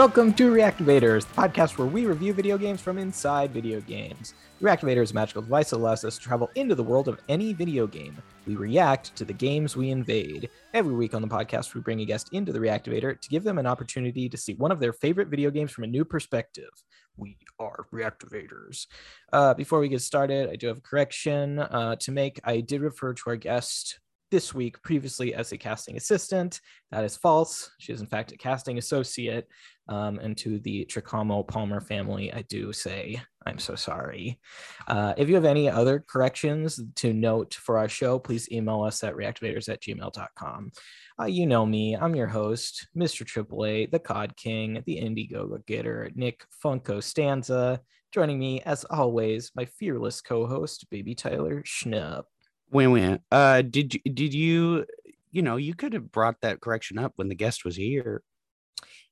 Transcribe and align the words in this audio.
Welcome 0.00 0.32
to 0.36 0.50
Reactivaders, 0.50 1.26
the 1.26 1.34
podcast 1.34 1.76
where 1.76 1.86
we 1.86 2.06
review 2.06 2.32
video 2.32 2.56
games 2.56 2.80
from 2.80 2.96
inside 2.96 3.50
video 3.50 3.82
games. 3.82 4.32
The 4.58 4.66
Reactivator 4.66 5.02
is 5.02 5.10
a 5.10 5.14
magical 5.14 5.42
device 5.42 5.68
that 5.68 5.76
allows 5.76 6.06
us 6.06 6.16
to 6.16 6.22
travel 6.22 6.50
into 6.54 6.74
the 6.74 6.82
world 6.82 7.06
of 7.06 7.20
any 7.28 7.52
video 7.52 7.86
game. 7.86 8.16
We 8.46 8.56
react 8.56 9.14
to 9.16 9.26
the 9.26 9.34
games 9.34 9.76
we 9.76 9.90
invade. 9.90 10.48
Every 10.72 10.94
week 10.94 11.12
on 11.12 11.20
the 11.20 11.28
podcast, 11.28 11.74
we 11.74 11.82
bring 11.82 12.00
a 12.00 12.06
guest 12.06 12.30
into 12.32 12.50
the 12.50 12.58
Reactivator 12.58 13.20
to 13.20 13.28
give 13.28 13.44
them 13.44 13.58
an 13.58 13.66
opportunity 13.66 14.26
to 14.30 14.38
see 14.38 14.54
one 14.54 14.72
of 14.72 14.80
their 14.80 14.94
favorite 14.94 15.28
video 15.28 15.50
games 15.50 15.70
from 15.70 15.84
a 15.84 15.88
new 15.88 16.06
perspective. 16.06 16.70
We 17.18 17.36
are 17.58 17.84
Reactivaders. 17.92 18.86
Uh, 19.34 19.52
before 19.52 19.80
we 19.80 19.90
get 19.90 20.00
started, 20.00 20.48
I 20.48 20.56
do 20.56 20.68
have 20.68 20.78
a 20.78 20.80
correction 20.80 21.58
uh, 21.58 21.96
to 21.96 22.10
make. 22.10 22.40
I 22.42 22.60
did 22.60 22.80
refer 22.80 23.12
to 23.12 23.22
our 23.26 23.36
guest 23.36 23.99
this 24.30 24.54
week 24.54 24.82
previously 24.82 25.34
as 25.34 25.52
a 25.52 25.58
casting 25.58 25.96
assistant. 25.96 26.60
That 26.90 27.04
is 27.04 27.16
false. 27.16 27.70
She 27.78 27.92
is, 27.92 28.00
in 28.00 28.06
fact, 28.06 28.32
a 28.32 28.36
casting 28.36 28.78
associate. 28.78 29.48
Um, 29.88 30.20
and 30.20 30.36
to 30.38 30.60
the 30.60 30.86
Tricamo 30.86 31.46
Palmer 31.46 31.80
family, 31.80 32.32
I 32.32 32.42
do 32.42 32.72
say 32.72 33.20
I'm 33.46 33.58
so 33.58 33.74
sorry. 33.74 34.38
Uh, 34.86 35.14
if 35.16 35.28
you 35.28 35.34
have 35.34 35.44
any 35.44 35.68
other 35.68 36.04
corrections 36.06 36.80
to 36.96 37.12
note 37.12 37.54
for 37.54 37.78
our 37.78 37.88
show, 37.88 38.18
please 38.18 38.50
email 38.52 38.82
us 38.82 39.02
at 39.02 39.14
reactivaders 39.14 39.68
at 39.68 39.82
gmail.com. 39.82 40.72
Uh, 41.20 41.24
you 41.24 41.46
know 41.46 41.66
me, 41.66 41.96
I'm 41.96 42.14
your 42.14 42.28
host, 42.28 42.86
Mr. 42.96 43.26
AAA, 43.26 43.90
the 43.90 43.98
COD 43.98 44.36
King, 44.36 44.82
the 44.86 44.96
Indiegogo 44.96 45.64
Getter, 45.66 46.10
Nick 46.14 46.44
Funko 46.64 47.02
Stanza. 47.02 47.80
Joining 48.12 48.38
me, 48.38 48.60
as 48.62 48.84
always, 48.84 49.50
my 49.54 49.64
fearless 49.64 50.20
co 50.20 50.46
host, 50.46 50.86
Baby 50.90 51.14
Tyler 51.14 51.62
Schnupp. 51.62 52.24
Wait, 52.70 52.86
wait. 52.86 53.20
Uh, 53.30 53.62
did 53.62 53.94
you, 53.94 54.00
did 54.00 54.34
you, 54.34 54.86
you 55.30 55.42
know, 55.42 55.56
you 55.56 55.74
could 55.74 55.92
have 55.92 56.10
brought 56.12 56.40
that 56.42 56.60
correction 56.60 56.98
up 56.98 57.12
when 57.16 57.28
the 57.28 57.34
guest 57.34 57.64
was 57.64 57.76
here. 57.76 58.22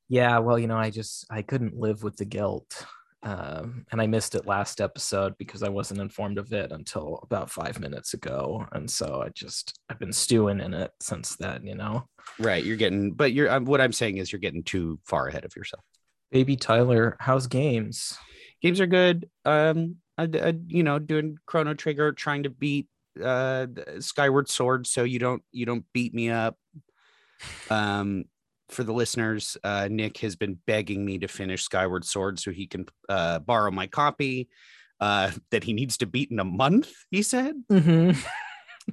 Yeah, 0.09 0.39
well, 0.39 0.59
you 0.59 0.67
know, 0.67 0.77
I 0.77 0.91
just 0.91 1.27
I 1.31 1.43
couldn't 1.43 1.77
live 1.77 2.03
with 2.03 2.17
the 2.17 2.25
guilt. 2.25 2.87
Um, 3.25 3.85
and 3.91 4.01
I 4.01 4.07
missed 4.07 4.37
it 4.37 4.47
last 4.47 4.81
episode 4.81 5.37
because 5.39 5.65
I 5.65 5.69
wasn't 5.69 6.01
informed 6.01 6.39
of 6.39 6.53
it 6.53 6.71
until 6.71 7.19
about 7.25 7.51
five 7.51 7.81
minutes 7.81 8.15
ago, 8.15 8.65
and 8.73 8.89
so 8.89 9.23
I 9.27 9.31
just 9.31 9.81
I've 9.91 9.99
been 9.99 10.13
stewing 10.13 10.61
in 10.61 10.73
it 10.73 10.93
since 11.01 11.35
then. 11.35 11.67
You 11.67 11.75
know, 11.75 12.09
Right. 12.39 12.65
You're 12.65 12.77
getting, 12.77 13.13
but 13.13 13.33
you're, 13.33 13.61
what 13.61 13.81
I'm 13.81 13.93
saying 13.93 14.19
is 14.19 14.33
you're 14.33 14.41
getting 14.41 14.63
too 14.63 14.99
far 15.05 15.29
ahead 15.29 15.45
of 15.45 15.55
yourself. 15.57 15.85
baby 16.31 16.57
Tyler, 16.57 17.17
how's 17.21 17.47
games? 17.47 18.17
Games 18.61 18.81
are 18.81 18.87
good. 18.87 19.29
Um, 19.45 19.97
I, 20.17 20.25
I, 20.25 20.55
you 20.67 20.83
know, 20.83 20.99
doing 20.99 21.39
Chrono 21.47 21.75
Trigger, 21.75 22.13
trying 22.13 22.43
to 22.43 22.51
beat 22.51 22.89
uh 23.23 23.67
Skyward 24.01 24.49
Sword, 24.49 24.87
so 24.87 25.05
you 25.05 25.19
don't, 25.19 25.43
you 25.53 25.67
don't 25.67 25.85
beat 25.93 26.15
me 26.15 26.31
up. 26.31 26.57
Um, 27.71 28.25
for 28.69 28.85
the 28.85 28.93
listeners, 28.93 29.57
uh, 29.65 29.89
Nick 29.91 30.19
has 30.19 30.37
been 30.37 30.59
begging 30.67 31.05
me 31.05 31.19
to 31.19 31.29
finish 31.29 31.63
Skyward 31.63 32.05
Sword 32.05 32.39
so 32.39 32.51
he 32.51 32.67
can 32.67 32.87
uh, 33.09 33.39
borrow 33.39 33.71
my 33.71 33.87
copy 33.87 34.49
uh, 35.01 35.31
that 35.51 35.65
he 35.65 35.73
needs 35.73 35.99
to 35.99 36.07
beat 36.07 36.31
in 36.31 36.39
a 36.39 36.45
month. 36.45 36.91
He 37.11 37.23
said. 37.23 37.55
Mm-hmm. 37.71 38.19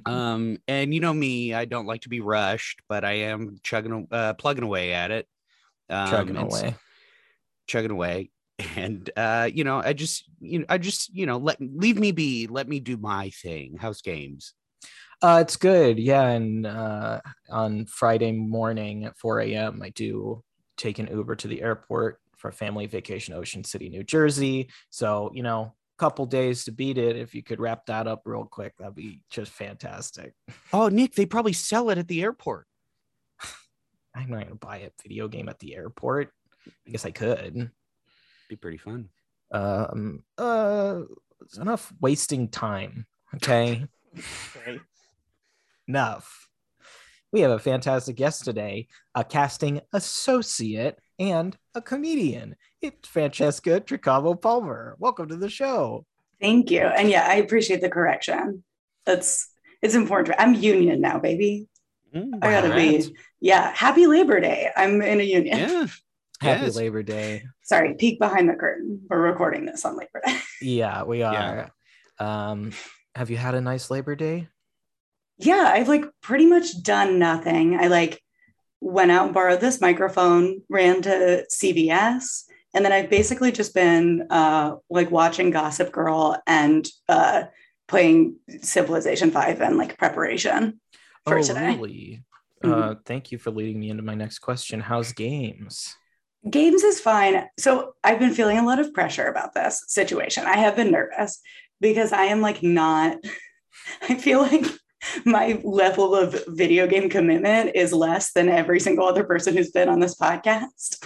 um 0.04 0.58
and 0.68 0.92
you 0.92 1.00
know 1.00 1.14
me 1.14 1.54
i 1.54 1.64
don't 1.64 1.86
like 1.86 2.02
to 2.02 2.10
be 2.10 2.20
rushed 2.20 2.82
but 2.86 3.02
i 3.02 3.12
am 3.12 3.56
chugging 3.62 4.06
uh 4.10 4.34
plugging 4.34 4.62
away 4.62 4.92
at 4.92 5.10
it 5.10 5.26
um, 5.88 6.10
Chugging 6.10 6.36
away. 6.36 6.74
chugging 7.66 7.90
away 7.90 8.30
and 8.76 9.10
uh 9.16 9.48
you 9.52 9.64
know 9.64 9.82
i 9.84 9.92
just 9.92 10.24
you 10.40 10.60
know 10.60 10.64
i 10.68 10.78
just 10.78 11.14
you 11.14 11.26
know 11.26 11.36
let 11.36 11.56
leave 11.60 11.98
me 11.98 12.10
be 12.10 12.46
let 12.46 12.68
me 12.68 12.80
do 12.80 12.96
my 12.96 13.30
thing 13.30 13.76
house 13.76 14.00
games 14.00 14.54
Uh, 15.22 15.38
it's 15.40 15.56
good. 15.56 15.98
Yeah, 15.98 16.28
and 16.28 16.66
uh, 16.66 17.20
on 17.48 17.86
Friday 17.86 18.32
morning 18.32 19.06
at 19.06 19.16
4 19.16 19.40
a.m., 19.40 19.80
I 19.82 19.88
do 19.88 20.44
take 20.76 20.98
an 20.98 21.08
Uber 21.10 21.36
to 21.36 21.48
the 21.48 21.62
airport 21.62 22.20
for 22.36 22.48
a 22.50 22.52
family 22.52 22.84
vacation, 22.84 23.32
Ocean 23.32 23.64
City, 23.64 23.88
New 23.88 24.04
Jersey. 24.04 24.68
So 24.90 25.30
you 25.32 25.42
know, 25.42 25.72
couple 25.96 26.26
days 26.26 26.64
to 26.64 26.70
beat 26.70 26.98
it. 26.98 27.16
If 27.16 27.34
you 27.34 27.42
could 27.42 27.60
wrap 27.60 27.86
that 27.86 28.06
up 28.06 28.22
real 28.26 28.44
quick, 28.44 28.74
that'd 28.76 28.94
be 28.94 29.22
just 29.30 29.52
fantastic. 29.52 30.34
oh 30.74 30.88
nick 30.88 31.14
they 31.14 31.24
probably 31.24 31.54
sell 31.54 31.88
it 31.88 31.96
at 31.96 32.08
the 32.08 32.22
airport 32.22 32.66
I'm 34.14 34.28
not 34.30 34.44
gonna 34.44 34.54
buy 34.56 34.78
a 34.78 34.90
video 35.02 35.28
game 35.28 35.48
at 35.48 35.58
the 35.58 35.76
airport. 35.76 36.30
I 36.86 36.90
guess 36.90 37.04
I 37.06 37.10
could. 37.10 37.70
Be 38.48 38.56
pretty 38.56 38.78
fun 38.78 39.08
Um, 39.50 40.22
uh, 40.38 41.00
it's 41.42 41.58
enough 41.58 41.92
wasting 42.00 42.48
time. 42.48 43.06
Okay. 43.36 43.84
okay. 44.56 44.78
enough. 45.88 46.48
We 47.32 47.40
have 47.40 47.50
a 47.50 47.58
fantastic 47.58 48.16
guest 48.16 48.44
today, 48.44 48.86
a 49.14 49.24
casting 49.24 49.80
associate 49.92 50.98
and 51.18 51.56
a 51.74 51.82
comedian. 51.82 52.56
It's 52.80 53.08
Francesca 53.08 53.80
Tricamo 53.80 54.40
Palmer. 54.40 54.96
Welcome 54.98 55.28
to 55.28 55.36
the 55.36 55.48
show. 55.50 56.06
Thank 56.40 56.70
you. 56.70 56.80
And 56.82 57.10
yeah, 57.10 57.26
I 57.28 57.34
appreciate 57.36 57.80
the 57.80 57.88
correction. 57.90 58.62
That's 59.04 59.48
it's 59.82 59.94
important. 59.94 60.36
I'm 60.38 60.54
union 60.54 61.00
now, 61.00 61.18
baby. 61.18 61.66
Mm, 62.14 62.38
I 62.42 62.50
gotta 62.50 62.68
congrats. 62.68 63.08
be. 63.08 63.16
Yeah. 63.40 63.72
Happy 63.74 64.06
Labor 64.06 64.40
Day. 64.40 64.70
I'm 64.76 65.02
in 65.02 65.20
a 65.20 65.24
union. 65.24 65.58
yeah 65.58 65.86
Happy 66.40 66.66
Yes. 66.66 66.76
Labor 66.76 67.02
Day. 67.02 67.44
Sorry, 67.66 67.94
peek 67.94 68.20
behind 68.20 68.48
the 68.48 68.54
curtain. 68.54 69.02
We're 69.10 69.20
recording 69.20 69.66
this 69.66 69.84
on 69.84 69.96
Labor 69.96 70.22
Day. 70.24 70.38
Yeah, 70.62 71.02
we 71.02 71.18
Yeah. 71.18 71.68
are. 72.20 72.50
Um, 72.50 72.70
have 73.14 73.28
you 73.28 73.36
had 73.36 73.54
a 73.54 73.60
nice 73.60 73.90
Labor 73.90 74.14
Day? 74.16 74.48
yeah, 75.38 75.70
I've 75.74 75.88
like 75.88 76.06
pretty 76.22 76.46
much 76.46 76.82
done 76.82 77.18
nothing. 77.18 77.76
I 77.78 77.88
like 77.88 78.22
went 78.80 79.10
out 79.10 79.26
and 79.26 79.34
borrowed 79.34 79.60
this 79.60 79.80
microphone, 79.82 80.62
ran 80.70 81.02
to 81.02 81.44
CVS, 81.52 82.44
and 82.72 82.82
then 82.84 82.92
I've 82.92 83.10
basically 83.10 83.52
just 83.52 83.74
been 83.74 84.26
uh 84.30 84.76
like 84.88 85.10
watching 85.10 85.50
Gossip 85.50 85.92
Girl 85.92 86.40
and 86.46 86.88
uh 87.08 87.44
playing 87.88 88.36
Civilization 88.62 89.30
5 89.30 89.60
and 89.60 89.76
like 89.76 89.98
preparation 89.98 90.80
for 91.26 91.38
oh, 91.38 91.42
today. 91.42 91.74
really? 91.74 92.24
Mhm. 92.64 92.72
Uh, 92.72 92.94
thank 93.04 93.30
you 93.32 93.36
for 93.38 93.50
leading 93.50 93.78
me 93.78 93.90
into 93.90 94.02
my 94.02 94.14
next 94.14 94.38
question. 94.38 94.80
How's 94.80 95.12
games? 95.12 95.94
Games 96.48 96.84
is 96.84 97.00
fine. 97.00 97.44
So 97.58 97.94
I've 98.04 98.18
been 98.18 98.34
feeling 98.34 98.58
a 98.58 98.64
lot 98.64 98.78
of 98.78 98.92
pressure 98.94 99.26
about 99.26 99.54
this 99.54 99.82
situation. 99.88 100.44
I 100.44 100.56
have 100.58 100.76
been 100.76 100.92
nervous 100.92 101.40
because 101.80 102.12
I 102.12 102.24
am 102.24 102.40
like 102.40 102.62
not, 102.62 103.18
I 104.08 104.14
feel 104.14 104.42
like 104.42 104.64
my 105.24 105.60
level 105.64 106.14
of 106.14 106.40
video 106.48 106.86
game 106.86 107.08
commitment 107.08 107.72
is 107.74 107.92
less 107.92 108.32
than 108.32 108.48
every 108.48 108.80
single 108.80 109.06
other 109.06 109.24
person 109.24 109.56
who's 109.56 109.70
been 109.70 109.88
on 109.88 110.00
this 110.00 110.16
podcast. 110.16 111.04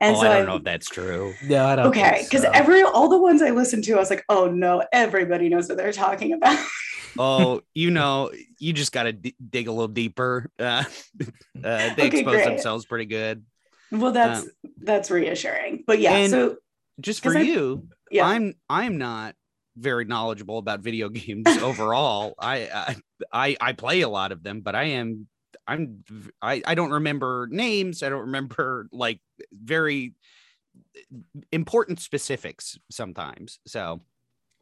And 0.00 0.14
oh, 0.14 0.20
so 0.20 0.26
i 0.26 0.28
don't 0.28 0.36
I've- 0.42 0.46
know 0.46 0.56
if 0.56 0.64
that's 0.64 0.88
true 0.88 1.32
No, 1.44 1.64
I 1.64 1.76
don't. 1.76 1.86
okay, 1.86 2.20
because 2.24 2.42
so. 2.42 2.50
every 2.52 2.82
all 2.82 3.08
the 3.08 3.18
ones 3.18 3.40
I 3.42 3.50
listened 3.50 3.84
to, 3.84 3.94
I 3.94 3.98
was 3.98 4.10
like, 4.10 4.24
oh 4.28 4.46
no, 4.46 4.82
everybody 4.92 5.48
knows 5.48 5.68
what 5.68 5.78
they're 5.78 5.92
talking 5.92 6.32
about. 6.34 6.58
oh 7.18 7.62
you 7.74 7.90
know 7.90 8.30
you 8.58 8.74
just 8.74 8.92
gotta 8.92 9.10
d- 9.10 9.34
dig 9.48 9.68
a 9.68 9.72
little 9.72 9.88
deeper 9.88 10.50
uh, 10.58 10.84
uh 11.64 11.94
they 11.94 12.08
Okay, 12.08 12.18
expose 12.18 12.24
great. 12.34 12.44
themselves 12.44 12.84
pretty 12.84 13.06
good 13.06 13.42
well, 13.90 14.06
uh, 14.08 14.12
that's 14.12 14.46
that's 14.78 15.10
reassuring. 15.10 15.84
But 15.86 16.00
yeah, 16.00 16.26
so 16.26 16.56
just 17.00 17.22
for 17.22 17.30
'Cause 17.30 17.36
I- 17.36 17.40
you 17.42 17.88
yeah. 18.10 18.26
i'm 18.26 18.54
i'm 18.70 18.96
not 18.98 19.34
very 19.76 20.04
knowledgeable 20.06 20.56
about 20.58 20.80
video 20.80 21.08
games 21.20 21.46
overall 21.58 22.34
I, 22.38 22.56
I 22.72 22.96
i 23.32 23.56
i 23.60 23.72
play 23.72 24.00
a 24.00 24.08
lot 24.08 24.32
of 24.32 24.42
them 24.42 24.60
but 24.62 24.74
i 24.74 24.84
am 24.84 25.26
i'm 25.68 26.04
I 26.40 26.62
I 26.64 26.74
don't 26.74 26.92
remember 26.92 27.48
names 27.50 28.02
i 28.02 28.08
don't 28.08 28.22
remember 28.26 28.88
like 28.92 29.20
very 29.52 30.14
important 31.52 32.00
specifics 32.00 32.78
sometimes 32.90 33.58
so 33.66 34.00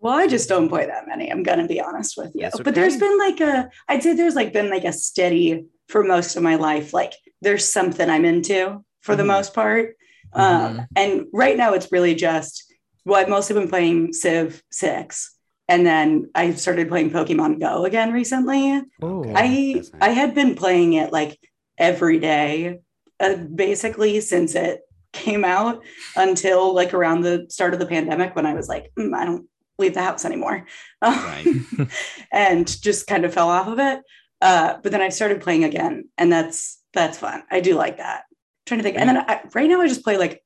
Well, 0.00 0.14
I 0.14 0.26
just 0.26 0.48
don't 0.48 0.68
play 0.68 0.86
that 0.86 1.06
many. 1.06 1.30
I'm 1.30 1.42
gonna 1.42 1.66
be 1.66 1.80
honest 1.80 2.16
with 2.16 2.32
you. 2.34 2.42
That's 2.42 2.60
But 2.60 2.74
there's 2.74 2.96
been 2.98 3.18
like 3.18 3.40
a, 3.40 3.70
I'd 3.88 4.02
say 4.02 4.14
there's 4.14 4.34
like 4.34 4.52
been 4.52 4.68
like 4.70 4.84
a 4.84 4.92
steady 4.92 5.66
for 5.88 6.02
most 6.04 6.36
of 6.36 6.42
my 6.42 6.56
life. 6.56 6.92
Like 6.92 7.12
there's 7.40 7.70
something 7.72 8.10
I'm 8.10 8.24
into 8.24 8.84
for 9.04 9.14
the 9.16 9.22
Mhm. 9.22 9.34
most 9.36 9.54
part. 9.54 9.96
Um, 10.32 10.86
and 10.96 11.26
right 11.32 11.56
now 11.56 11.74
it's 11.74 11.92
really 11.92 12.14
just 12.14 12.64
well, 13.06 13.20
I've 13.20 13.28
mostly 13.28 13.54
been 13.54 13.68
playing 13.68 14.14
Civ 14.14 14.62
Six, 14.72 15.36
and 15.68 15.84
then 15.86 16.30
I 16.34 16.52
started 16.54 16.88
playing 16.88 17.10
Pokemon 17.10 17.60
Go 17.60 17.84
again 17.84 18.12
recently. 18.12 18.82
Oh, 19.02 19.32
I 19.36 19.74
nice. 19.74 19.92
I 20.00 20.08
had 20.10 20.34
been 20.34 20.54
playing 20.54 20.94
it 20.94 21.12
like 21.12 21.38
every 21.78 22.18
day, 22.18 22.78
uh, 23.20 23.36
basically 23.36 24.20
since 24.20 24.54
it 24.54 24.80
came 25.12 25.44
out 25.44 25.84
until 26.16 26.74
like 26.74 26.94
around 26.94 27.20
the 27.20 27.46
start 27.50 27.74
of 27.74 27.78
the 27.80 27.86
pandemic 27.86 28.34
when 28.34 28.46
I 28.46 28.54
was 28.54 28.68
like, 28.68 28.90
"Mm, 28.98 29.14
I 29.14 29.24
don't 29.26 29.46
leave 29.78 29.94
the 29.94 30.02
house 30.02 30.24
anymore, 30.24 30.66
Right. 31.02 31.46
and 32.32 32.66
just 32.82 33.06
kind 33.06 33.24
of 33.24 33.34
fell 33.34 33.50
off 33.50 33.68
of 33.68 33.78
it. 33.78 34.00
Uh, 34.40 34.78
but 34.82 34.92
then 34.92 35.02
I 35.02 35.10
started 35.10 35.40
playing 35.42 35.64
again, 35.64 36.08
and 36.18 36.32
that's 36.32 36.80
that's 36.94 37.18
fun. 37.18 37.42
I 37.50 37.60
do 37.60 37.74
like 37.74 37.98
that. 37.98 38.22
Trying 38.66 38.78
to 38.78 38.84
think, 38.84 38.96
and 38.98 39.08
then 39.08 39.18
I, 39.18 39.40
right 39.54 39.68
now 39.68 39.80
I 39.80 39.88
just 39.88 40.04
play 40.04 40.16
like 40.16 40.42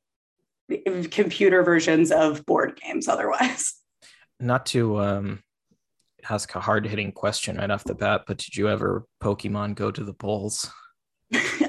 computer 1.10 1.62
versions 1.62 2.10
of 2.10 2.44
board 2.46 2.78
games. 2.82 3.08
Otherwise, 3.08 3.74
not 4.40 4.66
to 4.66 5.00
um 5.00 5.42
ask 6.28 6.54
a 6.54 6.60
hard 6.60 6.86
hitting 6.86 7.12
question 7.12 7.56
right 7.56 7.70
off 7.70 7.84
the 7.84 7.94
bat, 7.94 8.22
but 8.26 8.38
did 8.38 8.56
you 8.56 8.68
ever 8.68 9.04
Pokemon 9.22 9.74
go 9.74 9.90
to 9.90 10.04
the 10.04 10.12
polls? 10.14 10.70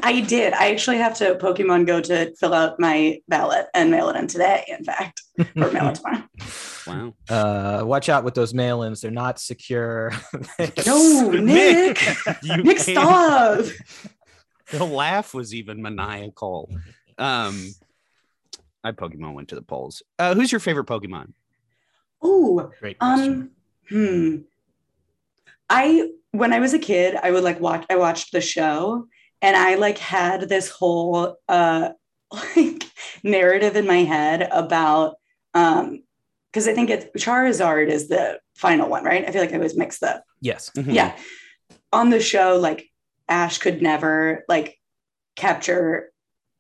I 0.02 0.22
did. 0.22 0.54
I 0.54 0.72
actually 0.72 0.98
have 1.00 1.18
to 1.18 1.36
Pokemon 1.36 1.86
Go 1.86 2.00
to 2.00 2.34
fill 2.38 2.54
out 2.54 2.80
my 2.80 3.20
ballot 3.28 3.66
and 3.74 3.92
mail 3.92 4.08
it 4.10 4.16
in 4.16 4.26
today, 4.28 4.64
in 4.70 4.86
fact, 4.86 5.22
or 5.38 5.70
mail 5.72 5.90
it 5.90 5.96
tomorrow. 5.96 6.24
Wow. 6.88 7.14
Uh, 7.30 7.84
watch 7.86 8.10
out 8.10 8.24
with 8.24 8.34
those 8.34 8.52
mail-ins; 8.52 9.02
they're 9.02 9.12
not 9.12 9.38
secure. 9.40 10.12
No, 10.88 11.30
Nick. 11.30 12.02
You 12.42 12.58
Nick, 12.64 12.78
can't- 12.78 12.98
stop. 12.98 13.66
The 14.78 14.86
laugh 14.86 15.34
was 15.34 15.54
even 15.54 15.82
maniacal. 15.82 16.70
Um, 17.18 17.68
I 18.82 18.92
Pokemon 18.94 19.34
went 19.34 19.50
to 19.50 19.56
the 19.56 19.62
polls. 19.62 20.02
Uh, 20.18 20.36
who's 20.36 20.54
your 20.54 20.60
favorite 20.62 20.86
Pokemon? 20.88 21.34
Oh, 22.22 22.72
Great 22.80 22.98
question. 22.98 23.34
um, 23.34 23.52
hmm. 23.90 24.36
I 25.70 26.10
when 26.32 26.54
I 26.54 26.60
was 26.60 26.74
a 26.74 26.80
kid, 26.80 27.16
I 27.22 27.32
would 27.32 27.44
like 27.44 27.60
watch. 27.60 27.86
I 27.90 27.96
watched 27.98 28.32
the 28.32 28.40
show, 28.42 29.08
and 29.42 29.56
I 29.58 29.76
like 29.76 29.98
had 29.98 30.48
this 30.48 30.70
whole 30.70 31.36
uh 31.48 31.90
like 32.56 32.84
narrative 33.24 33.76
in 33.76 33.86
my 33.88 34.04
head 34.04 34.48
about 34.52 35.16
um 35.54 36.04
because 36.52 36.68
I 36.68 36.74
think 36.74 36.90
it's 36.90 37.06
Charizard 37.24 37.90
is 37.90 38.08
the 38.08 38.40
final 38.56 38.90
one, 38.90 39.04
right? 39.04 39.28
I 39.28 39.32
feel 39.32 39.42
like 39.42 39.52
I 39.52 39.56
always 39.56 39.76
mix 39.78 40.02
up. 40.02 40.24
yes. 40.42 40.72
Mhm. 40.76 40.94
yeah 40.94 41.18
on 41.92 42.10
the 42.12 42.20
show 42.20 42.58
like 42.58 42.89
ash 43.30 43.58
could 43.60 43.82
never 43.82 44.44
like 44.50 44.78
capture 45.36 46.12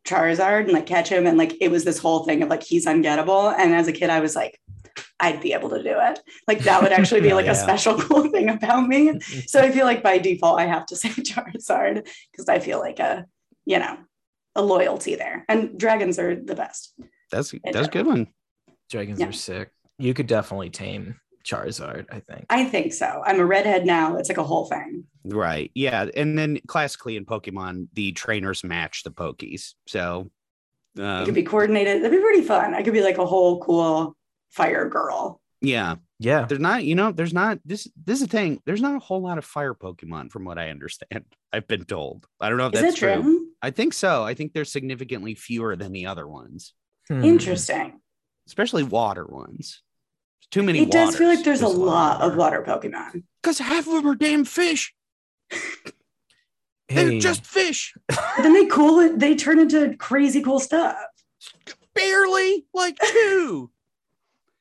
charizard 0.07 0.63
and 0.63 0.71
like 0.71 0.86
catch 0.86 1.10
him 1.10 1.27
and 1.27 1.38
like 1.38 1.56
it 1.62 1.69
was 1.69 1.83
this 1.83 2.00
whole 2.00 2.24
thing 2.24 2.42
of 2.42 2.50
like 2.50 2.63
he's 2.63 2.86
ungettable 2.86 3.54
and 3.57 3.75
as 3.75 3.88
a 3.88 3.92
kid 3.92 4.10
i 4.10 4.19
was 4.19 4.36
like 4.36 4.60
i'd 5.19 5.42
be 5.42 5.54
able 5.54 5.69
to 5.69 5.83
do 5.83 5.94
it 5.94 6.19
like 6.48 6.60
that 6.60 6.81
would 6.81 6.92
actually 6.94 7.21
be 7.21 7.33
like 7.39 7.45
yeah. 7.45 7.51
a 7.51 7.56
special 7.56 7.98
cool 8.00 8.30
thing 8.30 8.50
about 8.50 8.88
me 8.88 9.19
so 9.45 9.60
i 9.60 9.69
feel 9.69 9.86
like 9.86 10.01
by 10.01 10.18
default 10.18 10.60
i 10.60 10.66
have 10.66 10.86
to 10.86 10.95
say 10.95 11.10
charizard 11.30 12.07
because 12.31 12.48
i 12.48 12.57
feel 12.60 12.80
like 12.80 13.00
a 13.00 13.25
you 13.65 13.77
know 13.77 13.98
a 14.56 14.62
loyalty 14.62 15.15
there 15.15 15.45
and 15.50 15.77
dragons 15.77 16.18
are 16.18 16.36
the 16.36 16.56
best 16.56 16.94
That's 17.31 17.54
that's 17.72 17.88
a 17.88 17.92
good 17.92 18.07
one. 18.07 18.27
Dragons 18.89 19.19
Yeah. 19.19 19.27
are 19.27 19.31
sick. 19.31 19.69
You 20.00 20.15
could 20.15 20.25
definitely 20.25 20.72
tame 20.72 21.19
Charizard. 21.50 22.06
I 22.12 22.19
think. 22.19 22.46
i 22.50 22.63
think 22.66 22.94
so 22.94 23.22
i'm 23.25 23.40
a 23.40 23.46
redhead 23.46 23.86
now 23.86 24.18
it's 24.18 24.30
like 24.30 24.38
a 24.38 24.44
whole 24.44 24.66
thing 24.66 25.04
Right. 25.25 25.69
Yeah. 25.75 26.07
And 26.16 26.38
then 26.38 26.60
classically 26.68 27.16
in 27.16 27.25
Pokemon, 27.25 27.90
the 27.94 28.13
trainers 28.13 28.63
match 28.63 29.04
the 29.04 29.12
Pokies. 29.12 29.74
So 29.86 30.31
it 30.96 31.04
um, 31.04 31.25
could 31.25 31.36
be 31.36 31.44
coordinated 31.44 32.01
that'd 32.01 32.18
be 32.18 32.24
pretty 32.24 32.42
fun 32.42 32.74
i 32.74 32.81
could 32.81 32.94
be 32.94 33.04
like 33.04 33.18
a 33.19 33.25
whole 33.25 33.60
cool 33.62 34.16
fire 34.50 34.90
girl 34.90 35.40
yeah. 35.62 35.96
yeah. 36.19 36.46
There's 36.46 36.62
not, 36.62 36.86
you 36.86 36.96
know, 36.96 37.12
there's 37.12 37.34
not 37.34 37.60
this 37.66 37.88
this 38.06 38.22
is 38.22 38.28
the 38.28 38.31
thing. 38.31 38.62
There's 38.66 38.81
not 38.81 38.96
a 38.96 39.00
whole 39.00 39.22
lot 39.22 39.38
of 39.38 39.44
fire 39.46 39.74
Pokemon 39.74 40.31
from 40.31 40.46
what 40.46 40.57
I 40.57 40.69
understand. 40.69 41.25
I've 41.54 41.68
been 41.68 41.84
told. 41.84 42.25
I 42.40 42.48
don't 42.50 42.57
know 42.57 42.68
if 42.68 42.74
is 42.75 42.81
that's 42.81 42.96
it 42.96 43.00
true? 43.00 43.48
I 43.62 43.72
think 43.72 43.94
so. 43.94 44.24
I 44.24 44.34
think 44.36 44.54
there's 44.54 44.72
significantly 44.72 45.36
fewer 45.36 45.75
than 45.75 45.92
the 45.92 46.06
other 46.06 46.28
ones, 46.28 46.74
Hmm. 47.10 47.24
Interesting. 47.24 48.00
especially 48.48 48.84
water 48.84 49.25
ones. 49.25 49.81
Too 50.51 50.63
many. 50.63 50.80
It 50.80 50.91
does 50.91 51.15
feel 51.15 51.27
like 51.27 51.44
there's, 51.44 51.62
a 51.62 51.68
lot 51.68 52.21
of 52.21 52.36
water. 52.36 52.62
water 52.62 52.80
Pokemon. 52.89 53.24
because 53.41 53.59
half 53.59 53.88
of 53.88 53.94
them 53.94 54.07
are 54.07 54.15
damn 54.15 54.45
fish. 54.45 54.94
Hey, 55.51 57.06
They're 57.06 57.19
just 57.19 57.45
fish, 57.45 57.94
then 58.41 58.53
they 58.53 58.65
cool 58.65 59.00
it, 59.00 59.19
they 59.19 59.36
turn 59.36 59.59
into 59.59 59.95
crazy 59.97 60.41
cool 60.41 60.59
stuff. 60.59 60.95
barely 61.94 62.65
like 62.74 62.97
two. 62.97 63.69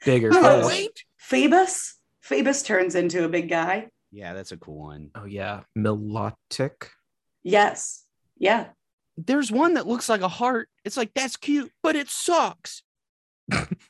bigger. 0.04 0.30
Oh, 0.34 0.62
Oh, 0.62 0.66
wait. 0.66 1.04
Feebas? 1.18 1.94
Feebas 2.22 2.64
turns 2.66 2.94
into 2.94 3.24
a 3.24 3.28
big 3.30 3.48
guy. 3.48 3.88
Yeah, 4.10 4.34
that's 4.34 4.52
a 4.52 4.58
cool 4.58 4.78
one. 4.78 5.10
Oh 5.14 5.24
yeah, 5.24 5.60
Milotic. 5.76 6.88
Yes. 7.42 8.04
Yeah. 8.36 8.66
There's 9.16 9.50
one 9.50 9.74
that 9.74 9.86
looks 9.86 10.08
like 10.10 10.20
a 10.20 10.28
heart. 10.28 10.68
It's 10.84 10.96
like 10.98 11.12
that's 11.14 11.36
cute, 11.38 11.72
but 11.82 11.96
it 11.96 12.08
sucks. 12.10 12.82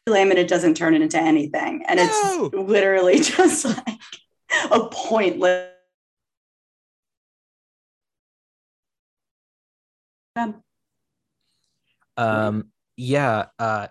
Laminate 0.09 0.49
doesn't 0.49 0.77
turn 0.77 0.95
it 0.95 1.03
into 1.03 1.19
anything. 1.19 1.85
And 1.89 1.99
it's 2.01 2.55
literally 2.55 3.19
just 3.21 3.65
like 3.65 3.99
a 4.71 4.89
pointless. 4.91 5.71
Um, 10.37 10.63
Um, 12.17 12.73
yeah. 12.97 13.47
Uh, 13.59 13.89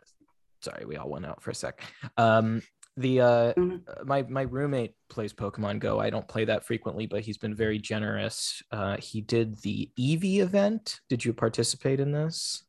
sorry, 0.62 0.86
we 0.86 0.98
all 0.98 1.10
went 1.10 1.26
out 1.26 1.42
for 1.42 1.52
a 1.52 1.56
sec. 1.56 1.82
Um, 2.18 2.62
the 2.96 3.22
uh, 3.22 3.54
Mhm. 3.54 3.84
uh, 3.88 4.04
my 4.06 4.24
my 4.24 4.42
roommate 4.42 4.96
plays 5.10 5.32
Pokemon 5.32 5.80
Go. 5.80 6.00
I 6.00 6.10
don't 6.10 6.28
play 6.28 6.46
that 6.46 6.66
frequently, 6.66 7.06
but 7.06 7.22
he's 7.22 7.38
been 7.38 7.54
very 7.54 7.78
generous. 7.78 8.62
Uh, 8.72 8.98
he 8.98 9.22
did 9.22 9.58
the 9.62 9.92
Eevee 10.00 10.40
event. 10.40 11.00
Did 11.08 11.24
you 11.24 11.34
participate 11.34 12.00
in 12.00 12.12
this? 12.12 12.64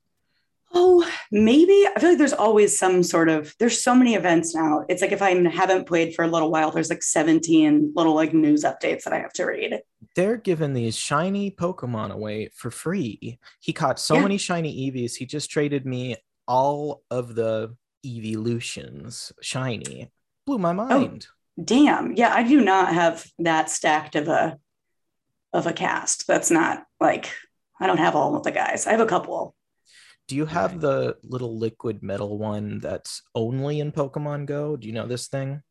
Oh, 0.74 1.10
maybe. 1.32 1.86
I 1.86 1.98
feel 1.98 2.10
like 2.10 2.18
there's 2.18 2.32
always 2.32 2.78
some 2.78 3.02
sort 3.02 3.28
of 3.28 3.54
there's 3.58 3.82
so 3.82 3.94
many 3.94 4.14
events 4.14 4.54
now. 4.54 4.84
It's 4.88 5.00
like 5.00 5.12
if 5.12 5.22
I 5.22 5.30
haven't 5.48 5.86
played 5.86 6.14
for 6.14 6.24
a 6.24 6.28
little 6.28 6.50
while, 6.50 6.70
there's 6.70 6.90
like 6.90 7.02
17 7.02 7.92
little 7.96 8.14
like 8.14 8.34
news 8.34 8.64
updates 8.64 9.04
that 9.04 9.12
I 9.12 9.20
have 9.20 9.32
to 9.34 9.44
read. 9.44 9.80
They're 10.14 10.36
giving 10.36 10.74
these 10.74 10.96
shiny 10.96 11.50
Pokemon 11.50 12.10
away 12.10 12.50
for 12.54 12.70
free. 12.70 13.38
He 13.60 13.72
caught 13.72 13.98
so 13.98 14.16
Yeah. 14.16 14.22
many 14.22 14.38
shiny 14.38 14.90
Eevees. 14.90 15.16
He 15.16 15.24
just 15.24 15.50
traded 15.50 15.86
me 15.86 16.16
all 16.46 17.02
of 17.10 17.34
the 17.34 17.74
evolutions 18.04 19.32
shiny. 19.40 20.10
Blew 20.46 20.58
my 20.58 20.70
oh, 20.70 20.74
mind. 20.74 21.26
Damn. 21.62 22.14
Yeah, 22.14 22.32
I 22.32 22.42
do 22.42 22.60
not 22.60 22.92
have 22.92 23.26
that 23.38 23.70
stacked 23.70 24.16
of 24.16 24.28
a 24.28 24.58
of 25.52 25.66
a 25.66 25.72
cast. 25.72 26.26
That's 26.26 26.50
not 26.50 26.84
like 27.00 27.32
I 27.80 27.86
don't 27.86 27.98
have 27.98 28.14
all 28.14 28.36
of 28.36 28.42
the 28.42 28.52
guys. 28.52 28.86
I 28.86 28.90
have 28.90 29.00
a 29.00 29.06
couple. 29.06 29.54
Do 30.28 30.36
you 30.36 30.46
have 30.46 30.72
Right. 30.72 30.80
the 30.80 31.16
little 31.22 31.58
liquid 31.58 32.02
metal 32.02 32.38
one 32.38 32.78
that's 32.80 33.22
only 33.34 33.80
in 33.80 33.92
Pokemon 33.92 34.46
Go? 34.46 34.76
Do 34.76 34.86
you 34.86 34.92
know 34.92 35.06
this 35.06 35.26
thing? 35.26 35.62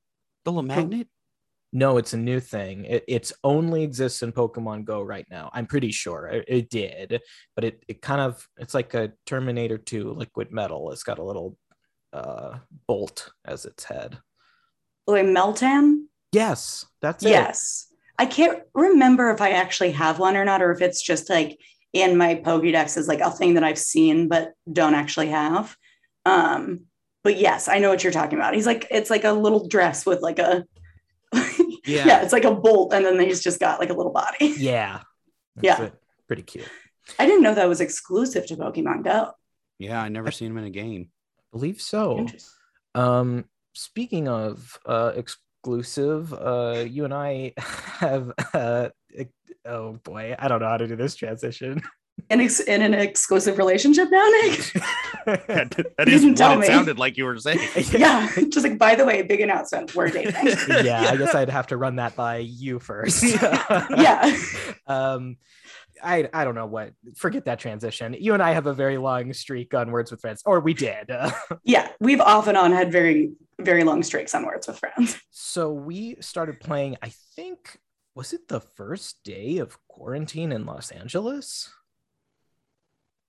The 0.45 0.51
little 0.51 0.63
magnet. 0.63 1.07
No, 1.73 1.97
it's 1.97 2.13
a 2.13 2.17
new 2.17 2.39
thing. 2.39 2.85
It 2.85 3.03
it's 3.07 3.33
only 3.43 3.83
exists 3.83 4.23
in 4.23 4.31
Pokemon 4.31 4.85
Go 4.85 5.01
right 5.01 5.27
now. 5.29 5.51
I'm 5.53 5.67
pretty 5.67 5.91
sure 5.91 6.25
it, 6.27 6.45
it 6.47 6.69
did, 6.69 7.21
but 7.55 7.63
it 7.65 7.83
it 7.87 8.01
kind 8.01 8.19
of 8.21 8.47
it's 8.57 8.73
like 8.73 8.93
a 8.95 9.13
Terminator 9.25 9.77
2 9.77 10.11
liquid 10.13 10.51
metal. 10.51 10.91
It's 10.91 11.03
got 11.03 11.19
a 11.19 11.23
little 11.23 11.55
uh 12.13 12.57
bolt 12.87 13.31
as 13.45 13.65
its 13.65 13.83
head. 13.83 14.17
Like 15.05 15.25
Meltan? 15.25 16.05
Yes, 16.31 16.85
that's 17.01 17.23
it. 17.23 17.29
Yes. 17.29 17.87
I 18.17 18.25
can't 18.25 18.63
remember 18.73 19.29
if 19.29 19.41
I 19.41 19.51
actually 19.51 19.91
have 19.91 20.17
one 20.17 20.35
or 20.35 20.45
not, 20.45 20.63
or 20.63 20.71
if 20.71 20.81
it's 20.81 21.01
just 21.01 21.29
like 21.29 21.59
in 21.93 22.17
my 22.17 22.35
Pokédex 22.35 22.97
is 22.97 23.07
like 23.07 23.21
a 23.21 23.31
thing 23.31 23.53
that 23.55 23.63
I've 23.63 23.77
seen 23.79 24.27
but 24.27 24.53
don't 24.71 24.93
actually 24.95 25.29
have. 25.29 25.75
Um, 26.25 26.81
but 27.23 27.37
yes, 27.37 27.67
I 27.67 27.79
know 27.79 27.89
what 27.89 28.03
you're 28.03 28.13
talking 28.13 28.37
about. 28.37 28.53
He's 28.53 28.65
like, 28.65 28.87
it's 28.91 29.09
like 29.09 29.23
a 29.23 29.31
little 29.31 29.67
dress 29.67 30.05
with 30.05 30.21
like 30.21 30.39
a 30.39 30.65
Yeah. 31.85 32.05
yeah, 32.05 32.21
it's 32.23 32.33
like 32.33 32.43
a 32.43 32.53
bolt, 32.53 32.93
and 32.93 33.05
then 33.05 33.19
he's 33.19 33.41
just 33.41 33.59
got 33.59 33.79
like 33.79 33.89
a 33.89 33.93
little 33.93 34.11
body. 34.11 34.47
Yeah. 34.57 35.01
That's 35.55 35.79
Yeah. 35.79 35.85
it. 35.87 35.93
Pretty 36.27 36.43
cute. 36.43 36.67
I 37.17 37.25
didn't 37.25 37.41
know 37.43 37.53
that 37.55 37.69
was 37.69 37.79
exclusive 37.81 38.45
to 38.47 38.55
Pokemon 38.57 39.03
Go. 39.03 39.31
Yeah, 39.79 40.01
I 40.01 40.09
never 40.09 40.31
seen 40.31 40.51
him 40.51 40.57
in 40.57 40.65
a 40.65 40.69
game. 40.69 41.09
I 41.39 41.43
believe 41.57 41.81
so. 41.81 42.17
Interesting. 42.19 42.51
Um, 42.95 43.45
speaking 43.73 44.27
of 44.27 44.77
uh, 44.85 45.13
exclusive, 45.61 46.33
uh, 46.33 46.85
you 46.87 47.05
and 47.05 47.13
I 47.13 47.53
have. 47.57 48.31
Uh, 48.53 48.89
oh 49.65 49.93
boy, 50.03 50.35
I 50.37 50.47
don't 50.47 50.61
know 50.61 50.67
how 50.67 50.77
to 50.77 50.87
do 50.87 50.95
this 50.95 51.15
transition. 51.15 51.81
In, 52.31 52.41
ex- 52.41 52.61
in 52.61 52.81
an 52.81 52.95
exclusive 52.95 53.57
relationship 53.59 54.07
now, 54.09 54.27
Nick? 54.41 54.73
that 55.25 56.03
You 56.07 56.13
is 56.13 56.21
didn't 56.23 56.39
what 56.39 56.51
it 56.57 56.59
me. 56.61 56.67
sounded 56.67 56.97
like 56.97 57.15
you 57.15 57.25
were 57.25 57.37
saying. 57.37 57.59
yeah, 57.91 58.27
just 58.49 58.63
like 58.65 58.77
by 58.79 58.95
the 58.95 59.05
way, 59.05 59.21
big 59.21 59.39
announcement. 59.41 59.93
We're 59.93 60.09
dating. 60.09 60.33
yeah, 60.83 61.09
I 61.11 61.15
guess 61.17 61.35
I'd 61.35 61.49
have 61.49 61.67
to 61.67 61.77
run 61.77 61.97
that 61.97 62.15
by 62.15 62.37
you 62.37 62.79
first. 62.79 63.23
yeah. 63.23 64.35
Um, 64.87 65.37
I 66.03 66.27
I 66.33 66.43
don't 66.43 66.55
know 66.55 66.65
what. 66.65 66.93
Forget 67.15 67.45
that 67.45 67.59
transition. 67.59 68.15
You 68.19 68.33
and 68.33 68.41
I 68.41 68.51
have 68.53 68.65
a 68.67 68.73
very 68.73 68.97
long 68.97 69.31
streak 69.33 69.73
on 69.75 69.91
Words 69.91 70.09
with 70.11 70.21
Friends, 70.21 70.41
or 70.45 70.59
we 70.59 70.73
did. 70.73 71.09
Yeah. 71.63 71.89
We've 71.99 72.21
off 72.21 72.47
and 72.47 72.57
on 72.57 72.71
had 72.71 72.91
very, 72.91 73.31
very 73.59 73.83
long 73.83 74.03
streaks 74.03 74.35
on 74.35 74.45
Words 74.45 74.67
with 74.67 74.79
Friends. 74.79 75.19
so 75.31 75.71
we 75.71 76.15
started 76.19 76.59
playing. 76.59 76.97
I 77.01 77.11
think 77.35 77.79
was 78.15 78.33
it 78.33 78.47
the 78.47 78.59
first 78.59 79.23
day 79.23 79.57
of 79.57 79.77
quarantine 79.87 80.51
in 80.51 80.65
Los 80.65 80.91
Angeles? 80.91 81.69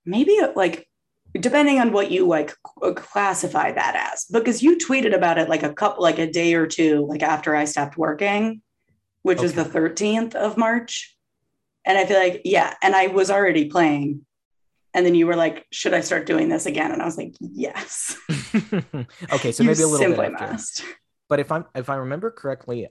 maybe 0.09 0.39
like 0.57 0.89
depending 1.39 1.79
on 1.79 1.93
what 1.93 2.11
you 2.11 2.27
like 2.27 2.55
classify 2.97 3.71
that 3.71 4.13
as 4.13 4.25
because 4.33 4.63
you 4.63 4.79
tweeted 4.79 5.15
about 5.15 5.39
it 5.39 5.49
like 5.49 5.63
a 5.63 5.73
couple 5.73 6.03
like 6.03 6.19
a 6.19 6.31
day 6.31 6.55
or 6.55 6.67
two 6.67 7.05
like 7.07 7.23
after 7.23 7.55
i 7.55 7.65
stopped 7.65 7.99
working 7.99 8.63
which 9.23 9.41
was 9.41 9.53
the 9.53 9.65
13th 9.65 10.35
of 10.35 10.57
march 10.57 11.15
and 11.85 11.99
i 11.99 12.07
feel 12.07 12.19
like 12.19 12.41
yeah 12.45 12.75
and 12.83 12.97
i 12.97 13.09
was 13.09 13.31
already 13.31 13.69
playing 13.69 14.25
and 14.95 15.05
then 15.05 15.15
you 15.15 15.27
were 15.27 15.37
like 15.37 15.67
should 15.71 15.93
i 15.93 16.01
start 16.01 16.25
doing 16.25 16.49
this 16.49 16.65
again 16.65 16.91
and 16.91 17.03
i 17.03 17.05
was 17.05 17.19
like 17.19 17.35
yes 17.41 18.17
okay, 19.33 19.53
so 19.53 19.65
maybe 19.65 19.83
a 19.83 19.87
little 19.87 20.15
bit 20.15 20.33
after. 20.33 20.53
must 20.53 20.85
But 21.29 21.41
if 21.41 21.53
I'm 21.53 21.65
if 21.75 21.91
I 21.91 21.97
remember 21.97 22.31
correctly, 22.31 22.89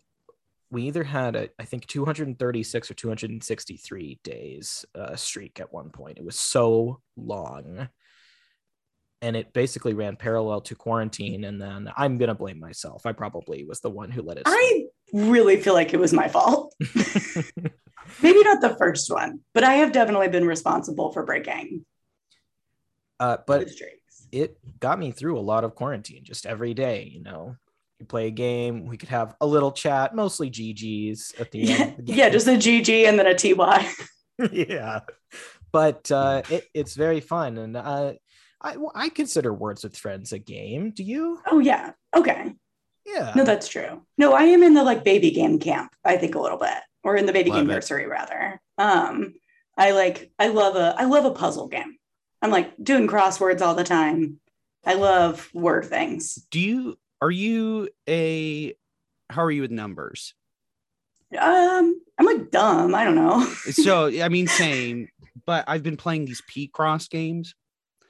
we 0.69 0.83
either 0.83 1.03
had 1.03 1.35
a 1.35 1.49
I 1.59 1.65
think 1.65 1.87
236 1.87 2.91
or 2.91 2.93
263 2.93 4.19
days 4.23 4.85
uh, 4.95 5.15
streak 5.15 5.59
at 5.59 5.73
one 5.73 5.89
point. 5.89 6.17
It 6.17 6.25
was 6.25 6.39
so 6.39 7.01
long. 7.15 7.89
And 9.23 9.35
it 9.35 9.51
basically 9.51 9.95
ran 9.95 10.15
parallel 10.15 10.61
to 10.61 10.75
quarantine. 10.75 11.43
And 11.45 11.59
then 11.59 11.91
I'm 11.97 12.19
gonna 12.19 12.35
blame 12.35 12.59
myself. 12.59 13.05
I 13.05 13.13
probably 13.13 13.63
was 13.63 13.79
the 13.79 13.89
one 13.89 14.11
who 14.11 14.21
let 14.21 14.37
it. 14.37 14.43
I 14.45 14.85
really 15.11 15.57
feel 15.57 15.73
like 15.73 15.93
it 15.93 15.99
was 15.99 16.13
my 16.13 16.27
fault. 16.27 16.75
Maybe 18.21 18.43
not 18.43 18.61
the 18.61 18.75
first 18.77 19.11
one, 19.11 19.41
but 19.53 19.63
I 19.63 19.75
have 19.75 19.91
definitely 19.91 20.29
been 20.29 20.45
responsible 20.45 21.11
for 21.11 21.23
breaking 21.23 21.83
uh, 23.19 23.37
but. 23.45 23.69
It 24.31 24.57
got 24.79 24.99
me 24.99 25.11
through 25.11 25.37
a 25.37 25.41
lot 25.41 25.63
of 25.63 25.75
quarantine 25.75 26.23
just 26.23 26.45
every 26.45 26.73
day 26.73 27.09
you 27.13 27.21
know 27.21 27.55
you 27.99 28.05
play 28.05 28.27
a 28.27 28.31
game 28.31 28.85
we 28.85 28.97
could 28.97 29.09
have 29.09 29.35
a 29.41 29.45
little 29.47 29.71
chat 29.71 30.15
mostly 30.15 30.49
gg's 30.49 31.33
at 31.39 31.51
the 31.51 31.59
Yeah, 31.63 31.75
end 31.75 31.99
of 31.99 32.05
the 32.05 32.13
yeah, 32.13 32.29
just 32.29 32.47
a 32.47 32.51
GG 32.51 33.07
and 33.07 33.17
then 33.19 33.27
a 33.27 33.35
TY. 33.35 33.91
yeah 34.51 34.99
but 35.71 36.11
uh 36.11 36.41
it, 36.49 36.65
it's 36.73 36.95
very 36.95 37.19
fun 37.21 37.57
and 37.57 37.75
uh 37.77 38.13
I, 38.61 38.75
I 38.95 39.09
consider 39.09 39.53
words 39.53 39.83
with 39.83 39.95
friends 39.95 40.31
a 40.31 40.39
game 40.39 40.91
do 40.91 41.03
you 41.03 41.39
Oh 41.45 41.59
yeah. 41.59 41.91
Okay. 42.15 42.53
yeah 43.05 43.33
No, 43.35 43.43
that's 43.43 43.67
true. 43.67 44.01
No, 44.17 44.33
I 44.33 44.43
am 44.43 44.63
in 44.63 44.73
the 44.73 44.83
like 44.83 45.03
baby 45.03 45.29
game 45.31 45.59
camp, 45.59 45.91
I 46.03 46.17
think 46.17 46.33
a 46.35 46.39
little 46.39 46.57
bit. 46.57 46.73
Or 47.03 47.15
in 47.15 47.25
the 47.27 47.33
baby 47.33 47.51
Love 47.51 47.59
game 47.59 47.69
it. 47.69 47.73
nursery 47.73 48.07
rather. 48.07 48.59
Um, 48.79 49.35
I 49.77 49.91
like 49.91 50.31
I 50.39 50.47
love 50.47 50.75
a 50.75 50.95
I 50.97 51.05
love 51.05 51.25
a 51.25 51.31
puzzle 51.31 51.67
game. 51.67 51.96
I'm 52.41 52.51
like 52.51 52.73
doing 52.81 53.07
crosswords 53.07 53.61
all 53.61 53.75
the 53.75 53.83
time. 53.83 54.39
I 54.85 54.93
love 54.93 55.49
word 55.53 55.85
things. 55.85 56.35
Do 56.51 56.59
you 56.59 56.97
are 57.21 57.31
you 57.31 57.89
a 58.07 58.75
how 59.29 59.43
are 59.43 59.51
you 59.51 59.61
with 59.61 59.71
numbers? 59.71 60.33
Um, 61.37 61.99
I'm 62.17 62.25
like 62.25 62.51
dumb. 62.51 62.95
I 62.95 63.03
don't 63.03 63.15
know. 63.15 63.45
So 63.71 64.07
I 64.07 64.29
mean 64.29 64.47
same, 64.47 65.09
but 65.45 65.65
I've 65.67 65.83
been 65.83 65.97
playing 65.97 66.25
these 66.25 66.41
Picross 66.41 67.09
games. 67.09 67.53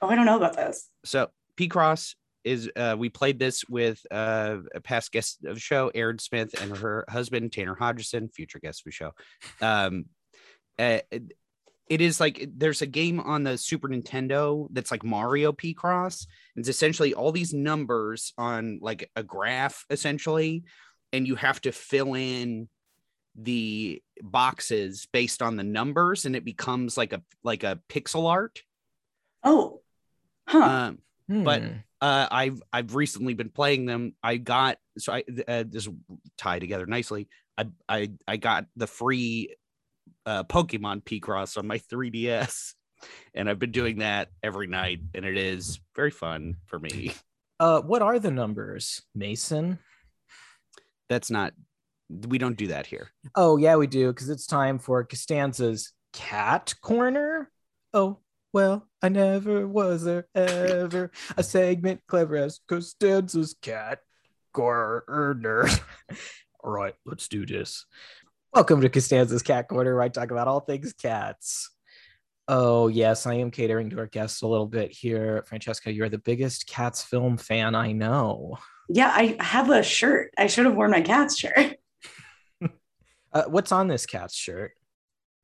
oh, 0.00 0.08
I 0.08 0.14
don't 0.14 0.26
know 0.26 0.36
about 0.36 0.54
this. 0.56 0.88
So 1.04 1.28
Picross 1.56 2.14
is 2.44 2.70
uh 2.76 2.94
we 2.96 3.08
played 3.08 3.38
this 3.38 3.64
with 3.68 4.00
uh 4.10 4.58
a 4.74 4.80
past 4.80 5.10
guest 5.10 5.38
of 5.44 5.54
the 5.54 5.60
show, 5.60 5.90
Erin 5.94 6.18
Smith 6.18 6.60
and 6.62 6.76
her 6.76 7.04
husband 7.08 7.52
Tanner 7.52 7.74
Hodgson, 7.74 8.28
future 8.28 8.60
guest 8.60 8.82
of 8.82 8.84
the 8.84 8.92
show. 8.92 9.12
Um 9.60 10.06
uh, 10.78 11.00
it- 11.88 11.94
it 11.94 12.00
is 12.00 12.20
like 12.20 12.48
there's 12.56 12.82
a 12.82 12.86
game 12.86 13.20
on 13.20 13.42
the 13.44 13.56
Super 13.58 13.88
Nintendo 13.88 14.68
that's 14.72 14.90
like 14.90 15.04
Mario 15.04 15.52
Picross. 15.52 16.26
It's 16.56 16.68
essentially 16.68 17.14
all 17.14 17.32
these 17.32 17.52
numbers 17.54 18.32
on 18.38 18.78
like 18.82 19.10
a 19.16 19.22
graph, 19.22 19.84
essentially, 19.90 20.64
and 21.12 21.26
you 21.26 21.34
have 21.36 21.60
to 21.62 21.72
fill 21.72 22.14
in 22.14 22.68
the 23.40 24.02
boxes 24.20 25.06
based 25.12 25.42
on 25.42 25.56
the 25.56 25.62
numbers, 25.64 26.24
and 26.24 26.34
it 26.36 26.44
becomes 26.44 26.96
like 26.96 27.12
a 27.12 27.22
like 27.42 27.62
a 27.64 27.80
pixel 27.88 28.28
art. 28.28 28.62
Oh, 29.44 29.80
huh. 30.46 30.58
Um, 30.62 30.98
but- 31.44 31.62
Hmm. 31.62 31.72
uh, 32.00 32.26
I've 32.30 32.62
I've 32.72 32.94
recently 32.94 33.34
been 33.34 33.50
playing 33.50 33.86
them. 33.86 34.14
I 34.22 34.36
got 34.38 34.78
so 34.98 35.12
I 35.12 35.24
uh, 35.46 35.64
this 35.68 35.88
tie 36.36 36.58
together 36.58 36.86
nicely. 36.86 37.28
I 37.56 37.66
I 37.88 38.10
I 38.26 38.36
got 38.38 38.66
the 38.76 38.86
free 38.86 39.54
uh, 40.28 40.44
Pokemon 40.44 41.02
Picross 41.04 41.56
on 41.56 41.66
my 41.66 41.78
3DS, 41.92 42.74
and 43.34 43.48
I've 43.48 43.58
been 43.58 43.72
doing 43.72 43.98
that 43.98 44.28
every 44.42 44.66
night, 44.66 45.00
and 45.14 45.24
it 45.24 45.38
is 45.38 45.80
very 45.96 46.10
fun 46.10 46.56
for 46.66 46.78
me. 46.78 47.12
uh 47.60 47.80
what 47.80 48.02
are 48.02 48.18
the 48.18 48.30
numbers? 48.30 49.02
Mason? 49.14 49.78
That's 51.08 51.30
not 51.30 51.54
we 52.28 52.38
don't 52.38 52.56
do 52.56 52.68
that 52.68 52.86
here. 52.86 53.10
oh 53.34 53.56
yeah 53.56 53.76
we 53.76 53.86
do 53.86 54.08
because 54.08 54.28
it's 54.28 54.46
time 54.46 54.78
for 54.78 55.02
costanza's 55.04 55.92
cat 56.12 56.74
corner. 56.82 57.50
Oh 57.92 58.18
well 58.52 58.86
i 59.02 59.08
never 59.08 59.66
was 59.66 60.04
there 60.04 60.26
ever. 60.34 61.10
A 61.36 61.42
segment 61.42 62.00
clever 62.06 62.36
as 62.36 62.60
costanza's 62.68 63.54
cat 63.62 64.00
corner. 64.52 65.66
All 66.64 66.70
right 66.72 66.94
let's 67.06 67.28
do 67.28 67.46
this 67.46 67.86
welcome 68.54 68.80
to 68.80 68.88
costanza's 68.88 69.42
cat 69.42 69.68
corner 69.68 69.94
where 69.94 70.02
i 70.02 70.08
talk 70.08 70.30
about 70.30 70.48
all 70.48 70.60
things 70.60 70.92
cats 70.92 71.70
oh 72.48 72.88
yes 72.88 73.26
i 73.26 73.34
am 73.34 73.50
catering 73.50 73.90
to 73.90 73.98
our 73.98 74.06
guests 74.06 74.42
a 74.42 74.46
little 74.46 74.66
bit 74.66 74.90
here 74.90 75.44
francesca 75.46 75.92
you're 75.92 76.08
the 76.08 76.18
biggest 76.18 76.66
cats 76.66 77.02
film 77.02 77.36
fan 77.36 77.74
i 77.74 77.92
know 77.92 78.58
yeah, 78.88 79.12
I 79.14 79.36
have 79.40 79.70
a 79.70 79.82
shirt. 79.82 80.32
I 80.38 80.46
should 80.46 80.64
have 80.64 80.74
worn 80.74 80.90
my 80.90 81.02
cat's 81.02 81.38
shirt. 81.38 81.76
uh, 83.32 83.44
what's 83.48 83.72
on 83.72 83.88
this 83.88 84.06
cat's 84.06 84.34
shirt 84.34 84.72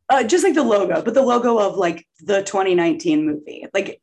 Uh, 0.09 0.25
just 0.25 0.45
like 0.45 0.55
the 0.55 0.63
logo, 0.63 1.03
but 1.03 1.15
the 1.15 1.23
logo 1.23 1.59
of 1.59 1.77
like 1.77 2.07
the 2.21 2.43
2019 2.43 3.27
movie. 3.27 3.67
Like 3.75 4.01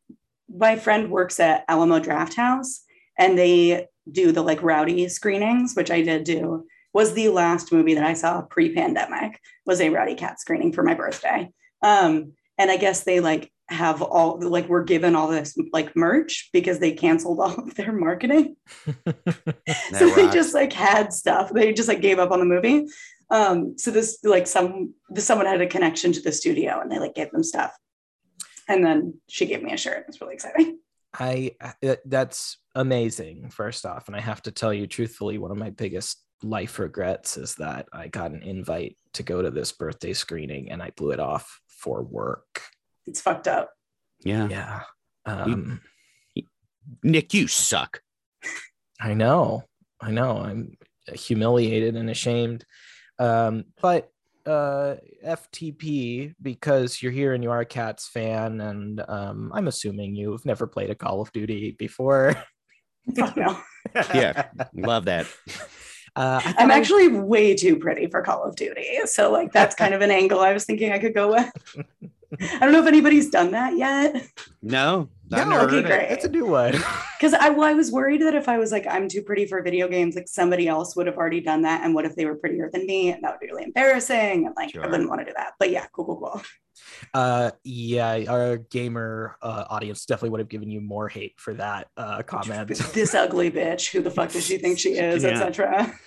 my 0.47 0.75
friend 0.75 1.09
works 1.09 1.39
at 1.39 1.65
Alamo 1.67 1.99
Drafthouse 1.99 2.81
and 3.17 3.37
they 3.37 3.87
do 4.11 4.31
the 4.31 4.41
like 4.41 4.61
rowdy 4.61 5.07
screenings, 5.09 5.75
which 5.75 5.91
I 5.91 6.01
did 6.01 6.23
do. 6.23 6.65
Was 6.93 7.13
the 7.13 7.29
last 7.29 7.71
movie 7.71 7.93
that 7.93 8.03
I 8.03 8.13
saw 8.13 8.41
pre-pandemic 8.41 9.39
was 9.65 9.79
a 9.79 9.89
Rowdy 9.89 10.15
Cat 10.15 10.39
screening 10.39 10.73
for 10.73 10.83
my 10.83 10.93
birthday. 10.93 11.49
Um, 11.81 12.33
and 12.57 12.69
I 12.69 12.77
guess 12.77 13.03
they 13.03 13.19
like 13.19 13.51
have 13.69 14.01
all 14.01 14.39
like 14.41 14.67
we're 14.67 14.83
given 14.83 15.15
all 15.15 15.29
this 15.29 15.55
like 15.71 15.95
merch 15.95 16.49
because 16.51 16.79
they 16.79 16.91
canceled 16.91 17.39
all 17.39 17.55
of 17.55 17.75
their 17.75 17.93
marketing. 17.93 18.55
so 19.93 20.09
they 20.09 20.29
just 20.29 20.53
like 20.53 20.73
had 20.73 21.13
stuff. 21.13 21.51
They 21.51 21.73
just 21.73 21.87
like 21.87 22.01
gave 22.01 22.19
up 22.19 22.31
on 22.31 22.39
the 22.39 22.45
movie. 22.45 22.87
Um, 23.29 23.77
so 23.77 23.91
this 23.91 24.19
like 24.23 24.45
some 24.45 24.93
this, 25.09 25.25
someone 25.25 25.47
had 25.47 25.61
a 25.61 25.67
connection 25.67 26.11
to 26.11 26.21
the 26.21 26.31
studio 26.31 26.81
and 26.81 26.91
they 26.91 26.99
like 26.99 27.15
gave 27.15 27.31
them 27.31 27.43
stuff. 27.43 27.75
And 28.67 28.85
then 28.85 29.15
she 29.27 29.45
gave 29.45 29.63
me 29.63 29.73
a 29.73 29.77
shirt. 29.77 30.05
It's 30.07 30.21
really 30.21 30.35
exciting. 30.35 30.79
I 31.13 31.51
uh, 31.61 31.95
that's 32.05 32.57
amazing. 32.75 33.49
First 33.49 33.85
off, 33.85 34.07
and 34.07 34.15
I 34.15 34.21
have 34.21 34.41
to 34.43 34.51
tell 34.51 34.73
you 34.73 34.87
truthfully, 34.87 35.37
one 35.37 35.51
of 35.51 35.57
my 35.57 35.69
biggest 35.69 36.23
life 36.43 36.79
regrets 36.79 37.37
is 37.37 37.55
that 37.55 37.87
I 37.93 38.07
got 38.07 38.31
an 38.31 38.43
invite 38.43 38.97
to 39.13 39.23
go 39.23 39.41
to 39.41 39.51
this 39.51 39.71
birthday 39.71 40.13
screening 40.13 40.71
and 40.71 40.81
I 40.81 40.91
blew 40.91 41.11
it 41.11 41.19
off 41.19 41.59
for 41.67 42.03
work. 42.03 42.61
It's 43.05 43.21
fucked 43.21 43.47
up. 43.47 43.71
Yeah. 44.23 44.47
Yeah, 44.47 44.81
um, 45.25 45.81
Nick, 47.03 47.33
you 47.33 47.47
suck. 47.47 48.01
I 48.99 49.13
know, 49.13 49.63
I 49.99 50.11
know. 50.11 50.37
I'm 50.37 50.77
humiliated 51.07 51.95
and 51.95 52.09
ashamed. 52.09 52.65
Um, 53.19 53.65
but 53.81 54.09
uh, 54.45 54.95
FTP, 55.25 56.33
because 56.41 57.01
you're 57.01 57.11
here 57.11 57.33
and 57.33 57.43
you 57.43 57.51
are 57.51 57.61
a 57.61 57.65
Cats 57.65 58.07
fan, 58.07 58.61
and 58.61 59.03
um, 59.07 59.51
I'm 59.53 59.67
assuming 59.67 60.15
you've 60.15 60.45
never 60.45 60.67
played 60.67 60.89
a 60.89 60.95
Call 60.95 61.21
of 61.21 61.31
Duty 61.31 61.75
before. 61.77 62.35
Fuck 63.15 63.37
no. 63.37 63.59
Yeah. 64.13 64.47
Love 64.75 65.05
that. 65.05 65.27
Uh, 66.15 66.41
I 66.43 66.51
thought 66.51 66.55
I'm 66.61 66.71
I- 66.71 66.75
actually 66.75 67.07
way 67.07 67.55
too 67.55 67.77
pretty 67.77 68.07
for 68.07 68.21
Call 68.21 68.43
of 68.43 68.55
Duty. 68.55 68.99
So 69.05 69.31
like 69.31 69.51
that's 69.53 69.75
kind 69.75 69.93
of 69.93 70.01
an 70.01 70.11
angle 70.11 70.39
I 70.41 70.53
was 70.53 70.65
thinking 70.65 70.91
I 70.91 70.99
could 70.99 71.13
go 71.13 71.31
with. 71.31 71.51
I 72.41 72.59
don't 72.59 72.71
know 72.71 72.79
if 72.81 72.87
anybody's 72.87 73.29
done 73.29 73.51
that 73.51 73.75
yet. 73.77 74.25
No, 74.61 75.09
I've 75.33 75.47
No, 75.47 75.51
never 75.51 75.65
okay, 75.65 75.75
heard 75.75 75.85
it. 75.85 75.87
great. 75.87 76.11
It's 76.11 76.25
a 76.25 76.29
new 76.29 76.45
one. 76.45 76.75
Because 77.21 77.35
I, 77.35 77.49
well, 77.49 77.69
I 77.69 77.73
was 77.73 77.91
worried 77.91 78.23
that 78.23 78.33
if 78.33 78.49
I 78.49 78.57
was 78.57 78.71
like, 78.71 78.87
I'm 78.89 79.07
too 79.07 79.21
pretty 79.21 79.45
for 79.45 79.61
video 79.61 79.87
games, 79.87 80.15
like 80.15 80.27
somebody 80.27 80.67
else 80.67 80.95
would 80.95 81.05
have 81.05 81.17
already 81.17 81.39
done 81.39 81.61
that. 81.61 81.83
And 81.85 81.93
what 81.93 82.03
if 82.03 82.15
they 82.15 82.25
were 82.25 82.33
prettier 82.33 82.67
than 82.73 82.87
me? 82.87 83.11
And 83.11 83.23
that 83.23 83.33
would 83.33 83.39
be 83.39 83.45
really 83.45 83.65
embarrassing. 83.65 84.47
And 84.47 84.55
like, 84.55 84.75
I 84.75 84.87
wouldn't 84.87 85.07
want 85.07 85.21
to 85.21 85.25
do 85.25 85.33
that. 85.37 85.53
But 85.59 85.69
yeah, 85.69 85.85
cool, 85.93 86.05
cool, 86.05 86.15
cool. 86.17 86.41
Uh, 87.13 87.51
yeah, 87.63 88.23
our 88.27 88.57
gamer 88.57 89.37
uh, 89.41 89.65
audience 89.69 90.05
definitely 90.05 90.29
would 90.29 90.39
have 90.39 90.49
given 90.49 90.69
you 90.69 90.81
more 90.81 91.09
hate 91.09 91.33
for 91.37 91.53
that 91.55 91.87
uh, 91.97 92.21
comment. 92.23 92.67
This 92.93 93.13
ugly 93.13 93.51
bitch, 93.51 93.91
who 93.91 94.01
the 94.01 94.11
fuck 94.11 94.31
does 94.31 94.45
she 94.45 94.57
think 94.57 94.79
she 94.79 94.89
is, 94.97 95.23
Yeah. 95.23 95.29
etc. 95.29 95.99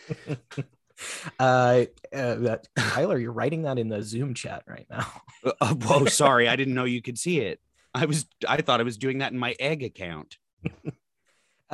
uh, 1.38 1.85
uh, 2.12 2.35
that, 2.37 2.68
Tyler, 2.76 3.18
you're 3.18 3.33
writing 3.33 3.62
that 3.62 3.78
in 3.78 3.88
the 3.88 4.02
Zoom 4.02 4.35
chat 4.35 4.62
right 4.66 4.87
now. 4.90 5.06
Uh, 5.44 5.52
oh, 5.61 5.75
whoa, 5.75 6.04
sorry, 6.06 6.49
I 6.49 6.56
didn't 6.56 6.75
know 6.75 6.85
you 6.85 7.02
could 7.02 7.18
see 7.18 7.40
it. 7.40 7.61
I 7.94 8.06
was, 8.06 8.26
I 8.49 8.61
thought 8.62 8.80
I 8.80 8.85
was 8.85 8.97
doing 8.97 9.18
that 9.18 9.33
in 9.33 9.38
my 9.38 9.54
egg 9.61 9.83
account. 9.83 10.38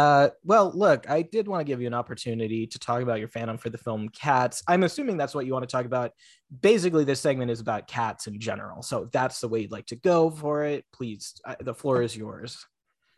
Uh, 0.01 0.31
well, 0.45 0.73
look, 0.75 1.11
I 1.11 1.21
did 1.21 1.47
want 1.47 1.61
to 1.61 1.65
give 1.65 1.81
you 1.83 1.87
an 1.87 1.93
opportunity 1.95 2.67
to 2.67 2.79
talk 2.79 3.03
about 3.03 3.19
your 3.19 3.29
fandom 3.29 3.61
for 3.61 3.69
the 3.69 3.77
film 3.77 4.09
Cats. 4.09 4.63
I'm 4.67 4.83
assuming 4.83 5.19
that's 5.19 5.35
what 5.35 5.45
you 5.45 5.53
want 5.53 5.69
to 5.69 5.71
talk 5.77 5.85
about. 5.85 6.13
Basically, 6.63 7.05
this 7.05 7.21
segment 7.21 7.51
is 7.51 7.61
about 7.61 7.87
cats 7.87 8.27
in 8.27 8.41
general. 8.41 8.83
So 8.83 9.03
if 9.03 9.11
that's 9.11 9.41
the 9.41 9.49
way 9.49 9.61
you'd 9.61 9.73
like 9.73 9.87
to 9.87 9.97
go 9.97 10.31
for 10.31 10.65
it, 10.65 10.87
please, 10.93 11.35
uh, 11.45 11.57
the 11.61 11.75
floor 11.75 12.01
is 12.01 12.17
yours. 12.17 12.65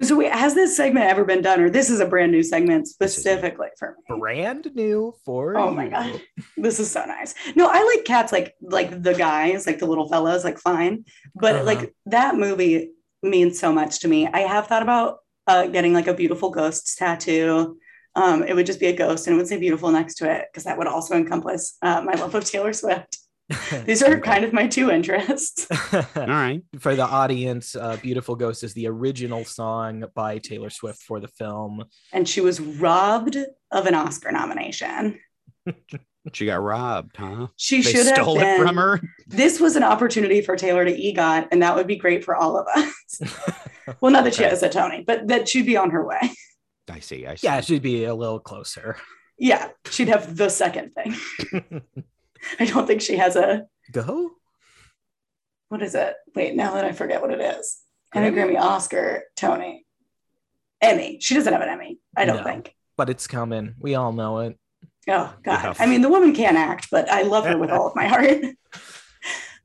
So 0.00 0.16
wait, 0.16 0.32
has 0.32 0.54
this 0.54 0.76
segment 0.76 1.06
ever 1.06 1.24
been 1.24 1.42
done, 1.42 1.60
or 1.60 1.70
this 1.70 1.88
is 1.88 2.00
a 2.00 2.06
brand 2.06 2.32
new 2.32 2.42
segment 2.42 2.88
This 2.98 3.12
is 3.12 3.18
it. 3.18 3.20
specifically 3.20 3.68
for 3.78 3.94
me? 4.10 4.18
Brand 4.18 4.68
new 4.74 5.14
for 5.24 5.56
Oh 5.56 5.70
my 5.70 5.84
you. 5.84 5.90
god, 5.90 6.20
this 6.56 6.80
is 6.80 6.90
so 6.90 7.04
nice. 7.04 7.34
No, 7.54 7.68
I 7.70 7.84
like 7.94 8.04
cats, 8.04 8.32
like 8.32 8.54
like 8.60 9.00
the 9.02 9.14
guys, 9.14 9.68
like 9.68 9.78
the 9.78 9.86
little 9.86 10.08
fellas, 10.08 10.42
like 10.42 10.58
fine. 10.58 11.04
But 11.36 11.54
Uh-huh. 11.54 11.64
like 11.64 11.94
that 12.06 12.34
movie 12.34 12.90
means 13.22 13.60
so 13.60 13.72
much 13.72 14.00
to 14.00 14.08
me. 14.08 14.26
I 14.26 14.40
have 14.40 14.66
thought 14.66 14.82
about 14.82 15.18
uh, 15.46 15.66
getting 15.66 15.92
like 15.92 16.06
a 16.06 16.14
beautiful 16.14 16.50
ghosts 16.50 16.94
tattoo. 16.94 17.78
Um, 18.14 18.42
it 18.42 18.54
would 18.54 18.66
just 18.66 18.80
be 18.80 18.86
a 18.86 18.96
ghost 18.96 19.26
and 19.26 19.34
it 19.34 19.36
would 19.38 19.48
say 19.48 19.58
beautiful 19.58 19.90
next 19.90 20.16
to 20.16 20.30
it 20.30 20.46
because 20.50 20.64
that 20.64 20.76
would 20.76 20.86
also 20.86 21.16
encompass 21.16 21.76
uh, 21.82 22.02
my 22.02 22.12
love 22.12 22.34
of 22.34 22.44
Taylor 22.44 22.72
Swift. 22.72 23.18
These 23.86 24.02
are 24.02 24.20
kind 24.20 24.44
of 24.44 24.52
my 24.52 24.66
two 24.66 24.90
interests. 24.90 25.66
All 25.92 26.26
right. 26.26 26.62
For 26.78 26.94
the 26.94 27.04
audience, 27.04 27.74
uh, 27.74 27.96
Beautiful 27.96 28.36
Ghost 28.36 28.64
is 28.64 28.74
the 28.74 28.86
original 28.86 29.44
song 29.44 30.04
by 30.14 30.38
Taylor 30.38 30.70
Swift 30.70 31.02
for 31.02 31.20
the 31.20 31.28
film. 31.28 31.84
And 32.12 32.28
she 32.28 32.40
was 32.40 32.60
robbed 32.60 33.36
of 33.70 33.86
an 33.86 33.94
Oscar 33.94 34.32
nomination. 34.32 35.18
She 36.32 36.46
got 36.46 36.62
robbed, 36.62 37.16
huh? 37.16 37.48
She 37.56 37.82
They 37.82 37.90
should 37.90 38.06
have 38.06 38.16
stole 38.22 38.36
been. 38.38 38.60
it 38.60 38.64
from 38.64 38.76
her. 38.76 39.00
This 39.26 39.58
was 39.58 39.74
an 39.74 39.82
opportunity 39.82 40.40
for 40.40 40.54
Taylor 40.56 40.84
to 40.84 40.92
EGOT, 40.92 41.48
and 41.50 41.62
that 41.62 41.74
would 41.74 41.88
be 41.88 41.96
great 41.96 42.24
for 42.24 42.36
all 42.36 42.56
of 42.56 42.66
us. 42.68 43.20
well, 44.00 44.12
not 44.12 44.22
that 44.24 44.34
she 44.34 44.42
Okay. 44.42 44.50
has 44.50 44.62
a 44.62 44.68
Tony, 44.68 45.02
but 45.04 45.26
that 45.28 45.48
she'd 45.48 45.66
be 45.66 45.76
on 45.76 45.90
her 45.90 46.06
way. 46.06 46.20
I 46.88 47.00
see. 47.00 47.26
I 47.26 47.34
see. 47.34 47.46
Yeah, 47.48 47.60
she'd 47.60 47.82
be 47.82 48.04
a 48.04 48.14
little 48.14 48.38
closer. 48.38 48.96
Yeah, 49.36 49.70
she'd 49.90 50.08
have 50.08 50.36
the 50.36 50.48
second 50.48 50.92
thing. 50.94 51.16
I 52.60 52.66
don't 52.66 52.86
think 52.86 53.02
she 53.02 53.16
has 53.16 53.34
a 53.34 53.64
Go? 53.90 54.30
what 55.70 55.82
is 55.82 55.94
it? 55.96 56.14
Wait, 56.36 56.54
now 56.54 56.74
that 56.74 56.84
I 56.84 56.92
forget 56.92 57.20
what 57.20 57.32
it 57.32 57.40
is. 57.40 57.78
Emmy, 58.14 58.30
Grammy? 58.30 58.54
Grammy, 58.54 58.60
Oscar, 58.60 59.24
Tony, 59.36 59.86
Emmy. 60.80 61.18
She 61.20 61.34
doesn't 61.34 61.52
have 61.52 61.62
an 61.62 61.68
Emmy. 61.70 61.98
I 62.16 62.26
don't 62.26 62.36
No. 62.38 62.44
think. 62.44 62.74
But 62.96 63.08
it's 63.10 63.26
coming. 63.26 63.74
We 63.80 63.94
all 63.96 64.12
know 64.12 64.40
it. 64.40 64.58
Oh 65.08 65.34
God. 65.42 65.62
Yeah. 65.64 65.74
I 65.78 65.86
mean, 65.86 66.00
the 66.00 66.08
woman 66.08 66.34
can't 66.34 66.56
act, 66.56 66.88
but 66.90 67.10
I 67.10 67.22
love 67.22 67.44
her 67.46 67.58
with 67.58 67.70
all 67.70 67.88
of 67.88 67.96
my 67.96 68.06
heart. 68.08 68.44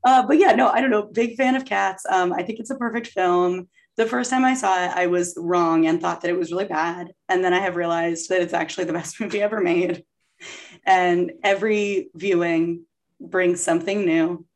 Uh, 0.04 0.26
but 0.26 0.38
yeah, 0.38 0.52
no, 0.52 0.68
I 0.68 0.80
don't 0.80 0.90
know. 0.90 1.02
Big 1.02 1.36
fan 1.36 1.54
of 1.54 1.64
Cats. 1.64 2.04
Um, 2.08 2.32
I 2.32 2.42
think 2.42 2.60
it's 2.60 2.70
a 2.70 2.76
perfect 2.76 3.08
film. 3.08 3.68
The 3.96 4.06
first 4.06 4.30
time 4.30 4.44
I 4.44 4.54
saw 4.54 4.84
it, 4.84 4.90
I 4.94 5.08
was 5.08 5.34
wrong 5.36 5.86
and 5.86 6.00
thought 6.00 6.20
that 6.20 6.30
it 6.30 6.38
was 6.38 6.52
really 6.52 6.66
bad. 6.66 7.12
And 7.28 7.42
then 7.42 7.52
I 7.52 7.58
have 7.58 7.76
realized 7.76 8.28
that 8.28 8.40
it's 8.40 8.54
actually 8.54 8.84
the 8.84 8.92
best 9.00 9.20
movie 9.20 9.42
ever 9.42 9.60
made. 9.60 10.04
And 10.86 11.32
every 11.42 12.10
viewing 12.14 12.84
brings 13.20 13.62
something 13.62 14.04
new. 14.04 14.46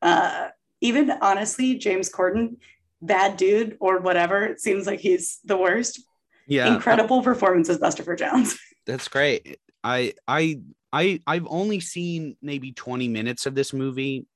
Uh, 0.00 0.48
even 0.80 1.10
honestly, 1.20 1.76
James 1.76 2.10
Corden, 2.10 2.56
bad 3.02 3.36
dude 3.36 3.76
or 3.80 4.00
whatever, 4.00 4.44
it 4.44 4.60
seems 4.60 4.86
like 4.86 5.00
he's 5.00 5.40
the 5.44 5.56
worst. 5.56 6.00
Yeah. 6.46 6.72
Incredible 6.72 7.22
performance 7.22 7.68
as 7.68 7.78
Bustopher 7.78 8.18
Jones. 8.18 8.58
That's 8.86 9.08
great. 9.08 9.58
I 9.84 10.14
I 10.26 10.60
I 10.92 11.20
I've 11.26 11.46
only 11.48 11.80
seen 11.80 12.36
maybe 12.42 12.72
20 12.72 13.08
minutes 13.08 13.46
of 13.46 13.54
this 13.54 13.72
movie. 13.72 14.26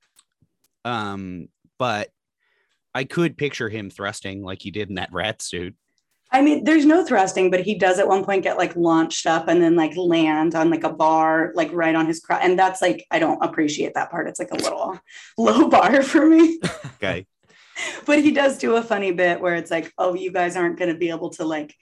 Um, 0.85 1.49
but 1.78 2.11
I 2.95 3.05
could 3.05 3.37
picture 3.37 3.69
him 3.69 3.90
thrusting 3.90 4.43
like 4.43 4.62
he 4.62 4.71
did 4.71 4.88
in 4.88 4.97
that 4.97 5.12
rat 5.12 5.43
suit. 5.43 5.75
I 6.31 6.43
mean, 6.43 6.64
there's 6.64 6.85
no 6.85 7.05
thrusting, 7.05 7.50
but 7.50 7.61
he 7.61 7.75
does 7.75 7.99
at 7.99 8.07
one 8.07 8.25
point 8.25 8.43
get 8.43 8.59
like 8.59 8.76
launched 8.76 9.26
up 9.26 9.49
and 9.49 9.62
then 9.62 9.76
like 9.76 9.97
land 9.97 10.55
on 10.55 10.69
like 10.69 10.85
a 10.85 10.93
bar, 10.93 11.52
like 11.55 11.73
right 11.73 11.95
on 11.95 12.07
his 12.07 12.21
crotch. 12.21 12.40
And 12.43 12.59
that's 12.59 12.83
like, 12.83 13.07
I 13.11 13.19
don't 13.19 13.43
appreciate 13.43 13.95
that 13.95 14.11
part. 14.11 14.28
It's 14.28 14.38
like 14.38 14.50
a 14.50 14.57
little 14.57 14.99
low 15.38 15.69
bar 15.69 16.02
for 16.02 16.26
me. 16.26 16.61
Okay. 16.97 17.26
But 18.07 18.25
he 18.25 18.33
does 18.33 18.59
do 18.59 18.75
a 18.75 18.83
funny 18.83 19.12
bit 19.12 19.40
where 19.40 19.55
it's 19.55 19.71
like, 19.71 19.93
oh, 19.97 20.14
you 20.14 20.33
guys 20.33 20.57
aren't 20.57 20.81
going 20.81 20.93
to 20.93 20.99
be 20.99 21.11
able 21.11 21.31
to 21.35 21.45
like 21.45 21.76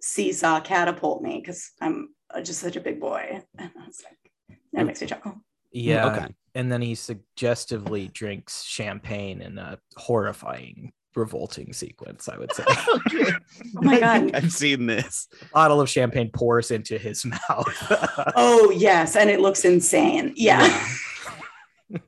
seesaw 0.00 0.60
catapult 0.60 1.22
me 1.22 1.42
because 1.44 1.72
I'm 1.80 2.10
just 2.42 2.60
such 2.60 2.76
a 2.76 2.80
big 2.80 3.00
boy. 3.00 3.42
And 3.58 3.70
I 3.78 3.86
was 3.86 4.02
like, 4.04 4.58
that 4.72 4.86
makes 4.86 5.00
me 5.00 5.06
chuckle. 5.06 5.34
Yeah. 5.72 6.06
Okay. 6.06 6.26
And 6.54 6.70
then 6.70 6.82
he 6.82 6.94
suggestively 6.94 8.08
drinks 8.08 8.64
champagne 8.64 9.40
in 9.40 9.58
a 9.58 9.78
horrifying, 9.96 10.92
revolting 11.14 11.72
sequence, 11.72 12.28
I 12.28 12.38
would 12.38 12.52
say. 12.52 12.64
Oh 13.76 13.82
my 13.82 14.00
God. 14.00 14.30
I've 14.34 14.52
seen 14.52 14.86
this. 14.86 15.28
A 15.42 15.44
bottle 15.52 15.80
of 15.80 15.88
champagne 15.88 16.30
pours 16.32 16.70
into 16.70 16.98
his 16.98 17.24
mouth. 17.24 18.32
Oh, 18.34 18.70
yes. 18.70 19.16
And 19.16 19.28
it 19.28 19.40
looks 19.40 19.64
insane. 19.64 20.32
Yeah. 20.36 20.86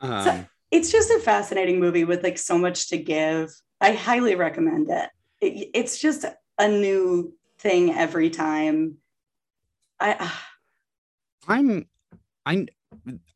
Um, 0.01 0.47
it's 0.71 0.91
just 0.91 1.11
a 1.11 1.21
fascinating 1.21 1.79
movie 1.79 2.05
with 2.05 2.23
like 2.23 2.39
so 2.39 2.57
much 2.57 2.89
to 2.89 2.97
give. 2.97 3.51
I 3.81 3.93
highly 3.93 4.35
recommend 4.35 4.89
it. 4.91 5.11
it 5.41 5.71
it's 5.75 5.99
just 5.99 6.25
a 6.59 6.69
new 6.69 7.35
thing 7.59 7.93
every 7.93 8.31
time. 8.31 8.97
I 10.03 10.17
uh, 10.19 10.29
I'm 11.49 11.87
I 12.45 12.67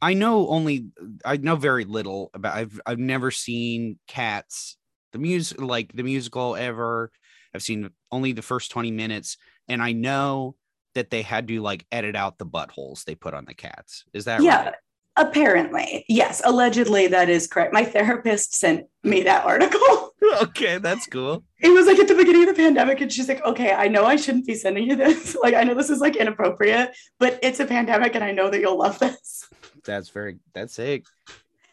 I 0.02 0.14
know 0.14 0.48
only 0.48 0.88
I 1.24 1.37
know 1.37 1.57
very 1.57 1.85
little 1.85 2.31
about 2.35 2.57
I've 2.57 2.81
I've 2.85 2.98
never 2.98 3.31
seen 3.31 3.98
Cats 4.09 4.76
the 5.12 5.18
music 5.18 5.61
like 5.61 5.92
the 5.94 6.02
musical 6.02 6.57
ever. 6.57 7.11
I've 7.55 7.62
seen 7.62 7.88
only 8.12 8.33
the 8.33 8.42
first 8.42 8.70
20 8.70 8.90
minutes 8.90 9.38
and 9.68 9.83
I 9.83 9.92
know 9.92 10.57
that 10.94 11.11
they 11.11 11.22
had 11.22 11.48
to 11.48 11.61
like 11.61 11.87
edit 11.92 12.16
out 12.16 12.38
the 12.38 12.46
buttholes 12.46 13.05
they 13.05 13.14
put 13.14 13.33
on 13.33 13.44
the 13.44 13.55
cats. 13.55 14.05
Is 14.12 14.24
that 14.24 14.42
yeah, 14.42 14.64
right? 14.64 14.74
apparently. 15.16 16.05
Yes, 16.09 16.42
allegedly 16.44 17.07
that 17.09 17.29
is 17.29 17.46
correct. 17.46 17.72
My 17.72 17.85
therapist 17.85 18.55
sent 18.55 18.87
me 19.05 19.22
that 19.22 19.44
article. 19.44 20.06
okay, 20.42 20.79
that's 20.79 21.07
cool. 21.07 21.44
It 21.61 21.68
was 21.70 21.87
like 21.87 21.98
at 21.98 22.09
the 22.09 22.14
beginning 22.14 22.48
of 22.48 22.57
the 22.57 22.62
pandemic 22.62 23.00
and 23.00 23.12
she's 23.12 23.29
like, 23.29 23.44
"Okay, 23.44 23.72
I 23.72 23.88
know 23.88 24.05
I 24.05 24.16
shouldn't 24.16 24.46
be 24.46 24.55
sending 24.55 24.88
you 24.88 24.96
this. 24.96 25.37
Like 25.42 25.55
I 25.55 25.62
know 25.62 25.74
this 25.74 25.90
is 25.90 26.00
like 26.00 26.16
inappropriate, 26.16 26.94
but 27.18 27.38
it's 27.42 27.61
a 27.61 27.66
pandemic 27.66 28.14
and 28.14 28.24
I 28.24 28.33
know 28.33 28.50
that 28.50 28.61
you'll 28.61 28.79
love 28.79 28.98
this." 28.98 29.48
That's 29.85 30.09
very 30.11 30.38
that's 30.55 30.74
sick. 30.74 31.05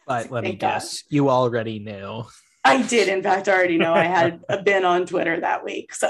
but 0.06 0.30
let 0.30 0.44
me 0.44 0.50
Thank 0.50 0.60
God. 0.60 0.68
guess, 0.74 1.04
you 1.08 1.30
already 1.30 1.78
knew. 1.78 2.24
I 2.64 2.82
did 2.82 3.08
in 3.08 3.22
fact 3.22 3.48
already 3.48 3.76
know 3.78 3.92
I 3.94 4.04
had 4.04 4.40
been 4.64 4.84
on 4.84 5.06
Twitter 5.06 5.40
that 5.40 5.64
week. 5.64 5.94
So 5.94 6.08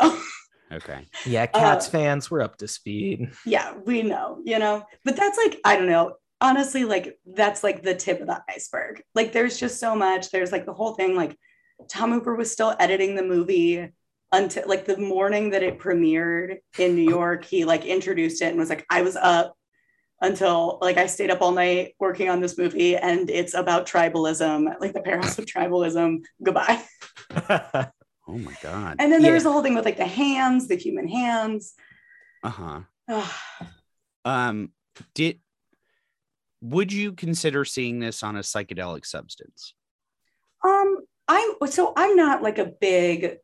Okay. 0.72 1.06
Yeah, 1.24 1.46
Cats 1.46 1.86
Uh, 1.86 1.90
fans, 1.90 2.30
we're 2.30 2.40
up 2.42 2.56
to 2.58 2.66
speed. 2.68 3.30
yeah, 3.46 3.74
we 3.84 4.02
know, 4.02 4.40
you 4.44 4.58
know, 4.58 4.84
but 5.04 5.14
that's 5.14 5.38
like, 5.38 5.60
I 5.64 5.76
don't 5.76 5.88
know. 5.88 6.14
Honestly, 6.40 6.84
like 6.84 7.18
that's 7.24 7.62
like 7.62 7.82
the 7.82 7.94
tip 7.94 8.20
of 8.20 8.26
the 8.26 8.42
iceberg. 8.48 9.02
Like 9.14 9.32
there's 9.32 9.58
just 9.58 9.78
so 9.78 9.94
much. 9.94 10.30
There's 10.30 10.50
like 10.52 10.66
the 10.66 10.72
whole 10.74 10.94
thing, 10.94 11.14
like 11.14 11.38
Tom 11.88 12.12
Hooper 12.12 12.34
was 12.34 12.50
still 12.50 12.74
editing 12.78 13.14
the 13.14 13.22
movie 13.22 13.90
until 14.32 14.68
like 14.68 14.84
the 14.84 14.96
morning 14.96 15.50
that 15.50 15.62
it 15.62 15.78
premiered 15.78 16.58
in 16.78 16.94
New 16.96 17.08
York. 17.08 17.44
He 17.44 17.64
like 17.64 17.84
introduced 17.84 18.42
it 18.42 18.46
and 18.46 18.58
was 18.58 18.68
like, 18.68 18.84
I 18.90 19.02
was 19.02 19.16
up 19.16 19.54
until 20.20 20.78
like 20.80 20.96
I 20.96 21.06
stayed 21.06 21.30
up 21.30 21.42
all 21.42 21.52
night 21.52 21.94
working 22.00 22.28
on 22.28 22.40
this 22.40 22.56
movie 22.58 22.96
and 22.96 23.28
it's 23.30 23.54
about 23.54 23.86
tribalism, 23.86 24.80
like 24.80 24.92
the 24.92 25.02
perils 25.02 25.38
of 25.38 25.44
tribalism. 25.46 26.24
Goodbye. 26.42 26.82
Oh 28.26 28.38
my 28.38 28.54
god. 28.62 28.96
And 29.00 29.12
then 29.12 29.20
Yeah. 29.22 29.32
there's 29.32 29.42
the 29.42 29.52
whole 29.52 29.62
thing 29.62 29.74
with 29.74 29.84
like 29.84 29.98
the 29.98 30.06
hands, 30.06 30.66
the 30.66 30.76
human 30.76 31.06
hands. 31.06 31.74
Uh-huh. 32.42 32.80
Um 34.24 34.72
did 35.14 35.40
would 36.62 36.90
you 36.90 37.12
consider 37.12 37.66
seeing 37.66 38.00
this 38.00 38.22
on 38.22 38.36
a 38.36 38.40
psychedelic 38.40 39.04
substance? 39.04 39.74
I'm 41.34 41.68
so 41.68 41.92
I'm 41.96 42.16
not 42.16 42.42
like 42.42 42.58
a 42.58 42.66
big. 42.66 43.38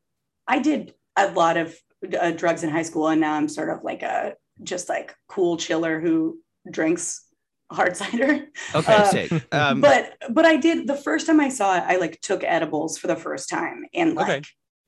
I 0.46 0.58
did 0.60 0.94
a 1.16 1.30
lot 1.32 1.56
of 1.56 1.74
uh, 2.18 2.30
drugs 2.30 2.62
in 2.62 2.70
high 2.70 2.82
school, 2.82 3.08
and 3.08 3.20
now 3.20 3.34
I'm 3.34 3.48
sort 3.48 3.70
of 3.70 3.82
like 3.84 4.02
a 4.02 4.34
just 4.62 4.88
like 4.88 5.14
cool 5.28 5.56
chiller 5.56 6.00
who 6.00 6.38
drinks 6.70 7.24
hard 7.72 7.96
cider. 7.96 8.46
Okay, 8.74 8.94
Uh, 8.94 9.04
sick. 9.04 9.32
Um 9.52 9.80
but 9.80 10.16
but 10.30 10.44
I 10.44 10.56
did 10.56 10.86
the 10.86 10.96
first 10.96 11.26
time 11.26 11.40
I 11.40 11.48
saw 11.48 11.76
it, 11.76 11.84
I 11.86 11.96
like 11.96 12.20
took 12.20 12.44
edibles 12.44 12.98
for 12.98 13.06
the 13.08 13.16
first 13.16 13.48
time 13.48 13.84
in 13.92 14.14
like 14.14 14.28
Okay. 14.28 14.42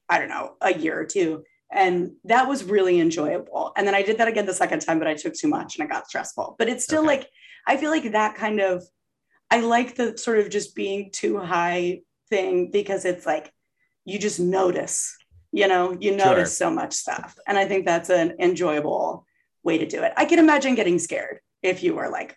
I 0.08 0.18
don't 0.18 0.28
know 0.28 0.56
a 0.60 0.72
year 0.74 0.98
or 1.00 1.06
two, 1.06 1.42
and 1.72 2.12
that 2.24 2.48
was 2.48 2.64
really 2.64 3.00
enjoyable. 3.00 3.72
And 3.76 3.86
then 3.86 3.94
I 3.94 4.02
did 4.02 4.18
that 4.18 4.28
again 4.28 4.46
the 4.46 4.54
second 4.54 4.80
time, 4.80 4.98
but 4.98 5.08
I 5.08 5.14
took 5.14 5.34
too 5.34 5.48
much 5.48 5.76
and 5.76 5.84
I 5.84 5.88
got 5.94 6.06
stressful. 6.08 6.56
But 6.58 6.68
it's 6.68 6.84
still 6.84 7.00
Okay. 7.00 7.14
like 7.18 7.28
I 7.66 7.76
feel 7.78 7.90
like 7.90 8.12
that 8.12 8.34
kind 8.34 8.60
of 8.60 8.84
I 9.50 9.60
like 9.60 9.96
the 9.96 10.16
sort 10.18 10.38
of 10.40 10.50
just 10.50 10.74
being 10.74 11.10
too 11.12 11.38
high 11.38 12.02
thing 12.32 12.70
because 12.70 13.04
it's 13.04 13.26
like 13.26 13.52
you 14.06 14.18
just 14.18 14.40
notice, 14.40 15.14
you 15.52 15.68
know, 15.68 15.94
you 16.00 16.16
notice 16.16 16.56
so 16.56 16.70
much 16.70 16.94
stuff. 16.94 17.38
And 17.46 17.58
I 17.58 17.66
think 17.66 17.84
that's 17.84 18.08
an 18.08 18.36
enjoyable 18.40 19.26
way 19.62 19.76
to 19.78 19.86
do 19.86 20.02
it. 20.02 20.12
I 20.16 20.24
can 20.24 20.38
imagine 20.38 20.74
getting 20.74 20.98
scared 20.98 21.40
if 21.62 21.82
you 21.82 21.94
were 21.94 22.08
like 22.08 22.36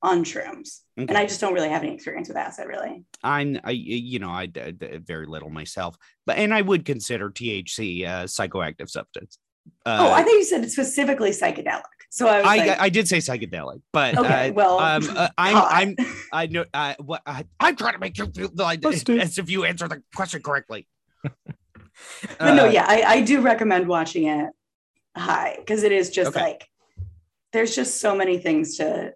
on 0.00 0.24
shrooms. 0.24 0.80
And 0.96 1.18
I 1.18 1.26
just 1.26 1.40
don't 1.40 1.54
really 1.54 1.70
have 1.70 1.82
any 1.82 1.94
experience 1.94 2.28
with 2.28 2.36
acid, 2.36 2.66
really. 2.68 3.04
I'm 3.22 3.58
I 3.64 3.70
you 3.72 4.18
know 4.18 4.30
I 4.30 4.46
did 4.46 5.04
very 5.06 5.26
little 5.26 5.50
myself, 5.50 5.96
but 6.24 6.38
and 6.38 6.54
I 6.54 6.62
would 6.62 6.84
consider 6.84 7.30
THC 7.30 8.02
a 8.02 8.24
psychoactive 8.24 8.90
substance. 8.90 9.38
Uh, 9.86 9.98
oh, 10.00 10.12
I 10.12 10.22
think 10.22 10.38
you 10.38 10.44
said 10.44 10.70
specifically 10.70 11.30
psychedelic. 11.30 11.82
So 12.12 12.28
I 12.28 12.40
was 12.42 12.46
I, 12.46 12.56
like, 12.58 12.80
I 12.80 12.88
did 12.90 13.08
say 13.08 13.18
psychedelic, 13.18 13.80
but 13.90 14.18
okay, 14.18 14.50
uh, 14.50 14.52
well, 14.52 14.78
um, 14.80 15.02
uh, 15.16 15.28
I'm. 15.38 15.56
I'm 15.56 15.96
I 16.30 16.46
know 16.46 16.66
uh, 16.74 16.92
what 16.98 17.22
I, 17.24 17.46
I'm 17.58 17.74
trying 17.74 17.94
to 17.94 17.98
make 17.98 18.18
you 18.18 18.26
feel 18.26 18.50
like 18.54 18.82
Busted. 18.82 19.18
as 19.18 19.38
if 19.38 19.48
you 19.48 19.64
answer 19.64 19.88
the 19.88 20.02
question 20.14 20.42
correctly. 20.42 20.86
but 21.22 21.34
no, 22.38 22.66
Uh, 22.66 22.70
yeah, 22.70 22.84
I, 22.86 23.02
I 23.02 23.20
do 23.22 23.40
recommend 23.40 23.88
watching 23.88 24.24
it 24.24 24.50
high 25.16 25.56
because 25.58 25.84
it 25.84 25.92
is 25.92 26.10
just 26.10 26.36
Okay. 26.36 26.40
like 26.42 26.68
there's 27.54 27.74
just 27.74 27.98
so 27.98 28.14
many 28.14 28.36
things 28.36 28.76
to 28.76 29.14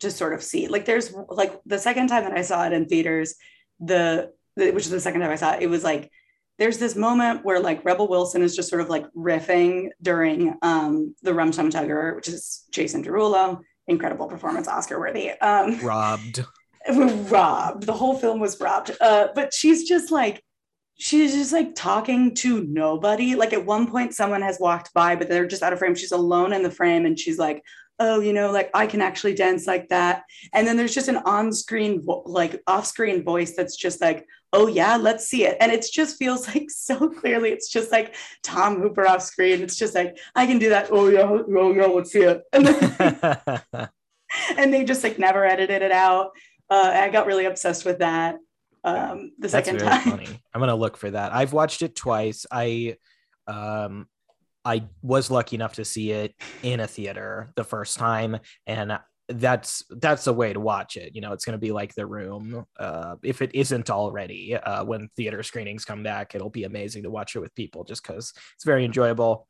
to 0.00 0.10
sort 0.10 0.32
of 0.32 0.42
see. 0.42 0.66
Like 0.66 0.86
there's 0.86 1.14
like 1.28 1.60
the 1.66 1.78
second 1.78 2.08
time 2.08 2.24
that 2.24 2.36
I 2.36 2.42
saw 2.42 2.66
it 2.66 2.72
in 2.72 2.86
theaters, 2.86 3.36
the, 3.78 4.32
the 4.56 4.72
which 4.72 4.86
is 4.86 4.90
the 4.90 4.98
second 4.98 5.20
time 5.20 5.30
I 5.30 5.36
saw 5.36 5.52
it, 5.52 5.62
it 5.62 5.70
was 5.70 5.84
like 5.84 6.10
there's 6.58 6.78
this 6.78 6.96
moment 6.96 7.44
where 7.44 7.60
like 7.60 7.84
Rebel 7.84 8.08
Wilson 8.08 8.42
is 8.42 8.56
just 8.56 8.68
sort 8.68 8.80
of 8.80 8.88
like 8.88 9.06
riffing 9.12 9.90
during 10.02 10.54
um, 10.62 11.14
the 11.22 11.32
Rum 11.32 11.52
Tum 11.52 11.70
Tugger, 11.70 12.16
which 12.16 12.28
is 12.28 12.64
Jason 12.70 13.04
Derulo, 13.04 13.60
incredible 13.86 14.26
performance, 14.26 14.68
Oscar 14.68 14.98
worthy. 14.98 15.30
Um, 15.30 15.78
Robbed. 15.80 16.44
robbed. 17.30 17.84
The 17.84 17.92
whole 17.92 18.16
film 18.16 18.40
was 18.40 18.60
robbed. 18.60 18.96
Uh, 19.00 19.28
but 19.34 19.54
she's 19.54 19.88
just 19.88 20.10
like, 20.10 20.42
she's 20.98 21.32
just 21.32 21.52
like 21.52 21.74
talking 21.74 22.34
to 22.36 22.64
nobody. 22.64 23.34
Like 23.34 23.52
at 23.52 23.64
one 23.64 23.90
point, 23.90 24.14
someone 24.14 24.42
has 24.42 24.58
walked 24.58 24.92
by, 24.94 25.16
but 25.16 25.28
they're 25.28 25.46
just 25.46 25.62
out 25.62 25.72
of 25.72 25.78
frame. 25.78 25.94
She's 25.94 26.12
alone 26.12 26.52
in 26.52 26.62
the 26.62 26.70
frame, 26.70 27.06
and 27.06 27.18
she's 27.18 27.38
like, 27.38 27.62
"Oh, 27.98 28.20
you 28.20 28.32
know, 28.32 28.50
like 28.50 28.70
I 28.74 28.86
can 28.86 29.00
actually 29.00 29.34
dance 29.34 29.66
like 29.66 29.88
that." 29.88 30.24
And 30.52 30.66
then 30.66 30.76
there's 30.76 30.94
just 30.94 31.08
an 31.08 31.18
on-screen, 31.18 32.04
like 32.06 32.60
off-screen 32.66 33.24
voice 33.24 33.54
that's 33.56 33.76
just 33.76 34.00
like, 34.00 34.26
"Oh 34.52 34.66
yeah, 34.66 34.96
let's 34.96 35.26
see 35.26 35.44
it." 35.44 35.56
And 35.60 35.72
it 35.72 35.86
just 35.92 36.16
feels 36.18 36.46
like 36.54 36.70
so 36.70 37.08
clearly, 37.08 37.50
it's 37.50 37.70
just 37.70 37.92
like 37.92 38.14
Tom 38.42 38.80
Hooper 38.80 39.06
off 39.06 39.22
screen. 39.22 39.62
It's 39.62 39.76
just 39.76 39.94
like 39.94 40.18
I 40.34 40.46
can 40.46 40.58
do 40.58 40.70
that. 40.70 40.88
Oh 40.90 41.08
yeah, 41.08 41.22
oh 41.22 41.72
yeah, 41.72 41.86
let's 41.86 42.12
see 42.12 42.22
it. 42.22 42.42
And, 42.52 42.66
then, 42.66 43.88
and 44.56 44.74
they 44.74 44.84
just 44.84 45.02
like 45.04 45.18
never 45.18 45.44
edited 45.44 45.82
it 45.82 45.92
out. 45.92 46.30
Uh, 46.70 46.90
I 46.94 47.08
got 47.08 47.26
really 47.26 47.46
obsessed 47.46 47.84
with 47.86 48.00
that 48.00 48.36
um, 48.84 49.32
the 49.38 49.48
That's 49.48 49.52
second 49.52 49.80
very 49.80 49.90
time. 49.90 50.10
funny. 50.10 50.40
I'm 50.54 50.60
gonna 50.60 50.74
look 50.74 50.96
for 50.96 51.10
that. 51.10 51.32
I've 51.32 51.52
watched 51.52 51.82
it 51.82 51.94
twice. 51.94 52.46
I 52.50 52.96
um 53.46 54.06
I 54.68 54.84
was 55.00 55.30
lucky 55.30 55.56
enough 55.56 55.74
to 55.74 55.84
see 55.84 56.10
it 56.10 56.34
in 56.62 56.80
a 56.80 56.86
theater 56.86 57.52
the 57.56 57.64
first 57.64 57.96
time 57.96 58.38
and 58.66 58.98
that's 59.28 59.82
that's 59.90 60.26
a 60.26 60.32
way 60.32 60.52
to 60.52 60.60
watch 60.60 60.96
it. 60.96 61.14
You 61.14 61.22
know, 61.22 61.32
it's 61.32 61.44
going 61.44 61.54
to 61.54 61.66
be 61.66 61.72
like 61.72 61.94
The 61.94 62.06
Room. 62.06 62.66
Uh, 62.78 63.16
if 63.22 63.40
it 63.40 63.54
isn't 63.54 63.90
already, 63.90 64.56
uh, 64.56 64.84
when 64.84 65.08
theater 65.16 65.42
screenings 65.42 65.84
come 65.84 66.02
back, 66.02 66.34
it'll 66.34 66.50
be 66.50 66.64
amazing 66.64 67.02
to 67.02 67.10
watch 67.10 67.34
it 67.34 67.40
with 67.40 67.54
people 67.54 67.84
just 67.84 68.02
because 68.02 68.32
it's 68.54 68.64
very 68.64 68.84
enjoyable. 68.84 69.46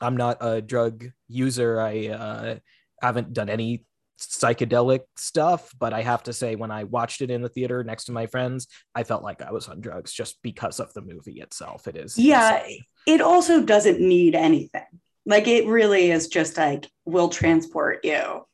I'm 0.00 0.16
not 0.16 0.38
a 0.40 0.62
drug 0.62 1.06
user. 1.26 1.80
I 1.80 2.08
uh, 2.08 2.56
haven't 3.02 3.32
done 3.32 3.50
any 3.50 3.84
psychedelic 4.18 5.00
stuff, 5.16 5.70
but 5.78 5.92
I 5.92 6.02
have 6.02 6.22
to 6.24 6.32
say, 6.32 6.56
when 6.56 6.70
I 6.70 6.84
watched 6.84 7.20
it 7.22 7.30
in 7.30 7.42
the 7.42 7.48
theater 7.48 7.82
next 7.84 8.04
to 8.04 8.12
my 8.12 8.26
friends, 8.26 8.66
I 8.94 9.04
felt 9.04 9.22
like 9.22 9.42
I 9.42 9.52
was 9.52 9.68
on 9.68 9.80
drugs 9.80 10.12
just 10.12 10.38
because 10.42 10.80
of 10.80 10.92
the 10.94 11.02
movie 11.02 11.40
itself. 11.40 11.86
It 11.88 11.96
is, 11.96 12.18
Yeah. 12.18 12.58
insane. 12.60 12.80
It 13.06 13.20
also 13.20 13.62
doesn't 13.62 14.00
need 14.00 14.34
anything. 14.34 14.82
Like 15.24 15.46
it 15.46 15.66
really 15.66 16.10
is 16.10 16.28
just 16.28 16.56
like 16.56 16.86
will 17.04 17.28
transport 17.28 18.04
you. 18.04 18.44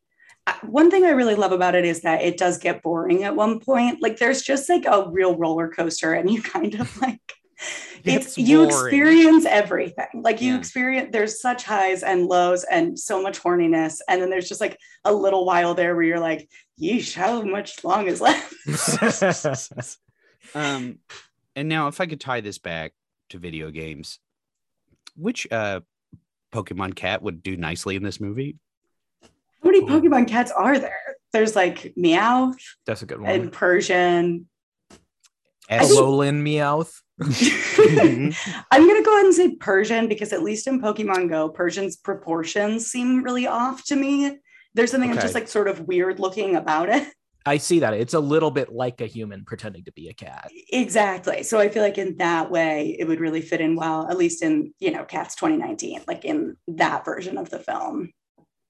Uh, 0.47 0.53
One 0.63 0.91
thing 0.91 1.05
I 1.05 1.11
really 1.11 1.35
love 1.37 1.53
about 1.53 1.75
it 1.75 1.85
is 1.85 2.03
that 2.03 2.23
it 2.23 2.37
does 2.37 2.59
get 2.59 2.83
boring 2.83 3.25
at 3.25 3.35
one 3.37 3.61
point. 3.61 4.03
Like 4.03 4.19
there's 4.19 4.43
just 4.43 4.69
like 4.69 4.85
a 4.87 5.09
real 5.11 5.37
roller 5.37 5.69
coaster, 5.69 6.13
and 6.13 6.31
you 6.31 6.43
kind 6.57 6.75
of 6.75 7.01
like 7.01 7.21
it's 8.05 8.27
It's 8.27 8.39
you 8.39 8.65
experience 8.65 9.47
everything. 9.47 10.07
Like 10.15 10.41
you 10.43 10.53
Yeah. 10.53 10.59
experience 10.59 11.09
there's 11.13 11.41
such 11.41 11.65
highs 11.65 12.03
and 12.03 12.27
lows 12.27 12.65
and 12.65 12.99
so 12.99 13.23
much 13.23 13.41
horniness, 13.41 14.01
and 14.09 14.21
then 14.21 14.31
there's 14.31 14.49
just 14.49 14.61
like 14.61 14.79
a 15.05 15.13
little 15.13 15.45
while 15.47 15.75
there 15.75 15.95
where 15.95 16.05
you're 16.05 16.21
like, 16.21 16.49
yeesh, 16.81 17.15
how 17.15 17.43
much 17.43 17.83
long 17.85 18.07
is 18.07 18.21
left? 18.21 18.53
Um, 20.55 20.99
and 21.57 21.69
now 21.69 21.89
if 21.89 22.01
I 22.01 22.07
could 22.07 22.21
tie 22.21 22.41
this 22.41 22.59
back 22.59 22.93
to 23.31 23.39
video 23.39 23.71
games, 23.71 24.19
which 25.17 25.51
uh 25.51 25.81
Pokemon 26.53 26.95
cat 26.95 27.23
would 27.23 27.43
do 27.43 27.57
nicely 27.57 27.97
in 27.97 28.03
this 28.03 28.21
movie? 28.21 28.57
How 29.23 29.29
many 29.71 29.81
Cool. 29.81 29.89
Pokemon 30.01 30.29
cats 30.29 30.51
are 30.53 30.79
there? 30.79 31.01
There's 31.33 31.57
like 31.57 31.95
Meowth 31.99 32.61
That's 32.87 33.03
a 33.03 33.07
good 33.07 33.21
one. 33.21 33.31
and 33.31 33.51
Persian. 33.53 34.49
As- 35.69 35.89
think- 35.89 36.01
Alolan 36.01 36.43
Meowth. 36.43 37.01
Mm-hmm. 37.21 38.63
I'm 38.71 38.89
gonna 38.89 39.03
go 39.03 39.15
ahead 39.15 39.27
and 39.27 39.35
say 39.35 39.57
Persian 39.57 40.09
because 40.09 40.33
at 40.33 40.43
least 40.43 40.67
in 40.67 40.81
Pokemon 40.81 41.29
Go, 41.29 41.49
Persian's 41.49 41.97
proportions 41.97 42.87
seem 42.87 43.23
really 43.23 43.47
off 43.47 43.85
to 43.85 43.97
me. 43.97 44.39
There's 44.75 44.91
something 44.91 45.11
that's 45.11 45.23
just 45.23 45.35
like 45.35 45.49
sort 45.49 45.69
of 45.69 45.81
weird 45.81 46.19
looking 46.19 46.57
about 46.57 46.89
it. 46.89 47.09
I 47.47 47.59
see 47.59 47.81
that. 47.81 47.93
It's 47.95 48.15
a 48.15 48.21
little 48.21 48.51
bit 48.51 48.73
like 48.73 49.01
a 49.01 49.07
human 49.07 49.45
pretending 49.45 49.85
to 49.85 49.93
be 49.93 50.09
a 50.09 50.15
cat. 50.15 50.51
Exactly. 50.73 51.43
So 51.43 51.59
I 51.59 51.69
feel 51.69 51.83
like 51.83 51.99
in 51.99 52.17
that 52.17 52.51
way, 52.51 52.97
it 52.99 53.07
would 53.07 53.21
really 53.21 53.43
fit 53.43 53.61
in 53.61 53.77
well, 53.77 54.09
at 54.09 54.17
least 54.17 54.43
in 54.43 54.73
you 54.81 54.91
know 54.91 55.05
Cats 55.05 55.35
2019, 55.37 56.03
like 56.09 56.25
in 56.25 56.57
that 56.69 57.05
version 57.05 57.39
of 57.39 57.51
the 57.51 57.59
film. 57.59 58.11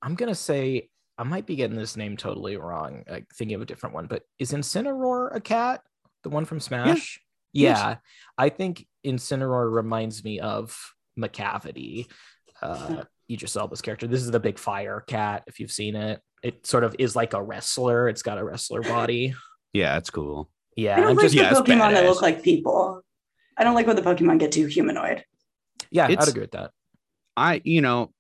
I'm 0.03 0.17
gonna 0.17 0.35
say 0.35 0.91
I 1.17 1.23
might 1.23 1.47
be 1.47 1.57
getting 1.57 1.77
this 1.77 1.97
name 1.97 2.17
totally 2.17 2.57
wrong, 2.57 3.05
like 3.09 3.27
thinking 3.35 3.55
of 3.55 3.63
a 3.63 3.67
different 3.67 3.95
one, 3.95 4.07
but 4.07 4.25
is 4.39 4.53
Incineroar 4.53 5.35
a 5.35 5.41
cat? 5.41 5.81
The 6.25 6.31
one 6.31 6.45
from 6.45 6.59
Smash? 6.59 7.21
Yes. 7.55 7.79
Yeah. 7.79 7.97
I 8.37 8.49
think 8.51 8.87
Incineroar 9.07 9.73
reminds 9.75 10.23
me 10.25 10.41
of 10.41 10.77
Macavity, 11.19 12.07
uh, 12.61 13.05
Idris 13.31 13.57
Elba's 13.57 13.81
character. 13.81 14.07
This 14.07 14.21
is 14.23 14.31
the 14.31 14.41
big 14.41 14.59
fire 14.59 15.03
cat, 15.07 15.45
if 15.47 15.61
you've 15.61 15.71
seen 15.73 15.97
it. 15.97 16.21
It 16.43 16.67
sort 16.67 16.85
of 16.85 16.95
is 16.99 17.17
like 17.17 17.33
a 17.33 17.43
wrestler. 17.43 18.09
It's 18.09 18.23
got 18.23 18.37
a 18.39 18.45
wrestler 18.45 18.83
body. 18.83 19.35
yeah, 19.73 19.95
that's 19.95 20.11
cool. 20.11 20.51
Yeah. 20.77 20.95
I 20.97 21.01
don't 21.01 21.11
I'm 21.11 21.17
like 21.17 21.25
just 21.25 21.35
the 21.37 21.41
yeah, 21.43 21.53
Pokemon 21.53 21.93
that 21.93 22.05
badass. 22.05 22.09
look 22.09 22.23
like 22.23 22.43
people. 22.43 23.03
I 23.57 23.65
don't 23.65 23.75
like 23.75 23.87
when 23.87 23.97
the 23.97 24.03
Pokemon 24.03 24.41
get 24.41 24.53
too 24.53 24.67
humanoid. 24.67 25.25
yeah, 25.91 26.05
I'd 26.07 26.11
It's- 26.13 26.29
agree 26.29 26.43
with 26.43 26.51
that. 26.53 26.73
I, 27.37 27.61
you 27.65 27.81
know, 27.81 28.13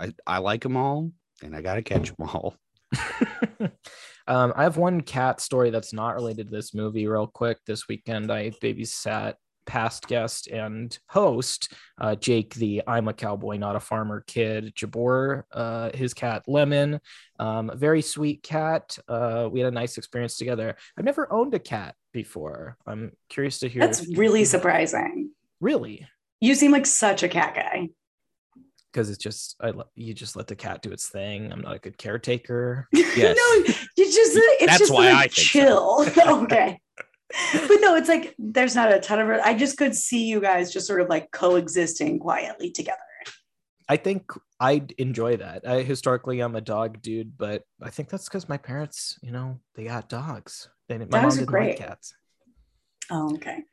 I 0.00 0.12
I 0.26 0.38
like 0.38 0.62
them 0.62 0.76
all, 0.76 1.12
and 1.42 1.54
I 1.56 1.62
gotta 1.62 1.82
catch 1.82 2.14
them 2.14 2.28
all. 2.28 2.56
um, 4.26 4.52
I 4.56 4.62
have 4.62 4.76
one 4.76 5.00
cat 5.00 5.40
story 5.40 5.70
that's 5.70 5.92
not 5.92 6.14
related 6.14 6.46
to 6.46 6.56
this 6.56 6.74
movie, 6.74 7.06
real 7.06 7.26
quick. 7.26 7.58
This 7.66 7.88
weekend, 7.88 8.30
I 8.32 8.50
babysat 8.50 9.34
past 9.66 10.06
guest 10.06 10.46
and 10.48 10.96
host 11.08 11.72
uh, 11.98 12.14
Jake, 12.14 12.54
the 12.54 12.82
I'm 12.86 13.08
a 13.08 13.12
cowboy, 13.12 13.56
not 13.56 13.76
a 13.76 13.80
farmer 13.80 14.22
kid, 14.26 14.74
Jabor, 14.74 15.44
uh, 15.52 15.90
his 15.94 16.14
cat 16.14 16.42
Lemon, 16.46 17.00
um, 17.38 17.70
very 17.74 18.02
sweet 18.02 18.42
cat. 18.42 18.98
Uh, 19.08 19.48
we 19.50 19.60
had 19.60 19.68
a 19.68 19.74
nice 19.74 19.96
experience 19.98 20.36
together. 20.36 20.76
I've 20.98 21.04
never 21.04 21.32
owned 21.32 21.54
a 21.54 21.58
cat 21.58 21.94
before. 22.12 22.76
I'm 22.86 23.12
curious 23.28 23.58
to 23.60 23.68
hear. 23.68 23.80
That's 23.80 24.06
really 24.16 24.44
surprising. 24.44 25.30
really 25.60 26.06
You 26.40 26.54
seem 26.54 26.72
like 26.72 26.86
such 26.86 27.22
a 27.22 27.28
cat 27.28 27.54
guy. 27.54 27.88
Because 28.94 29.10
it's 29.10 29.22
just 29.22 29.56
I 29.60 29.72
you 29.96 30.14
just 30.14 30.36
let 30.36 30.46
the 30.46 30.54
cat 30.56 30.80
do 30.80 30.92
its 30.92 31.08
thing. 31.08 31.52
I'm 31.52 31.60
not 31.62 31.74
a 31.74 31.78
good 31.80 31.98
caretaker. 31.98 32.88
Yes. 32.94 33.36
no, 33.36 33.74
you 33.96 34.04
just 34.06 34.32
it's 34.34 34.66
That's 34.66 34.78
just 34.78 34.92
why 34.92 35.06
like 35.10 35.14
I 35.14 35.20
think 35.22 35.32
so. 35.34 35.42
chill. 35.42 36.06
okay. 36.44 36.80
But 37.52 37.78
no, 37.80 37.96
it's 37.96 38.08
like 38.08 38.34
there's 38.38 38.76
not 38.76 38.92
a 38.94 39.00
ton 39.00 39.18
of 39.18 39.28
I 39.44 39.54
just 39.54 39.76
could 39.76 39.94
see 39.94 40.26
you 40.26 40.40
guys 40.40 40.72
just 40.72 40.86
sort 40.86 41.00
of 41.00 41.08
like 41.08 41.32
coexisting 41.32 42.20
quietly 42.20 42.70
together. 42.70 42.98
I 43.88 43.96
think 43.96 44.30
I'd 44.60 44.92
enjoy 44.98 45.38
that. 45.38 45.66
I 45.66 45.82
historically 45.82 46.40
I'm 46.40 46.54
a 46.54 46.60
dog 46.60 47.02
dude, 47.02 47.36
but 47.36 47.62
I 47.82 47.90
think 47.90 48.08
that's 48.08 48.28
because 48.28 48.48
my 48.48 48.56
parents, 48.56 49.18
you 49.20 49.32
know, 49.32 49.58
they 49.74 49.84
got 49.84 50.08
dogs. 50.08 50.68
They 50.88 50.96
didn't, 50.98 51.10
my 51.10 51.22
Dogs 51.22 51.34
mom 51.36 51.44
didn't 51.46 51.52
like 51.52 51.64
great. 51.66 51.78
cats. 51.78 52.14
Oh, 53.10 53.34
okay. 53.34 53.64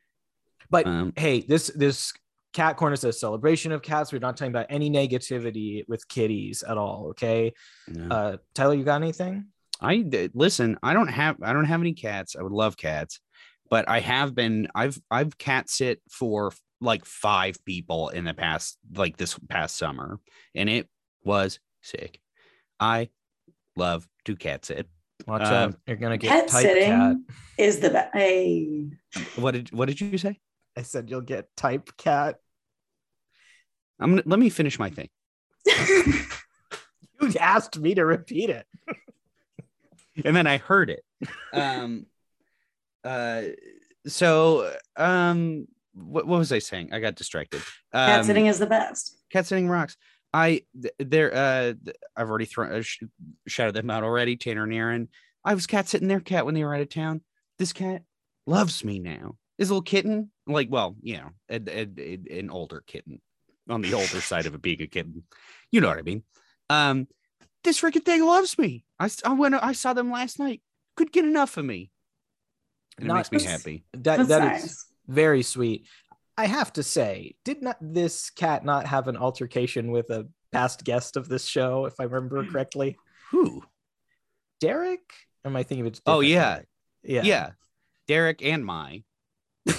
But 0.68 0.86
Um, 0.86 1.12
hey, 1.16 1.40
this 1.40 1.68
this 1.74 2.12
cat 2.52 2.76
corner 2.76 2.94
is 2.94 3.04
a 3.04 3.12
celebration 3.12 3.72
of 3.72 3.82
cats. 3.82 4.12
We're 4.12 4.18
not 4.18 4.36
talking 4.36 4.52
about 4.52 4.66
any 4.70 4.90
negativity 4.90 5.82
with 5.88 6.06
kitties 6.08 6.62
at 6.62 6.76
all. 6.78 7.08
Okay, 7.10 7.52
no. 7.88 8.08
uh, 8.14 8.36
Tyler, 8.54 8.74
you 8.74 8.84
got 8.84 9.02
anything? 9.02 9.46
I 9.80 9.98
d- 9.98 10.30
listen. 10.34 10.78
I 10.82 10.92
don't 10.94 11.08
have. 11.08 11.36
I 11.42 11.52
don't 11.52 11.64
have 11.64 11.80
any 11.80 11.92
cats. 11.94 12.36
I 12.38 12.42
would 12.42 12.52
love 12.52 12.76
cats, 12.76 13.20
but 13.70 13.88
I 13.88 14.00
have 14.00 14.34
been. 14.34 14.68
I've 14.74 14.98
I've 15.10 15.36
cat 15.38 15.68
sit 15.68 16.00
for 16.10 16.52
like 16.80 17.04
five 17.04 17.64
people 17.64 18.08
in 18.10 18.24
the 18.24 18.34
past, 18.34 18.76
like 18.94 19.16
this 19.16 19.38
past 19.48 19.76
summer, 19.76 20.18
and 20.54 20.68
it 20.68 20.88
was 21.24 21.58
sick. 21.80 22.20
I 22.80 23.08
love 23.76 24.06
to 24.24 24.36
cat 24.36 24.64
sit. 24.64 24.88
Watch 25.26 25.42
Um, 25.42 25.52
out, 25.52 25.74
you're 25.86 25.96
gonna 25.96 26.18
get 26.18 26.30
Pet 26.30 26.48
type 26.48 26.62
sitting 26.62 26.90
cat. 26.90 27.16
is 27.56 27.78
the 27.80 27.90
best. 27.90 28.10
Hey. 28.12 28.88
What 29.36 29.52
did 29.52 29.70
What 29.72 29.86
did 29.86 30.00
you 30.00 30.18
say? 30.18 30.38
I 30.76 30.82
said 30.82 31.10
you'll 31.10 31.20
get 31.20 31.54
type 31.56 31.90
cat. 31.96 32.36
I'm 34.00 34.10
gonna 34.10 34.22
let 34.26 34.38
me 34.38 34.50
finish 34.50 34.78
my 34.78 34.90
thing. 34.90 35.08
You 37.20 37.32
asked 37.38 37.78
me 37.78 37.94
to 37.94 38.04
repeat 38.04 38.50
it. 38.50 38.66
and 40.24 40.34
then 40.34 40.46
I 40.48 40.58
heard 40.58 40.90
it. 40.90 41.04
Um, 41.52 42.06
uh, 43.04 43.42
so 44.08 44.74
um, 44.96 45.68
what, 45.94 46.26
what 46.26 46.38
was 46.40 46.50
I 46.50 46.58
saying? 46.58 46.92
I 46.92 46.98
got 46.98 47.14
distracted. 47.14 47.60
Um, 47.92 48.06
cat 48.08 48.24
sitting 48.24 48.46
is 48.46 48.58
the 48.58 48.66
best. 48.66 49.16
cat 49.30 49.46
sitting 49.46 49.68
rocks. 49.68 49.96
I 50.34 50.62
there 50.98 51.32
uh 51.32 51.74
I've 52.16 52.28
already 52.28 52.46
thrown 52.46 52.72
uh, 52.72 52.82
sh- 52.82 53.04
shouted 53.46 53.74
them 53.76 53.88
out 53.90 54.02
already. 54.02 54.36
Tanner 54.36 54.64
and 54.64 54.72
Erin. 54.72 55.08
I 55.44 55.54
was 55.54 55.68
cat 55.68 55.88
sitting 55.88 56.08
their 56.08 56.18
cat 56.20 56.44
when 56.44 56.54
they 56.56 56.64
were 56.64 56.74
out 56.74 56.80
of 56.80 56.88
town. 56.88 57.20
This 57.60 57.72
cat 57.72 58.02
loves 58.48 58.82
me 58.84 58.98
now. 58.98 59.36
This 59.58 59.68
little 59.68 59.82
kitten, 59.82 60.31
like 60.46 60.68
well, 60.70 60.96
you 61.02 61.16
know, 61.18 61.30
a, 61.48 61.60
a- 61.68 61.88
a- 61.98 62.38
an 62.38 62.50
older 62.50 62.82
kitten 62.86 63.20
on 63.68 63.80
the 63.82 63.94
older 63.94 64.20
side 64.20 64.46
of 64.46 64.54
a 64.54 64.58
being 64.58 64.82
a 64.82 64.86
kitten. 64.86 65.24
You 65.70 65.80
know 65.80 65.88
what 65.88 65.98
I 65.98 66.02
mean? 66.02 66.22
Um, 66.70 67.06
this 67.64 67.80
freaking 67.80 68.04
thing 68.04 68.24
loves 68.24 68.58
me. 68.58 68.84
I 68.98 69.04
s- 69.06 69.22
I 69.24 69.32
went 69.34 69.54
I 69.54 69.72
saw 69.72 69.92
them 69.92 70.10
last 70.10 70.38
night. 70.38 70.62
Could 70.96 71.12
get 71.12 71.24
enough 71.24 71.56
of 71.56 71.64
me. 71.64 71.90
And 72.98 73.08
it 73.10 73.14
makes 73.14 73.32
me 73.32 73.42
happy. 73.42 73.84
That 73.92 74.16
That's 74.18 74.28
that 74.28 74.38
nice. 74.44 74.64
is 74.64 74.86
Very 75.08 75.42
sweet. 75.42 75.86
I 76.36 76.46
have 76.46 76.72
to 76.74 76.82
say, 76.82 77.34
did 77.44 77.62
not 77.62 77.76
this 77.80 78.30
cat 78.30 78.64
not 78.64 78.86
have 78.86 79.06
an 79.08 79.16
altercation 79.16 79.90
with 79.92 80.10
a 80.10 80.26
past 80.50 80.82
guest 80.84 81.16
of 81.16 81.28
this 81.28 81.46
show, 81.46 81.86
if 81.86 81.94
I 82.00 82.04
remember 82.04 82.44
correctly? 82.50 82.96
Who? 83.30 83.62
Derek? 84.60 85.00
Or 85.44 85.50
am 85.50 85.56
I 85.56 85.62
thinking 85.62 85.86
of 85.86 85.92
it? 85.94 86.00
Oh, 86.06 86.20
yeah. 86.20 86.60
Yeah. 87.02 87.22
Yeah. 87.22 87.50
Derek 88.08 88.42
and 88.42 88.64
my. 88.64 89.02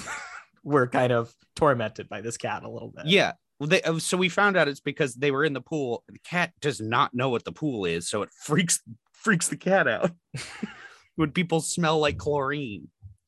We're 0.63 0.87
kind 0.87 1.11
of 1.11 1.33
tormented 1.55 2.07
by 2.09 2.21
this 2.21 2.37
cat 2.37 2.63
a 2.63 2.69
little 2.69 2.91
bit. 2.95 3.05
Yeah. 3.05 3.33
Well, 3.59 3.69
they, 3.69 3.81
uh, 3.81 3.99
so 3.99 4.17
we 4.17 4.29
found 4.29 4.57
out 4.57 4.67
it's 4.67 4.79
because 4.79 5.13
they 5.15 5.31
were 5.31 5.43
in 5.45 5.53
the 5.53 5.61
pool. 5.61 6.03
The 6.09 6.19
cat 6.19 6.51
does 6.61 6.81
not 6.81 7.13
know 7.13 7.29
what 7.29 7.43
the 7.45 7.51
pool 7.51 7.85
is, 7.85 8.09
so 8.09 8.21
it 8.21 8.29
freaks 8.31 8.81
freaks 9.13 9.47
the 9.47 9.55
cat 9.57 9.87
out 9.87 10.11
when 11.15 11.31
people 11.31 11.61
smell 11.61 11.99
like 11.99 12.17
chlorine. 12.17 12.87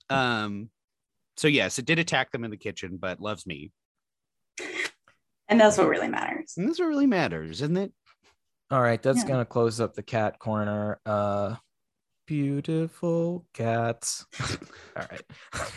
Um, 0.10 0.70
so 1.38 1.48
yes, 1.48 1.80
it 1.80 1.86
did 1.86 2.00
attack 2.00 2.32
them 2.32 2.44
in 2.44 2.52
the 2.52 2.58
kitchen, 2.58 2.98
but 3.00 3.22
loves 3.22 3.46
me. 3.46 3.72
And 5.48 5.60
that's 5.60 5.78
what 5.78 5.88
really 5.88 6.08
matters. 6.08 6.54
And 6.58 6.68
that's 6.68 6.80
what 6.80 6.88
really 6.88 7.08
matters, 7.08 7.62
isn't 7.62 7.78
it? 7.78 7.94
All 8.72 8.82
right, 8.82 9.02
that's 9.02 9.20
Yeah. 9.20 9.28
gonna 9.28 9.46
close 9.46 9.80
up 9.80 9.94
the 9.94 10.04
cat 10.04 10.40
corner. 10.40 11.00
Uh 11.06 11.56
beautiful 12.26 13.46
cats. 13.54 14.26
All 14.96 15.06
right. 15.12 15.22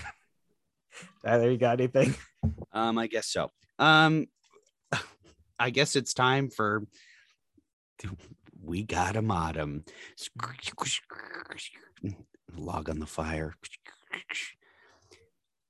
Tyler, 1.24 1.50
you 1.50 1.58
got 1.58 1.80
anything? 1.80 2.14
Um, 2.72 2.98
I 2.98 3.06
guess 3.06 3.26
so. 3.26 3.50
Um, 3.78 4.26
I 5.58 5.70
guess 5.70 5.96
it's 5.96 6.14
time 6.14 6.50
for 6.50 6.84
we 8.62 8.82
got 8.82 9.16
a 9.16 9.22
modem. 9.22 9.84
Log 12.56 12.88
on 12.88 12.98
the 12.98 13.06
fire. 13.06 13.54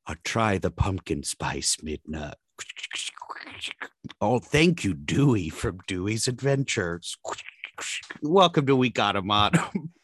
I'll 0.07 0.17
try 0.25 0.59
the 0.59 0.71
pumpkin 0.71 1.23
spice 1.23 1.77
midnut. 1.77 2.35
Oh, 4.21 4.39
thank 4.39 4.85
you, 4.85 4.95
Dewey 4.95 5.49
from 5.49 5.79
Dewey's 5.87 6.29
Adventures. 6.29 7.17
Welcome 8.23 8.67
to 8.67 8.77
We 8.77 8.91
Got 8.91 9.17
a 9.17 9.23
Modem. 9.23 9.93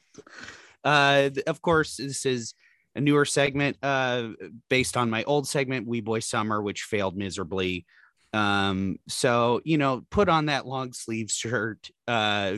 Uh, 0.85 1.31
of 1.47 1.63
course, 1.63 1.97
this 1.97 2.27
is 2.27 2.53
a 2.95 3.01
newer 3.01 3.25
segment 3.25 3.77
uh, 3.83 4.29
based 4.69 4.97
on 4.97 5.11
my 5.11 5.25
old 5.25 5.49
segment, 5.49 5.87
Wee 5.87 6.01
Boy 6.01 6.21
Summer, 6.21 6.63
which 6.63 6.83
failed 6.83 7.17
miserably. 7.17 7.87
Um, 8.33 8.99
so 9.09 9.61
you 9.65 9.79
know, 9.79 10.05
put 10.11 10.29
on 10.29 10.47
that 10.47 10.67
long 10.67 10.93
sleeve 10.93 11.31
shirt, 11.31 11.91
uh, 12.09 12.57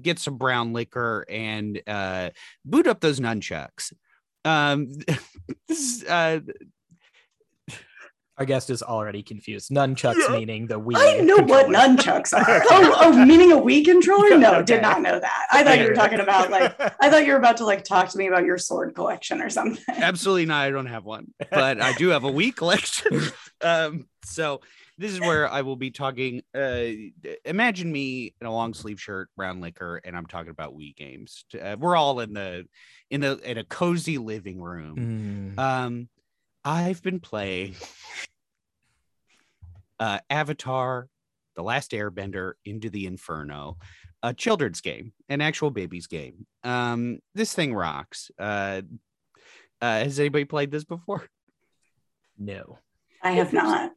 get 0.00 0.18
some 0.18 0.36
brown 0.36 0.72
liquor, 0.72 1.26
and 1.28 1.80
uh, 1.86 2.30
boot 2.64 2.86
up 2.86 3.00
those 3.00 3.20
nunchucks. 3.20 3.92
Um, 4.44 4.92
this 5.68 5.78
is, 5.78 6.04
uh, 6.04 6.40
Our 8.38 8.44
guest 8.44 8.70
is 8.70 8.82
already 8.84 9.22
confused. 9.22 9.70
Nunchucks 9.70 10.14
Yeah. 10.28 10.36
meaning 10.38 10.66
the 10.68 10.80
Wii. 10.80 10.94
I 10.96 11.18
know 11.18 11.38
what 11.38 11.66
nunchucks 11.66 12.32
are. 12.32 12.62
Oh, 12.70 12.94
oh, 13.00 13.26
meaning 13.26 13.50
a 13.52 13.56
Wii 13.56 13.84
controller? 13.84 14.38
No, 14.38 14.54
Okay. 14.56 14.64
did 14.76 14.82
not 14.82 15.02
know 15.02 15.18
that. 15.18 15.46
I 15.50 15.64
thought 15.64 15.78
you 15.78 15.84
were 15.88 15.94
talking 15.94 16.20
about 16.20 16.50
like 16.50 16.74
I 17.00 17.10
thought 17.10 17.26
you 17.26 17.32
were 17.32 17.38
about 17.38 17.56
to 17.58 17.64
like 17.64 17.82
talk 17.84 18.08
to 18.10 18.18
me 18.18 18.28
about 18.28 18.44
your 18.44 18.56
sword 18.58 18.94
collection 18.94 19.42
or 19.42 19.50
something. 19.50 19.82
absolutely 19.96 20.46
not. 20.46 20.64
I 20.64 20.70
don't 20.70 20.86
have 20.86 21.04
one, 21.04 21.34
but 21.50 21.80
I 21.80 21.92
do 21.94 22.08
have 22.10 22.24
a 22.24 22.30
Wii 22.30 22.54
collection. 22.54 23.20
um, 23.62 24.06
so 24.24 24.60
this 24.98 25.12
is 25.12 25.20
where 25.20 25.48
I 25.48 25.62
will 25.62 25.76
be 25.76 25.90
talking. 25.90 26.42
Uh, 26.54 26.82
imagine 27.44 27.90
me 27.90 28.34
in 28.40 28.46
a 28.46 28.52
long 28.52 28.74
sleeve 28.74 29.00
shirt, 29.00 29.30
brown 29.36 29.60
liquor, 29.60 30.00
and 30.04 30.16
I'm 30.16 30.26
talking 30.26 30.50
about 30.50 30.76
Wii 30.76 30.94
games. 30.96 31.44
Uh, 31.60 31.76
we're 31.78 31.96
all 31.96 32.20
in 32.20 32.32
the 32.34 32.66
in 33.10 33.20
the 33.20 33.38
in 33.48 33.58
a 33.58 33.64
cozy 33.64 34.18
living 34.18 34.60
room. 34.60 35.54
Mm. 35.56 35.60
Um, 35.60 36.08
I've 36.68 37.02
been 37.02 37.18
playing 37.18 37.76
uh, 40.00 40.18
Avatar: 40.28 41.08
The 41.56 41.62
Last 41.62 41.92
Airbender 41.92 42.52
into 42.64 42.90
the 42.90 43.06
Inferno, 43.06 43.78
a 44.22 44.34
children's 44.34 44.82
game, 44.82 45.14
an 45.30 45.40
actual 45.40 45.70
baby's 45.70 46.06
game. 46.06 46.46
Um, 46.64 47.20
this 47.34 47.54
thing 47.54 47.72
rocks. 47.74 48.30
Uh, 48.38 48.82
uh, 49.80 50.00
has 50.00 50.20
anybody 50.20 50.44
played 50.44 50.70
this 50.70 50.84
before? 50.84 51.26
no. 52.38 52.78
I 53.22 53.32
have 53.32 53.52
not. 53.52 53.90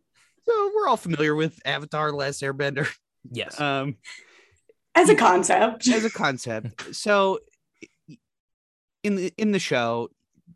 So 0.47 0.71
we're 0.73 0.87
all 0.87 0.97
familiar 0.97 1.35
with 1.35 1.59
Avatar: 1.65 2.09
The 2.11 2.15
Last 2.17 2.41
Airbender 2.41 2.87
Yes. 3.29 3.59
um, 3.59 3.97
As 4.95 5.09
a 5.09 5.15
concept. 5.15 5.87
as 5.89 6.05
a 6.05 6.09
concept. 6.09 6.95
So 6.95 7.39
in 9.03 9.15
the 9.15 9.33
in 9.37 9.51
the 9.51 9.59
show, 9.59 10.09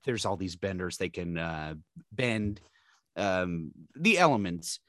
there's 0.06 0.26
all 0.26 0.38
these 0.38 0.56
benders. 0.56 0.98
They 0.98 1.10
can 1.10 1.38
uh, 1.38 1.76
bend 2.12 2.62
um, 3.16 3.72
the 3.96 4.18
elements. 4.18 4.80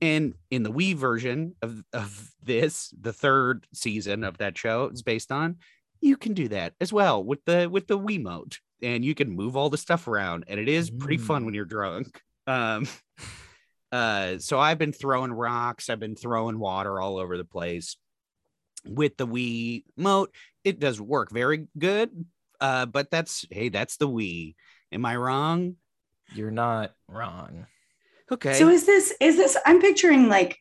And 0.00 0.34
in 0.50 0.62
the 0.62 0.72
Wii 0.72 0.94
version 0.94 1.56
of, 1.60 1.82
of 1.92 2.30
this, 2.42 2.94
the 3.00 3.12
third 3.12 3.66
season 3.74 4.22
of 4.22 4.38
that 4.38 4.56
show 4.56 4.88
is 4.88 5.02
based 5.02 5.32
on, 5.32 5.56
you 6.00 6.16
can 6.16 6.34
do 6.34 6.48
that 6.48 6.74
as 6.80 6.92
well 6.92 7.24
with 7.24 7.44
the 7.44 7.68
with 7.68 7.88
the 7.88 7.98
Wiimote. 7.98 8.58
And 8.80 9.04
you 9.04 9.14
can 9.16 9.30
move 9.30 9.56
all 9.56 9.70
the 9.70 9.76
stuff 9.76 10.06
around, 10.06 10.44
and 10.46 10.60
it 10.60 10.68
is 10.68 10.88
pretty 10.88 11.16
fun 11.16 11.42
Mm. 11.42 11.44
when 11.46 11.54
you're 11.54 11.64
drunk. 11.64 12.20
Um, 12.46 12.86
uh, 13.92 14.38
so 14.38 14.60
I've 14.60 14.78
been 14.78 14.92
throwing 14.92 15.32
rocks, 15.32 15.90
I've 15.90 15.98
been 15.98 16.14
throwing 16.14 16.60
water 16.60 17.00
all 17.00 17.18
over 17.18 17.36
the 17.36 17.44
place 17.44 17.96
with 18.86 19.16
the 19.16 19.26
Wii 19.26 19.82
mote. 19.96 20.32
It 20.62 20.78
does 20.78 21.00
work 21.00 21.32
very 21.32 21.66
good. 21.76 22.24
Uh, 22.60 22.86
but 22.86 23.10
that's 23.10 23.44
hey, 23.50 23.68
that's 23.68 23.96
the 23.96 24.08
Wii. 24.08 24.54
Am 24.92 25.04
I 25.04 25.16
wrong? 25.16 25.76
You're 26.34 26.50
not 26.50 26.94
wrong. 27.08 27.66
Okay. 28.30 28.54
So 28.54 28.68
is 28.68 28.84
this 28.84 29.14
is 29.20 29.36
this 29.36 29.56
I'm 29.64 29.80
picturing 29.80 30.28
like 30.28 30.58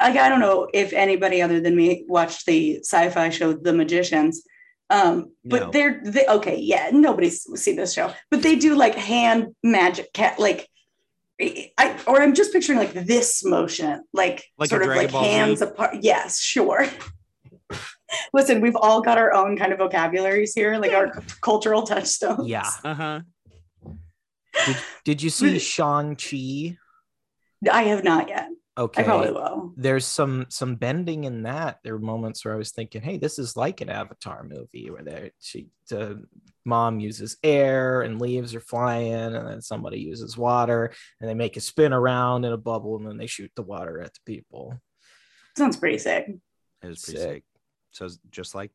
like 0.00 0.16
I 0.16 0.28
don't 0.28 0.40
know 0.40 0.68
if 0.72 0.92
anybody 0.92 1.42
other 1.42 1.60
than 1.60 1.76
me 1.76 2.04
watched 2.08 2.46
the 2.46 2.78
sci-fi 2.78 3.28
show 3.30 3.52
The 3.52 3.72
Magicians. 3.72 4.42
Um, 4.88 5.32
but 5.44 5.60
No. 5.60 5.70
they're 5.70 6.00
they, 6.04 6.26
okay, 6.26 6.58
yeah, 6.58 6.90
nobody's 6.92 7.42
seen 7.60 7.76
this 7.76 7.92
show, 7.92 8.12
but 8.30 8.42
they 8.42 8.56
do 8.56 8.74
like 8.74 8.94
hand 8.94 9.54
magic 9.62 10.12
cat 10.12 10.38
like 10.38 10.68
I 11.40 11.98
or 12.06 12.20
I'm 12.20 12.34
just 12.34 12.52
picturing 12.52 12.78
like 12.78 12.92
this 12.92 13.44
motion, 13.44 14.02
like, 14.12 14.44
Like 14.58 14.68
sort 14.68 14.82
of 14.82 14.88
like 14.88 15.12
Ball 15.12 15.24
Z? 15.24 15.30
hands 15.30 15.62
apart. 15.62 15.96
Yes, 16.00 16.38
sure. 16.40 16.86
Listen, 18.32 18.60
we've 18.60 18.76
all 18.76 19.00
got 19.00 19.18
our 19.18 19.32
own 19.32 19.56
kind 19.56 19.72
of 19.72 19.78
vocabularies 19.78 20.54
here, 20.54 20.76
like 20.78 20.92
our 20.92 21.12
c- 21.12 21.34
cultural 21.40 21.82
touchstones. 21.82 22.48
Yeah. 22.48 22.68
uh-huh. 22.84 23.20
Did, 24.66 24.76
did 25.04 25.22
you 25.22 25.30
see 25.30 25.58
Shang-Chi? 25.58 26.76
I 27.70 27.82
have 27.82 28.04
not 28.04 28.28
yet. 28.28 28.48
Okay. 28.78 29.02
I 29.02 29.04
probably 29.04 29.32
will. 29.32 29.74
There's 29.76 30.06
some 30.06 30.46
some 30.48 30.76
bending 30.76 31.24
in 31.24 31.42
that. 31.42 31.80
There 31.84 31.92
were 31.92 32.00
moments 32.02 32.44
where 32.44 32.54
I 32.54 32.56
was 32.56 32.70
thinking, 32.70 33.02
hey, 33.02 33.18
this 33.18 33.38
is 33.38 33.56
like 33.56 33.82
an 33.82 33.90
Avatar 33.90 34.42
movie 34.42 34.90
where 34.90 35.02
they 35.02 35.32
she 35.40 35.68
the 35.90 36.24
mom 36.64 36.98
uses 36.98 37.36
air 37.42 38.00
and 38.00 38.20
leaves 38.20 38.54
are 38.54 38.60
flying, 38.60 39.12
and 39.12 39.46
then 39.46 39.60
somebody 39.60 39.98
uses 39.98 40.38
water 40.38 40.92
and 41.20 41.28
they 41.28 41.34
make 41.34 41.58
a 41.58 41.60
spin 41.60 41.92
around 41.92 42.44
in 42.44 42.52
a 42.52 42.56
bubble 42.56 42.96
and 42.96 43.06
then 43.06 43.18
they 43.18 43.26
shoot 43.26 43.52
the 43.54 43.62
water 43.62 44.00
at 44.00 44.14
the 44.14 44.20
people. 44.24 44.80
Sounds 45.58 45.76
pretty 45.76 45.98
sick. 45.98 46.28
It 46.82 46.86
was 46.86 47.04
pretty 47.04 47.20
Sick. 47.20 47.28
sick. 47.28 47.44
So 47.90 48.04
it's 48.06 48.18
just 48.30 48.54
like 48.54 48.70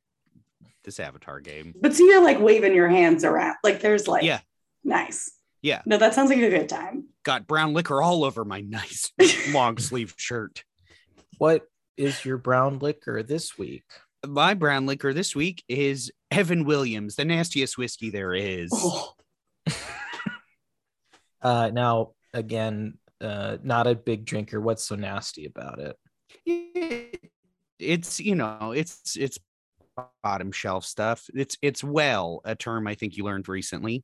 this 0.84 1.00
Avatar 1.00 1.40
game. 1.40 1.74
But 1.80 1.94
so 1.96 2.04
you're 2.06 2.24
like 2.24 2.40
waving 2.40 2.76
your 2.76 2.90
hands 2.90 3.24
around. 3.24 3.56
Like 3.64 3.82
there's 3.82 4.08
like 4.08 4.24
Yeah. 4.24 4.40
nice. 4.84 5.32
Yeah. 5.62 5.82
No, 5.86 5.98
that 5.98 6.14
sounds 6.14 6.30
like 6.30 6.40
a 6.40 6.50
good 6.50 6.70
time. 6.70 7.06
Got 7.24 7.48
brown 7.48 7.74
liquor 7.74 8.02
all 8.02 8.24
over 8.24 8.46
my 8.46 8.62
nice 8.62 9.12
long 9.52 9.78
sleeve 9.78 10.14
shirt. 10.18 10.64
What 11.40 11.64
is 11.98 12.24
your 12.24 12.38
brown 12.38 12.78
liquor 12.80 13.24
this 13.24 13.58
week? 13.58 13.84
My 14.28 14.54
brown 14.54 14.86
liquor 14.86 15.14
this 15.14 15.36
week 15.36 15.64
is 15.68 16.12
Evan 16.32 16.66
Williams, 16.66 17.16
the 17.16 17.26
nastiest 17.26 17.78
whiskey 17.78 18.10
there 18.10 18.34
is. 18.34 18.70
Oh, 18.74 19.14
Uh, 21.42 21.70
now 21.72 22.12
again, 22.34 22.98
uh, 23.22 23.58
not 23.64 23.86
a 23.86 23.94
big 23.94 24.26
drinker. 24.26 24.60
What's 24.60 24.84
so 24.84 24.96
nasty 24.96 25.46
about 25.46 25.80
it? 25.80 27.15
It's 27.86 28.20
you 28.20 28.36
know, 28.36 28.74
it's 28.76 29.16
it's 29.16 29.38
bottom 30.24 30.52
shelf 30.52 30.86
stuff. 30.86 31.30
It's 31.34 31.58
it's 31.62 31.84
well, 31.84 32.42
a 32.46 32.56
term 32.56 32.88
I 32.88 32.96
think 32.96 33.18
you 33.18 33.24
learned 33.24 33.48
recently. 33.48 34.04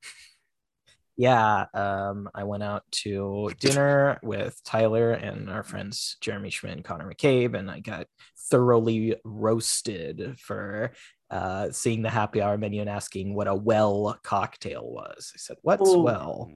Yeah, 1.18 1.66
um, 1.74 2.30
I 2.34 2.46
went 2.46 2.64
out 2.64 2.84
to 3.04 3.52
dinner 3.60 4.18
with 4.24 4.60
Tyler 4.64 5.12
and 5.12 5.50
our 5.50 5.62
friends 5.62 6.18
Jeremy 6.22 6.50
Schmidt 6.50 6.74
and 6.74 6.84
Connor 6.84 7.12
McCabe, 7.12 7.56
and 7.56 7.70
I 7.70 7.80
got 7.80 8.08
thoroughly 8.50 9.16
roasted 9.24 10.40
for 10.40 10.94
uh, 11.30 11.70
seeing 11.72 12.02
the 12.02 12.10
happy 12.10 12.42
hour 12.42 12.58
menu 12.58 12.82
and 12.82 12.90
asking 12.90 13.36
what 13.36 13.48
a 13.48 13.56
well 13.56 14.18
cocktail 14.24 14.90
was. 14.90 15.32
I 15.36 15.38
said, 15.38 15.58
"What's 15.62 15.90
Ooh. 15.90 16.02
well?" 16.02 16.50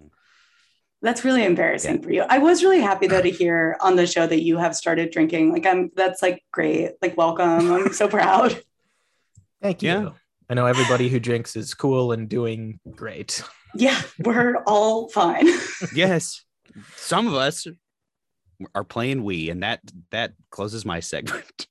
That's 1.05 1.23
really 1.23 1.43
embarrassing 1.43 2.01
for 2.01 2.11
you. 2.11 2.23
I 2.29 2.37
was 2.39 2.63
really 2.63 2.81
happy 2.81 3.07
though 3.07 3.21
to 3.21 3.29
hear 3.41 3.77
on 3.81 3.95
the 3.95 4.07
show 4.07 4.25
that 4.27 4.43
you 4.43 4.57
have 4.57 4.75
started 4.75 5.11
drinking. 5.11 5.51
Like 5.51 5.65
I'm 5.65 5.91
that's 5.95 6.21
like 6.21 6.43
great. 6.51 6.91
Like 7.01 7.17
welcome. 7.17 7.71
I'm 7.71 7.93
so 7.93 8.07
proud. 8.07 8.61
Thank 9.61 9.81
you. 9.83 9.89
Yeah. 9.89 10.09
I 10.49 10.53
know 10.53 10.67
everybody 10.67 11.09
who 11.09 11.19
drinks 11.19 11.55
is 11.55 11.73
cool 11.73 12.11
and 12.11 12.29
doing 12.29 12.79
great. 12.91 13.43
Yeah, 13.75 13.99
we're 14.19 14.57
all 14.67 15.09
fine. 15.09 15.47
yes, 15.95 16.43
some 16.95 17.27
of 17.27 17.33
us 17.33 17.65
are 18.73 18.83
playing 18.83 19.23
Wii, 19.23 19.51
and 19.51 19.63
that 19.63 19.81
that 20.11 20.33
closes 20.51 20.85
my 20.85 20.99
segment. 20.99 21.67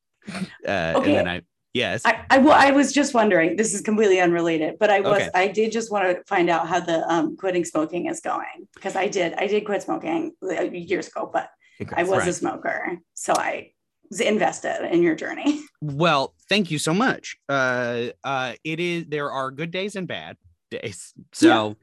Uh, 0.66 0.94
Okay. 0.96 0.96
And 0.96 1.04
then 1.04 1.28
I 1.28 1.42
yes, 1.74 2.02
I, 2.04 2.24
I, 2.30 2.38
well, 2.38 2.54
I 2.58 2.70
was 2.70 2.92
just 2.92 3.12
wondering, 3.12 3.56
this 3.56 3.74
is 3.74 3.80
completely 3.82 4.20
unrelated, 4.20 4.76
but 4.80 4.88
I 4.90 5.00
was, 5.00 5.20
Okay. 5.22 5.30
I 5.34 5.48
did 5.48 5.72
just 5.72 5.92
want 5.92 6.16
to 6.16 6.24
find 6.24 6.48
out 6.48 6.66
how 6.68 6.80
the 6.80 7.06
um, 7.12 7.37
quitting 7.37 7.64
smoking 7.64 8.06
is 8.06 8.20
going 8.20 8.68
because 8.74 8.96
I 8.96 9.08
did, 9.08 9.34
I 9.34 9.46
did 9.46 9.66
quit 9.66 9.82
smoking 9.82 10.32
uh, 10.42 10.62
years 10.62 11.08
ago, 11.08 11.28
but 11.30 11.50
I 11.80 11.84
Congrats. 11.84 12.08
was 12.08 12.26
a 12.28 12.32
smoker. 12.32 12.98
So 13.14 13.34
I 13.37 13.72
was 14.08 14.20
invested 14.20 14.88
in 14.90 15.02
your 15.02 15.14
journey. 15.14 15.60
Well, 15.87 16.32
thank 16.48 16.70
you 16.70 16.78
so 16.78 16.94
much. 16.94 17.37
Uh, 17.46 18.06
uh, 18.24 18.54
it 18.64 18.80
is 18.80 19.04
there 19.06 19.30
are 19.30 19.50
good 19.50 19.70
days 19.70 19.96
and 19.96 20.08
bad 20.08 20.38
days. 20.70 21.12
So 21.34 21.76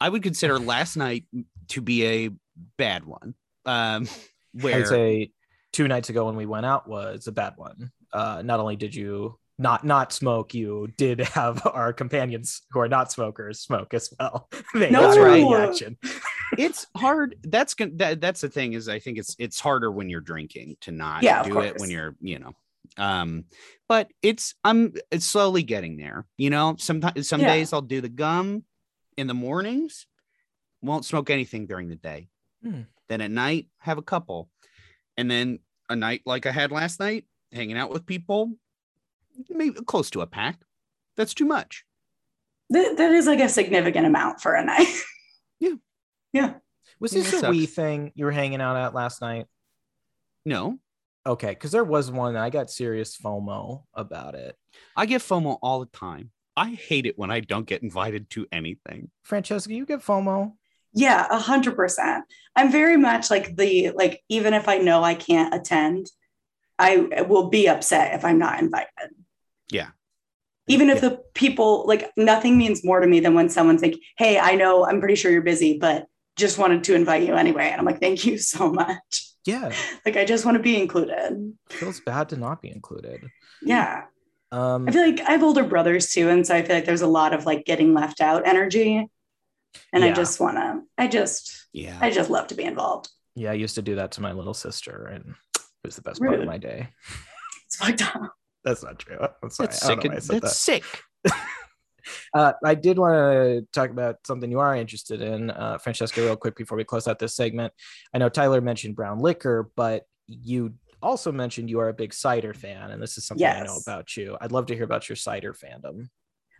I 0.00 0.08
would 0.08 0.22
consider 0.22 0.56
last 0.60 0.96
night 0.96 1.24
to 1.70 1.80
be 1.80 2.06
a 2.06 2.30
bad 2.78 3.04
one. 3.04 3.34
Um, 3.66 4.06
where 4.52 4.82
I'd 4.82 4.86
say 4.86 5.32
two 5.72 5.88
nights 5.88 6.10
ago 6.10 6.26
when 6.26 6.36
we 6.36 6.46
went 6.46 6.64
out 6.64 6.88
was 6.88 7.26
a 7.26 7.32
bad 7.32 7.54
one. 7.56 7.90
Uh, 8.14 8.40
not 8.42 8.60
only 8.60 8.76
did 8.76 8.94
you 8.94 9.38
not 9.58 9.84
not 9.84 10.12
smoke, 10.12 10.54
you 10.54 10.88
did 10.96 11.20
have 11.20 11.60
our 11.72 11.92
companions 11.92 12.62
who 12.70 12.80
are 12.80 12.88
not 12.88 13.12
smokers 13.12 13.60
smoke 13.60 13.92
as 13.92 14.08
well. 14.18 14.48
they 14.74 14.90
No. 14.90 15.00
got 15.00 15.18
Right. 15.18 15.44
reaction. 15.44 15.98
it's 16.56 16.86
hard. 16.96 17.36
That's 17.42 17.74
gonna 17.74 17.90
that, 17.96 18.20
that's 18.20 18.40
the 18.40 18.48
thing 18.48 18.72
is 18.74 18.88
I 18.88 18.98
think 19.00 19.18
it's 19.18 19.34
it's 19.38 19.60
harder 19.60 19.90
when 19.90 20.08
you're 20.08 20.20
drinking 20.20 20.76
to 20.82 20.92
not 20.92 21.22
Yeah, 21.22 21.42
do 21.42 21.60
it 21.60 21.78
when 21.78 21.90
you're 21.90 22.14
you 22.20 22.38
know. 22.38 22.52
Um, 22.96 23.44
but 23.88 24.10
it's 24.22 24.54
I'm 24.62 24.92
it's 25.10 25.26
slowly 25.26 25.62
getting 25.64 25.96
there. 25.96 26.26
You 26.38 26.50
know, 26.50 26.76
sometimes 26.78 27.28
some 27.28 27.40
Yeah. 27.40 27.48
days 27.54 27.72
I'll 27.72 27.82
do 27.82 28.00
the 28.00 28.08
gum 28.08 28.64
in 29.16 29.26
the 29.26 29.34
mornings, 29.34 30.06
won't 30.82 31.04
smoke 31.04 31.30
anything 31.30 31.66
during 31.66 31.88
the 31.88 31.96
day. 31.96 32.28
Hmm. 32.62 32.82
Then 33.08 33.20
at 33.20 33.30
night, 33.30 33.68
have 33.78 33.98
a 33.98 34.02
couple, 34.02 34.48
and 35.16 35.30
then 35.30 35.58
a 35.88 35.96
night 35.96 36.22
like 36.24 36.46
I 36.46 36.52
had 36.52 36.72
last 36.72 37.00
night, 37.00 37.24
hanging 37.54 37.78
out 37.78 37.90
with 37.90 38.06
people, 38.06 38.52
maybe 39.48 39.80
close 39.86 40.10
to 40.10 40.20
a 40.20 40.26
pack. 40.26 40.60
That's 41.16 41.34
too 41.34 41.46
much. 41.46 41.84
That, 42.70 42.96
that 42.96 43.12
is 43.12 43.26
like 43.26 43.40
a 43.40 43.48
significant 43.48 44.06
amount 44.06 44.40
for 44.40 44.54
a 44.54 44.64
night. 44.64 44.88
yeah. 45.60 45.74
Yeah, 46.32 46.54
Was 46.98 47.12
this 47.12 47.32
a 47.42 47.50
wee 47.50 47.66
thing 47.66 48.10
you 48.16 48.24
were 48.24 48.32
hanging 48.32 48.60
out 48.60 48.76
at 48.76 48.92
last 48.92 49.20
night? 49.20 49.46
No, 50.44 50.80
Okay, 51.26 51.50
because 51.50 51.72
there 51.72 51.84
was 51.84 52.10
one 52.10 52.36
I 52.36 52.50
got 52.50 52.70
serious 52.70 53.16
FOMO 53.16 53.84
about 53.94 54.34
it. 54.34 54.56
I 54.94 55.06
get 55.06 55.22
FOMO 55.22 55.58
all 55.62 55.80
the 55.80 55.86
time. 55.86 56.30
I 56.56 56.70
hate 56.70 57.06
it 57.06 57.18
when 57.18 57.30
I 57.30 57.40
don't 57.40 57.66
get 57.66 57.82
invited 57.82 58.28
to 58.30 58.46
anything. 58.52 59.10
Francesca, 59.22 59.72
you 59.72 59.86
get 59.86 60.00
FOMO? 60.00 60.52
Yeah, 60.92 61.26
a 61.30 61.38
hundred 61.38 61.76
percent. 61.76 62.24
I'm 62.54 62.70
very 62.70 62.96
much 62.96 63.30
like 63.30 63.56
the 63.56 63.90
like 63.94 64.22
even 64.28 64.54
if 64.54 64.68
I 64.68 64.78
know 64.78 65.02
I 65.02 65.14
can't 65.14 65.54
attend, 65.54 66.10
I 66.78 67.22
will 67.28 67.48
be 67.50 67.68
upset 67.68 68.14
if 68.14 68.24
I'm 68.24 68.38
not 68.38 68.60
invited. 68.60 69.10
Yeah. 69.70 69.88
Even 70.66 70.88
if 70.90 71.00
the 71.00 71.22
people 71.34 71.84
like 71.86 72.10
nothing 72.16 72.56
means 72.56 72.84
more 72.84 73.00
to 73.00 73.06
me 73.06 73.20
than 73.20 73.34
when 73.34 73.48
someone's 73.50 73.82
like, 73.82 73.96
"Hey, 74.16 74.38
I 74.38 74.54
know 74.54 74.84
I'm 74.86 74.98
pretty 74.98 75.14
sure 75.14 75.30
you're 75.30 75.42
busy, 75.42 75.78
but 75.78 76.06
just 76.36 76.58
wanted 76.58 76.84
to 76.84 76.94
invite 76.94 77.22
you 77.22 77.34
anyway." 77.34 77.68
And 77.68 77.78
I'm 77.78 77.84
like, 77.84 78.00
"Thank 78.00 78.24
you 78.24 78.38
so 78.52 78.70
much." 78.72 79.30
Yeah, 79.46 79.72
Like 80.06 80.16
I 80.16 80.24
just 80.24 80.46
want 80.46 80.56
to 80.56 80.62
be 80.62 80.80
included. 80.80 81.52
feels 81.68 82.00
bad 82.00 82.30
to 82.30 82.36
not 82.38 82.62
be 82.62 82.70
included. 82.70 83.20
Yeah. 83.60 84.04
Um, 84.52 84.88
I 84.88 84.92
feel 84.92 85.02
like 85.02 85.20
I 85.20 85.32
have 85.32 85.42
older 85.42 85.64
brothers 85.64 86.08
too, 86.08 86.30
and 86.30 86.46
so 86.46 86.54
I 86.54 86.62
feel 86.62 86.76
like 86.76 86.86
there's 86.86 87.02
a 87.02 87.06
lot 87.06 87.34
of 87.34 87.44
like 87.44 87.66
getting 87.66 87.92
left 87.92 88.22
out 88.22 88.46
energy. 88.48 89.06
And 89.92 90.02
I 90.04 90.12
just 90.12 90.40
want 90.40 90.56
to. 90.56 90.80
I 90.96 91.08
just. 91.08 91.66
Yeah. 91.72 91.98
I 92.00 92.10
just 92.10 92.30
love 92.30 92.46
to 92.48 92.54
be 92.54 92.62
involved. 92.64 93.10
yeah, 93.34 93.50
I 93.50 93.54
used 93.54 93.74
to 93.74 93.82
do 93.82 93.96
that 93.96 94.12
to 94.12 94.22
my 94.22 94.32
little 94.32 94.54
sister, 94.54 95.06
and 95.12 95.34
it 95.84 95.88
was 95.88 95.96
the 95.96 96.02
best 96.02 96.20
part 96.20 96.40
of 96.40 96.46
my 96.46 96.58
day. 96.58 96.88
It's 97.66 97.76
fucked 97.76 98.02
up. 98.02 98.34
That's 98.62 98.84
not 98.84 98.98
true. 98.98 99.18
I'm 99.42 99.50
sorry. 99.50 99.66
That's 99.68 99.80
don't 99.80 100.00
sick. 100.02 100.04
know 100.04 100.10
I 100.10 100.14
That's 100.14 100.28
that. 100.28 100.48
sick. 100.50 100.84
Uh, 102.34 102.52
I 102.62 102.74
did 102.74 102.98
want 102.98 103.14
to 103.14 103.66
talk 103.72 103.88
about 103.88 104.16
something 104.26 104.50
you 104.50 104.58
are 104.58 104.76
interested 104.76 105.22
in, 105.22 105.50
uh, 105.50 105.78
Francesca, 105.78 106.20
real 106.20 106.36
quick 106.36 106.54
before 106.54 106.76
we 106.76 106.84
close 106.84 107.08
out 107.08 107.18
this 107.18 107.34
segment. 107.34 107.72
I 108.12 108.18
know 108.18 108.28
Tyler 108.28 108.60
mentioned 108.60 108.94
brown 108.94 109.20
liquor, 109.20 109.70
but 109.74 110.02
you 110.26 110.74
also 111.00 111.32
mentioned 111.32 111.70
you 111.70 111.80
are 111.80 111.88
a 111.88 111.94
big 111.94 112.12
cider 112.12 112.52
fan, 112.52 112.90
and 112.90 113.02
this 113.02 113.16
is 113.16 113.26
something 113.26 113.46
I 113.46 113.62
know 113.62 113.78
about 113.82 114.16
you. 114.18 114.36
I'd 114.38 114.52
love 114.52 114.66
to 114.66 114.74
hear 114.74 114.84
about 114.84 115.08
your 115.08 115.16
cider 115.16 115.54
fandom. 115.54 116.08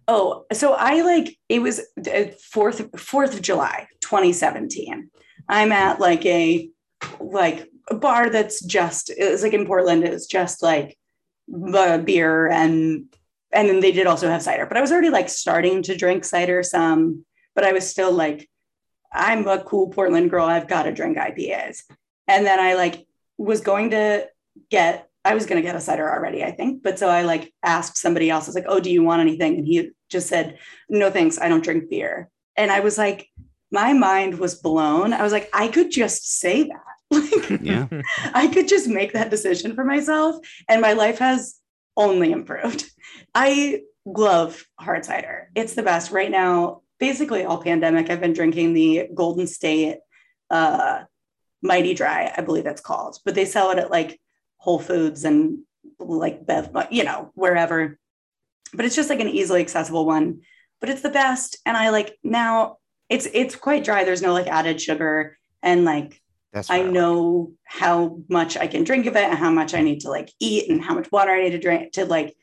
Oh, 0.09 0.45
so 0.53 0.75
I 0.75 1.03
like 1.03 1.37
it 1.49 1.61
was 1.61 1.81
uh, 1.99 2.25
fourth 2.51 2.99
Fourth 2.99 3.35
of 3.35 3.43
July, 3.43 3.87
2017. 4.01 5.11
I'm 5.49 5.73
at 5.73 6.01
like 6.01 6.25
a 6.25 6.71
like 7.21 7.69
a 7.89 7.95
bar 7.95 8.31
that's 8.31 8.63
just 8.65 9.11
it 9.11 9.31
was 9.31 9.43
like 9.43 9.53
in 9.53 9.67
Portland. 9.67 10.05
It 10.05 10.13
was 10.13 10.27
just 10.27 10.63
like 10.63 10.97
uh, 11.75 11.99
beer 11.99 12.49
and 12.49 13.07
and 13.53 13.69
then 13.69 13.81
they 13.81 13.93
did 13.93 14.07
also 14.07 14.29
have 14.29 14.43
cider. 14.43 14.67
But 14.67 14.77
I 14.77 14.81
was 14.81 14.91
already 14.91 15.11
like 15.11 15.29
starting 15.29 15.83
to 15.83 15.97
drink 15.97 16.25
cider 16.25 16.63
some, 16.63 17.25
but 17.55 17.65
I 17.65 17.73
was 17.73 17.89
still 17.89 18.11
like, 18.11 18.51
I'm 19.13 19.47
a 19.47 19.63
cool 19.63 19.91
Portland 19.91 20.31
girl. 20.31 20.47
I've 20.47 20.67
got 20.67 20.83
to 20.85 20.93
drink 20.93 21.17
IPAs. 21.17 21.83
And 22.27 22.45
then 22.45 22.59
I 22.59 22.75
like 22.75 23.07
was 23.39 23.61
going 23.61 23.91
to 23.91 24.29
get 24.71 25.09
I 25.27 25.35
was 25.35 25.47
going 25.47 25.57
to 25.57 25.67
get 25.67 25.77
a 25.77 25.81
cider 25.81 26.11
already, 26.11 26.45
I 26.45 26.51
think. 26.51 26.83
But 26.83 26.99
so 26.99 27.09
I 27.09 27.23
like 27.23 27.55
asked 27.63 27.97
somebody 27.97 28.29
else, 28.29 28.45
I 28.45 28.49
was 28.49 28.55
like, 28.55 28.67
oh, 28.69 28.81
do 28.81 28.91
you 28.91 29.03
want 29.03 29.23
anything? 29.23 29.57
And 29.57 29.67
he 29.67 29.91
just 30.11 30.29
said, 30.29 30.59
no, 30.91 31.11
thanks. 31.11 31.39
I 31.39 31.49
don't 31.49 31.65
drink 31.65 31.89
beer. 31.89 32.29
And 32.57 32.71
I 32.71 32.81
was 32.81 32.99
like, 32.99 33.29
my 33.71 33.95
mind 33.95 34.39
was 34.39 34.57
blown. 34.57 35.15
I 35.15 35.23
was 35.23 35.33
like, 35.33 35.49
I 35.55 35.69
could 35.69 35.91
just 35.91 36.39
say 36.39 36.65
that. 36.65 36.94
Like, 37.15 37.61
Yeah. 37.63 37.87
I 38.35 38.49
could 38.49 38.69
just 38.69 38.89
make 38.89 39.13
that 39.13 39.31
decision 39.31 39.75
for 39.75 39.85
myself. 39.85 40.37
And 40.69 40.81
my 40.81 40.93
life 40.93 41.19
has 41.19 41.57
only 41.97 42.33
improved. 42.33 42.91
I 43.35 43.83
love 44.05 44.65
hard 44.79 45.05
cider. 45.05 45.51
It's 45.55 45.75
the 45.75 45.83
best. 45.83 46.11
Right 46.11 46.31
now, 46.31 46.83
basically 46.99 47.45
all 47.45 47.63
pandemic, 47.63 48.11
I've 48.11 48.21
been 48.21 48.33
drinking 48.33 48.75
the 48.75 49.09
Golden 49.15 49.47
State 49.47 49.99
uh, 50.51 51.05
Mighty 51.63 51.95
Dry, 51.95 52.33
I 52.37 52.43
believe 52.43 52.67
it's 52.67 52.81
called, 52.81 53.19
but 53.25 53.35
they 53.35 53.47
sell 53.47 53.71
it 53.71 53.79
at 53.79 53.91
like 53.91 54.21
Whole 54.59 54.79
Foods 54.79 55.25
and 55.25 55.61
like 55.99 56.47
Bev, 56.47 56.71
you 56.91 57.05
know, 57.05 57.31
wherever. 57.35 57.99
But 58.73 58.85
it's 58.85 58.97
just 58.97 59.09
like 59.09 59.21
an 59.21 59.29
easily 59.29 59.61
accessible 59.61 60.05
one. 60.05 60.41
But 60.81 60.91
it's 60.91 61.03
the 61.03 61.11
best. 61.11 61.59
And 61.65 61.77
I 61.77 61.91
like 61.91 62.19
now 62.23 62.79
it's 63.09 63.27
it's 63.33 63.57
quite 63.57 63.85
dry. 63.85 64.05
There's 64.05 64.23
no 64.23 64.33
like 64.33 64.47
added 64.47 64.81
sugar. 64.81 65.39
And 65.63 65.85
like 65.85 66.21
That's 66.55 66.71
I 66.71 66.79
what 66.79 66.87
like. 66.87 66.95
know 66.95 67.53
how 67.65 68.21
much 68.29 68.57
I 68.57 68.69
can 68.69 68.85
drink 68.85 69.07
of 69.07 69.17
it 69.17 69.25
and 69.25 69.37
how 69.37 69.51
much 69.51 69.75
I 69.75 69.83
need 69.83 70.01
to 70.03 70.09
like 70.09 70.33
eat 70.39 70.71
and 70.71 70.83
how 70.83 70.95
much 70.95 71.11
water 71.11 71.33
I 71.33 71.43
need 71.43 71.51
to 71.51 71.59
drink 71.59 71.93
to 71.95 72.07
like 72.07 72.35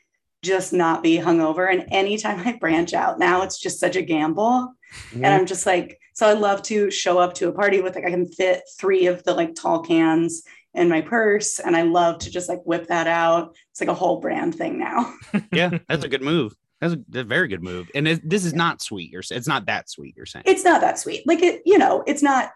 just 0.42 0.72
not 0.72 1.02
be 1.02 1.16
hungover. 1.16 1.72
And 1.72 1.86
anytime 1.90 2.46
I 2.46 2.52
branch 2.58 2.92
out 2.92 3.18
now, 3.18 3.42
it's 3.42 3.58
just 3.58 3.80
such 3.80 3.96
a 3.96 4.02
gamble. 4.02 4.74
And 5.12 5.22
mm-hmm. 5.22 5.24
I'm 5.24 5.46
just 5.46 5.64
like, 5.64 5.98
so 6.12 6.28
I 6.28 6.34
love 6.34 6.62
to 6.64 6.90
show 6.90 7.18
up 7.18 7.32
to 7.34 7.48
a 7.48 7.52
party 7.52 7.80
with 7.80 7.94
like 7.94 8.04
I 8.04 8.10
can 8.10 8.28
fit 8.28 8.62
three 8.78 9.06
of 9.06 9.24
the 9.24 9.32
like 9.32 9.54
tall 9.54 9.80
cans 9.80 10.42
in 10.74 10.90
my 10.90 11.00
purse. 11.00 11.58
And 11.58 11.74
I 11.74 11.82
love 11.82 12.18
to 12.20 12.30
just 12.30 12.50
like 12.50 12.60
whip 12.64 12.88
that 12.88 13.06
out. 13.06 13.56
It's 13.70 13.80
like 13.80 13.88
a 13.88 13.94
whole 13.94 14.20
brand 14.20 14.54
thing 14.54 14.78
now. 14.78 15.14
Yeah, 15.52 15.78
that's 15.88 16.04
a 16.04 16.08
good 16.08 16.22
move. 16.22 16.54
That's 16.80 16.94
a, 16.94 17.20
a 17.20 17.24
very 17.24 17.48
good 17.48 17.62
move. 17.62 17.90
And 17.94 18.06
it, 18.06 18.28
this 18.28 18.44
is 18.44 18.52
not 18.52 18.82
sweet. 18.82 19.10
You're 19.10 19.22
sa- 19.22 19.36
it's 19.36 19.46
not 19.46 19.66
that 19.66 19.88
sweet. 19.88 20.14
You're 20.16 20.26
saying. 20.26 20.44
It's 20.46 20.64
not 20.64 20.82
that 20.82 20.98
sweet. 20.98 21.26
Like 21.26 21.40
it, 21.42 21.62
you 21.64 21.78
know, 21.78 22.02
it's 22.06 22.22
not 22.22 22.50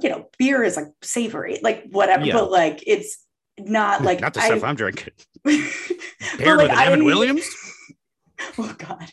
you 0.00 0.08
know, 0.08 0.28
beer 0.38 0.62
is 0.62 0.76
like 0.76 0.86
savory, 1.02 1.58
like 1.62 1.84
whatever, 1.90 2.24
Yeah. 2.24 2.34
but 2.34 2.50
like 2.50 2.82
it's 2.86 3.18
not 3.58 4.02
like 4.02 4.20
not 4.20 4.34
the 4.34 4.40
I- 4.40 4.46
stuff 4.46 4.64
I'm 4.64 4.76
drinking. 4.76 5.12
but, 5.44 5.54
Paired 6.38 6.58
like, 6.58 6.70
with 6.70 6.78
Evan 6.78 7.04
Williams. 7.04 7.46
Oh 8.58 8.74
God. 8.76 9.10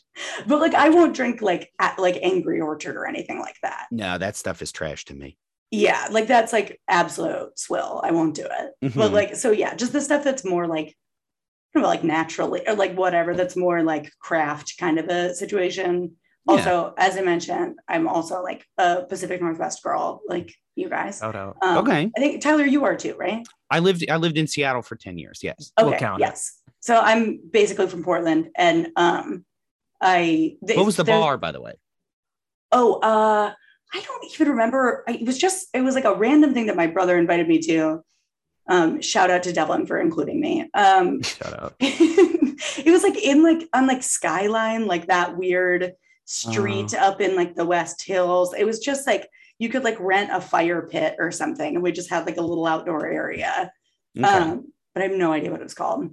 But 0.47 0.59
like 0.59 0.73
I 0.73 0.89
won't 0.89 1.15
drink 1.15 1.41
like 1.41 1.71
at 1.79 1.97
like 1.97 2.19
Angry 2.21 2.59
Orchard 2.59 2.97
or 2.97 3.07
anything 3.07 3.39
like 3.39 3.55
that. 3.63 3.87
No, 3.89 4.17
that 4.17 4.35
stuff 4.35 4.61
is 4.61 4.73
trash 4.73 5.05
to 5.05 5.13
me. 5.15 5.37
Yeah, 5.71 6.09
like 6.11 6.27
that's 6.27 6.51
like 6.51 6.81
absolute 6.89 7.57
swill. 7.57 8.01
I 8.03 8.11
won't 8.11 8.35
do 8.35 8.43
it. 8.45 8.71
But 8.93 9.11
Mhm. 9.11 9.13
like 9.13 9.35
so 9.37 9.51
yeah, 9.51 9.75
just 9.75 9.93
the 9.93 10.01
stuff 10.01 10.25
that's 10.25 10.43
more 10.43 10.67
like 10.67 10.93
kind 11.73 11.85
of 11.85 11.89
like 11.89 12.03
naturally 12.03 12.67
or 12.67 12.75
like 12.75 12.95
whatever 12.95 13.33
that's 13.33 13.55
more 13.55 13.81
like 13.81 14.11
craft 14.19 14.73
kind 14.77 14.99
of 14.99 15.07
a 15.07 15.33
situation. 15.33 16.17
Yeah. 16.47 16.53
Also, 16.53 16.93
as 16.97 17.17
I 17.17 17.21
mentioned, 17.21 17.77
I'm 17.87 18.07
also 18.07 18.41
like 18.43 18.65
a 18.77 19.03
Pacific 19.03 19.41
Northwest 19.41 19.81
girl, 19.81 20.21
like 20.27 20.53
you 20.75 20.89
guys. 20.89 21.19
Shout 21.19 21.35
out. 21.35 21.55
Um, 21.61 21.77
Okay. 21.79 22.11
I 22.15 22.19
think 22.19 22.41
Tyler, 22.41 22.65
you 22.65 22.83
are 22.83 22.95
too, 22.97 23.15
right? 23.15 23.45
I 23.71 23.79
lived 23.79 24.09
I 24.09 24.17
lived 24.17 24.37
in 24.37 24.47
Seattle 24.47 24.81
for 24.81 24.95
10 24.95 25.17
years. 25.17 25.39
Yes. 25.41 25.71
Okay. 25.79 25.89
We'll 25.89 25.97
count 25.99 26.21
it. 26.21 26.25
yes. 26.25 26.59
So 26.81 26.99
I'm 26.99 27.39
basically 27.51 27.87
from 27.87 28.03
Portland, 28.03 28.49
and 28.57 28.89
um, 28.97 29.45
I. 30.01 30.57
What 30.59 30.85
was 30.85 30.97
the 30.97 31.03
there- 31.03 31.17
bar, 31.17 31.37
by 31.37 31.53
the 31.53 31.61
way? 31.61 31.73
Oh, 32.73 32.95
uh, 32.95 33.53
I 33.93 33.99
don't 34.01 34.25
even 34.33 34.49
remember. 34.49 35.03
I, 35.07 35.13
it 35.13 35.25
was 35.25 35.37
just 35.37 35.67
it 35.73 35.81
was 35.81 35.95
like 35.95 36.03
a 36.05 36.15
random 36.15 36.53
thing 36.53 36.65
that 36.65 36.75
my 36.75 36.87
brother 36.87 37.17
invited 37.17 37.47
me 37.47 37.59
to. 37.59 38.01
Um, 38.67 39.01
shout 39.01 39.29
out 39.29 39.43
to 39.43 39.53
Devlin 39.53 39.85
for 39.85 39.99
including 39.99 40.39
me. 40.41 40.69
Um, 40.73 41.21
Shout 41.21 41.53
out. 41.61 41.75
it 41.79 42.91
was 42.91 43.03
like 43.03 43.17
in 43.17 43.43
like 43.43 43.67
on 43.73 43.87
like 43.87 44.01
Skyline, 44.03 44.87
like 44.87 45.07
that 45.07 45.37
weird 45.37 45.93
street 46.25 46.93
up 46.93 47.21
in 47.21 47.35
like 47.35 47.55
the 47.55 47.65
West 47.65 48.03
Hills. 48.03 48.53
It 48.53 48.65
was 48.65 48.79
just 48.79 49.05
like 49.07 49.29
you 49.59 49.69
could 49.69 49.83
like 49.83 49.99
rent 49.99 50.31
a 50.31 50.41
fire 50.41 50.81
pit 50.89 51.15
or 51.19 51.31
something, 51.31 51.75
and 51.75 51.83
we 51.83 51.91
just 51.91 52.09
had 52.09 52.25
like 52.25 52.37
a 52.37 52.41
little 52.41 52.65
outdoor 52.65 53.07
area. 53.07 53.71
Okay. 54.17 54.27
Um, 54.27 54.71
but 54.93 55.03
I 55.03 55.07
have 55.07 55.17
no 55.17 55.31
idea 55.31 55.51
what 55.51 55.59
it 55.59 55.63
was 55.63 55.73
called. 55.73 56.09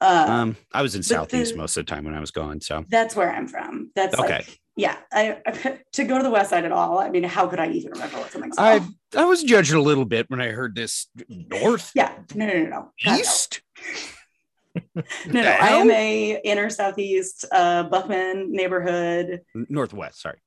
Uh, 0.00 0.26
um, 0.28 0.56
I 0.72 0.82
was 0.82 0.94
in 0.94 1.02
Southeast 1.02 1.52
the- 1.52 1.58
most 1.58 1.76
of 1.76 1.86
the 1.86 1.90
time 1.94 2.04
when 2.04 2.14
I 2.14 2.20
was 2.20 2.30
gone. 2.32 2.60
So 2.60 2.84
that's 2.88 3.14
where 3.14 3.32
I'm 3.32 3.46
from. 3.46 3.90
That's 3.94 4.18
Okay. 4.18 4.38
like, 4.38 4.58
yeah. 4.76 4.96
I, 5.12 5.38
I 5.46 5.78
to 5.92 6.04
go 6.04 6.16
to 6.16 6.24
the 6.24 6.30
West 6.30 6.50
Side 6.50 6.64
at 6.64 6.72
all. 6.72 6.98
I 6.98 7.08
mean, 7.10 7.22
how 7.22 7.46
could 7.46 7.60
I 7.60 7.68
even 7.68 7.92
remember 7.92 8.16
what 8.18 8.32
something's 8.32 8.58
I 8.58 8.80
called? 8.80 8.90
I 9.16 9.24
was 9.26 9.42
judging 9.44 9.76
a 9.76 9.82
little 9.82 10.04
bit 10.04 10.28
when 10.28 10.40
I 10.40 10.48
heard 10.48 10.74
this 10.74 11.06
north 11.28 11.92
yeah, 11.94 12.12
no, 12.34 12.46
no, 12.46 12.52
no, 12.64 12.68
no. 13.04 13.14
east. 13.18 13.62
No, 14.94 15.02
no, 15.26 15.42
I 15.42 15.68
am 15.70 15.90
a 15.90 16.40
inner 16.44 16.70
southeast 16.70 17.44
uh, 17.52 17.82
Buckman 17.84 18.52
neighborhood. 18.52 19.42
Northwest. 19.54 20.22
Sorry, 20.22 20.38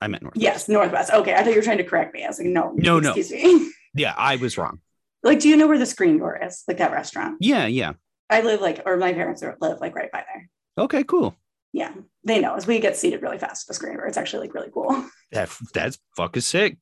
I 0.00 0.06
meant 0.08 0.22
northwest. 0.22 0.42
Yes, 0.42 0.68
northwest. 0.68 1.12
Okay, 1.12 1.34
I 1.34 1.42
thought 1.42 1.50
you 1.50 1.56
were 1.56 1.62
trying 1.62 1.78
to 1.78 1.84
correct 1.84 2.14
me. 2.14 2.24
I 2.24 2.28
was 2.28 2.38
like, 2.38 2.48
no, 2.48 2.72
No, 2.76 2.98
no. 3.00 3.12
excuse 3.12 3.30
me. 3.30 3.70
Yeah, 3.94 4.14
I 4.16 4.36
was 4.36 4.56
wrong. 4.56 4.78
like, 5.24 5.40
do 5.40 5.48
you 5.48 5.56
know 5.56 5.66
where 5.66 5.76
the 5.78 5.84
Screen 5.84 6.18
Door 6.18 6.44
is? 6.44 6.62
Like 6.68 6.78
that 6.78 6.92
restaurant. 6.92 7.38
Yeah, 7.40 7.66
yeah. 7.66 7.94
I 8.30 8.40
live 8.42 8.60
like, 8.60 8.82
or 8.86 8.96
my 8.96 9.12
parents 9.12 9.42
live 9.42 9.80
like 9.80 9.96
right 9.96 10.12
by 10.12 10.24
there. 10.32 10.48
Okay, 10.78 11.02
cool. 11.02 11.34
Yeah, 11.72 11.92
they 12.24 12.40
know 12.40 12.54
as 12.54 12.66
we 12.68 12.78
get 12.78 12.96
seated 12.96 13.20
really 13.20 13.38
fast 13.38 13.64
at 13.64 13.68
the 13.68 13.74
Screen 13.74 13.94
Door. 13.96 14.06
It's 14.06 14.16
actually 14.16 14.46
like 14.46 14.54
really 14.54 14.70
cool. 14.72 15.04
That 15.32 15.50
that's 15.74 15.98
fucking 16.16 16.42
sick. 16.42 16.78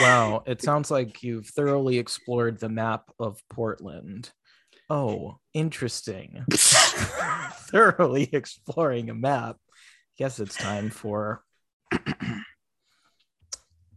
Wow, 0.00 0.42
it 0.46 0.62
sounds 0.62 0.90
like 0.90 1.22
you've 1.22 1.46
thoroughly 1.48 1.98
explored 1.98 2.58
the 2.58 2.68
map 2.70 3.10
of 3.18 3.40
Portland. 3.50 4.30
Oh, 4.92 5.38
interesting. 5.54 6.44
thoroughly 6.52 8.28
exploring 8.30 9.08
a 9.08 9.14
map. 9.14 9.56
Guess 10.18 10.38
it's 10.38 10.54
time 10.54 10.90
for. 10.90 11.42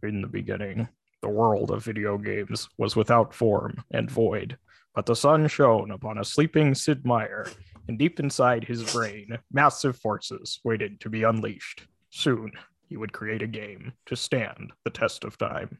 In 0.02 0.22
the 0.22 0.28
beginning, 0.28 0.88
the 1.20 1.28
world 1.28 1.70
of 1.70 1.84
video 1.84 2.16
games 2.16 2.70
was 2.78 2.96
without 2.96 3.34
form 3.34 3.84
and 3.90 4.10
void, 4.10 4.56
but 4.94 5.04
the 5.04 5.14
sun 5.14 5.48
shone 5.48 5.90
upon 5.90 6.16
a 6.16 6.24
sleeping 6.24 6.74
Sid 6.74 7.04
Meier, 7.04 7.46
and 7.88 7.98
deep 7.98 8.18
inside 8.18 8.64
his 8.64 8.90
brain, 8.90 9.36
massive 9.52 9.98
forces 9.98 10.60
waited 10.64 10.98
to 11.00 11.10
be 11.10 11.24
unleashed. 11.24 11.86
Soon, 12.08 12.52
he 12.88 12.96
would 12.96 13.12
create 13.12 13.42
a 13.42 13.46
game 13.46 13.92
to 14.06 14.16
stand 14.16 14.72
the 14.84 14.90
test 14.90 15.24
of 15.24 15.38
time. 15.38 15.78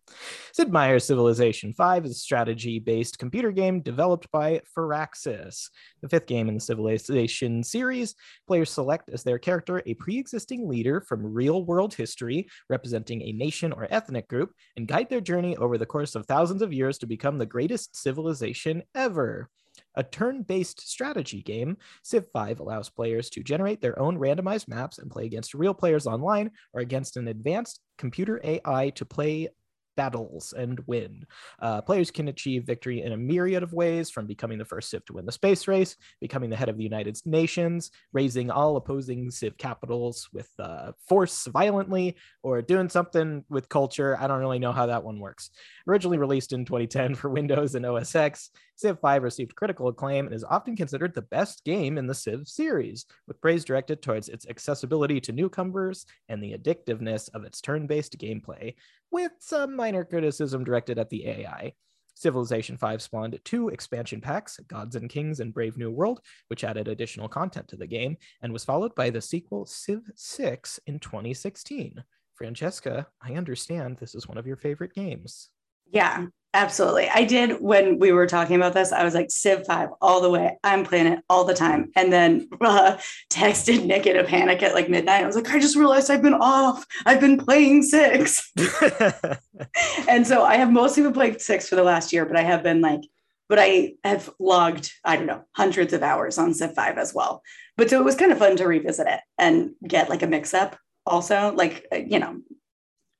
Sid 0.52 0.72
Meier's 0.72 1.04
Civilization 1.04 1.72
V 1.76 2.00
is 2.04 2.10
a 2.10 2.14
strategy 2.14 2.78
based 2.78 3.18
computer 3.18 3.52
game 3.52 3.80
developed 3.80 4.30
by 4.30 4.60
Firaxis. 4.76 5.68
The 6.02 6.08
fifth 6.08 6.26
game 6.26 6.48
in 6.48 6.54
the 6.54 6.60
Civilization 6.60 7.62
series, 7.62 8.14
players 8.46 8.70
select 8.70 9.10
as 9.10 9.22
their 9.22 9.38
character 9.38 9.82
a 9.86 9.94
pre 9.94 10.18
existing 10.18 10.68
leader 10.68 11.00
from 11.00 11.32
real 11.32 11.64
world 11.64 11.94
history 11.94 12.48
representing 12.68 13.22
a 13.22 13.32
nation 13.32 13.72
or 13.72 13.86
ethnic 13.90 14.28
group 14.28 14.52
and 14.76 14.88
guide 14.88 15.08
their 15.08 15.20
journey 15.20 15.56
over 15.56 15.78
the 15.78 15.86
course 15.86 16.14
of 16.14 16.26
thousands 16.26 16.62
of 16.62 16.72
years 16.72 16.98
to 16.98 17.06
become 17.06 17.38
the 17.38 17.46
greatest 17.46 17.96
civilization 17.96 18.82
ever. 18.94 19.48
A 19.96 20.02
turn 20.02 20.42
based 20.42 20.88
strategy 20.88 21.42
game, 21.42 21.78
Civ 22.02 22.26
5 22.32 22.60
allows 22.60 22.90
players 22.90 23.30
to 23.30 23.42
generate 23.42 23.80
their 23.80 23.98
own 23.98 24.18
randomized 24.18 24.68
maps 24.68 24.98
and 24.98 25.10
play 25.10 25.24
against 25.24 25.54
real 25.54 25.74
players 25.74 26.06
online 26.06 26.50
or 26.74 26.80
against 26.80 27.16
an 27.16 27.28
advanced 27.28 27.80
computer 27.96 28.40
AI 28.44 28.90
to 28.90 29.04
play 29.04 29.48
battles 29.96 30.54
and 30.56 30.80
win. 30.86 31.26
Uh, 31.60 31.80
players 31.82 32.10
can 32.10 32.28
achieve 32.28 32.64
victory 32.64 33.02
in 33.02 33.12
a 33.12 33.16
myriad 33.16 33.62
of 33.62 33.72
ways, 33.72 34.10
from 34.10 34.26
becoming 34.26 34.58
the 34.58 34.64
first 34.64 34.90
Civ 34.90 35.04
to 35.06 35.14
win 35.14 35.26
the 35.26 35.32
space 35.32 35.66
race, 35.66 35.96
becoming 36.20 36.50
the 36.50 36.56
head 36.56 36.68
of 36.68 36.76
the 36.76 36.84
United 36.84 37.18
Nations, 37.24 37.90
razing 38.12 38.50
all 38.50 38.76
opposing 38.76 39.30
Civ 39.30 39.56
capitals 39.58 40.28
with 40.32 40.50
uh, 40.58 40.92
force 41.08 41.46
violently, 41.46 42.16
or 42.42 42.62
doing 42.62 42.88
something 42.88 43.44
with 43.48 43.68
culture. 43.68 44.16
I 44.20 44.26
don't 44.26 44.40
really 44.40 44.58
know 44.58 44.72
how 44.72 44.86
that 44.86 45.04
one 45.04 45.18
works. 45.18 45.50
Originally 45.88 46.18
released 46.18 46.52
in 46.52 46.64
2010 46.64 47.14
for 47.14 47.30
Windows 47.30 47.74
and 47.74 47.86
OS 47.86 48.14
X, 48.14 48.50
Civ 48.76 49.00
5 49.00 49.22
received 49.22 49.54
critical 49.54 49.88
acclaim 49.88 50.26
and 50.26 50.34
is 50.34 50.44
often 50.44 50.76
considered 50.76 51.14
the 51.14 51.22
best 51.22 51.64
game 51.64 51.96
in 51.96 52.06
the 52.06 52.14
Civ 52.14 52.46
series, 52.46 53.06
with 53.26 53.40
praise 53.40 53.64
directed 53.64 54.02
towards 54.02 54.28
its 54.28 54.46
accessibility 54.48 55.20
to 55.22 55.32
newcomers 55.32 56.04
and 56.28 56.42
the 56.42 56.52
addictiveness 56.52 57.30
of 57.34 57.44
its 57.44 57.60
turn 57.62 57.86
based 57.86 58.18
gameplay, 58.18 58.74
with 59.10 59.32
some 59.38 59.74
minor 59.86 60.04
criticism 60.04 60.64
directed 60.64 60.98
at 60.98 61.08
the 61.10 61.24
AI. 61.28 61.72
Civilization 62.16 62.76
5 62.76 63.00
spawned 63.00 63.38
two 63.44 63.68
expansion 63.68 64.20
packs, 64.20 64.58
Gods 64.66 64.96
and 64.96 65.08
Kings 65.08 65.38
and 65.38 65.54
Brave 65.54 65.76
New 65.76 65.92
World, 65.92 66.22
which 66.48 66.64
added 66.64 66.88
additional 66.88 67.28
content 67.28 67.68
to 67.68 67.76
the 67.76 67.86
game, 67.86 68.16
and 68.42 68.52
was 68.52 68.64
followed 68.64 68.96
by 68.96 69.10
the 69.10 69.20
sequel 69.20 69.64
Civ 69.64 70.10
6 70.16 70.80
in 70.88 70.98
2016. 70.98 72.02
Francesca, 72.34 73.06
I 73.22 73.34
understand 73.34 73.98
this 73.98 74.16
is 74.16 74.26
one 74.26 74.38
of 74.38 74.46
your 74.46 74.56
favorite 74.56 74.92
games. 74.92 75.50
Yeah, 75.90 76.26
absolutely. 76.52 77.08
I 77.08 77.24
did 77.24 77.60
when 77.60 77.98
we 77.98 78.12
were 78.12 78.26
talking 78.26 78.56
about 78.56 78.74
this. 78.74 78.92
I 78.92 79.04
was 79.04 79.14
like, 79.14 79.30
Civ 79.30 79.66
5 79.66 79.90
all 80.00 80.20
the 80.20 80.30
way. 80.30 80.58
I'm 80.64 80.84
playing 80.84 81.06
it 81.06 81.20
all 81.28 81.44
the 81.44 81.54
time. 81.54 81.90
And 81.94 82.12
then 82.12 82.48
uh, 82.60 82.98
texted 83.30 83.84
Nick 83.84 84.06
in 84.06 84.16
a 84.16 84.24
panic 84.24 84.62
at 84.62 84.74
like 84.74 84.88
midnight. 84.88 85.22
I 85.22 85.26
was 85.26 85.36
like, 85.36 85.50
I 85.50 85.60
just 85.60 85.76
realized 85.76 86.10
I've 86.10 86.22
been 86.22 86.34
off. 86.34 86.84
I've 87.04 87.20
been 87.20 87.38
playing 87.38 87.82
six. 87.82 88.52
and 90.08 90.26
so 90.26 90.44
I 90.44 90.56
have 90.56 90.72
mostly 90.72 91.02
been 91.02 91.12
playing 91.12 91.38
six 91.38 91.68
for 91.68 91.76
the 91.76 91.84
last 91.84 92.12
year, 92.12 92.24
but 92.24 92.36
I 92.36 92.42
have 92.42 92.62
been 92.62 92.80
like, 92.80 93.02
but 93.48 93.58
I 93.60 93.94
have 94.02 94.28
logged, 94.40 94.92
I 95.04 95.16
don't 95.16 95.26
know, 95.26 95.44
hundreds 95.52 95.92
of 95.92 96.02
hours 96.02 96.36
on 96.36 96.52
Civ 96.52 96.74
5 96.74 96.98
as 96.98 97.14
well. 97.14 97.42
But 97.76 97.90
so 97.90 98.00
it 98.00 98.04
was 98.04 98.16
kind 98.16 98.32
of 98.32 98.38
fun 98.38 98.56
to 98.56 98.66
revisit 98.66 99.06
it 99.06 99.20
and 99.38 99.72
get 99.86 100.08
like 100.08 100.22
a 100.22 100.26
mix 100.26 100.52
up 100.52 100.76
also. 101.04 101.52
Like, 101.54 101.86
uh, 101.92 101.96
you 101.96 102.18
know, 102.18 102.40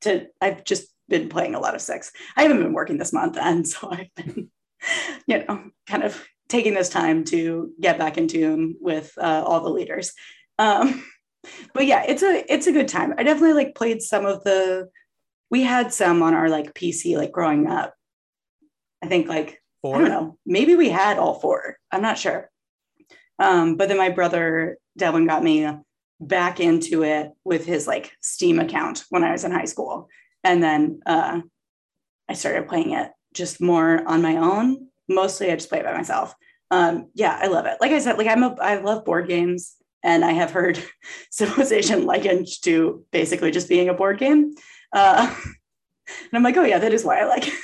to, 0.01 0.27
I've 0.41 0.65
just 0.65 0.89
been 1.09 1.29
playing 1.29 1.55
a 1.55 1.61
lot 1.61 1.75
of 1.75 1.81
six. 1.81 2.13
I 2.37 2.43
haven't 2.43 2.63
been 2.63 2.73
working 2.73 2.99
this 2.99 3.13
month. 3.13 3.37
And 3.41 3.67
so 3.67 3.89
I've 3.93 4.15
been, 4.15 4.51
you 5.27 5.45
know, 5.45 5.71
kind 5.87 6.03
of 6.03 6.23
taking 6.49 6.75
this 6.75 6.89
time 6.89 7.25
to 7.25 7.73
get 7.81 7.99
back 7.99 8.19
in 8.19 8.29
tune 8.29 8.77
with 8.81 9.13
uh, 9.19 9.43
all 9.45 9.61
the 9.61 9.71
leaders. 9.71 10.13
Um, 10.59 11.05
but 11.75 11.87
yeah, 11.87 12.05
it's 12.07 12.23
a 12.23 12.45
it's 12.53 12.67
a 12.67 12.73
good 12.73 12.89
time. 12.89 13.15
I 13.17 13.23
definitely 13.23 13.55
like 13.55 13.75
played 13.75 14.03
some 14.03 14.27
of 14.27 14.43
the 14.45 14.89
we 15.51 15.63
had 15.63 15.93
some 15.93 16.23
on 16.23 16.35
our 16.35 16.49
like 16.49 16.75
PC 16.75 17.17
like 17.17 17.33
growing 17.33 17.69
up. 17.69 17.95
I 19.03 19.07
think 19.07 19.29
like 19.29 19.63
I 19.85 19.91
don't 19.93 20.09
know, 20.09 20.39
maybe 20.45 20.75
we 20.75 20.89
had 20.89 21.19
all 21.19 21.39
four. 21.39 21.77
I'm 21.93 22.03
not 22.03 22.19
sure. 22.19 22.51
Um, 23.39 23.77
but 23.77 23.89
then 23.89 23.99
my 23.99 24.09
brother 24.09 24.79
Devin 24.97 25.27
got 25.27 25.45
me 25.45 25.69
back 26.21 26.59
into 26.61 27.05
it 27.05 27.31
with 27.45 27.67
his 27.67 27.87
like 27.87 28.13
Steam 28.21 28.59
account 28.59 29.05
when 29.11 29.23
I 29.23 29.33
was 29.33 29.45
in 29.45 29.53
high 29.53 29.67
school. 29.67 30.09
And 30.47 30.63
then 30.63 31.01
uh, 31.07 31.41
I 32.29 32.35
started 32.35 32.69
playing 32.69 32.93
it 32.93 33.11
just 33.35 33.61
more 33.61 34.07
on 34.07 34.23
my 34.23 34.37
own. 34.37 34.89
Mostly 35.09 35.51
I 35.51 35.57
just 35.57 35.69
play 35.69 35.81
it 35.81 35.85
by 35.85 35.93
myself. 35.93 36.35
Um, 36.71 37.11
yeah, 37.15 37.37
I 37.41 37.49
love 37.49 37.67
it. 37.67 37.79
Like 37.81 37.91
I 37.91 37.99
said, 37.99 38.17
like 38.17 38.29
I'm 38.29 38.43
a 38.45 38.55
I 38.61 38.77
love 38.79 39.05
board 39.05 39.29
games 39.29 39.75
and 40.05 40.25
I 40.25 40.33
have 40.33 40.53
heard 40.53 40.83
Civilization 41.31 42.07
likened 42.07 42.47
to 42.63 43.05
basically 43.11 43.51
just 43.51 43.69
being 43.69 43.89
a 43.89 43.95
board 43.95 44.19
game. 44.19 44.55
Uh, 44.93 45.35
and 46.09 46.31
I'm 46.33 46.43
like, 46.43 46.57
oh 46.57 46.65
yeah, 46.65 46.79
that 46.79 46.95
is 46.95 47.05
why 47.05 47.21
I 47.21 47.25
like 47.25 47.49
it. 47.49 47.55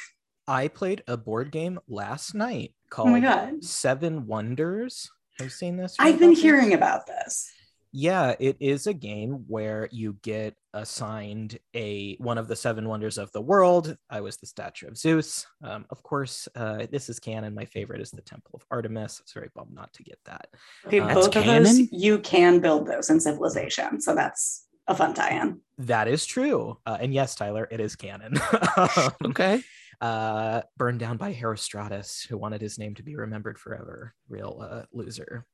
I 0.49 0.67
played 0.67 1.05
a 1.07 1.17
board 1.17 1.53
game 1.53 1.79
last 1.87 2.35
night 2.35 2.75
Oh 2.75 2.89
called 2.91 3.11
my 3.11 3.21
god. 3.21 3.63
Seven 3.65 4.27
Wonders. 4.27 5.09
Have 5.39 5.47
you 5.47 5.51
seen 5.51 5.77
this? 5.77 5.97
I've 6.01 6.19
been 6.19 6.31
this? 6.31 6.43
hearing 6.43 6.75
about 6.75 7.07
this. 7.07 7.51
Yeah, 7.95 8.35
it 8.41 8.57
is 8.59 8.87
a 8.87 8.95
game 8.95 9.45
where 9.49 9.87
you 9.93 10.17
get 10.23 10.55
assigned 10.73 11.59
a 11.75 12.17
one 12.17 12.39
of 12.39 12.49
the 12.49 12.57
seven 12.57 12.89
wonders 12.89 13.19
of 13.19 13.31
the 13.33 13.41
world. 13.43 13.95
I 14.09 14.23
was 14.23 14.39
the 14.39 14.47
statue 14.47 14.89
of 14.89 14.97
Zeus. 14.97 15.47
Um, 15.63 15.85
of 15.91 16.03
course, 16.03 16.49
uh, 16.57 16.87
this 16.91 17.11
is 17.11 17.21
canon. 17.21 17.55
My 17.55 17.67
favorite 17.67 18.01
is 18.01 18.11
the 18.11 18.23
Temple 18.23 18.53
of 18.55 18.65
Artemis. 18.71 19.21
I 19.21 19.25
was 19.25 19.33
very 19.33 19.51
bummed 19.55 19.75
not 19.75 19.93
to 19.93 20.03
get 20.03 20.19
that. 20.25 20.49
Okay, 20.87 21.01
Uh, 21.01 21.13
both 21.13 21.33
That's 21.33 21.37
of 21.37 21.45
those 21.45 21.93
you 21.93 22.19
can 22.21 22.61
build 22.61 22.87
those 22.87 23.11
in 23.11 23.21
Civilization. 23.21 24.01
So 24.01 24.15
that's 24.15 24.67
a 24.89 24.95
fun 24.95 25.13
tie-in. 25.13 25.61
That 25.79 26.09
is 26.09 26.25
true. 26.25 26.79
Uh, 26.87 26.97
and 26.99 27.13
yes, 27.13 27.35
Tyler, 27.35 27.69
it 27.71 27.81
is 27.81 27.95
canon. 27.95 28.35
Okay. 29.27 29.63
uh, 30.01 30.63
burned 30.79 30.99
down 30.99 31.19
by 31.19 31.35
Herostratus, 31.35 32.27
who 32.27 32.39
wanted 32.39 32.63
his 32.63 32.79
name 32.79 32.95
to 32.95 33.03
be 33.03 33.17
remembered 33.17 33.59
forever. 33.59 34.15
Real 34.31 34.67
uh, 34.67 34.83
loser. 34.93 35.45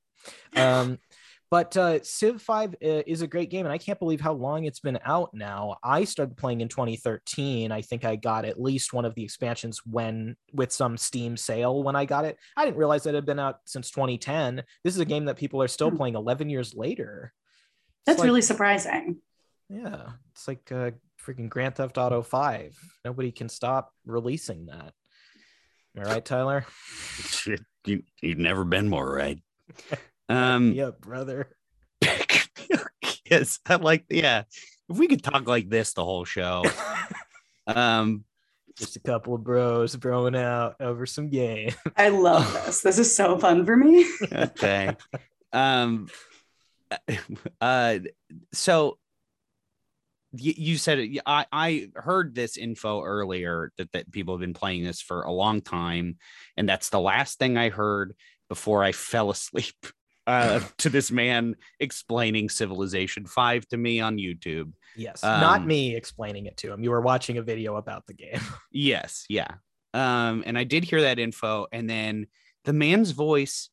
Um, 0.55 0.99
but 1.51 1.77
uh, 1.77 2.03
Civ 2.03 2.43
5 2.43 2.75
uh, 2.75 2.75
is 3.07 3.23
a 3.23 3.27
great 3.27 3.49
game, 3.51 3.65
and 3.65 3.73
I 3.73 3.79
can't 3.79 3.99
believe 3.99 4.21
how 4.21 4.33
long 4.35 4.65
it's 4.65 4.81
been 4.81 4.99
out 5.05 5.31
now. 5.33 5.77
I 5.83 6.05
started 6.05 6.37
playing 6.37 6.61
in 6.61 6.69
2013. 6.69 7.73
I 7.73 7.81
think 7.83 8.05
I 8.05 8.17
got 8.17 8.45
at 8.45 8.61
least 8.61 8.93
one 8.93 9.05
of 9.05 9.15
the 9.15 9.23
expansions 9.25 9.81
when 9.87 10.37
with 10.53 10.73
some 10.73 10.97
Steam 10.97 11.37
sale 11.37 11.83
when 11.83 11.97
I 11.97 12.05
got 12.05 12.25
it. 12.25 12.37
I 12.57 12.65
didn't 12.65 12.77
realize 12.77 13.07
it 13.07 13.15
had 13.15 13.25
been 13.27 13.39
out 13.39 13.61
since 13.67 13.91
2010. 13.91 14.63
This 14.85 14.95
is 14.95 15.01
a 15.01 15.05
game 15.07 15.25
that 15.25 15.37
people 15.37 15.63
are 15.63 15.69
still 15.69 15.91
Hmm. 15.91 15.97
playing 15.97 16.15
11 16.17 16.51
years 16.51 16.75
later. 16.75 17.33
It's 17.33 18.07
That's 18.07 18.19
like- 18.19 18.27
really 18.27 18.43
surprising. 18.43 19.19
yeah, 19.71 20.13
it's 20.33 20.47
like 20.49 20.71
uh, 20.71 20.91
freaking 21.25 21.49
Grand 21.49 21.77
Theft 21.77 21.97
Auto 21.99 22.23
5. 22.23 22.77
Nobody 23.05 23.33
can 23.33 23.49
stop 23.49 23.93
releasing 24.07 24.67
that. 24.67 24.93
Am 25.97 26.07
I 26.07 26.13
right, 26.15 26.25
Tyler? 26.25 26.65
You've 27.87 28.39
never 28.39 28.65
been 28.65 28.89
more 28.89 29.11
right. 29.13 29.41
Um, 30.29 30.73
yeah, 30.73 30.91
brother. 30.91 31.49
yes, 33.31 33.59
I 33.67 33.77
like 33.77 34.05
yeah. 34.09 34.45
If 34.89 34.97
we 34.97 35.09
could 35.09 35.23
talk 35.23 35.47
like 35.47 35.69
this 35.69 35.93
the 35.93 36.05
whole 36.05 36.25
show. 36.25 36.65
Um 37.67 38.25
Just 38.79 38.97
a 38.97 39.01
couple 39.01 39.35
of 39.35 39.45
bros 39.45 39.95
throwing 39.95 40.35
out 40.35 40.77
over 40.81 41.05
some 41.05 41.29
game. 41.29 41.75
I 41.99 42.09
love 42.09 42.51
this. 42.65 42.81
This 42.81 42.99
is 42.99 43.15
so 43.15 43.37
fun 43.37 43.67
for 43.67 43.77
me. 43.77 44.07
okay. 44.33 44.97
um 45.53 46.09
uh 47.61 47.99
so 48.55 48.99
you 50.33 50.79
said 50.79 50.99
it 50.99 51.21
I, 51.27 51.45
I 51.53 51.89
heard 51.95 52.35
this 52.35 52.57
info 52.57 53.03
earlier 53.03 53.73
that, 53.77 53.93
that 53.93 54.11
people 54.13 54.35
have 54.35 54.41
been 54.41 54.55
playing 54.55 54.85
this 54.85 55.03
for 55.03 55.23
a 55.23 55.33
long 55.33 55.61
time 55.61 56.17
and 56.57 56.67
that's 56.69 56.91
the 56.91 57.01
last 57.01 57.39
thing 57.39 57.57
i 57.57 57.71
heard 57.71 58.15
before 58.49 58.83
i 58.85 58.93
fell 58.93 59.31
asleep 59.31 59.75
uh, 60.29 60.61
to 60.79 60.89
this 60.91 61.11
man 61.11 61.57
explaining 61.81 62.49
civilization 62.49 63.27
5 63.27 63.67
to 63.69 63.77
me 63.77 63.99
on 64.01 64.17
youtube 64.19 64.73
Yes, 64.97 65.23
not 65.23 65.61
Um, 65.61 65.67
me 65.69 65.95
explaining 65.95 66.47
it 66.47 66.57
to 66.59 66.73
him. 66.73 66.83
You 66.83 66.91
were 66.91 67.01
watching 67.01 67.39
a 67.39 67.43
video 67.43 67.77
about 67.77 68.07
the 68.07 68.15
game. 68.15 68.41
Yes, 68.73 69.25
yeah. 69.29 69.47
Um, 69.95 70.43
and 70.45 70.59
I 70.59 70.65
did 70.65 70.83
hear 70.85 71.03
that 71.03 71.19
info, 71.21 71.67
and 71.73 71.89
then 71.89 72.27
the 72.65 72.73
man's 72.73 73.13
voice 73.13 73.71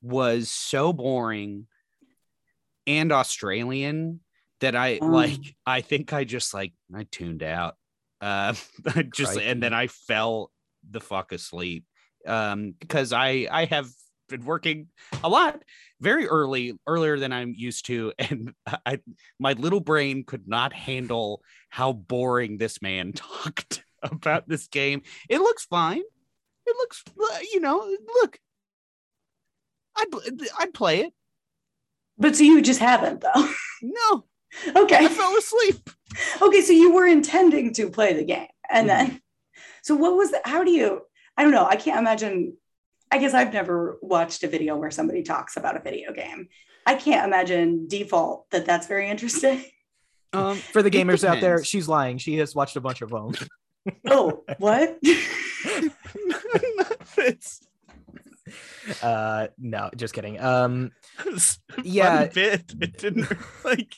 was 0.00 0.48
so 0.50 0.92
boring 0.94 1.66
and 2.86 3.12
Australian 3.12 4.20
that 4.60 4.74
I 4.74 4.98
Oh. 5.02 5.06
like. 5.06 5.56
I 5.66 5.82
think 5.82 6.12
I 6.12 6.24
just 6.24 6.54
like 6.54 6.72
I 6.94 7.06
tuned 7.10 7.42
out. 7.42 7.76
Uh, 8.22 8.54
I 8.94 9.02
just 9.02 9.36
and 9.36 9.62
then 9.62 9.74
I 9.74 9.88
fell 9.88 10.50
the 10.90 11.00
fuck 11.00 11.32
asleep. 11.32 11.84
Um, 12.26 12.74
because 12.80 13.12
I 13.12 13.46
I 13.50 13.66
have 13.66 13.88
been 14.28 14.44
working 14.44 14.88
a 15.24 15.28
lot 15.28 15.62
very 16.00 16.26
early 16.26 16.72
earlier 16.86 17.18
than 17.18 17.32
i'm 17.32 17.54
used 17.56 17.86
to 17.86 18.12
and 18.18 18.52
i 18.84 18.98
my 19.38 19.52
little 19.54 19.80
brain 19.80 20.24
could 20.24 20.46
not 20.48 20.72
handle 20.72 21.42
how 21.70 21.92
boring 21.92 22.58
this 22.58 22.80
man 22.82 23.12
talked 23.14 23.84
about 24.02 24.48
this 24.48 24.68
game 24.68 25.02
it 25.28 25.38
looks 25.40 25.64
fine 25.64 26.02
it 26.66 26.76
looks 26.76 27.02
uh, 27.08 27.38
you 27.52 27.60
know 27.60 27.78
look 28.22 28.38
i'd 29.98 30.06
i'd 30.60 30.74
play 30.74 31.00
it 31.00 31.12
But 32.18 32.36
so 32.36 32.44
you 32.44 32.62
just 32.62 32.80
haven't 32.80 33.20
though. 33.20 33.48
no 33.82 34.24
Okay. 34.74 34.96
i 35.04 35.08
fell 35.08 35.36
asleep 35.36 35.90
Okay, 36.40 36.62
so 36.62 36.72
you 36.72 36.92
were 36.92 37.06
intending 37.06 37.74
to 37.74 37.90
play 37.90 38.14
the 38.14 38.24
game. 38.24 38.46
And 38.70 38.88
Mm-hmm. 38.88 39.08
then 39.10 39.20
so 39.82 39.94
what 39.96 40.16
was 40.16 40.30
the, 40.30 40.40
how 40.44 40.64
do 40.64 40.70
you 40.70 41.02
I 41.36 41.42
don't 41.42 41.52
know, 41.52 41.66
I 41.66 41.76
can't 41.76 41.98
imagine 41.98 42.56
I 43.10 43.18
guess 43.18 43.34
I've 43.34 43.52
never 43.52 43.98
watched 44.02 44.42
a 44.42 44.48
video 44.48 44.76
where 44.76 44.90
somebody 44.90 45.22
talks 45.22 45.56
about 45.56 45.76
a 45.76 45.80
video 45.80 46.12
game. 46.12 46.48
I 46.84 46.94
can't 46.94 47.26
imagine 47.26 47.86
default 47.88 48.50
that 48.50 48.66
that's 48.66 48.86
very 48.86 49.08
interesting. 49.08 49.64
um 50.32 50.58
For 50.72 50.82
the 50.82 50.90
gamers 50.90 51.24
out 51.24 51.40
there, 51.40 51.62
she's 51.64 51.88
lying. 51.88 52.18
She 52.18 52.36
has 52.38 52.54
watched 52.54 52.76
a 52.76 52.80
bunch 52.80 53.02
of 53.02 53.10
them. 53.10 53.34
Oh, 54.04 54.42
what? 54.58 54.98
it's 57.18 57.60
Uh, 59.00 59.46
no, 59.58 59.90
just 59.96 60.12
kidding. 60.12 60.40
Um, 60.40 60.90
Yeah. 61.84 62.26
bit 62.26 62.74
it 62.80 62.98
didn't 62.98 63.28
like 63.64 63.94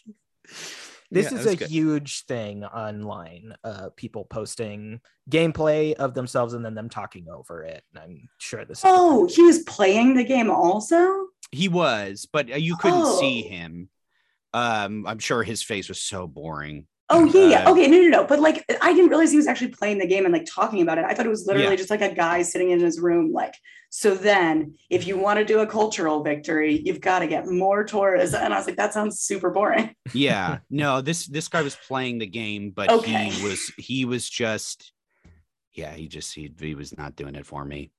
this 1.11 1.33
Yeah, 1.33 1.39
is 1.39 1.47
a 1.47 1.57
good. 1.57 1.69
huge 1.69 2.25
thing 2.27 2.65
online. 2.65 3.55
Uh, 3.65 3.89
people 3.97 4.25
posting 4.25 5.01
gameplay 5.31 5.95
of 5.95 6.15
themselves 6.15 6.55
and 6.55 6.65
then 6.65 6.75
them 6.75 6.89
talking 6.89 7.27
over 7.29 7.63
it. 7.63 7.83
And 7.95 8.03
I'm 8.03 8.29
sure 8.39 8.65
this. 8.65 8.83
Oh, 8.85 9.21
kind 9.27 9.31
he 9.31 9.43
was 9.43 9.61
playing 9.61 10.15
the 10.15 10.25
game 10.25 10.51
also? 10.51 11.27
He 11.51 11.69
was, 11.69 12.27
but 12.31 12.51
uh, 12.53 12.57
you 12.57 12.77
couldn't 12.77 13.07
see 13.19 13.45
Oh. 13.47 13.51
him. 13.51 13.89
Um, 14.55 15.07
I'm 15.07 15.19
sure 15.19 15.43
his 15.43 15.63
face 15.63 15.89
was 15.89 16.01
so 16.01 16.27
boring. 16.27 16.87
Oh 17.11 17.25
yeah, 17.25 17.49
yeah. 17.49 17.65
Uh, 17.65 17.73
Okay, 17.73 17.87
no, 17.89 17.97
no, 18.03 18.09
no. 18.09 18.25
But 18.25 18.41
like, 18.41 18.65
I 18.83 18.93
didn't 18.93 19.09
realize 19.09 19.31
he 19.31 19.37
was 19.39 19.47
actually 19.47 19.69
playing 19.69 19.99
the 19.99 20.07
game 20.07 20.25
and 20.27 20.33
like 20.33 20.47
talking 20.47 20.83
about 20.83 20.99
it. 20.99 21.05
I 21.07 21.15
thought 21.15 21.25
it 21.27 21.31
was 21.31 21.47
literally 21.47 21.71
Yeah. 21.71 21.77
just 21.77 21.91
like 21.91 22.03
a 22.03 22.15
guy 22.15 22.43
sitting 22.43 22.71
in 22.71 22.81
his 22.81 23.01
room. 23.01 23.33
Like, 23.33 23.55
so 23.89 24.15
then 24.15 24.75
if 24.91 25.07
you 25.07 25.17
want 25.17 25.39
to 25.39 25.45
do 25.45 25.61
a 25.61 25.67
cultural 25.67 26.23
victory, 26.23 26.83
you've 26.85 27.01
got 27.01 27.21
to 27.21 27.27
get 27.27 27.47
more 27.47 27.83
tourists. 27.85 28.35
And 28.35 28.53
I 28.53 28.59
was 28.59 28.67
like, 28.67 28.77
that 28.77 28.93
sounds 28.93 29.21
super 29.21 29.51
boring. 29.51 29.95
Yeah, 30.15 30.59
no, 30.71 31.03
this 31.03 31.27
this 31.27 31.49
guy 31.49 31.61
was 31.63 31.77
playing 31.77 32.19
the 32.19 32.27
game, 32.27 32.71
but 32.71 32.91
Okay. 32.91 33.29
he 33.31 33.43
was 33.45 33.73
he 33.77 34.05
was 34.07 34.29
just, 34.29 34.93
yeah, 35.75 35.93
he 35.95 36.09
just 36.09 36.35
he 36.35 36.51
he 36.59 36.75
was 36.75 36.97
not 36.97 37.15
doing 37.15 37.35
it 37.35 37.45
for 37.47 37.63
me. 37.65 37.91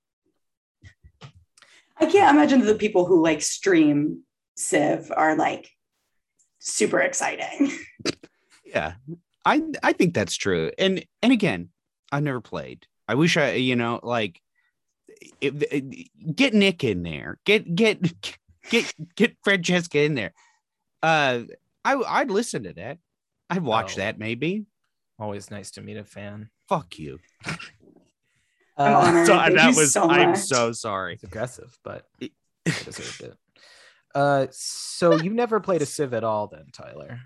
I 1.99 2.05
can't 2.05 2.35
imagine 2.35 2.61
the 2.65 2.73
people 2.75 3.05
who 3.05 3.21
like 3.21 3.41
stream 3.41 4.23
Civ 4.55 5.11
are 5.15 5.35
like 5.35 5.69
super 6.59 6.99
exciting. 6.99 7.71
Yeah, 8.69 8.93
I 9.45 9.63
I 9.83 9.93
think 9.93 10.13
that's 10.13 10.35
true. 10.35 10.71
And 10.77 11.05
and 11.21 11.31
again, 11.33 11.69
I've 12.11 12.23
never 12.23 12.41
played. 12.41 12.85
I 13.07 13.15
wish 13.15 13.35
I 13.37 13.53
you 13.53 13.75
know 13.75 13.99
like 14.03 14.41
it, 15.41 15.61
it- 15.71 16.35
get 16.35 16.53
Nick 16.53 16.83
in 16.83 17.03
there. 17.03 17.39
Get 17.45 17.73
get 17.75 17.99
get 18.69 18.93
get 19.15 19.35
Francesca 19.43 20.01
in 20.01 20.15
there. 20.15 20.33
Uh, 21.01 21.41
I 21.83 21.95
I'd 21.95 22.31
listen 22.31 22.63
to 22.63 22.73
that. 22.73 22.99
I'd 23.49 23.63
watch 23.63 23.93
Oh. 23.93 24.01
that 24.01 24.19
maybe. 24.19 24.65
Always 25.17 25.49
nice 25.51 25.71
to 25.71 25.81
meet 25.81 25.97
a 25.97 26.03
fan. 26.03 26.49
Fuck 26.67 26.99
you. 26.99 27.19
I'm 28.77 28.93
Uh. 29.17 29.25
So 29.25 29.35
Thank 29.37 29.55
that 29.57 29.71
you 29.73 29.77
was. 29.77 29.91
so 29.93 30.07
I'm 30.09 30.29
much. 30.31 30.39
so 30.39 30.71
sorry. 30.71 31.15
It's 31.15 31.23
aggressive, 31.23 31.77
but 31.83 32.05
I 32.21 32.29
deserved 32.65 33.21
it. 33.21 33.37
Uh, 34.15 34.47
so 34.51 35.15
you 35.15 35.31
never 35.31 35.59
played 35.59 35.81
a 35.81 35.85
Civ 35.85 36.13
at 36.13 36.23
all, 36.23 36.47
then, 36.47 36.65
Tyler? 36.73 37.19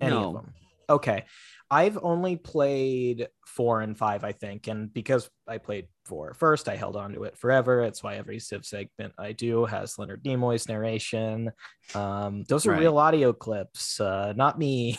Any 0.00 0.10
No. 0.10 0.28
of 0.28 0.32
them? 0.34 0.54
Okay, 0.88 1.24
I've 1.70 1.98
only 2.02 2.36
played 2.36 3.28
four 3.46 3.80
and 3.80 3.96
five, 3.96 4.24
I 4.24 4.32
think, 4.32 4.68
and 4.68 4.92
because 4.92 5.28
I 5.48 5.58
played 5.58 5.88
four 6.04 6.34
first, 6.34 6.68
I 6.68 6.76
held 6.76 6.96
on 6.96 7.14
to 7.14 7.24
it 7.24 7.36
forever. 7.36 7.82
It's 7.82 8.02
why 8.02 8.16
every 8.16 8.38
Civ 8.38 8.64
segment 8.64 9.14
I 9.18 9.32
do 9.32 9.64
has 9.64 9.98
Leonard 9.98 10.22
Nimoy's 10.24 10.68
narration. 10.68 11.50
Um, 11.94 12.44
those 12.48 12.66
are 12.66 12.70
Right. 12.70 12.80
real 12.80 12.98
audio 12.98 13.32
clips, 13.32 14.00
uh, 14.00 14.34
not 14.36 14.58
me. 14.58 14.98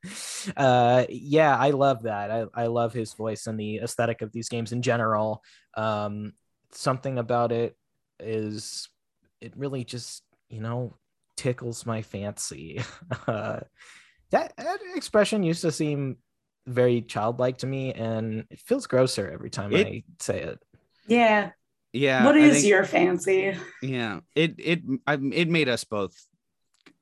uh, 0.56 1.06
yeah, 1.08 1.56
I 1.56 1.70
love 1.70 2.02
that. 2.04 2.30
I, 2.30 2.46
I 2.54 2.66
love 2.66 2.92
his 2.92 3.14
voice 3.14 3.46
and 3.46 3.58
the 3.58 3.78
aesthetic 3.78 4.22
of 4.22 4.32
these 4.32 4.48
games 4.48 4.72
in 4.72 4.82
general. 4.82 5.42
Um, 5.76 6.32
something 6.72 7.18
about 7.18 7.52
it 7.52 7.76
is 8.20 8.88
it 9.40 9.52
really 9.56 9.84
just 9.84 10.22
you 10.48 10.60
know 10.60 10.94
tickles 11.36 11.84
my 11.86 12.02
fancy 12.02 12.80
uh, 13.26 13.60
that, 14.30 14.52
that 14.56 14.78
expression 14.94 15.42
used 15.42 15.62
to 15.62 15.72
seem 15.72 16.16
very 16.66 17.00
childlike 17.02 17.58
to 17.58 17.66
me 17.66 17.92
and 17.92 18.44
it 18.50 18.58
feels 18.58 18.86
grosser 18.86 19.30
every 19.30 19.50
time 19.50 19.72
It- 19.72 19.86
i 19.86 20.02
say 20.20 20.40
it 20.42 20.58
Yeah. 21.06 21.50
Yeah. 21.92 22.24
What 22.26 22.36
is 22.36 22.56
think- 22.56 22.66
your 22.66 22.84
fancy? 22.84 23.56
Yeah. 23.80 24.20
It 24.34 24.56
it 24.58 24.82
I, 25.06 25.14
it 25.32 25.48
made 25.48 25.68
us 25.68 25.84
both 25.84 26.14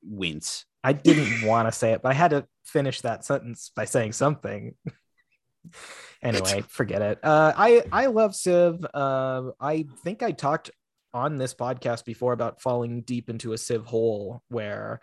wince. 0.06 0.66
i 0.84 0.92
didn't 0.92 1.46
want 1.48 1.66
to 1.66 1.72
say 1.72 1.92
it 1.92 2.02
but 2.02 2.10
i 2.10 2.14
had 2.14 2.30
to 2.32 2.46
finish 2.64 3.00
that 3.00 3.24
sentence 3.24 3.70
by 3.74 3.86
saying 3.86 4.12
something 4.12 4.74
anyway 6.22 6.62
forget 6.68 7.00
it 7.02 7.18
uh 7.22 7.52
i 7.56 7.82
i 7.92 8.06
love 8.06 8.34
civ 8.34 8.84
uh 8.94 9.42
i 9.60 9.86
think 10.02 10.22
i 10.22 10.30
talked 10.30 10.70
on 11.14 11.36
this 11.38 11.54
podcast 11.54 12.04
before 12.04 12.32
about 12.32 12.60
falling 12.60 13.00
deep 13.02 13.30
into 13.30 13.52
a 13.52 13.58
civ 13.58 13.84
hole 13.86 14.42
where 14.48 15.00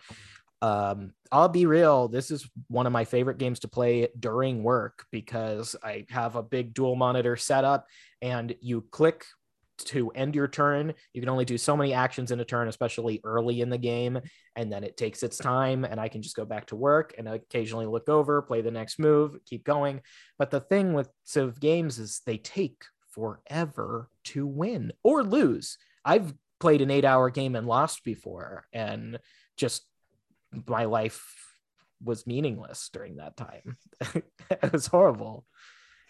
um 0.62 1.12
i'll 1.30 1.48
be 1.48 1.66
real 1.66 2.08
this 2.08 2.30
is 2.30 2.48
one 2.68 2.86
of 2.86 2.92
my 2.92 3.04
favorite 3.04 3.38
games 3.38 3.60
to 3.60 3.68
play 3.68 4.08
during 4.18 4.62
work 4.62 5.04
because 5.10 5.76
i 5.82 6.06
have 6.08 6.36
a 6.36 6.42
big 6.42 6.72
dual 6.72 6.96
monitor 6.96 7.36
setup 7.36 7.86
and 8.22 8.54
you 8.60 8.80
click 8.90 9.26
to 9.84 10.10
end 10.10 10.34
your 10.34 10.48
turn. 10.48 10.92
You 11.12 11.20
can 11.20 11.28
only 11.28 11.44
do 11.44 11.58
so 11.58 11.76
many 11.76 11.92
actions 11.92 12.30
in 12.30 12.40
a 12.40 12.44
turn 12.44 12.68
especially 12.68 13.20
early 13.24 13.60
in 13.60 13.70
the 13.70 13.78
game 13.78 14.20
and 14.56 14.72
then 14.72 14.84
it 14.84 14.96
takes 14.96 15.22
its 15.22 15.38
time 15.38 15.84
and 15.84 16.00
i 16.00 16.08
can 16.08 16.22
just 16.22 16.36
go 16.36 16.44
back 16.44 16.66
to 16.66 16.76
work 16.76 17.14
and 17.18 17.28
occasionally 17.28 17.86
look 17.86 18.08
over 18.08 18.42
play 18.42 18.60
the 18.60 18.70
next 18.70 18.98
move 18.98 19.36
keep 19.44 19.64
going. 19.64 20.00
But 20.38 20.50
the 20.50 20.60
thing 20.60 20.94
with 20.94 21.08
civ 21.24 21.60
games 21.60 21.98
is 21.98 22.20
they 22.24 22.38
take 22.38 22.82
forever 23.10 24.08
to 24.24 24.46
win 24.46 24.92
or 25.02 25.22
lose. 25.22 25.78
I've 26.04 26.32
played 26.60 26.80
an 26.80 26.90
eight 26.90 27.04
hour 27.04 27.30
game 27.30 27.56
and 27.56 27.66
lost 27.66 28.04
before 28.04 28.64
and 28.72 29.18
just 29.56 29.84
my 30.66 30.84
life 30.84 31.22
was 32.04 32.26
meaningless 32.26 32.90
during 32.92 33.16
that 33.16 33.36
time 33.36 33.76
it 34.50 34.72
was 34.72 34.86
horrible 34.86 35.44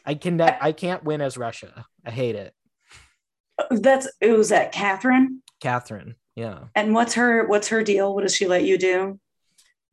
i 0.07 0.14
can 0.14 0.40
i 0.40 0.72
can't 0.72 1.05
win 1.05 1.20
as 1.20 1.36
russia 1.36 1.84
i 2.07 2.11
hate 2.11 2.34
it 2.34 2.55
That's 3.70 4.09
it 4.20 4.32
was 4.32 4.49
that 4.49 4.72
Catherine. 4.72 5.43
catherine 5.61 6.14
yeah 6.34 6.61
And 6.74 6.95
what's 6.95 7.14
her 7.14 7.47
what's 7.47 7.68
her 7.68 7.82
deal? 7.84 8.14
What 8.14 8.22
does 8.22 8.34
she 8.34 8.47
let 8.47 8.64
you 8.64 8.78
do? 8.78 9.20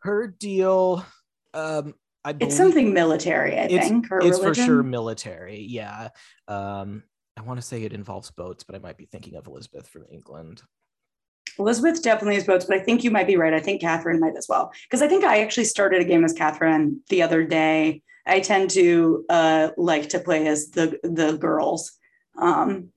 her 0.04 0.28
deal 0.28 1.06
um 1.54 1.94
i 2.24 2.32
believe 2.32 2.48
It's 2.50 2.58
something 2.58 2.94
military, 2.94 3.58
I 3.60 3.64
it's, 3.64 3.88
think. 3.90 4.08
It's 4.22 4.40
for 4.40 4.56
sure 4.56 4.82
military 4.84 5.60
yeah 5.68 6.10
um 6.48 7.04
i 7.38 7.42
want 7.42 7.60
to 7.60 7.66
say 7.66 7.84
it 7.84 7.92
involves 7.94 8.32
boats 8.32 8.64
but 8.64 8.76
i 8.76 8.80
might 8.80 8.98
be 8.98 9.06
thinking 9.06 9.36
of 9.36 9.48
elizabeth 9.48 9.88
from 9.88 10.06
england 10.10 10.62
Elizabeth 11.60 12.02
definitely 12.02 12.36
has 12.36 12.46
boats, 12.46 12.66
but 12.66 12.78
I 12.78 12.80
think 12.80 13.04
you 13.04 13.12
might 13.12 13.28
be 13.28 13.36
right. 13.36 13.54
I 13.54 13.60
think 13.60 13.82
Catherine 13.82 14.20
might 14.20 14.38
as 14.38 14.48
well. 14.48 14.72
Because 14.84 15.02
I 15.02 15.08
think 15.08 15.24
I 15.24 15.42
actually 15.42 15.66
started 15.66 16.02
a 16.02 16.06
game 16.06 16.24
as 16.24 16.34
Catherine 16.34 17.02
the 17.10 17.22
other 17.22 17.44
day. 17.44 18.02
I 18.26 18.40
tend 18.40 18.70
to 18.72 19.26
uh, 19.30 19.70
like 19.78 20.10
to 20.10 20.20
play 20.20 20.48
as 20.48 20.70
the 20.70 21.00
the 21.04 21.38
girls, 21.38 21.92
um, 22.38 22.90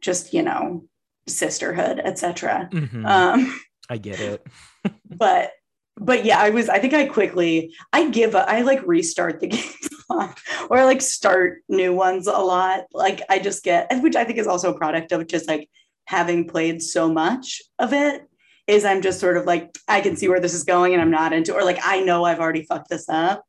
just 0.00 0.34
you 0.34 0.42
know, 0.42 0.84
sisterhood, 1.26 2.00
etc. 2.04 2.68
Mhm. 2.72 3.06
Um, 3.08 3.60
I 3.88 3.98
get 3.98 4.20
it. 4.20 4.46
but 5.10 5.52
but 5.96 6.24
yeah, 6.24 6.40
I 6.40 6.50
was. 6.50 6.68
I 6.68 6.78
think 6.78 6.92
I 6.92 7.06
quickly 7.06 7.74
I 7.92 8.10
give 8.10 8.34
up. 8.34 8.48
I 8.48 8.62
like 8.62 8.86
restart 8.86 9.40
the 9.40 9.46
games 9.56 9.88
a 10.10 10.14
lot, 10.14 10.38
or 10.68 10.78
I 10.78 10.84
like 10.84 11.00
start 11.00 11.62
new 11.68 11.92
ones 11.92 12.26
a 12.26 12.32
lot. 12.32 12.84
Like 12.92 13.22
I 13.30 13.38
just 13.38 13.62
get, 13.62 13.88
which 14.02 14.16
I 14.16 14.24
think 14.24 14.38
is 14.38 14.46
also 14.46 14.74
a 14.74 14.78
product 14.78 15.12
of 15.12 15.26
just 15.26 15.48
like 15.48 15.70
having 16.06 16.46
played 16.48 16.82
so 16.82 17.12
much 17.12 17.62
of 17.78 17.92
it. 17.92 18.22
Is 18.66 18.86
I'm 18.86 19.02
just 19.02 19.20
sort 19.20 19.36
of 19.36 19.44
like 19.44 19.76
I 19.88 20.00
can 20.00 20.16
see 20.16 20.26
where 20.28 20.40
this 20.40 20.54
is 20.54 20.64
going, 20.64 20.94
and 20.94 21.02
I'm 21.02 21.10
not 21.10 21.34
into, 21.34 21.54
or 21.54 21.64
like 21.64 21.78
I 21.84 22.00
know 22.00 22.24
I've 22.24 22.40
already 22.40 22.62
fucked 22.64 22.88
this 22.88 23.08
up. 23.10 23.44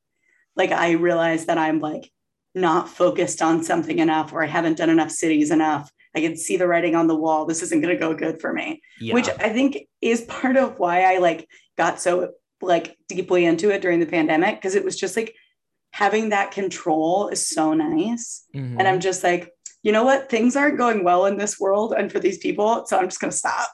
Like 0.58 0.72
I 0.74 0.92
realize 0.92 1.46
that 1.46 1.58
I'm 1.58 1.80
like 1.80 2.12
not 2.54 2.90
focused 2.90 3.42
on 3.42 3.64
something 3.64 4.00
enough, 4.00 4.34
or 4.34 4.44
I 4.44 4.48
haven't 4.48 4.78
done 4.78 4.90
enough 4.90 5.12
cities 5.12 5.52
enough. 5.52 5.90
I 6.14 6.20
can 6.22 6.36
see 6.36 6.58
the 6.58 6.68
writing 6.68 6.96
on 6.96 7.08
the 7.08 7.16
wall. 7.16 7.46
This 7.46 7.62
isn't 7.64 7.82
going 7.82 7.94
to 7.94 8.00
go 8.00 8.14
good 8.14 8.40
for 8.42 8.52
me 8.54 8.82
Yeah. 9.00 9.14
which 9.14 9.28
I 9.40 9.50
think 9.50 9.80
is 10.02 10.22
part 10.22 10.56
of 10.58 10.80
why 10.80 11.04
I 11.04 11.18
like 11.20 11.48
got 11.78 12.00
so 12.02 12.32
like 12.62 12.98
deeply 13.10 13.46
into 13.46 13.70
it 13.70 13.82
during 13.82 14.00
the 14.00 14.06
pandemic 14.06 14.56
because 14.56 14.76
it 14.76 14.84
was 14.86 14.96
just 14.98 15.16
like 15.18 15.34
having 15.92 16.30
that 16.30 16.52
control 16.52 17.28
is 17.30 17.48
so 17.48 17.74
nice. 17.74 18.46
Mhm. 18.56 18.78
And 18.80 18.88
I'm 18.88 19.00
just 19.02 19.24
like, 19.24 19.52
you 19.86 19.92
know 19.92 20.04
what? 20.04 20.32
Things 20.32 20.56
aren't 20.56 20.80
going 20.80 21.04
well 21.04 21.28
in 21.28 21.38
this 21.38 21.60
world 21.60 21.94
and 21.96 22.12
for 22.12 22.20
these 22.20 22.40
people, 22.40 22.88
so 22.88 22.98
I'm 22.98 23.06
just 23.06 23.20
gonna 23.20 23.32
stop. 23.32 23.70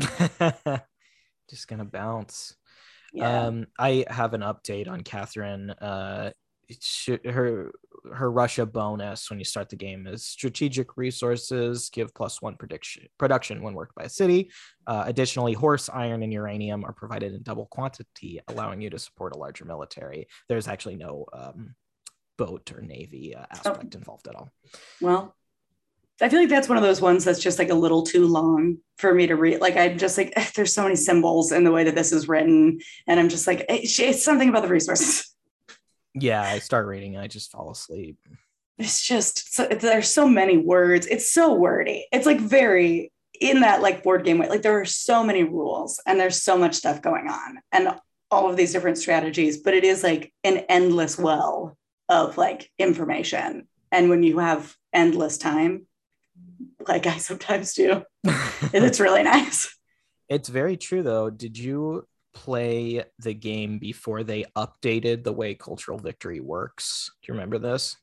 just 1.50 1.68
gonna 1.68 1.84
bounce. 1.84 2.56
yeah. 3.12 3.44
Um, 3.44 3.66
I 3.78 4.06
have 4.08 4.32
an 4.32 4.40
update 4.40 4.88
on 4.88 5.02
Catherine. 5.02 5.68
Uh, 5.68 6.30
should, 6.80 7.26
her 7.26 7.70
her 8.14 8.30
Russia 8.30 8.64
bonus 8.64 9.28
when 9.28 9.38
you 9.38 9.44
start 9.44 9.68
the 9.68 9.76
game 9.76 10.06
is 10.06 10.24
strategic 10.24 10.96
resources 10.96 11.90
give 11.90 12.14
plus 12.14 12.40
one 12.40 12.56
prediction 12.56 13.06
production 13.18 13.60
when 13.60 13.74
worked 13.74 13.94
by 13.94 14.04
a 14.04 14.08
city. 14.08 14.50
Uh, 14.86 15.04
additionally, 15.06 15.52
horse, 15.52 15.90
iron, 15.92 16.22
and 16.22 16.32
uranium 16.32 16.82
are 16.82 16.94
provided 16.94 17.34
in 17.34 17.42
double 17.42 17.66
quantity, 17.66 18.40
allowing 18.48 18.80
you 18.80 18.88
to 18.88 18.98
support 18.98 19.36
a 19.36 19.38
larger 19.38 19.66
military. 19.66 20.28
There's 20.48 20.66
actually 20.66 20.96
no 20.96 21.26
um, 21.34 21.74
boat 22.38 22.72
or 22.74 22.80
navy 22.80 23.34
uh, 23.34 23.44
aspect 23.50 23.94
involved 23.94 24.26
at 24.28 24.34
all. 24.34 24.50
well, 25.02 25.36
I 26.22 26.28
feel 26.28 26.40
like 26.40 26.48
that's 26.48 26.68
one 26.68 26.78
of 26.78 26.84
those 26.84 27.00
ones 27.00 27.24
that's 27.24 27.40
just 27.40 27.58
like 27.58 27.70
a 27.70 27.74
little 27.74 28.02
too 28.02 28.26
long 28.26 28.78
for 28.96 29.12
me 29.14 29.26
to 29.26 29.34
read. 29.36 29.60
Like 29.60 29.76
I'm 29.76 29.98
just 29.98 30.16
like, 30.16 30.32
there's 30.54 30.72
so 30.72 30.84
many 30.84 30.96
symbols 30.96 31.52
in 31.52 31.64
the 31.64 31.72
way 31.72 31.84
that 31.84 31.94
this 31.94 32.12
is 32.12 32.28
written, 32.28 32.80
and 33.06 33.20
I'm 33.20 33.28
just 33.28 33.46
like, 33.46 33.64
it's, 33.68 33.98
it's 33.98 34.24
something 34.24 34.48
about 34.48 34.62
the 34.62 34.68
resources. 34.68 35.28
Yeah, 36.14 36.42
I 36.42 36.58
start 36.58 36.86
reading, 36.86 37.14
and 37.14 37.24
I 37.24 37.26
just 37.26 37.50
fall 37.50 37.70
asleep. 37.70 38.18
it's 38.78 39.00
just 39.00 39.54
so, 39.54 39.66
there's 39.66 40.08
so 40.08 40.28
many 40.28 40.56
words 40.56 41.06
it's 41.06 41.30
so 41.30 41.54
wordy 41.54 42.06
it's 42.12 42.26
like 42.26 42.40
very 42.40 43.12
in 43.40 43.60
that 43.60 43.82
like 43.82 44.02
board 44.02 44.24
game 44.24 44.38
way 44.38 44.48
like 44.48 44.62
there 44.62 44.80
are 44.80 44.84
so 44.84 45.22
many 45.24 45.42
rules 45.44 46.00
and 46.06 46.18
there's 46.18 46.42
so 46.42 46.56
much 46.56 46.74
stuff 46.74 47.02
going 47.02 47.28
on 47.28 47.58
and 47.70 47.88
all 48.30 48.50
of 48.50 48.56
these 48.56 48.72
different 48.72 48.98
strategies 48.98 49.58
but 49.58 49.74
it 49.74 49.84
is 49.84 50.02
like 50.02 50.32
an 50.44 50.58
endless 50.68 51.18
well 51.18 51.76
of 52.08 52.36
like 52.36 52.70
information 52.78 53.68
and 53.90 54.08
when 54.08 54.22
you 54.22 54.38
have 54.38 54.74
endless 54.92 55.38
time 55.38 55.86
like 56.88 57.06
i 57.06 57.16
sometimes 57.18 57.74
do 57.74 58.02
and 58.24 58.84
it's 58.84 59.00
really 59.00 59.22
nice 59.22 59.74
It's 60.28 60.48
very 60.48 60.76
true 60.78 61.02
though. 61.02 61.28
Did 61.28 61.58
you 61.58 62.06
play 62.32 63.04
the 63.18 63.34
game 63.34 63.78
before 63.78 64.22
they 64.24 64.46
updated 64.56 65.24
the 65.24 65.32
way 65.32 65.54
cultural 65.54 65.98
victory 65.98 66.40
works? 66.40 67.10
Do 67.20 67.26
you 67.28 67.34
remember 67.34 67.58
this? 67.58 67.96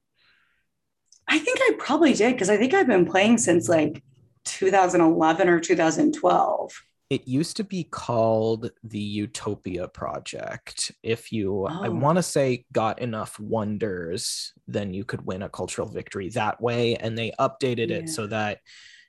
i 1.28 1.40
think 1.40 1.60
i 1.62 1.72
probably 1.80 2.14
did 2.14 2.34
because 2.34 2.50
i 2.50 2.58
think 2.58 2.74
i've 2.74 2.88
been 2.88 3.06
playing 3.06 3.38
since 3.38 3.70
like 3.70 4.04
2011 4.46 5.50
or 5.50 5.60
2012 5.60 6.84
It 7.10 7.28
used 7.28 7.58
to 7.58 7.64
be 7.64 7.84
called 7.86 8.70
the 8.84 9.00
Utopia 9.00 9.88
Project. 9.88 10.92
If 11.02 11.32
you, 11.32 11.66
I 11.66 11.88
Oh. 11.88 11.92
want 11.92 12.18
to 12.18 12.24
say, 12.24 12.66
got 12.72 13.00
enough 13.00 13.40
wonders, 13.40 14.54
then 14.68 14.94
you 14.94 15.04
could 15.04 15.26
win 15.26 15.42
a 15.42 15.50
cultural 15.50 15.88
victory 15.88 16.30
that 16.30 16.62
way. 16.62 16.96
And 16.98 17.18
they 17.18 17.32
updated 17.40 17.90
it 17.90 18.04
Yeah. 18.06 18.12
so 18.12 18.28
that 18.28 18.60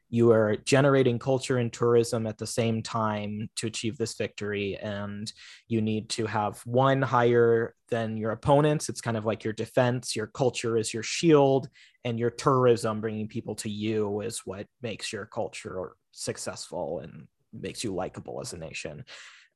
you 0.08 0.32
are 0.32 0.56
generating 0.56 1.18
culture 1.18 1.58
and 1.58 1.72
tourism 1.72 2.26
at 2.26 2.38
the 2.38 2.46
same 2.46 2.82
time 2.82 3.48
to 3.56 3.66
achieve 3.66 3.96
this 3.98 4.14
victory. 4.14 4.76
And 4.78 5.30
you 5.68 5.82
need 5.82 6.08
to 6.10 6.26
have 6.26 6.60
one 6.66 7.02
higher 7.02 7.76
than 7.90 8.16
your 8.16 8.30
opponents. 8.32 8.88
It's 8.88 9.02
kind 9.02 9.16
of 9.16 9.26
like 9.26 9.44
your 9.44 9.52
defense, 9.52 10.16
your 10.16 10.26
culture 10.26 10.78
is 10.78 10.92
your 10.94 11.02
shield, 11.02 11.68
and 12.04 12.18
your 12.18 12.30
tourism, 12.30 13.00
bringing 13.02 13.28
people 13.28 13.54
to 13.56 13.68
you, 13.68 14.22
is 14.22 14.40
what 14.46 14.66
makes 14.80 15.12
your 15.12 15.26
culture 15.26 15.92
successful 16.12 17.00
and 17.00 17.28
makes 17.52 17.84
you 17.84 17.94
likable 17.94 18.40
as 18.40 18.52
a 18.52 18.58
nation. 18.58 19.04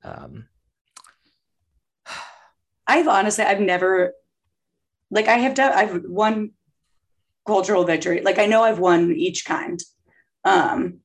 Um, 0.03 0.47
I've 2.86 3.09
honestly, 3.09 3.45
I've 3.45 3.61
never, 3.61 4.12
like, 5.11 5.28
I 5.28 5.38
have 5.38 5.55
done, 5.55 5.72
I've 5.72 6.03
won 6.05 6.51
cultural 7.47 7.84
victory. 7.84 8.20
Like, 8.22 8.38
I 8.38 8.47
know 8.47 8.62
I've 8.62 8.78
won 8.78 9.12
each 9.12 9.45
kind 9.45 9.80
um, 10.45 10.99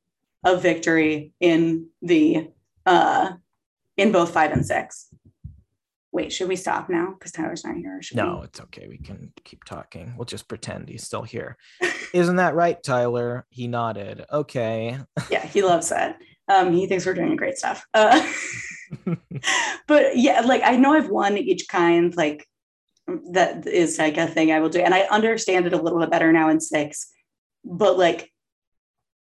of 0.44 0.62
victory 0.62 1.34
in 1.40 1.88
the, 2.02 2.50
uh, 2.86 3.34
in 3.98 4.12
both 4.12 4.34
five 4.34 4.52
and 4.52 4.66
six. 4.66 5.08
Wait, 6.12 6.34
should 6.34 6.50
we 6.50 6.56
stop 6.56 6.90
now? 6.90 7.14
Because 7.14 7.32
Tyler's 7.32 7.64
not 7.64 7.76
here. 7.76 8.02
No, 8.14 8.40
we? 8.40 8.46
it's 8.46 8.60
okay. 8.60 8.88
We 8.88 8.98
can 8.98 9.32
keep 9.44 9.64
talking. 9.64 10.16
We'll 10.18 10.26
just 10.26 10.48
pretend 10.48 10.90
he's 10.90 11.04
still 11.04 11.22
here. 11.22 11.56
Isn't 12.14 12.38
that 12.38 12.56
right, 12.56 12.82
Tyler? 12.82 13.46
He 13.50 13.68
nodded. 13.68 14.26
Okay. 14.32 14.98
Yeah, 15.30 15.46
he 15.46 15.62
loves 15.62 15.90
that. 15.90 16.18
Um, 16.50 16.74
he 16.74 16.88
thinks 16.88 17.06
we're 17.06 17.14
doing 17.14 17.36
great 17.36 17.58
stuff. 17.58 17.86
Uh, 17.94 18.28
but 19.88 20.18
yeah, 20.18 20.42
like 20.42 20.62
I 20.66 20.76
know 20.76 20.94
I've 20.94 21.10
won 21.10 21.38
each 21.38 21.68
kind, 21.68 22.16
like 22.18 22.48
that 23.32 23.68
is 23.68 23.98
like 23.98 24.18
a 24.18 24.28
thing 24.28 24.52
I 24.52 24.60
will 24.60 24.70
do. 24.70 24.80
And 24.80 24.94
I 24.94 25.02
understand 25.02 25.66
it 25.66 25.74
a 25.74 25.82
little 25.82 26.00
bit 26.00 26.12
better 26.12 26.32
now 26.32 26.50
in 26.50 26.60
six. 26.60 27.12
But 27.64 27.98
like 27.98 28.32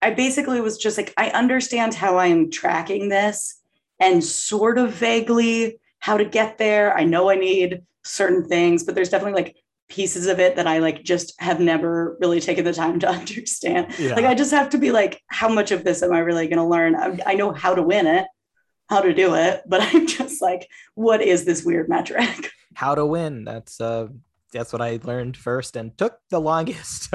I 0.01 0.11
basically 0.11 0.61
was 0.61 0.77
just 0.77 0.97
like, 0.97 1.13
I 1.17 1.29
understand 1.29 1.93
how 1.93 2.17
I 2.17 2.27
am 2.27 2.51
tracking 2.51 3.09
this 3.09 3.59
and 3.99 4.23
sort 4.23 4.77
of 4.77 4.93
vaguely 4.93 5.79
how 5.99 6.17
to 6.17 6.25
get 6.25 6.57
there. 6.57 6.97
I 6.97 7.03
know 7.03 7.29
I 7.29 7.35
need 7.35 7.81
certain 8.05 8.47
things, 8.47 8.83
but 8.83 8.95
there's 8.95 9.09
definitely 9.09 9.41
like 9.41 9.57
pieces 9.89 10.27
of 10.27 10.39
it 10.39 10.55
that 10.55 10.67
I 10.67 10.79
like 10.79 11.03
just 11.03 11.33
have 11.41 11.59
never 11.59 12.15
really 12.21 12.39
taken 12.39 12.63
the 12.63 12.73
time 12.73 12.99
to 12.99 13.09
understand. 13.09 13.93
Yeah. 13.97 14.15
Like 14.15 14.25
I 14.25 14.35
just 14.35 14.51
have 14.51 14.69
to 14.69 14.77
be 14.77 14.91
like, 14.91 15.21
how 15.27 15.49
much 15.49 15.71
of 15.71 15.83
this 15.83 16.01
am 16.01 16.13
I 16.13 16.19
really 16.19 16.47
going 16.47 16.57
to 16.57 16.63
learn? 16.63 16.95
I, 16.95 17.19
I 17.25 17.33
know 17.33 17.51
how 17.51 17.75
to 17.75 17.83
win 17.83 18.07
it, 18.07 18.25
how 18.89 19.01
to 19.01 19.13
do 19.13 19.35
it, 19.35 19.63
but 19.67 19.81
I'm 19.93 20.07
just 20.07 20.41
like, 20.41 20.69
what 20.95 21.21
is 21.21 21.45
this 21.45 21.63
weird 21.65 21.89
metric? 21.89 22.51
How 22.75 22.95
to 22.95 23.05
win. 23.05 23.43
That's 23.43 23.81
uh 23.81 24.07
that's 24.53 24.71
what 24.71 24.81
I 24.81 24.99
learned 25.03 25.35
first 25.35 25.75
and 25.75 25.97
took 25.97 26.19
the 26.29 26.39
longest. 26.39 27.09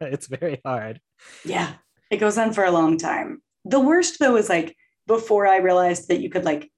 it's 0.00 0.28
very 0.28 0.62
hard. 0.64 1.00
Yeah, 1.44 1.74
it 2.10 2.18
goes 2.18 2.38
on 2.38 2.52
for 2.54 2.64
a 2.64 2.70
long 2.70 2.96
time. 2.96 3.42
The 3.64 3.80
worst 3.80 4.18
though 4.18 4.36
is 4.36 4.48
like 4.48 4.76
before 5.06 5.46
I 5.46 5.58
realized 5.58 6.08
that 6.08 6.20
you 6.20 6.30
could 6.30 6.44
like 6.44 6.70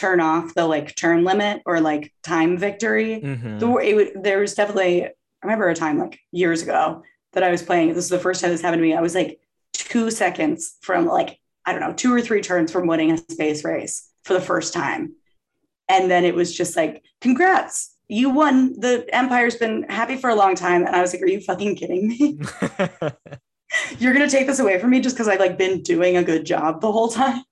turn 0.00 0.20
off 0.20 0.54
the 0.54 0.66
like 0.66 0.96
turn 0.96 1.24
limit 1.24 1.62
or 1.66 1.80
like 1.80 2.12
time 2.22 2.56
victory. 2.56 3.20
Mhm. 3.22 3.60
The, 3.60 3.68
it, 3.76 3.94
would- 3.94 4.22
there 4.24 4.38
was 4.40 4.54
definitely, 4.54 5.04
I 5.06 5.10
remember 5.42 5.68
a 5.68 5.74
time 5.74 5.98
like 5.98 6.18
years 6.32 6.62
ago 6.62 7.02
that 7.32 7.42
I 7.42 7.50
was 7.50 7.62
playing. 7.62 7.88
This 7.88 8.04
is 8.04 8.10
the 8.10 8.18
first 8.18 8.40
time 8.40 8.50
this 8.50 8.62
happened 8.62 8.80
to 8.82 8.86
me. 8.88 8.94
I 8.94 9.00
was 9.02 9.14
like 9.14 9.38
two 9.74 10.10
seconds 10.10 10.76
from 10.80 11.06
like, 11.06 11.38
I 11.66 11.72
don't 11.72 11.80
know, 11.82 11.92
two 11.92 12.12
or 12.14 12.20
three 12.20 12.40
turns 12.40 12.72
from 12.72 12.86
winning 12.86 13.12
a 13.12 13.18
space 13.18 13.62
race 13.64 14.08
for 14.24 14.32
the 14.32 14.40
first 14.40 14.72
time. 14.72 15.14
And 15.88 16.10
then 16.10 16.24
it 16.24 16.34
was 16.34 16.56
just 16.56 16.76
like, 16.76 17.02
congrats, 17.20 17.94
you 18.08 18.30
won. 18.30 18.78
The 18.80 19.06
Empire's 19.12 19.56
been 19.56 19.84
happy 19.88 20.16
for 20.16 20.30
a 20.30 20.34
long 20.34 20.54
time. 20.54 20.86
And 20.86 20.96
I 20.96 21.00
was 21.02 21.12
like, 21.12 21.22
are 21.22 21.26
you 21.26 21.40
fucking 21.40 21.76
kidding 21.76 22.08
me? 22.08 22.38
You're 23.98 24.12
going 24.14 24.28
to 24.28 24.34
take 24.36 24.46
this 24.46 24.58
away 24.58 24.78
from 24.80 24.90
me 24.90 25.00
just 25.00 25.14
because 25.16 25.28
I've 25.28 25.38
like 25.40 25.58
been 25.58 25.82
doing 25.82 26.16
a 26.16 26.24
good 26.24 26.44
job 26.44 26.80
the 26.80 26.90
whole 26.90 27.08
time. 27.08 27.42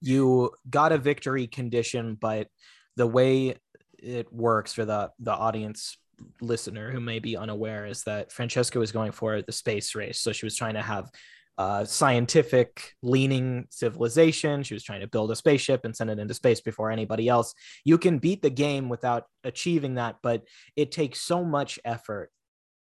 You 0.00 0.52
got 0.68 0.92
a 0.92 0.98
victory 0.98 1.46
condition, 1.46 2.16
but 2.20 2.48
the 2.96 3.06
way 3.06 3.56
it 3.98 4.32
works 4.32 4.72
for 4.72 4.84
the 4.84 5.10
the 5.18 5.32
audience 5.32 5.96
listener 6.40 6.90
who 6.90 7.00
may 7.00 7.18
be 7.18 7.36
unaware 7.36 7.86
is 7.86 8.02
that 8.04 8.32
Francesca 8.32 8.78
was 8.78 8.92
going 8.92 9.12
for 9.12 9.42
the 9.42 9.52
space 9.52 9.94
race, 9.94 10.20
so 10.20 10.32
she 10.32 10.46
was 10.46 10.56
trying 10.56 10.74
to 10.74 10.82
have 10.82 11.10
uh, 11.58 11.84
scientific 11.84 12.94
leaning 13.02 13.66
civilization. 13.70 14.62
She 14.62 14.74
was 14.74 14.82
trying 14.82 15.00
to 15.00 15.06
build 15.06 15.30
a 15.30 15.36
spaceship 15.36 15.84
and 15.84 15.96
send 15.96 16.10
it 16.10 16.18
into 16.18 16.34
space 16.34 16.60
before 16.60 16.90
anybody 16.90 17.28
else. 17.28 17.54
You 17.84 17.96
can 17.96 18.18
beat 18.18 18.42
the 18.42 18.50
game 18.50 18.88
without 18.88 19.24
achieving 19.42 19.94
that, 19.94 20.16
but 20.22 20.42
it 20.76 20.92
takes 20.92 21.20
so 21.20 21.44
much 21.44 21.78
effort 21.84 22.30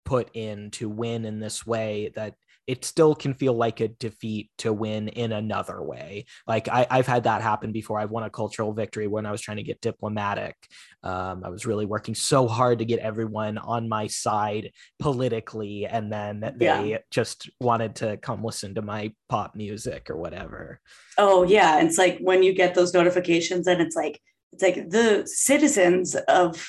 put 0.03 0.29
in 0.35 0.71
to 0.71 0.89
win 0.89 1.25
in 1.25 1.39
this 1.39 1.65
way 1.65 2.11
that 2.15 2.35
it 2.67 2.83
still 2.83 3.13
can 3.13 3.33
feel 3.33 3.53
like 3.53 3.79
a 3.79 3.87
defeat 3.87 4.49
to 4.57 4.73
win 4.73 5.07
in 5.09 5.31
another 5.31 5.81
way. 5.81 6.25
Like 6.47 6.67
I, 6.67 6.87
have 6.89 7.07
had 7.07 7.23
that 7.25 7.41
happen 7.41 7.71
before. 7.71 7.99
I've 7.99 8.11
won 8.11 8.23
a 8.23 8.29
cultural 8.29 8.73
victory 8.73 9.07
when 9.07 9.25
I 9.25 9.31
was 9.31 9.41
trying 9.41 9.57
to 9.57 9.63
get 9.63 9.81
diplomatic. 9.81 10.55
Um, 11.03 11.43
I 11.43 11.49
was 11.49 11.65
really 11.65 11.85
working 11.85 12.15
so 12.15 12.47
hard 12.47 12.79
to 12.79 12.85
get 12.85 12.99
everyone 12.99 13.57
on 13.57 13.87
my 13.87 14.07
side 14.07 14.71
politically, 14.99 15.85
and 15.85 16.11
then 16.11 16.53
they 16.57 16.91
yeah. 16.91 16.97
just 17.11 17.49
wanted 17.59 17.95
to 17.97 18.17
come 18.17 18.43
listen 18.43 18.75
to 18.75 18.81
my 18.81 19.13
pop 19.29 19.55
music 19.55 20.09
or 20.09 20.17
whatever. 20.17 20.79
Oh 21.17 21.43
yeah, 21.43 21.81
it's 21.81 21.97
like 21.97 22.17
when 22.19 22.41
you 22.41 22.53
get 22.53 22.73
those 22.73 22.93
notifications, 22.93 23.67
and 23.67 23.81
it's 23.81 23.95
like 23.95 24.19
it's 24.51 24.63
like 24.63 24.89
the 24.89 25.23
citizens 25.27 26.15
of 26.27 26.65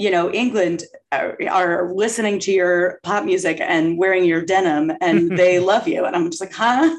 you 0.00 0.10
know 0.10 0.32
england 0.32 0.84
are, 1.12 1.36
are, 1.50 1.92
listening 1.92 2.38
to 2.38 2.52
your 2.52 3.00
pop 3.02 3.24
music 3.24 3.58
and 3.60 3.98
wearing 3.98 4.24
your 4.24 4.42
denim 4.42 4.92
and 5.00 5.36
they 5.38 5.58
love 5.58 5.86
you. 5.86 6.04
And 6.04 6.16
i'm 6.16 6.30
just 6.30 6.40
like 6.40 6.52
huh? 6.52 6.98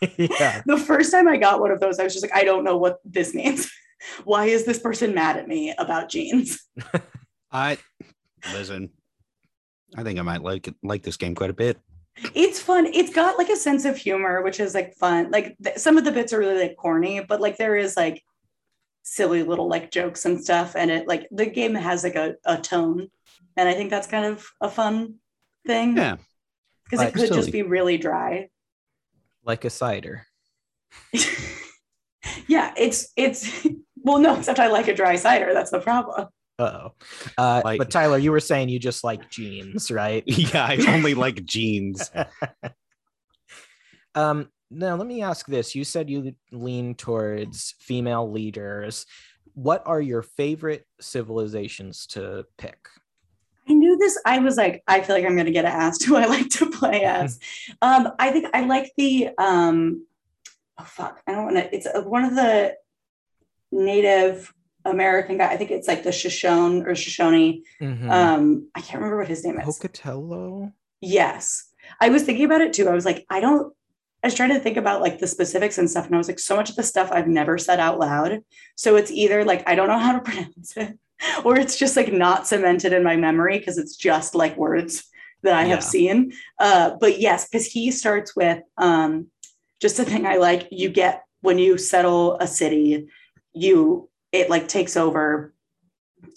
Yeah. 0.16 0.62
the 0.66 0.78
first 0.78 1.12
time 1.12 1.28
i 1.28 1.36
got 1.36 1.60
one 1.60 1.70
of 1.70 1.78
those 1.78 1.98
i 1.98 2.04
was 2.04 2.14
just 2.14 2.24
like 2.24 2.34
i 2.34 2.42
don't 2.42 2.64
know 2.64 2.76
what 2.76 3.00
this 3.04 3.34
means. 3.34 3.70
Why 4.24 4.46
is 4.46 4.64
this 4.64 4.80
person 4.80 5.14
mad 5.14 5.36
at 5.36 5.46
me 5.46 5.72
about 5.78 6.08
jeans? 6.08 6.68
I 7.52 7.78
listen 8.52 8.90
i 9.96 10.02
think 10.02 10.18
i 10.18 10.22
might 10.22 10.42
like 10.42 10.68
like 10.82 11.02
this 11.02 11.16
game 11.16 11.34
quite 11.34 11.50
a 11.50 11.60
bit. 11.64 11.78
It's 12.34 12.60
fun. 12.60 12.86
It's 12.86 13.14
got 13.14 13.38
like 13.38 13.48
a 13.48 13.56
sense 13.56 13.84
of 13.84 13.96
humor 13.96 14.42
which 14.42 14.58
is 14.58 14.74
like 14.74 14.94
fun. 14.96 15.30
Like 15.30 15.56
th- 15.62 15.78
some 15.78 15.96
of 15.96 16.04
the 16.04 16.12
bits 16.12 16.32
are 16.32 16.38
really 16.38 16.60
like 16.62 16.76
corny 16.76 17.20
but 17.20 17.40
like 17.40 17.58
there 17.58 17.76
is 17.76 17.96
like 17.96 18.22
silly 19.02 19.42
little 19.42 19.68
like 19.68 19.90
jokes 19.90 20.24
and 20.24 20.42
stuff 20.42 20.74
and 20.76 20.90
it 20.90 21.08
like 21.08 21.26
the 21.30 21.46
game 21.46 21.74
has 21.74 22.04
like 22.04 22.16
a, 22.16 22.36
a 22.44 22.56
tone. 22.58 23.08
And 23.56 23.68
i 23.68 23.74
think 23.74 23.90
that's 23.90 24.06
kind 24.06 24.24
of 24.24 24.46
a 24.60 24.68
fun 24.68 25.16
thing. 25.66 25.96
Yeah. 25.96 26.16
Because 26.84 27.06
it 27.06 27.14
could 27.14 27.28
silly. 27.28 27.40
just 27.40 27.52
be 27.52 27.62
really 27.62 27.98
dry. 27.98 28.48
Like 29.44 29.64
a 29.64 29.70
cider. 29.70 30.26
Yeah 32.46 32.72
it's 32.76 33.12
it's 33.16 33.66
well 33.96 34.18
no 34.18 34.36
except 34.36 34.58
i 34.58 34.68
like 34.68 34.88
a 34.88 34.94
dry 34.94 35.16
cider. 35.16 35.52
That's 35.52 35.70
the 35.70 35.80
problem. 35.80 36.28
Uh-oh. 36.58 36.92
Uh, 37.38 37.62
like, 37.64 37.78
but 37.78 37.90
tyler 37.90 38.18
you 38.18 38.30
were 38.30 38.40
saying 38.40 38.68
you 38.68 38.78
just 38.78 39.02
like 39.02 39.30
jeans 39.30 39.90
right? 39.90 40.22
Yeah 40.26 40.64
i 40.64 40.76
only 40.88 41.14
like 41.14 41.44
jeans. 41.44 42.10
Um 44.14 44.48
now 44.72 44.96
let 44.96 45.06
me 45.06 45.22
ask 45.22 45.46
this. 45.46 45.74
You 45.74 45.84
said 45.84 46.10
you 46.10 46.34
lean 46.50 46.94
towards 46.94 47.74
female 47.78 48.30
leaders. 48.30 49.06
What 49.54 49.82
are 49.86 50.00
your 50.00 50.22
favorite 50.22 50.86
civilizations 51.00 52.06
to 52.08 52.46
pick? 52.56 52.88
I 53.68 53.74
knew 53.74 53.96
this. 53.96 54.18
I 54.26 54.38
was 54.38 54.56
like 54.56 54.82
i 54.88 55.00
feel 55.00 55.14
like 55.14 55.24
i'm 55.24 55.34
going 55.34 55.46
to 55.46 55.52
get 55.52 55.64
asked 55.64 56.04
who 56.06 56.16
i 56.16 56.26
like 56.26 56.48
to 56.50 56.70
play 56.70 57.04
as. 57.04 57.38
Um 57.80 58.08
i 58.18 58.30
think 58.30 58.46
i 58.54 58.64
like 58.64 58.92
the 58.96 59.30
um 59.38 60.06
oh 60.78 60.84
fuck. 60.84 61.20
I 61.26 61.32
don't 61.32 61.44
want 61.44 61.56
to 61.56 61.74
it's 61.74 61.86
uh, 61.86 62.02
one 62.02 62.24
of 62.24 62.34
the 62.34 62.74
native 63.70 64.52
american 64.84 65.38
guy 65.38 65.50
i 65.50 65.56
think 65.56 65.70
it's 65.70 65.88
like 65.88 66.02
the 66.02 66.12
shoshone 66.12 66.82
or 66.86 66.94
shoshone. 66.94 67.62
Mm-hmm. 67.80 68.10
um 68.10 68.68
i 68.74 68.80
can't 68.80 68.96
remember 68.96 69.18
what 69.18 69.28
his 69.28 69.44
name 69.44 69.58
is. 69.60 69.64
Pocatello? 69.64 70.72
Yes. 71.00 71.68
I 72.00 72.10
was 72.10 72.22
thinking 72.22 72.44
about 72.44 72.60
it 72.60 72.72
too. 72.72 72.88
I 72.88 72.94
was 72.94 73.04
like 73.04 73.24
i 73.30 73.40
don't 73.40 73.72
I 74.22 74.28
was 74.28 74.34
trying 74.34 74.50
to 74.50 74.60
think 74.60 74.76
about 74.76 75.00
like 75.00 75.18
the 75.18 75.26
specifics 75.26 75.78
and 75.78 75.90
stuff. 75.90 76.06
And 76.06 76.14
I 76.14 76.18
was 76.18 76.28
like, 76.28 76.38
so 76.38 76.54
much 76.54 76.70
of 76.70 76.76
the 76.76 76.82
stuff 76.82 77.10
I've 77.10 77.26
never 77.26 77.58
said 77.58 77.80
out 77.80 77.98
loud. 77.98 78.40
So 78.76 78.94
it's 78.96 79.10
either 79.10 79.44
like, 79.44 79.68
I 79.68 79.74
don't 79.74 79.88
know 79.88 79.98
how 79.98 80.12
to 80.12 80.20
pronounce 80.24 80.76
it, 80.76 80.98
or 81.44 81.58
it's 81.58 81.76
just 81.76 81.96
like 81.96 82.12
not 82.12 82.46
cemented 82.46 82.92
in 82.92 83.02
my 83.02 83.16
memory 83.16 83.58
because 83.58 83.78
it's 83.78 83.96
just 83.96 84.34
like 84.34 84.56
words 84.56 85.04
that 85.42 85.54
I 85.54 85.62
yeah. 85.62 85.68
have 85.68 85.82
seen. 85.82 86.32
Uh, 86.58 86.92
but 87.00 87.20
yes, 87.20 87.48
because 87.48 87.66
he 87.66 87.90
starts 87.90 88.36
with 88.36 88.62
um, 88.78 89.26
just 89.80 89.98
a 89.98 90.04
thing 90.04 90.24
I 90.24 90.36
like. 90.36 90.68
You 90.70 90.88
get 90.88 91.24
when 91.40 91.58
you 91.58 91.76
settle 91.76 92.36
a 92.38 92.46
city, 92.46 93.08
you, 93.52 94.08
it 94.30 94.48
like 94.48 94.68
takes 94.68 94.96
over 94.96 95.52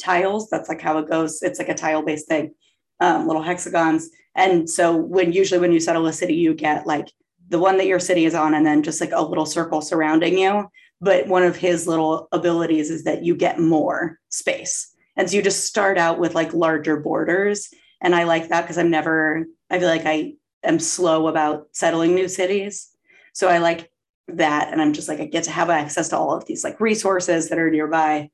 tiles. 0.02 0.50
That's 0.50 0.70
like 0.70 0.82
how 0.82 0.98
it 0.98 1.08
goes. 1.08 1.44
It's 1.44 1.60
like 1.60 1.70
a 1.70 1.76
tile 1.76 2.04
based 2.04 2.28
thing, 2.28 2.56
um, 3.00 3.28
little 3.28 3.44
hexagons. 3.44 4.10
And 4.36 4.68
so 4.68 4.96
when 4.96 5.32
usually 5.32 5.62
when 5.62 5.72
you 5.72 5.80
settle 5.80 6.08
a 6.08 6.14
city, 6.14 6.34
you 6.34 6.56
get 6.56 6.88
like 6.88 7.10
the 7.50 7.60
one 7.60 7.78
that 7.78 7.88
your 7.88 8.00
city 8.00 8.26
is 8.26 8.36
on 8.36 8.54
and 8.54 8.66
then 8.66 8.84
just 8.84 9.02
like 9.02 9.12
a 9.14 9.24
little 9.24 9.46
circle 9.46 9.82
surrounding 9.82 10.38
you. 10.38 10.68
But 11.02 11.28
one 11.28 11.44
of 11.44 11.56
his 11.56 11.88
little 11.88 12.28
abilities 12.32 12.90
is 12.90 13.04
that 13.04 13.24
you 13.24 13.36
get 13.36 13.60
more 13.60 14.20
space. 14.30 14.94
And 15.16 15.30
so 15.30 15.38
you 15.38 15.42
just 15.42 15.66
start 15.66 15.98
out 15.98 16.20
with 16.20 16.36
like 16.36 16.54
larger 16.54 16.98
borders. 16.98 17.70
And 18.02 18.16
i 18.16 18.24
like 18.24 18.50
that 18.50 18.62
because 18.62 18.78
i'm 18.78 18.92
never 18.92 19.46
i 19.70 19.80
feel 19.80 19.88
like 19.88 20.06
i 20.06 20.34
am 20.64 20.80
slow 20.80 21.28
about 21.28 21.68
settling 21.72 22.16
new 22.16 22.28
cities. 22.28 22.90
So 23.34 23.48
i 23.48 23.60
like 23.60 23.92
that. 24.28 24.72
And 24.72 24.82
i'm 24.82 24.94
just 24.94 25.08
like 25.08 25.20
i 25.20 25.26
get 25.26 25.44
to 25.46 25.52
have 25.52 25.70
access 25.70 26.10
to 26.10 26.18
all 26.18 26.36
of 26.36 26.46
these 26.46 26.64
like 26.64 26.80
resources 26.80 27.50
that 27.50 27.60
are 27.60 27.72
nearby. 27.72 28.30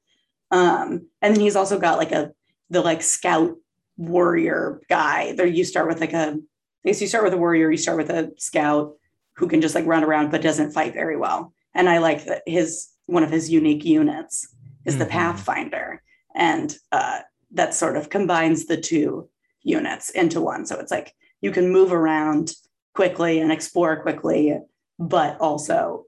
Um 0.52 1.08
and 1.22 1.36
then 1.36 1.40
he's 1.40 1.56
also 1.56 1.80
got 1.80 1.98
like 1.98 2.12
a 2.12 2.32
the 2.70 2.82
like 2.82 3.02
scout 3.02 3.56
warrior 3.98 4.82
guy. 4.90 5.34
There 5.34 5.46
you 5.46 5.64
start 5.64 5.88
with 5.88 6.00
like 6.00 6.14
a 6.14 6.38
I 6.84 6.90
guess 6.90 7.02
you 7.02 7.08
start 7.08 7.24
with 7.24 7.34
a 7.34 7.38
warrior, 7.38 7.70
you 7.70 7.78
start 7.78 7.98
with 7.98 8.10
a 8.10 8.32
scout, 8.38 8.96
who 9.36 9.48
can 9.48 9.62
just 9.62 9.76
like 9.76 9.86
run 9.86 10.04
around 10.04 10.32
but 10.32 10.42
doesn't 10.42 10.72
fight 10.72 10.94
very 10.94 11.18
well. 11.18 11.54
And 11.74 11.90
I 11.90 12.00
like 12.00 12.26
that 12.26 12.44
his 12.46 12.90
one 13.06 13.24
of 13.24 13.32
his 13.32 13.50
unique 13.50 13.86
units 13.86 14.54
is 14.86 14.94
mm-hmm. 14.94 15.04
the 15.04 15.10
Pathfinder, 15.10 16.02
and 16.36 16.76
uh, 16.92 17.20
that 17.52 17.74
sort 17.74 17.98
of 17.98 18.10
combines 18.10 18.66
the 18.66 18.78
two 18.78 19.30
units 19.64 20.10
into 20.10 20.42
one. 20.42 20.66
So 20.66 20.80
it's 20.80 20.92
like 20.92 21.14
you 21.42 21.52
can 21.52 21.72
move 21.72 21.92
around 21.92 22.54
quickly 22.94 23.40
and 23.40 23.52
explore 23.52 24.02
quickly, 24.02 24.58
but 25.00 25.40
also 25.40 26.06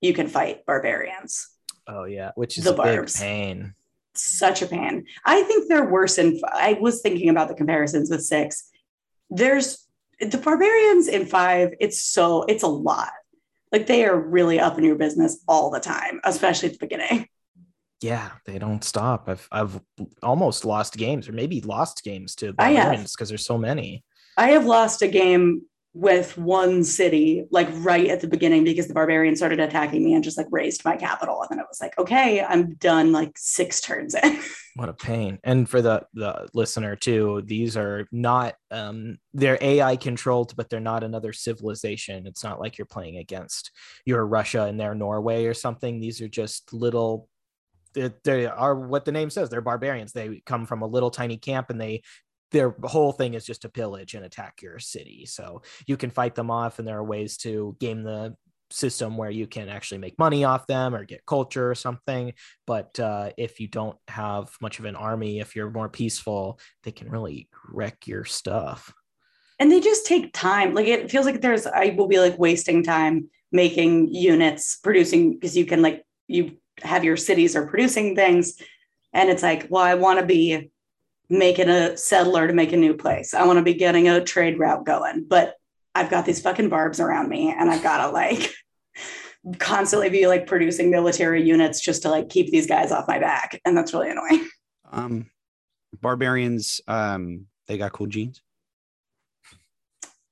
you 0.00 0.12
can 0.12 0.28
fight 0.28 0.66
barbarians. 0.66 1.48
Oh 1.88 2.04
yeah, 2.04 2.32
which 2.34 2.58
is 2.58 2.64
the 2.64 2.72
a 2.72 2.76
barbs. 2.76 3.14
big 3.14 3.20
pain. 3.20 3.74
Such 4.14 4.62
a 4.62 4.66
pain. 4.66 5.04
I 5.24 5.42
think 5.42 5.68
they're 5.68 5.88
worse 5.88 6.18
in. 6.18 6.40
I 6.52 6.78
was 6.80 7.02
thinking 7.02 7.28
about 7.28 7.48
the 7.48 7.54
comparisons 7.54 8.10
with 8.10 8.24
six. 8.24 8.68
There's 9.28 9.85
the 10.20 10.38
barbarians 10.38 11.08
in 11.08 11.26
five, 11.26 11.74
it's 11.80 12.02
so 12.02 12.42
it's 12.44 12.62
a 12.62 12.68
lot. 12.68 13.12
Like 13.72 13.86
they 13.86 14.04
are 14.04 14.18
really 14.18 14.60
up 14.60 14.78
in 14.78 14.84
your 14.84 14.96
business 14.96 15.42
all 15.48 15.70
the 15.70 15.80
time, 15.80 16.20
especially 16.24 16.68
at 16.68 16.78
the 16.78 16.86
beginning. 16.86 17.28
Yeah, 18.00 18.30
they 18.44 18.58
don't 18.58 18.84
stop. 18.84 19.28
I've 19.28 19.48
I've 19.50 19.80
almost 20.22 20.64
lost 20.64 20.96
games, 20.96 21.28
or 21.28 21.32
maybe 21.32 21.60
lost 21.60 22.04
games 22.04 22.34
to 22.36 22.52
barbarians 22.52 23.12
because 23.12 23.28
there's 23.28 23.46
so 23.46 23.58
many. 23.58 24.04
I 24.36 24.50
have 24.50 24.66
lost 24.66 25.02
a 25.02 25.08
game 25.08 25.62
with 25.96 26.36
one 26.36 26.84
city 26.84 27.46
like 27.50 27.66
right 27.76 28.08
at 28.08 28.20
the 28.20 28.26
beginning 28.26 28.64
because 28.64 28.86
the 28.86 28.92
barbarians 28.92 29.38
started 29.38 29.58
attacking 29.58 30.04
me 30.04 30.12
and 30.12 30.22
just 30.22 30.36
like 30.36 30.46
razed 30.50 30.84
my 30.84 30.94
capital. 30.94 31.40
And 31.40 31.48
then 31.50 31.58
it 31.58 31.66
was 31.68 31.80
like 31.80 31.98
okay 31.98 32.42
i'm 32.42 32.74
done 32.74 33.12
like 33.12 33.32
six 33.36 33.80
turns 33.80 34.14
in. 34.14 34.38
What 34.74 34.90
a 34.90 34.92
pain. 34.92 35.38
And 35.42 35.66
for 35.66 35.80
the 35.80 36.06
the 36.12 36.48
listener 36.52 36.96
too 36.96 37.42
these 37.46 37.78
are 37.78 38.06
not 38.12 38.56
um 38.70 39.16
they're 39.32 39.56
ai 39.62 39.96
controlled 39.96 40.54
but 40.54 40.68
they're 40.68 40.80
not 40.80 41.02
another 41.02 41.32
civilization. 41.32 42.26
It's 42.26 42.44
not 42.44 42.60
like 42.60 42.76
you're 42.76 42.84
playing 42.84 43.16
against 43.16 43.70
your 44.04 44.26
russia 44.26 44.64
and 44.64 44.78
their 44.78 44.94
norway 44.94 45.46
or 45.46 45.54
something. 45.54 45.98
These 45.98 46.20
are 46.20 46.28
just 46.28 46.74
little 46.74 47.30
they 48.24 48.44
are 48.44 48.74
what 48.74 49.06
the 49.06 49.12
name 49.12 49.30
says. 49.30 49.48
They're 49.48 49.62
barbarians. 49.62 50.12
They 50.12 50.42
come 50.44 50.66
from 50.66 50.82
a 50.82 50.86
little 50.86 51.10
tiny 51.10 51.38
camp 51.38 51.70
and 51.70 51.80
they 51.80 52.02
their 52.52 52.74
whole 52.84 53.12
thing 53.12 53.34
is 53.34 53.44
just 53.44 53.62
to 53.62 53.68
pillage 53.68 54.14
and 54.14 54.24
attack 54.24 54.62
your 54.62 54.78
city. 54.78 55.26
So 55.26 55.62
you 55.86 55.96
can 55.96 56.10
fight 56.10 56.34
them 56.34 56.50
off, 56.50 56.78
and 56.78 56.86
there 56.86 56.98
are 56.98 57.04
ways 57.04 57.36
to 57.38 57.76
game 57.80 58.02
the 58.02 58.36
system 58.70 59.16
where 59.16 59.30
you 59.30 59.46
can 59.46 59.68
actually 59.68 59.98
make 59.98 60.18
money 60.18 60.42
off 60.42 60.66
them 60.66 60.94
or 60.94 61.04
get 61.04 61.24
culture 61.24 61.70
or 61.70 61.74
something. 61.74 62.32
But 62.66 62.98
uh, 62.98 63.30
if 63.36 63.60
you 63.60 63.68
don't 63.68 63.96
have 64.08 64.50
much 64.60 64.80
of 64.80 64.86
an 64.86 64.96
army, 64.96 65.38
if 65.38 65.54
you're 65.54 65.70
more 65.70 65.88
peaceful, 65.88 66.58
they 66.82 66.90
can 66.90 67.08
really 67.08 67.48
wreck 67.68 68.06
your 68.06 68.24
stuff. 68.24 68.92
And 69.60 69.70
they 69.70 69.80
just 69.80 70.04
take 70.04 70.32
time. 70.32 70.74
Like 70.74 70.88
it 70.88 71.10
feels 71.10 71.26
like 71.26 71.40
there's, 71.40 71.66
I 71.66 71.94
will 71.96 72.08
be 72.08 72.18
like 72.18 72.38
wasting 72.38 72.82
time 72.82 73.30
making 73.52 74.12
units, 74.12 74.78
producing, 74.82 75.34
because 75.34 75.56
you 75.56 75.64
can 75.64 75.80
like, 75.80 76.04
you 76.26 76.56
have 76.82 77.04
your 77.04 77.16
cities 77.16 77.54
are 77.54 77.68
producing 77.68 78.16
things. 78.16 78.60
And 79.12 79.30
it's 79.30 79.44
like, 79.44 79.68
well, 79.70 79.84
I 79.84 79.94
want 79.94 80.18
to 80.18 80.26
be 80.26 80.72
making 81.28 81.68
a 81.68 81.96
settler 81.96 82.46
to 82.46 82.52
make 82.52 82.72
a 82.72 82.76
new 82.76 82.94
place. 82.94 83.34
I 83.34 83.44
want 83.44 83.58
to 83.58 83.64
be 83.64 83.74
getting 83.74 84.08
a 84.08 84.22
trade 84.22 84.58
route 84.58 84.84
going, 84.84 85.26
but 85.28 85.54
I've 85.94 86.10
got 86.10 86.26
these 86.26 86.40
fucking 86.40 86.68
barbs 86.68 87.00
around 87.00 87.28
me 87.28 87.54
and 87.56 87.70
I've 87.70 87.82
got 87.82 88.06
to 88.06 88.12
like 88.12 88.54
constantly 89.58 90.10
be 90.10 90.26
like 90.26 90.46
producing 90.46 90.90
military 90.90 91.42
units 91.42 91.80
just 91.80 92.02
to 92.02 92.10
like 92.10 92.28
keep 92.28 92.50
these 92.50 92.66
guys 92.66 92.92
off 92.92 93.08
my 93.08 93.18
back. 93.18 93.60
And 93.64 93.76
that's 93.76 93.92
really 93.92 94.10
annoying. 94.10 94.48
Um, 94.92 95.30
barbarians, 96.00 96.80
um, 96.86 97.46
they 97.66 97.78
got 97.78 97.92
cool 97.92 98.06
jeans. 98.06 98.42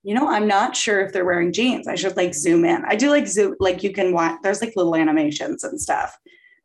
You 0.03 0.15
know, 0.15 0.29
I'm 0.29 0.47
not 0.47 0.77
sure 0.77 1.01
if 1.01 1.13
they're 1.13 1.25
wearing 1.25 1.53
jeans. 1.53 1.89
I 1.89 1.95
should 1.95 2.17
like 2.17 2.35
zoom 2.35 2.65
in. 2.65 2.85
I 2.85 2.95
do 2.95 3.09
like 3.09 3.27
zoom, 3.27 3.57
like 3.59 3.83
you 3.83 3.93
can 3.93 4.13
watch, 4.13 4.39
there's 4.43 4.61
like 4.61 4.75
little 4.77 4.95
animations 4.95 5.65
and 5.65 5.81
stuff 5.81 6.17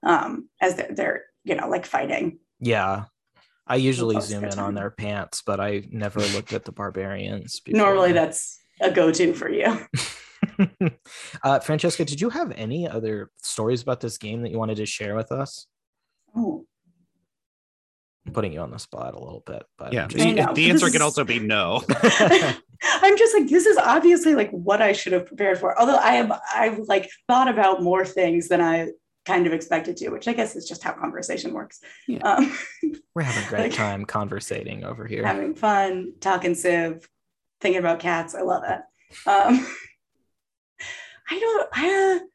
um, 0.03 0.49
as 0.61 0.75
they're, 0.75 0.91
they're, 0.93 1.23
you 1.45 1.55
know, 1.55 1.69
like 1.69 1.85
fighting. 1.85 2.39
Yeah. 2.59 3.05
I 3.69 3.75
usually 3.75 4.19
zoom 4.19 4.45
in 4.45 4.57
on 4.57 4.73
their 4.73 4.89
pants, 4.89 5.43
but 5.45 5.59
I 5.59 5.83
never 5.91 6.19
looked 6.19 6.53
at 6.53 6.65
the 6.65 6.71
barbarians. 6.71 7.59
Before. 7.65 7.77
Normally, 7.79 8.11
that's 8.13 8.59
a 8.81 8.89
go-to 8.89 9.33
for 9.33 9.49
you. 9.49 9.85
uh, 11.43 11.59
Francesca, 11.59 12.03
did 12.03 12.19
you 12.19 12.29
have 12.31 12.51
any 12.53 12.87
other 12.87 13.29
stories 13.43 13.83
about 13.83 13.99
this 14.01 14.17
game 14.17 14.41
that 14.41 14.49
you 14.51 14.57
wanted 14.57 14.77
to 14.77 14.85
share 14.87 15.15
with 15.15 15.31
us? 15.31 15.67
Oh, 16.35 16.65
I'm 18.25 18.33
putting 18.33 18.53
you 18.53 18.59
on 18.59 18.71
the 18.71 18.79
spot 18.79 19.13
a 19.13 19.19
little 19.19 19.43
bit, 19.45 19.63
but 19.77 19.93
Yeah. 19.93 20.07
just- 20.07 20.17
The, 20.23 20.33
the 20.53 20.69
answer 20.69 20.85
this 20.87 20.93
can 20.93 21.01
also 21.01 21.23
be 21.23 21.39
no. 21.39 21.83
I'm 22.83 23.17
just 23.17 23.35
like 23.37 23.49
this 23.49 23.65
is 23.65 23.77
obviously 23.77 24.35
like 24.35 24.51
what 24.51 24.81
I 24.81 24.93
should 24.93 25.13
have 25.13 25.25
prepared 25.25 25.59
for. 25.59 25.77
Although 25.79 25.97
I 25.97 26.13
have 26.13 26.39
I've 26.53 26.79
like 26.87 27.09
thought 27.27 27.47
about 27.49 27.83
more 27.83 28.05
things 28.05 28.47
than 28.47 28.61
I 28.61 28.89
kind 29.29 29.45
of 29.45 29.53
expected 29.53 29.95
to, 29.97 30.09
which 30.09 30.27
I 30.27 30.33
guess 30.33 30.55
is 30.55 30.67
just 30.67 30.83
how 30.83 30.91
conversation 30.93 31.53
works. 31.53 31.79
Yeah. 32.07 32.19
Um, 32.23 32.57
we're 33.15 33.21
having 33.21 33.45
a 33.45 33.49
great 33.49 33.61
Like- 33.61 33.73
time 33.73 34.05
conversating 34.05 34.83
over 34.83 35.05
here. 35.05 35.25
having 35.25 35.53
fun, 35.53 36.13
talking 36.19 36.55
civ, 36.55 37.07
thinking 37.61 37.79
about 37.79 37.99
cats. 37.99 38.33
I 38.33 38.41
love 38.41 38.63
it. 38.63 38.79
Um, 39.29 39.67
I 41.29 41.39
don't. 41.39 41.69
I. 41.73 42.15
Uh, 42.15 42.25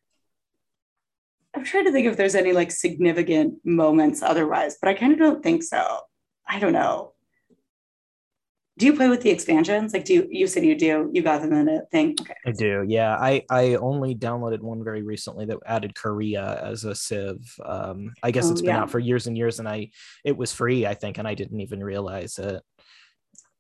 I'm 1.57 1.65
trying 1.65 1.85
to 1.85 1.93
think 1.93 2.07
if 2.07 2.17
there's 2.17 2.35
any 2.37 2.53
like 2.53 2.71
significant 2.71 3.55
moments 3.65 4.23
otherwise, 4.23 4.77
but 4.81 4.89
I 4.89 4.95
kind 4.95 5.13
of 5.13 5.19
don't 5.19 5.43
think 5.43 5.63
so. 5.65 6.01
I 6.49 6.59
don't 6.61 6.73
know. 6.73 7.14
Do 8.77 8.87
you 8.87 8.95
play 8.97 9.09
with 9.09 9.21
the 9.21 9.31
expansions? 9.31 9.93
Like, 9.93 10.05
do 10.05 10.15
you? 10.15 10.29
You 10.29 10.47
said 10.49 10.65
you 10.65 10.75
do. 10.75 11.09
You 11.13 11.23
got 11.23 11.43
them 11.43 11.53
in 11.53 11.69
a 11.69 11.83
thing. 11.93 12.17
Okay. 12.21 12.35
I 12.45 12.51
do, 12.51 12.85
yeah. 12.89 13.15
I 13.15 13.45
I 13.49 13.77
only 13.77 14.17
downloaded 14.17 14.61
one 14.61 14.83
very 14.83 15.03
recently 15.03 15.47
that 15.47 15.59
added 15.65 15.95
Korea 15.95 16.61
as 16.61 16.85
a 16.85 16.95
civ. 16.95 17.37
Um, 17.65 18.13
I 18.23 18.33
guess 18.33 18.49
Oh, 18.49 18.53
it's 18.53 18.63
been 18.63 18.71
yeah. 18.71 18.83
out 18.83 18.91
for 18.91 18.99
years 18.99 19.29
and 19.29 19.39
years, 19.39 19.61
and 19.61 19.69
I 19.69 19.91
it 20.25 20.37
was 20.37 20.53
free, 20.53 20.87
I 20.87 20.95
think, 20.95 21.19
and 21.19 21.29
I 21.29 21.35
didn't 21.35 21.61
even 21.61 21.85
realize 21.85 22.39
it. 22.39 22.63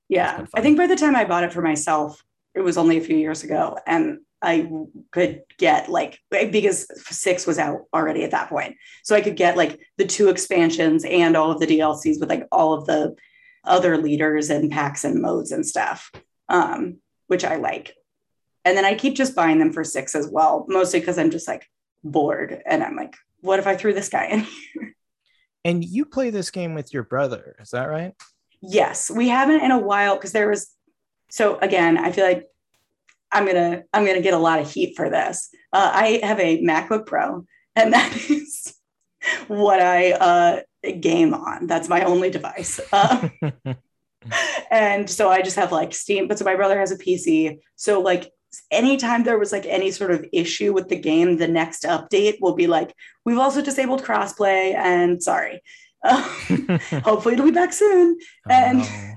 Yeah, 0.09 0.47
I 0.55 0.61
think 0.61 0.77
by 0.77 0.87
the 0.89 0.97
time 0.97 1.15
I 1.15 1.25
bought 1.25 1.45
it 1.45 1.53
for 1.53 1.63
myself, 1.63 2.23
it 2.55 2.61
was 2.61 2.77
only 2.77 2.99
a 2.99 3.01
few 3.01 3.17
years 3.17 3.45
ago, 3.45 3.79
and 3.87 4.19
I 4.43 4.69
could 5.13 5.43
get 5.59 5.89
like 5.89 6.19
because 6.31 6.87
six 7.09 7.47
was 7.47 7.59
out 7.61 7.83
already 7.95 8.25
at 8.25 8.33
that 8.33 8.49
point, 8.49 8.77
so 9.05 9.15
I 9.15 9.21
could 9.21 9.37
get 9.37 9.57
like 9.57 9.79
the 9.97 10.07
two 10.07 10.29
expansions 10.29 11.05
and 11.05 11.37
all 11.37 11.53
of 11.53 11.61
the 11.61 11.67
DLCs 11.67 12.19
with 12.19 12.29
like 12.29 12.49
all 12.51 12.73
of 12.75 12.85
the 12.87 13.15
other 13.65 13.97
leaders 13.97 14.51
and 14.51 14.71
packs 14.71 15.05
and 15.05 15.21
modes 15.21 15.53
and 15.53 15.67
stuff, 15.67 16.11
um, 16.49 16.99
which 17.27 17.45
I 17.45 17.57
like. 17.57 17.95
And 18.65 18.77
then 18.77 18.85
I 18.85 18.95
keep 18.95 19.15
just 19.15 19.35
buying 19.35 19.59
them 19.59 19.73
for 19.73 19.85
six 19.85 20.15
as 20.15 20.29
well, 20.29 20.65
mostly 20.69 21.01
because 21.01 21.19
I'm 21.19 21.31
just 21.31 21.49
like 21.49 21.69
bored, 22.03 22.63
and 22.67 22.83
I'm 22.83 22.97
like, 22.97 23.17
what 23.41 23.59
if 23.59 23.67
I 23.67 23.77
threw 23.77 23.93
this 23.93 24.09
guy 24.09 24.27
in? 24.27 24.41
here? 24.73 24.95
And 25.65 25.85
you 25.85 26.05
play 26.05 26.31
this 26.31 26.51
game 26.51 26.75
with 26.75 26.93
your 26.93 27.03
brother, 27.03 27.57
is 27.59 27.71
that 27.71 27.87
right? 27.87 28.15
Yes, 28.61 29.11
we 29.11 29.29
haven't 29.29 29.63
in 29.63 29.71
a 29.71 29.79
while 29.79 30.17
because 30.17 30.33
there 30.33 30.49
was. 30.49 30.71
So 31.31 31.59
again, 31.59 31.99
I 31.99 32.13
feel 32.13 32.25
like 32.25 32.47
I'm 33.33 33.47
gonna 33.47 33.83
I'm 33.93 34.07
gonna 34.07 34.23
get 34.23 34.35
a 34.35 34.39
lot 34.39 34.61
of 34.61 34.71
heat 34.71 34.97
for 34.97 35.11
this. 35.11 35.51
Uh, 35.73 35.91
I 35.93 36.21
have 36.23 36.39
a 36.39 36.63
MacBook 36.63 37.07
Pro, 37.07 37.45
and 37.77 37.93
that 37.93 38.15
is 38.31 38.75
what 39.49 39.81
I 39.81 40.13
uh, 40.13 40.61
game 40.93 41.35
on. 41.35 41.67
That's 41.67 41.89
my 41.89 42.03
only 42.05 42.31
device. 42.31 42.81
Uh, 42.93 43.29
and 44.71 45.09
so 45.09 45.29
I 45.31 45.43
just 45.43 45.57
have 45.57 45.73
like 45.73 45.95
Steam. 45.95 46.29
But 46.29 46.39
so 46.39 46.45
my 46.45 46.57
brother 46.57 46.79
has 46.79 46.93
a 46.93 46.99
PC. 46.99 47.59
So 47.77 48.01
like 48.01 48.31
anytime 48.71 49.25
there 49.25 49.39
was 49.39 49.53
like 49.53 49.67
any 49.67 49.91
sort 49.91 50.11
of 50.11 50.25
issue 50.33 50.73
with 50.73 50.89
the 50.89 50.97
game, 50.99 51.37
the 51.37 51.49
next 51.49 51.85
update 51.85 52.37
will 52.41 52.55
be 52.55 52.67
like, 52.67 52.95
we've 53.25 53.39
also 53.39 53.63
disabled 53.63 54.03
crossplay, 54.03 54.75
and 54.75 55.23
sorry. 55.23 55.63
Uh, 56.03 56.21
hopefully 57.03 57.33
it'll 57.35 57.47
be 57.47 57.51
back 57.51 57.73
soon 57.73 58.19
Oh, 58.47 58.51
And- 58.53 58.79
no. 58.81 59.15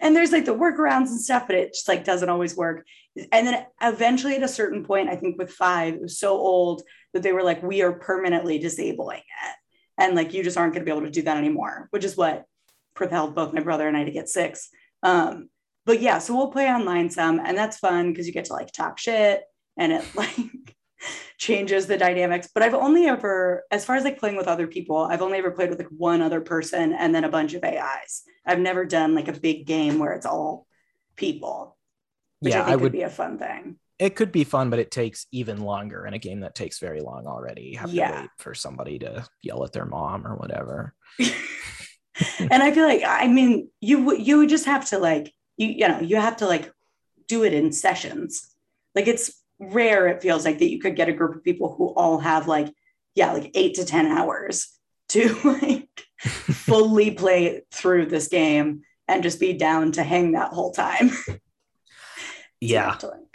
and 0.00 0.14
there's 0.14 0.30
like 0.30 0.44
the 0.44 0.54
workarounds 0.54 1.08
and 1.08 1.20
stuff, 1.20 1.46
but 1.48 1.56
it 1.56 1.72
just 1.74 1.88
like 1.88 2.04
doesn't 2.04 2.28
always 2.28 2.56
work. 2.56 2.86
And 3.32 3.46
then 3.46 3.66
eventually 3.82 4.36
at 4.36 4.42
a 4.44 4.48
certain 4.48 4.84
point, 4.84 5.08
I 5.08 5.16
think 5.16 5.38
with 5.38 5.50
five, 5.50 5.94
it 5.94 6.00
was 6.02 6.18
so 6.20 6.30
old 6.38 6.82
that 7.14 7.24
they 7.24 7.32
were 7.32 7.42
like, 7.42 7.62
we 7.64 7.82
are 7.82 7.92
permanently 7.92 8.58
disabling 8.60 9.18
it. 9.18 9.56
And 10.00 10.16
like 10.16 10.34
you 10.34 10.42
just 10.42 10.56
aren't 10.56 10.72
going 10.72 10.84
to 10.84 10.90
be 10.90 10.96
able 10.96 11.06
to 11.06 11.12
do 11.12 11.22
that 11.22 11.36
anymore, 11.36 11.86
which 11.90 12.04
is 12.04 12.16
what 12.16 12.44
propelled 12.94 13.34
both 13.34 13.52
my 13.52 13.60
brother 13.60 13.86
and 13.86 13.96
I 13.96 14.04
to 14.04 14.10
get 14.10 14.28
six. 14.28 14.70
Um, 15.02 15.48
but 15.86 16.00
yeah, 16.00 16.18
so 16.18 16.34
we'll 16.36 16.50
play 16.50 16.68
online 16.68 17.10
some, 17.10 17.40
and 17.40 17.56
that's 17.56 17.78
fun 17.78 18.10
because 18.10 18.26
you 18.26 18.32
get 18.32 18.46
to 18.46 18.52
like 18.52 18.72
talk 18.72 18.98
shit 18.98 19.42
and 19.76 19.92
it 19.92 20.04
like 20.14 20.36
changes 21.38 21.86
the 21.86 21.96
dynamics. 21.96 22.48
But 22.52 22.62
I've 22.62 22.74
only 22.74 23.06
ever, 23.06 23.64
as 23.70 23.84
far 23.84 23.96
as 23.96 24.04
like 24.04 24.18
playing 24.18 24.36
with 24.36 24.48
other 24.48 24.66
people, 24.66 24.98
I've 24.98 25.22
only 25.22 25.38
ever 25.38 25.50
played 25.50 25.70
with 25.70 25.78
like 25.78 25.88
one 25.88 26.22
other 26.22 26.40
person 26.40 26.92
and 26.92 27.14
then 27.14 27.24
a 27.24 27.30
bunch 27.30 27.54
of 27.54 27.64
AIs. 27.64 28.22
I've 28.46 28.58
never 28.58 28.84
done 28.84 29.14
like 29.14 29.28
a 29.28 29.32
big 29.32 29.66
game 29.66 29.98
where 29.98 30.12
it's 30.12 30.26
all 30.26 30.66
people, 31.16 31.76
which 32.40 32.54
yeah, 32.54 32.60
I 32.60 32.64
think 32.64 32.72
I 32.72 32.76
would 32.76 32.82
would. 32.84 32.92
be 32.92 33.02
a 33.02 33.10
fun 33.10 33.38
thing. 33.38 33.76
It 34.00 34.16
could 34.16 34.32
be 34.32 34.44
fun, 34.44 34.70
but 34.70 34.78
it 34.78 34.90
takes 34.90 35.26
even 35.30 35.60
longer 35.60 36.06
in 36.06 36.14
a 36.14 36.18
game 36.18 36.40
that 36.40 36.54
takes 36.54 36.78
very 36.78 37.00
long 37.02 37.26
already. 37.26 37.64
You 37.64 37.78
have 37.78 37.92
Yeah. 37.92 38.10
to 38.12 38.20
wait 38.22 38.30
for 38.38 38.54
somebody 38.54 38.98
to 39.00 39.26
yell 39.42 39.62
at 39.64 39.72
their 39.72 39.84
mom 39.84 40.26
or 40.26 40.36
whatever. 40.36 40.94
and 42.40 42.62
I 42.62 42.72
feel 42.72 42.86
like 42.86 43.02
I 43.06 43.28
mean 43.28 43.68
you 43.80 44.02
would 44.04 44.26
you 44.26 44.38
would 44.38 44.48
just 44.48 44.64
have 44.64 44.88
to 44.88 44.98
like 44.98 45.32
you 45.58 45.68
you 45.68 45.86
know 45.88 46.00
you 46.00 46.16
have 46.16 46.38
to 46.38 46.46
like 46.46 46.72
do 47.28 47.44
it 47.44 47.52
in 47.52 47.72
sessions. 47.72 48.54
Like 48.94 49.06
it's 49.06 49.30
rare 49.58 50.08
it 50.08 50.22
feels 50.22 50.44
like 50.46 50.58
that 50.58 50.70
you 50.70 50.80
could 50.80 50.96
get 50.96 51.10
a 51.10 51.12
group 51.12 51.36
of 51.36 51.44
people 51.44 51.74
who 51.76 51.88
all 51.88 52.18
have 52.18 52.48
like 52.48 52.72
yeah 53.14 53.32
like 53.32 53.50
8 53.54 53.74
to 53.74 53.84
10 53.84 54.06
hours 54.06 54.68
to 55.10 55.36
like 55.44 55.88
fully 56.20 57.10
play 57.10 57.62
through 57.70 58.06
this 58.06 58.28
game 58.28 58.80
and 59.06 59.22
just 59.22 59.38
be 59.40 59.52
down 59.52 59.92
to 59.92 60.02
hang 60.02 60.32
that 60.32 60.52
whole 60.52 60.72
time. 60.72 61.10
Yeah, 62.62 62.90
have 62.90 62.98
to 62.98 63.06
like 63.08 63.29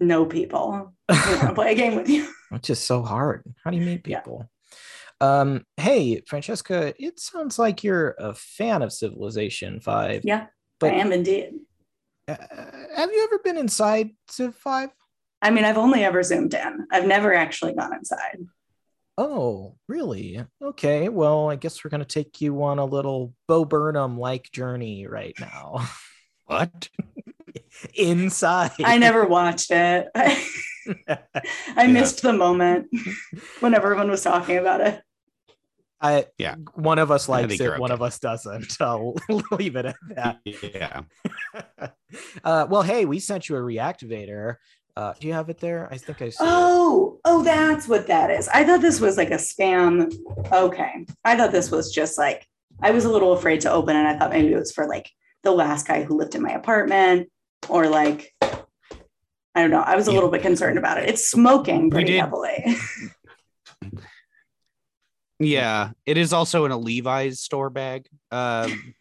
know 0.00 0.24
people 0.26 0.92
who 1.10 1.14
want 1.36 1.48
to 1.48 1.54
play 1.54 1.72
a 1.72 1.74
game 1.74 1.96
with 1.96 2.08
you. 2.08 2.28
which 2.50 2.70
is 2.70 2.78
so 2.78 3.02
hard. 3.02 3.42
How 3.64 3.70
do 3.70 3.76
you 3.76 3.84
meet 3.84 4.06
Yeah. 4.06 4.20
people? 4.20 4.48
Um, 5.20 5.64
hey, 5.76 6.22
Francesca, 6.26 6.94
it 7.02 7.18
sounds 7.18 7.58
like 7.58 7.82
you're 7.82 8.14
a 8.18 8.34
fan 8.34 8.82
of 8.82 8.92
Civilization 8.92 9.80
5. 9.80 10.22
Yeah, 10.24 10.46
But 10.78 10.92
I 10.92 10.96
am 10.98 11.12
indeed. 11.12 11.54
uh, 12.28 12.36
have 12.96 13.10
you 13.10 13.24
ever 13.24 13.38
been 13.42 13.56
inside 13.58 14.10
Civ 14.30 14.54
5? 14.54 14.90
I 15.42 15.50
mean, 15.50 15.64
I've 15.64 15.78
only 15.78 16.04
ever 16.04 16.22
zoomed 16.22 16.54
in. 16.54 16.86
I've 16.92 17.06
never 17.06 17.34
actually 17.34 17.74
gone 17.74 17.94
inside. 17.94 18.38
Oh, 19.16 19.76
really? 19.88 20.44
Okay. 20.62 21.08
Well, 21.08 21.50
I 21.50 21.56
guess 21.56 21.82
we're 21.82 21.90
going 21.90 22.00
to 22.00 22.06
take 22.06 22.40
you 22.40 22.62
on 22.62 22.78
a 22.78 22.84
little 22.84 23.34
Bo 23.48 23.64
Burnham 23.64 24.18
like 24.18 24.50
journey 24.52 25.06
right 25.06 25.34
now. 25.40 25.86
What? 26.46 26.88
Inside. 27.94 28.72
I 28.84 28.98
never 28.98 29.26
watched 29.26 29.70
it. 29.70 30.08
I, 30.14 30.44
I 31.76 31.86
missed 31.86 32.22
the 32.22 32.32
moment 32.32 32.88
when 33.60 33.74
everyone 33.74 34.10
was 34.10 34.22
talking 34.22 34.56
about 34.56 34.80
it. 34.80 35.02
I, 36.00 36.26
Yeah. 36.38 36.54
One 36.74 36.98
of 36.98 37.10
us 37.10 37.28
likes 37.28 37.54
it, 37.54 37.60
you're 37.60 37.78
one 37.78 37.90
okay. 37.90 37.94
of 37.94 38.02
us 38.02 38.18
doesn't. 38.18 38.76
I'll 38.80 39.14
leave 39.50 39.76
it 39.76 39.86
at 39.86 39.96
that. 40.10 40.40
Yeah. 40.44 41.02
uh, 42.44 42.66
well, 42.68 42.82
hey, 42.82 43.04
we 43.04 43.18
sent 43.18 43.48
you 43.48 43.56
a 43.56 43.60
reactivator. 43.60 44.56
Uh, 44.96 45.14
do 45.20 45.28
you 45.28 45.32
have 45.32 45.48
it 45.48 45.58
there? 45.58 45.88
I 45.92 45.96
think 45.96 46.20
I 46.22 46.30
see. 46.30 46.42
it. 46.42 46.48
Oh, 46.48 47.20
oh, 47.24 47.42
that's 47.44 47.86
what 47.86 48.08
that 48.08 48.30
is. 48.30 48.48
I 48.48 48.64
thought 48.64 48.80
this 48.80 49.00
was 49.00 49.16
like 49.16 49.30
a 49.30 49.34
spam. 49.34 50.12
Okay. 50.52 51.06
I 51.24 51.36
thought 51.36 51.52
this 51.52 51.70
was 51.70 51.92
just 51.92 52.18
like, 52.18 52.46
I 52.80 52.90
was 52.90 53.04
a 53.04 53.10
little 53.10 53.32
afraid 53.32 53.60
to 53.62 53.72
open 53.72 53.96
it. 53.96 54.06
I 54.06 54.18
thought 54.18 54.30
maybe 54.30 54.52
it 54.52 54.58
was 54.58 54.72
for 54.72 54.86
like 54.86 55.10
the 55.44 55.52
last 55.52 55.86
guy 55.86 56.02
who 56.02 56.16
lived 56.16 56.34
in 56.34 56.42
my 56.42 56.50
apartment 56.50 57.28
or 57.68 57.88
like, 57.88 58.32
I 58.40 59.62
don't 59.62 59.70
know. 59.70 59.80
I 59.80 59.96
was 59.96 60.06
a 60.06 60.12
little 60.12 60.30
bit 60.30 60.42
concerned 60.42 60.78
about 60.78 60.98
it. 60.98 61.08
It's 61.08 61.28
smoking 61.28 61.90
pretty 61.90 62.16
heavily. 62.16 62.76
Yeah. 65.40 65.90
It 66.04 66.16
is 66.16 66.32
also 66.32 66.64
in 66.64 66.72
a 66.72 66.76
Levi's 66.76 67.40
store 67.40 67.70
bag. 67.70 68.08
Um, 68.32 68.94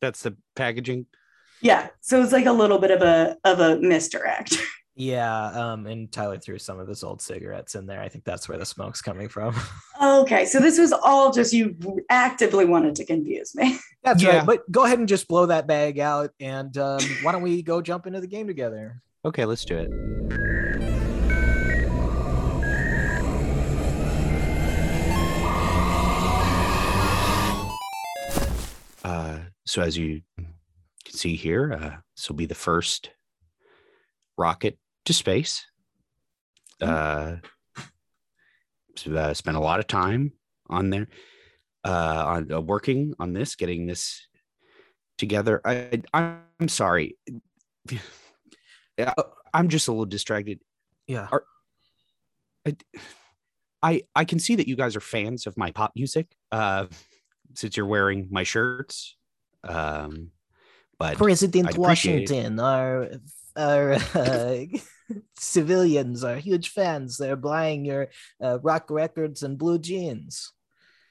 that's 0.00 0.22
the 0.22 0.36
packaging. 0.54 1.06
yeah. 1.62 1.88
So 2.00 2.22
it's 2.22 2.32
like 2.32 2.46
a 2.46 2.52
little 2.52 2.78
bit 2.78 2.90
of 2.90 3.00
a 3.02 3.36
of 3.44 3.60
a 3.60 3.78
misdirect. 3.78 4.56
Yeah, 5.00 5.46
um, 5.72 5.86
and 5.86 6.12
Tyler 6.12 6.36
threw 6.36 6.58
some 6.58 6.78
of 6.78 6.86
his 6.86 7.02
old 7.02 7.22
cigarettes 7.22 7.74
in 7.74 7.86
there. 7.86 8.02
I 8.02 8.10
think 8.10 8.22
that's 8.24 8.50
where 8.50 8.58
the 8.58 8.66
smoke's 8.66 9.00
coming 9.00 9.28
from. 9.28 9.54
Okay. 10.02 10.46
So 10.46 10.60
this 10.60 10.78
was 10.78 10.92
all 10.94 11.30
just 11.30 11.52
you 11.52 11.76
actively 12.08 12.64
wanted 12.64 12.94
to 12.96 13.04
confuse 13.04 13.54
me. 13.54 13.78
that's 14.02 14.22
Yeah. 14.22 14.38
right. 14.38 14.46
But 14.46 14.70
go 14.72 14.84
ahead 14.86 14.98
and 14.98 15.06
just 15.06 15.28
blow 15.28 15.44
that 15.46 15.66
bag 15.66 15.98
out, 15.98 16.30
and 16.40 16.74
um, 16.78 17.00
why 17.22 17.32
don't 17.32 17.42
we 17.42 17.60
go 17.62 17.82
jump 17.82 18.06
into 18.06 18.18
the 18.20 18.26
game 18.26 18.46
together? 18.46 19.02
Okay, 19.26 19.44
let's 19.44 19.64
do 19.66 19.76
it. 19.76 19.90
Uh, 29.02 29.38
so 29.64 29.82
as 29.82 29.96
you 29.96 30.20
can 30.36 30.46
see 31.14 31.36
here, 31.36 31.72
uh, 31.72 31.96
this 32.16 32.28
will 32.28 32.36
be 32.36 32.46
the 32.46 32.54
first 32.54 33.10
rocket 34.36 34.78
to 35.06 35.12
space. 35.12 35.66
Uh, 36.80 37.36
uh, 39.14 39.34
spent 39.34 39.56
a 39.56 39.60
lot 39.60 39.80
of 39.80 39.86
time 39.86 40.32
on 40.68 40.90
there, 40.90 41.08
uh, 41.84 42.24
on 42.26 42.52
uh, 42.52 42.60
working 42.60 43.14
on 43.18 43.32
this, 43.32 43.56
getting 43.56 43.86
this 43.86 44.26
together. 45.18 45.60
I, 45.64 46.02
I'm 46.12 46.68
sorry. 46.68 47.16
I'm 49.52 49.68
just 49.68 49.88
a 49.88 49.92
little 49.92 50.06
distracted. 50.06 50.60
Yeah. 51.06 51.28
Are- 51.30 51.44
I, 52.66 52.76
I 53.82 54.02
I 54.14 54.24
can 54.26 54.38
see 54.38 54.56
that 54.56 54.68
you 54.68 54.76
guys 54.76 54.96
are 54.96 55.00
fans 55.00 55.46
of 55.46 55.56
my 55.56 55.70
pop 55.70 55.92
music, 55.96 56.26
uh, 56.52 56.86
since 57.54 57.76
you're 57.76 57.86
wearing 57.86 58.28
my 58.30 58.42
shirts. 58.42 59.16
Um, 59.64 60.30
but 60.98 61.16
President. 61.16 61.78
Washington, 61.78 62.60
our 62.60 63.08
our 63.60 63.92
uh, 64.14 64.64
civilians 65.38 66.24
are 66.24 66.36
huge 66.36 66.70
fans. 66.70 67.16
They're 67.16 67.36
buying 67.36 67.84
your 67.84 68.08
uh, 68.42 68.58
rock 68.60 68.90
records 68.90 69.42
and 69.42 69.58
blue 69.58 69.78
jeans. 69.78 70.52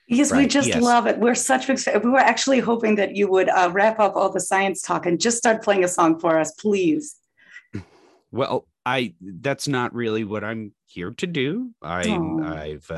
Yes, 0.07 0.31
we 0.33 0.47
just 0.47 0.67
yes. 0.67 0.81
love 0.81 1.05
it. 1.05 1.19
We're 1.19 1.35
such 1.35 1.67
big. 1.67 1.77
fa- 1.77 2.01
We 2.03 2.09
were 2.09 2.17
actually 2.17 2.59
hoping 2.59 2.95
that 2.95 3.15
you 3.15 3.29
would 3.29 3.47
uh, 3.47 3.69
wrap 3.71 3.99
up 3.99 4.15
all 4.15 4.31
the 4.31 4.39
science 4.39 4.81
talk 4.81 5.05
and 5.05 5.21
just 5.21 5.37
start 5.37 5.63
playing 5.63 5.83
a 5.83 5.87
song 5.87 6.19
for 6.19 6.39
us, 6.39 6.51
please. 6.53 7.15
well, 8.31 8.67
I 8.85 9.13
that's 9.21 9.67
not 9.67 9.93
really 9.93 10.23
what 10.23 10.43
I'm 10.43 10.73
here 10.87 11.11
to 11.11 11.27
do. 11.27 11.75
I 11.83 12.09
Aw. 12.09 12.53
I've 12.59 12.89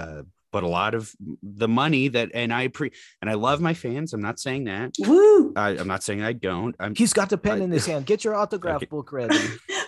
put 0.52 0.64
a 0.64 0.68
lot 0.68 0.94
of 0.94 1.12
the 1.42 1.68
money 1.68 2.08
that, 2.10 2.32
and 2.34 2.54
I 2.54 2.68
pre 2.68 2.92
and 3.22 3.30
I 3.30 3.36
love 3.36 3.62
my 3.62 3.74
fans. 3.74 4.14
I'm 4.14 4.22
not 4.22 4.40
saying 4.40 4.66
that. 4.66 4.94
Woo! 5.00 5.54
I, 5.56 5.70
I'm 5.70 5.88
not 5.88 6.04
saying 6.04 6.22
I 6.22 6.34
don't. 6.34 6.76
I'm 6.80 6.96
He's 6.96 7.14
got 7.14 7.30
the 7.30 7.38
pen 7.38 7.62
I- 7.62 7.64
in 7.66 7.72
his 7.72 7.86
hand. 7.86 8.06
Get 8.06 8.24
your 8.24 8.36
autograph 8.36 8.78
Okay. 8.78 8.86
book 8.88 9.12
ready. 9.12 9.38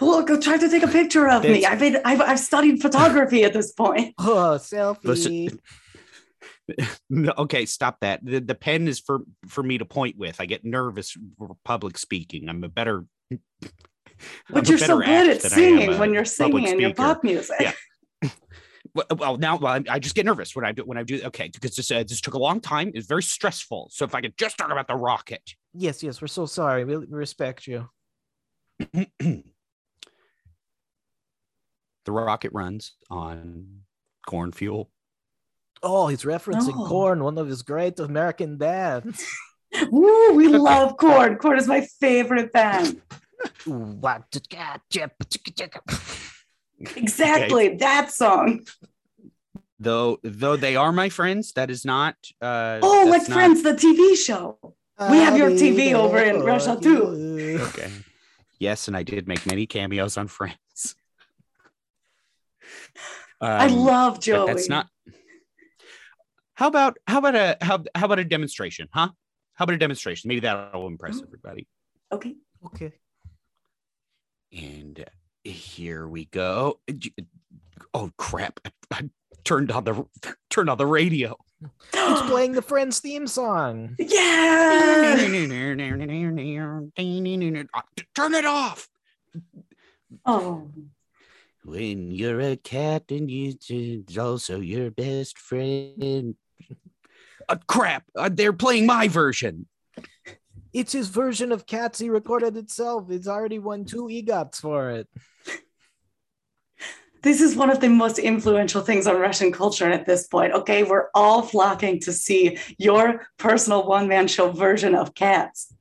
Look, 0.01 0.29
I'm 0.29 0.41
trying 0.41 0.59
to 0.59 0.69
take 0.69 0.83
a 0.83 0.87
picture 0.87 1.27
of 1.29 1.43
me. 1.43 1.65
I've 1.65 1.79
been, 1.79 1.99
I've, 2.03 2.21
I've 2.21 2.39
studied 2.39 2.81
photography 2.81 3.43
at 3.43 3.53
this 3.53 3.71
point. 3.71 4.13
Oh, 4.19 4.57
selfie. 4.59 5.03
Listen- 5.03 5.59
okay, 7.37 7.65
stop 7.65 7.99
that. 8.01 8.23
The, 8.23 8.39
the 8.39 8.55
pen 8.55 8.87
is 8.87 8.99
for 8.99 9.21
for 9.47 9.61
me 9.63 9.77
to 9.77 9.85
point 9.85 10.17
with. 10.17 10.39
I 10.39 10.45
get 10.45 10.63
nervous 10.63 11.15
for 11.37 11.55
public 11.65 11.97
speaking. 11.97 12.47
I'm 12.49 12.63
a 12.63 12.69
better. 12.69 13.05
I'm 13.31 13.39
But 14.49 14.69
you're 14.69 14.77
so 14.77 14.99
good 14.99 15.29
at 15.29 15.41
than 15.41 15.51
I 15.51 15.55
am 15.55 15.59
singing 15.77 15.93
a 15.93 15.97
when 15.99 16.13
you're 16.13 16.25
singing 16.25 16.67
in 16.67 16.79
your 16.79 16.93
pop 16.93 17.23
music. 17.23 17.55
Yeah. 17.59 17.73
Well, 18.95 19.05
well, 19.17 19.37
now 19.37 19.57
well, 19.57 19.73
I, 19.73 19.83
I 19.89 19.99
just 19.99 20.13
get 20.13 20.25
nervous 20.25 20.55
when 20.55 20.65
I 20.65 20.71
do 20.71 20.83
when 20.83 20.97
I 20.97 21.03
do. 21.03 21.21
Okay, 21.25 21.49
because 21.51 21.75
this 21.75 21.89
uh, 21.89 22.03
this 22.03 22.21
took 22.21 22.35
a 22.35 22.39
long 22.39 22.61
time. 22.61 22.91
It's 22.93 23.07
very 23.07 23.23
stressful. 23.23 23.89
So 23.91 24.05
if 24.05 24.13
I 24.13 24.21
could 24.21 24.37
just 24.37 24.57
talk 24.57 24.71
about 24.71 24.87
the 24.87 24.95
rocket. 24.95 25.55
Yes, 25.73 26.03
yes, 26.03 26.21
we're 26.21 26.27
so 26.27 26.45
sorry. 26.45 26.85
We 26.85 26.97
we 26.97 27.05
respect 27.09 27.65
you. 27.65 27.89
the 28.93 29.43
rocket 32.07 32.51
runs 32.53 32.93
on 33.09 33.81
corn 34.27 34.51
fuel. 34.51 34.91
Oh, 35.81 36.07
he's 36.07 36.23
referencing 36.23 36.75
Oh. 36.77 36.87
Korn, 36.87 37.23
one 37.23 37.37
of 37.37 37.47
his 37.47 37.61
great 37.61 37.99
American 37.99 38.57
bands. 38.57 39.25
Woo, 39.91 40.33
we 40.33 40.47
love 40.69 40.97
Korn. 40.97 41.37
Korn 41.37 41.57
is 41.57 41.67
my 41.67 41.81
favorite 41.99 42.53
band. 42.53 43.01
What? 46.77 46.97
Exactly 46.97 47.75
that 47.77 48.11
song. 48.11 48.65
Though 49.79 50.19
though 50.23 50.55
they 50.55 50.75
are 50.75 50.91
my 50.91 51.09
friends, 51.09 51.51
that 51.53 51.69
is 51.69 51.83
not. 51.85 52.15
Uh, 52.41 52.79
Oh, 52.81 53.05
like 53.09 53.27
not- 53.27 53.35
Friends, 53.35 53.63
the 53.63 53.73
TV 53.73 54.15
show. 54.15 54.57
We 55.09 55.17
have 55.17 55.35
your 55.37 55.49
TV 55.51 55.93
over 55.93 56.19
in 56.19 56.41
Russia, 56.41 56.77
too. 56.81 57.59
Okay. 57.69 57.91
Yes, 58.59 58.87
and 58.87 58.95
I 58.95 59.03
did 59.03 59.27
make 59.27 59.45
many 59.45 59.65
cameos 59.65 60.15
on 60.17 60.27
Friends. 60.27 60.95
I 63.41 63.65
Um, 63.67 63.75
love 63.75 64.13
but 64.15 64.21
Joey. 64.21 64.47
That's 64.47 64.69
not. 64.69 64.87
How 66.55 66.67
about 66.67 66.97
how 67.07 67.17
about 67.17 67.35
a 67.35 67.57
how 67.61 67.83
how 67.95 68.05
about 68.05 68.19
a 68.19 68.23
demonstration, 68.23 68.87
huh? 68.93 69.09
How 69.55 69.63
about 69.63 69.73
a 69.75 69.79
demonstration? 69.79 70.27
Maybe 70.29 70.39
that'll 70.41 70.87
impress 70.87 71.19
Oh. 71.19 71.23
everybody. 71.25 71.67
okay. 72.11 72.35
Okay. 72.67 72.93
And 74.53 74.99
uh, 74.99 75.03
here 75.43 76.07
we 76.07 76.25
go. 76.25 76.79
Oh 77.93 78.11
crap! 78.17 78.59
I, 78.65 78.71
I 78.91 79.09
turned 79.43 79.71
on 79.71 79.83
the 79.83 80.05
turned 80.49 80.69
on 80.69 80.77
the 80.77 80.85
radio. 80.85 81.37
It's 81.93 82.21
playing 82.29 82.53
the 82.53 82.61
Friends 82.61 82.99
theme 82.99 83.27
song. 83.27 83.95
Yeah. 83.99 85.15
Turn 88.15 88.33
it 88.33 88.45
off. 88.45 88.87
Oh, 90.25 90.69
When 91.63 92.11
you're 92.11 92.41
a 92.41 92.55
cat 92.55 93.03
and 93.09 93.31
you 93.31 93.53
it's 93.67 94.17
also 94.17 94.59
your 94.59 94.91
best 94.91 95.37
friend. 95.37 96.35
Uh, 97.49 97.57
crap! 97.67 98.03
Uh, 98.15 98.29
they're 98.31 98.53
playing 98.53 98.85
my 98.85 99.07
version. 99.07 99.67
It's 100.73 100.91
his 100.91 101.07
version 101.07 101.51
of 101.51 101.67
Cats. 101.67 101.99
He 101.99 102.09
recorded 102.09 102.57
itself. 102.57 103.11
It's 103.11 103.27
already 103.27 103.59
won 103.59 103.85
two 103.85 104.07
EGOTs 104.07 104.59
for 104.59 104.89
it. 104.89 105.07
this 107.21 107.41
is 107.41 107.55
one 107.55 107.69
of 107.69 107.79
the 107.79 107.89
most 107.89 108.17
influential 108.17 108.81
things 108.81 109.05
on 109.05 109.19
Russian 109.19 109.51
culture 109.51 109.89
at 109.89 110.07
this 110.07 110.27
point. 110.27 110.53
Okay, 110.53 110.83
we're 110.83 111.09
all 111.13 111.43
flocking 111.43 111.99
to 112.01 112.11
see 112.11 112.57
your 112.79 113.27
personal 113.37 113.85
one 113.85 114.07
man 114.07 114.27
show 114.27 114.51
version 114.51 114.95
of 114.95 115.13
Cats. 115.13 115.73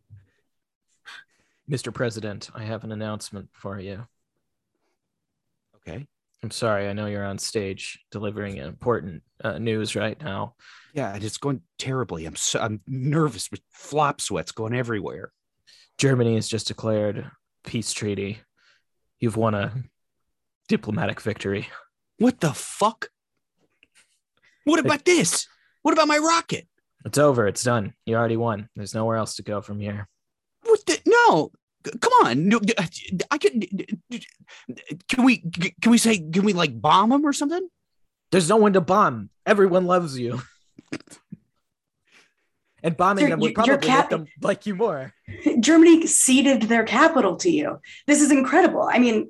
Mr. 1.70 1.92
President, 1.92 2.50
I 2.54 2.64
have 2.64 2.84
an 2.84 2.92
announcement 2.92 3.48
for 3.52 3.80
you. 3.80 4.06
Okay. 5.76 6.06
I'm 6.42 6.50
sorry. 6.50 6.88
I 6.88 6.92
know 6.92 7.06
you're 7.06 7.24
on 7.24 7.38
stage 7.38 8.00
delivering 8.10 8.56
important 8.56 9.22
uh, 9.42 9.58
news 9.58 9.94
right 9.94 10.20
now. 10.20 10.54
Yeah, 10.92 11.14
and 11.14 11.22
it's 11.22 11.38
going 11.38 11.62
terribly. 11.78 12.26
I'm 12.26 12.36
so 12.36 12.60
I'm 12.60 12.80
nervous 12.86 13.50
with 13.50 13.60
flop 13.70 14.20
sweats 14.20 14.52
going 14.52 14.74
everywhere. 14.74 15.32
Germany 15.98 16.34
has 16.34 16.48
just 16.48 16.66
declared 16.66 17.30
peace 17.64 17.92
treaty. 17.92 18.40
You've 19.20 19.36
won 19.36 19.54
a 19.54 19.72
diplomatic 20.68 21.20
victory. 21.20 21.68
What 22.18 22.40
the 22.40 22.52
fuck? 22.52 23.08
What 24.64 24.80
about 24.80 25.04
this? 25.04 25.46
What 25.82 25.92
about 25.92 26.08
my 26.08 26.18
rocket? 26.18 26.66
It's 27.04 27.18
over. 27.18 27.46
It's 27.46 27.62
done. 27.62 27.94
You 28.04 28.16
already 28.16 28.36
won. 28.36 28.68
There's 28.76 28.94
nowhere 28.94 29.16
else 29.16 29.36
to 29.36 29.42
go 29.42 29.60
from 29.60 29.80
here. 29.80 30.08
What 30.64 30.84
the 30.86 30.98
no? 31.06 31.52
C- 31.86 31.98
Come 32.00 32.12
on. 32.24 32.52
I 33.30 33.38
can 33.38 33.60
can 35.08 35.24
we 35.24 35.38
can 35.80 35.90
we 35.90 35.98
say 35.98 36.18
can 36.18 36.44
we 36.44 36.52
like 36.52 36.80
bomb 36.80 37.10
them 37.10 37.24
or 37.26 37.32
something? 37.32 37.68
There's 38.30 38.48
no 38.48 38.56
one 38.56 38.72
to 38.74 38.80
bomb. 38.80 39.30
Everyone 39.46 39.86
loves 39.86 40.18
you. 40.18 40.42
and 42.82 42.96
bombing 42.96 43.22
Your- 43.22 43.30
them 43.30 43.40
would 43.40 43.56
your- 43.56 43.66
your 43.66 43.78
probably 43.78 43.88
cat- 43.88 44.10
make 44.10 44.10
them 44.10 44.26
like 44.40 44.66
you 44.66 44.74
more. 44.74 45.12
Germany 45.60 46.06
ceded 46.06 46.62
their 46.62 46.84
capital 46.84 47.36
to 47.36 47.50
you. 47.50 47.80
This 48.06 48.20
is 48.20 48.30
incredible. 48.32 48.82
I 48.90 48.98
mean, 48.98 49.28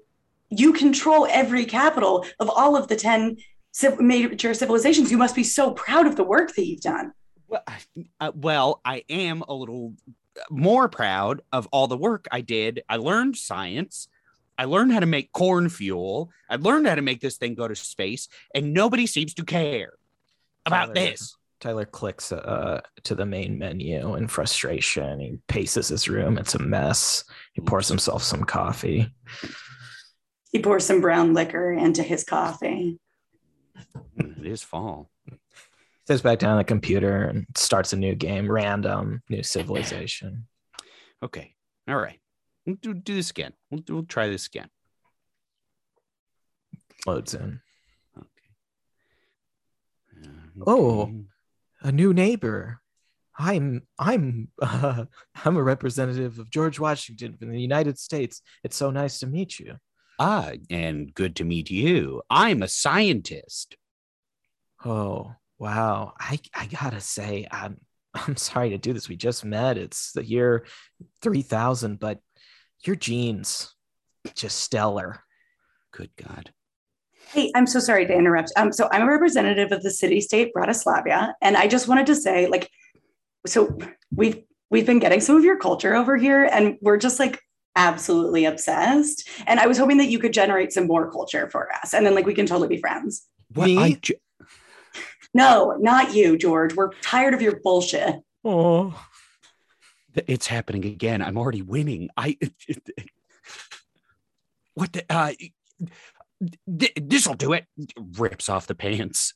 you 0.51 0.73
control 0.73 1.27
every 1.31 1.65
capital 1.65 2.25
of 2.41 2.49
all 2.51 2.77
of 2.77 2.89
the 2.89 2.97
10 2.97 3.37
civ- 3.73 4.01
major 4.01 4.55
civilizations. 4.55 5.11
You 5.11 5.19
must 5.19 5.35
be 5.35 5.45
so 5.45 5.73
proud 5.73 6.07
of 6.07 6.17
the 6.17 6.25
work 6.25 6.55
that 6.55 6.67
you've 6.67 6.81
done. 6.81 7.13
Well, 7.49 7.63
uh, 8.21 8.33
well, 8.35 8.81
I 8.85 9.05
am 9.11 9.43
a 9.47 9.53
little 9.55 9.95
more 10.51 10.89
proud 10.89 11.43
of 11.53 11.69
all 11.73 11.87
the 11.87 11.97
work 11.97 12.27
I 12.31 12.41
did. 12.41 12.83
I 12.89 12.97
learned 12.97 13.37
science. 13.37 14.09
I 14.59 14.65
learned 14.65 14.93
how 14.93 15.01
to 15.01 15.07
make 15.07 15.33
corn 15.33 15.69
fuel. 15.69 16.31
I 16.49 16.57
learned 16.57 16.87
how 16.87 16.95
to 16.95 17.03
make 17.03 17.21
this 17.21 17.37
thing 17.37 17.55
go 17.55 17.69
to 17.69 17.75
space, 17.75 18.29
and 18.55 18.75
nobody 18.75 19.07
seems 19.07 19.35
to 19.35 19.45
care 19.45 19.93
about 20.67 20.87
Tyler, 20.87 20.95
this. 20.95 21.37
Tyler 21.61 21.85
clicks 21.85 22.33
uh, 22.33 22.81
to 23.05 23.15
the 23.15 23.27
main 23.27 23.59
menu 23.59 24.17
in 24.17 24.29
frustration. 24.29 25.21
He 25.21 25.39
paces 25.49 25.89
his 25.89 26.09
room. 26.09 26.39
It's 26.39 26.55
a 26.55 26.59
mess. 26.59 27.25
He 27.53 27.61
pours 27.61 27.89
himself 27.89 28.23
some 28.23 28.45
coffee. 28.45 29.13
He 30.51 30.61
pours 30.61 30.85
some 30.85 31.01
brown 31.01 31.35
liquor 31.35 31.73
into 31.73 32.03
his 32.03 32.25
coffee. 32.25 32.99
It 34.17 34.47
is 34.47 34.63
fall. 34.63 35.12
Sits 36.07 36.23
back 36.23 36.39
down 36.41 36.59
the 36.59 36.65
computer 36.65 37.25
and 37.25 37.47
starts 37.57 37.93
a 37.93 37.97
new 37.97 38.15
game, 38.15 38.51
random, 38.51 39.23
new 39.29 39.43
civilization. 39.43 40.47
Okay. 41.23 41.55
All 41.89 41.97
right. 41.97 42.19
We'll 42.67 42.77
do, 42.77 42.93
do 42.95 43.15
this 43.15 43.31
again. 43.31 43.53
We'll, 43.71 43.81
do- 43.81 43.95
we'll 43.95 44.05
try 44.05 44.29
this 44.29 44.47
again. 44.47 44.69
Loads 47.07 47.35
in. 47.35 47.61
Okay. 48.19 48.27
Uh, 50.25 50.65
Oh. 50.67 51.13
a 51.83 51.93
new 51.93 52.13
neighbor. 52.13 52.81
I'm 53.39 53.83
I'm 53.99 54.49
uh, 54.63 55.05
I'm 55.45 55.57
a 55.57 55.63
representative 55.63 56.39
of 56.39 56.51
George 56.51 56.79
Washington 56.79 57.37
from 57.37 57.51
the 57.51 57.61
United 57.61 57.99
States. 57.99 58.43
It's 58.63 58.77
so 58.77 58.91
nice 58.91 59.21
to 59.21 59.27
meet 59.27 59.59
you. 59.59 59.77
Ah, 60.19 60.51
and 60.69 61.13
good 61.15 61.37
to 61.37 61.45
meet 61.45 61.71
you. 61.71 62.23
I'm 62.29 62.63
a 62.63 62.69
scientist. 62.69 63.77
Oh 64.85 65.35
wow! 65.63 66.13
I 66.19 66.41
I 66.55 66.67
gotta 66.67 67.01
say 67.01 67.47
I'm 67.51 67.79
I'm 68.15 68.37
sorry 68.37 68.71
to 68.71 68.79
do 68.79 68.93
this. 68.93 69.09
We 69.09 69.17
just 69.17 69.45
met. 69.45 69.79
It's 69.79 70.13
the 70.13 70.25
year 70.25 70.67
three 71.23 71.43
thousand, 71.43 72.01
but 72.01 72.19
your 72.85 72.97
genes 72.97 73.73
just 74.35 74.59
stellar. 74.59 75.23
Good 75.93 76.11
God. 76.17 76.51
Hey, 77.29 77.53
I'm 77.55 77.67
so 77.67 77.79
sorry 77.79 78.07
to 78.07 78.13
interrupt. 78.13 78.53
Um, 78.57 78.73
so 78.73 78.89
I'm 78.91 79.03
a 79.03 79.07
representative 79.07 79.73
of 79.73 79.83
the 79.83 79.91
city-state 79.91 80.53
Bratislavia, 80.53 81.33
and 81.41 81.57
I 81.57 81.67
just 81.67 81.87
wanted 81.87 82.07
to 82.07 82.17
say, 82.17 82.49
like, 82.49 82.69
so 83.47 83.79
we've 84.15 84.43
we've 84.71 84.87
been 84.87 84.99
getting 84.99 85.21
some 85.21 85.37
of 85.37 85.45
your 85.45 85.59
culture 85.59 85.95
over 85.95 86.17
here, 86.17 86.45
and 86.45 86.77
we're 86.81 86.99
just 86.99 87.21
like 87.21 87.39
absolutely 87.77 88.45
obsessed. 88.47 89.29
And 89.47 89.61
I 89.61 89.67
was 89.67 89.79
hoping 89.79 89.99
that 89.99 90.11
you 90.11 90.19
could 90.19 90.33
generate 90.33 90.73
some 90.73 90.87
more 90.87 91.11
culture 91.11 91.49
for 91.51 91.73
us. 91.73 91.95
And 91.95 92.05
then 92.05 92.15
like 92.15 92.27
we 92.27 92.35
can 92.35 92.47
totally 92.47 92.69
be 92.69 92.79
friends. 92.79 93.27
What 93.55 93.67
Me? 93.67 93.79
I 93.79 93.93
ju- 93.93 94.15
No, 95.35 95.77
not 95.79 96.15
you, 96.15 96.37
George. 96.37 96.75
We're 96.75 96.93
tired 97.03 97.35
of 97.35 97.43
your 97.43 97.61
bullshit. 97.61 98.17
Oh, 98.45 98.95
it's 100.15 100.47
happening 100.47 100.85
again. 100.85 101.23
I'm 101.23 101.39
already 101.39 101.63
winning. 101.63 102.11
I 102.17 102.39
what 104.75 104.93
the 104.93 105.05
uh 105.09 105.33
this'll 106.67 107.35
do 107.35 107.53
it. 107.53 107.67
Rips 108.19 108.49
off 108.49 108.67
the 108.67 108.75
pants. 108.75 109.35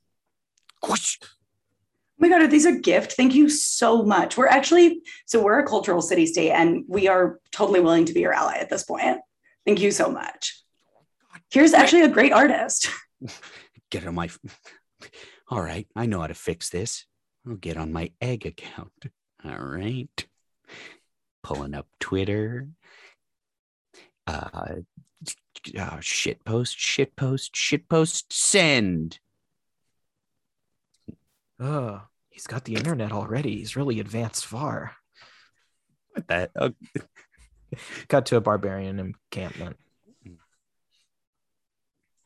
Whoosh. 0.87 1.19
Oh 1.23 1.27
my 2.19 2.29
God, 2.29 2.43
are 2.43 2.47
these 2.47 2.67
are 2.67 2.79
gift. 2.79 3.13
Thank 3.13 3.35
you 3.35 3.49
so 3.51 4.03
much. 4.03 4.39
We're 4.39 4.49
actually, 4.49 5.03
so 5.27 5.43
we're 5.43 5.59
a 5.59 5.67
cultural 5.67 6.01
city 6.01 6.25
state 6.25 6.51
and 6.51 6.85
we 6.89 7.09
are 7.09 7.41
totally 7.53 7.81
willing 7.81 8.07
to 8.07 8.15
be 8.15 8.21
your 8.21 8.33
ally 8.33 8.57
at 8.57 8.71
this 8.71 8.85
point. 8.85 9.19
Thank 9.67 9.81
you 9.81 9.91
so 9.91 10.11
much. 10.11 10.63
Here's 11.51 11.75
actually 11.75 12.03
a 12.03 12.09
great 12.09 12.33
artist. 12.33 12.89
Get 13.91 14.03
it 14.03 14.09
on 14.09 14.15
my 14.15 14.31
all 15.49 15.63
right. 15.63 15.87
I 15.95 16.07
know 16.07 16.21
how 16.21 16.27
to 16.27 16.35
fix 16.35 16.71
this. 16.71 17.07
I'll 17.47 17.55
get 17.55 17.77
on 17.77 17.93
my 17.93 18.11
egg 18.21 18.47
account. 18.47 18.93
All 19.45 19.59
right. 19.59 20.27
Pulling 21.43 21.75
up 21.75 21.87
Twitter. 22.01 22.69
Uh, 24.27 24.81
uh 25.79 26.01
shit 26.01 26.45
post, 26.45 26.77
shit 26.77 27.15
post, 27.15 27.55
shit 27.55 27.89
post, 27.89 28.33
send. 28.33 29.21
oh, 31.61 32.03
he's 32.31 32.49
got 32.49 32.65
the 32.65 32.75
internet 32.75 33.13
already. 33.13 33.59
He's 33.59 33.77
really 33.77 34.01
advanced 34.01 34.47
far. 34.47 34.97
What 36.11 36.27
that? 36.27 36.51
Cut 38.09 38.27
to 38.27 38.37
a 38.37 38.41
barbarian 38.41 38.99
encampment. 38.99 39.77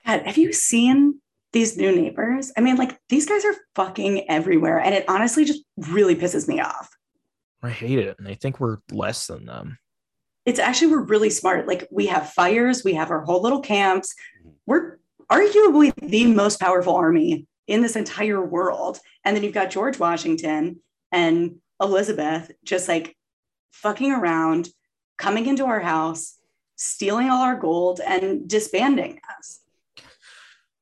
God, 0.07 0.23
have 0.23 0.39
you 0.39 0.55
seen 0.55 1.21
these 1.53 1.76
new 1.76 1.94
neighbors? 1.94 2.53
I 2.57 2.61
mean, 2.61 2.76
like 2.76 2.98
these 3.09 3.26
guys 3.26 3.44
are 3.44 3.55
fucking 3.74 4.28
everywhere. 4.30 4.78
And 4.78 4.94
it 4.94 5.05
honestly 5.09 5.44
just 5.44 5.62
really 5.76 6.16
pisses 6.16 6.46
me 6.48 6.61
off. 6.61 6.88
I 7.62 7.70
hate 7.70 7.98
it, 7.98 8.16
and 8.18 8.26
I 8.26 8.34
think 8.34 8.59
we're 8.59 8.78
less 8.90 9.26
than 9.26 9.44
them. 9.44 9.78
It's 10.46 10.59
actually, 10.59 10.92
we're 10.92 11.03
really 11.03 11.28
smart. 11.28 11.66
Like 11.66 11.86
we 11.90 12.07
have 12.07 12.32
fires, 12.32 12.82
we 12.82 12.94
have 12.94 13.11
our 13.11 13.22
whole 13.24 13.42
little 13.42 13.61
camps. 13.61 14.14
We're 14.66 14.98
arguably 15.30 15.92
the 16.01 16.26
most 16.26 16.59
powerful 16.59 16.96
army 16.96 17.46
in 17.66 17.82
this 17.82 17.96
entire 17.96 18.44
world. 18.44 18.98
And 19.24 19.36
then 19.36 19.44
you've 19.44 19.55
got 19.55 19.70
George 19.70 19.98
Washington 19.98 20.80
and 21.12 21.57
Elizabeth 21.80 22.51
just 22.64 22.88
like 22.88 23.14
fucking 23.72 24.11
around, 24.11 24.70
coming 25.18 25.46
into 25.46 25.66
our 25.66 25.80
house, 25.80 26.38
stealing 26.76 27.28
all 27.28 27.42
our 27.42 27.57
gold 27.57 28.01
and 28.05 28.48
disbanding 28.48 29.20
us. 29.38 29.60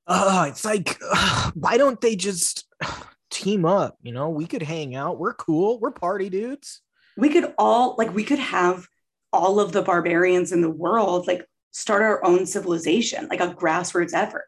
Uh, 0.08 0.46
it's 0.48 0.64
like, 0.64 0.98
uh, 1.12 1.50
why 1.54 1.76
don't 1.76 2.00
they 2.00 2.16
just 2.16 2.66
team 3.30 3.64
up? 3.64 3.98
You 4.02 4.12
know, 4.12 4.30
we 4.30 4.46
could 4.46 4.62
hang 4.62 4.96
out. 4.96 5.18
We're 5.18 5.34
cool. 5.34 5.78
We're 5.78 5.90
party 5.90 6.30
dudes. 6.30 6.80
We 7.16 7.28
could 7.28 7.52
all, 7.58 7.94
like, 7.98 8.14
we 8.14 8.24
could 8.24 8.38
have 8.38 8.86
all 9.32 9.60
of 9.60 9.72
the 9.72 9.82
barbarians 9.82 10.50
in 10.52 10.62
the 10.62 10.70
world, 10.70 11.26
like, 11.26 11.44
start 11.72 12.02
our 12.02 12.24
own 12.24 12.46
civilization, 12.46 13.28
like 13.28 13.40
a 13.40 13.48
grassroots 13.54 14.14
effort. 14.14 14.46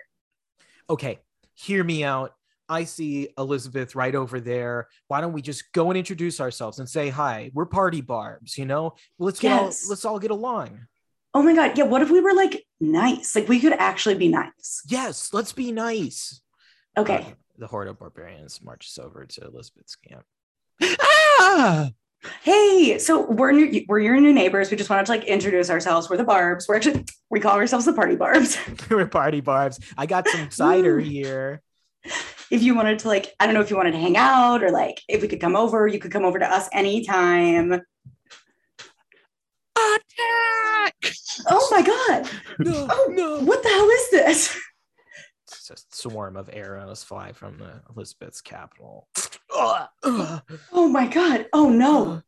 Okay, 0.88 1.18
hear 1.54 1.84
me 1.84 2.02
out. 2.04 2.32
I 2.68 2.84
see 2.84 3.28
Elizabeth 3.36 3.94
right 3.94 4.14
over 4.14 4.40
there. 4.40 4.88
Why 5.08 5.20
don't 5.20 5.32
we 5.32 5.42
just 5.42 5.70
go 5.72 5.90
and 5.90 5.98
introduce 5.98 6.40
ourselves 6.40 6.78
and 6.78 6.88
say 6.88 7.08
hi? 7.10 7.50
We're 7.52 7.66
party 7.66 8.00
barbs, 8.00 8.56
you 8.56 8.64
know? 8.64 8.94
Let's 9.18 9.40
get 9.40 9.48
Yes. 9.50 9.84
all 9.84 9.90
let's 9.90 10.04
all 10.04 10.18
get 10.20 10.30
along. 10.30 10.86
Oh 11.32 11.42
my 11.42 11.54
God. 11.54 11.78
Yeah. 11.78 11.84
What 11.84 12.02
if 12.02 12.10
we 12.10 12.20
were 12.20 12.34
like 12.34 12.64
nice? 12.80 13.34
Like, 13.36 13.48
we 13.48 13.60
could 13.60 13.72
actually 13.72 14.16
be 14.16 14.28
nice. 14.28 14.82
Yes, 14.88 15.32
let's 15.32 15.52
be 15.52 15.72
nice. 15.72 16.40
Okay. 16.96 17.18
Uh, 17.18 17.34
the 17.58 17.66
horde 17.66 17.88
of 17.88 17.98
barbarians 17.98 18.60
marches 18.62 18.98
over 18.98 19.24
to 19.26 19.46
Elizabeth's 19.46 19.96
camp. 19.96 20.24
ah! 20.82 21.90
Hey, 22.42 22.98
so 22.98 23.30
we're 23.30 23.52
new, 23.52 23.84
we're 23.88 24.00
your 24.00 24.20
new 24.20 24.32
neighbors. 24.32 24.70
We 24.70 24.76
just 24.76 24.90
wanted 24.90 25.06
to 25.06 25.12
like 25.12 25.24
introduce 25.24 25.70
ourselves. 25.70 26.10
We're 26.10 26.18
the 26.18 26.24
Barbs. 26.24 26.66
We're 26.68 26.76
actually 26.76 27.04
we 27.30 27.40
call 27.40 27.56
ourselves 27.56 27.86
the 27.86 27.92
Party 27.92 28.16
Barbs. 28.16 28.58
We're 28.90 29.06
party 29.06 29.40
barbs. 29.40 29.78
I 29.96 30.06
got 30.06 30.28
some 30.28 30.50
cider 30.50 30.98
here. 31.00 31.62
if 32.50 32.62
you 32.62 32.74
wanted 32.74 32.98
to 33.00 33.08
like, 33.08 33.32
I 33.38 33.46
don't 33.46 33.54
know 33.54 33.60
if 33.60 33.70
you 33.70 33.76
wanted 33.76 33.92
to 33.92 33.98
hang 33.98 34.16
out 34.16 34.62
or 34.62 34.70
like 34.70 35.00
if 35.08 35.22
we 35.22 35.28
could 35.28 35.40
come 35.40 35.56
over, 35.56 35.86
you 35.86 35.98
could 35.98 36.12
come 36.12 36.24
over 36.24 36.38
to 36.38 36.46
us 36.46 36.68
anytime. 36.72 37.72
Attack! 39.76 40.49
Oh 41.50 41.68
my 41.70 41.82
god! 41.82 42.30
No, 42.60 42.86
Oh 42.90 43.08
no. 43.10 43.40
What 43.40 43.62
the 43.62 43.68
hell 43.68 43.88
is 43.88 44.10
this? 44.10 44.58
It's 45.46 45.66
just 45.66 45.92
a 45.92 45.96
swarm 45.96 46.36
of 46.36 46.48
arrows 46.52 47.02
fly 47.02 47.32
from 47.32 47.58
the 47.58 47.82
Elizabeth's 47.94 48.40
capital. 48.40 49.08
Ugh, 49.54 49.88
ugh, 50.02 50.42
Oh 50.72 50.88
my 50.88 51.06
god! 51.06 51.46
Oh 51.52 51.70
no! 51.70 52.12
ugh. 52.12 52.22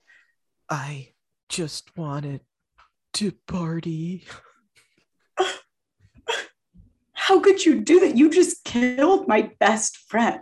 I 0.69 1.13
just 1.49 1.97
wanted 1.97 2.41
to 3.15 3.33
party. 3.47 4.25
How 7.13 7.39
could 7.41 7.65
you 7.65 7.81
do 7.83 8.01
that? 8.01 8.17
You 8.17 8.31
just 8.31 8.65
killed 8.65 9.29
my 9.29 9.53
best 9.61 9.99
friend. 10.09 10.41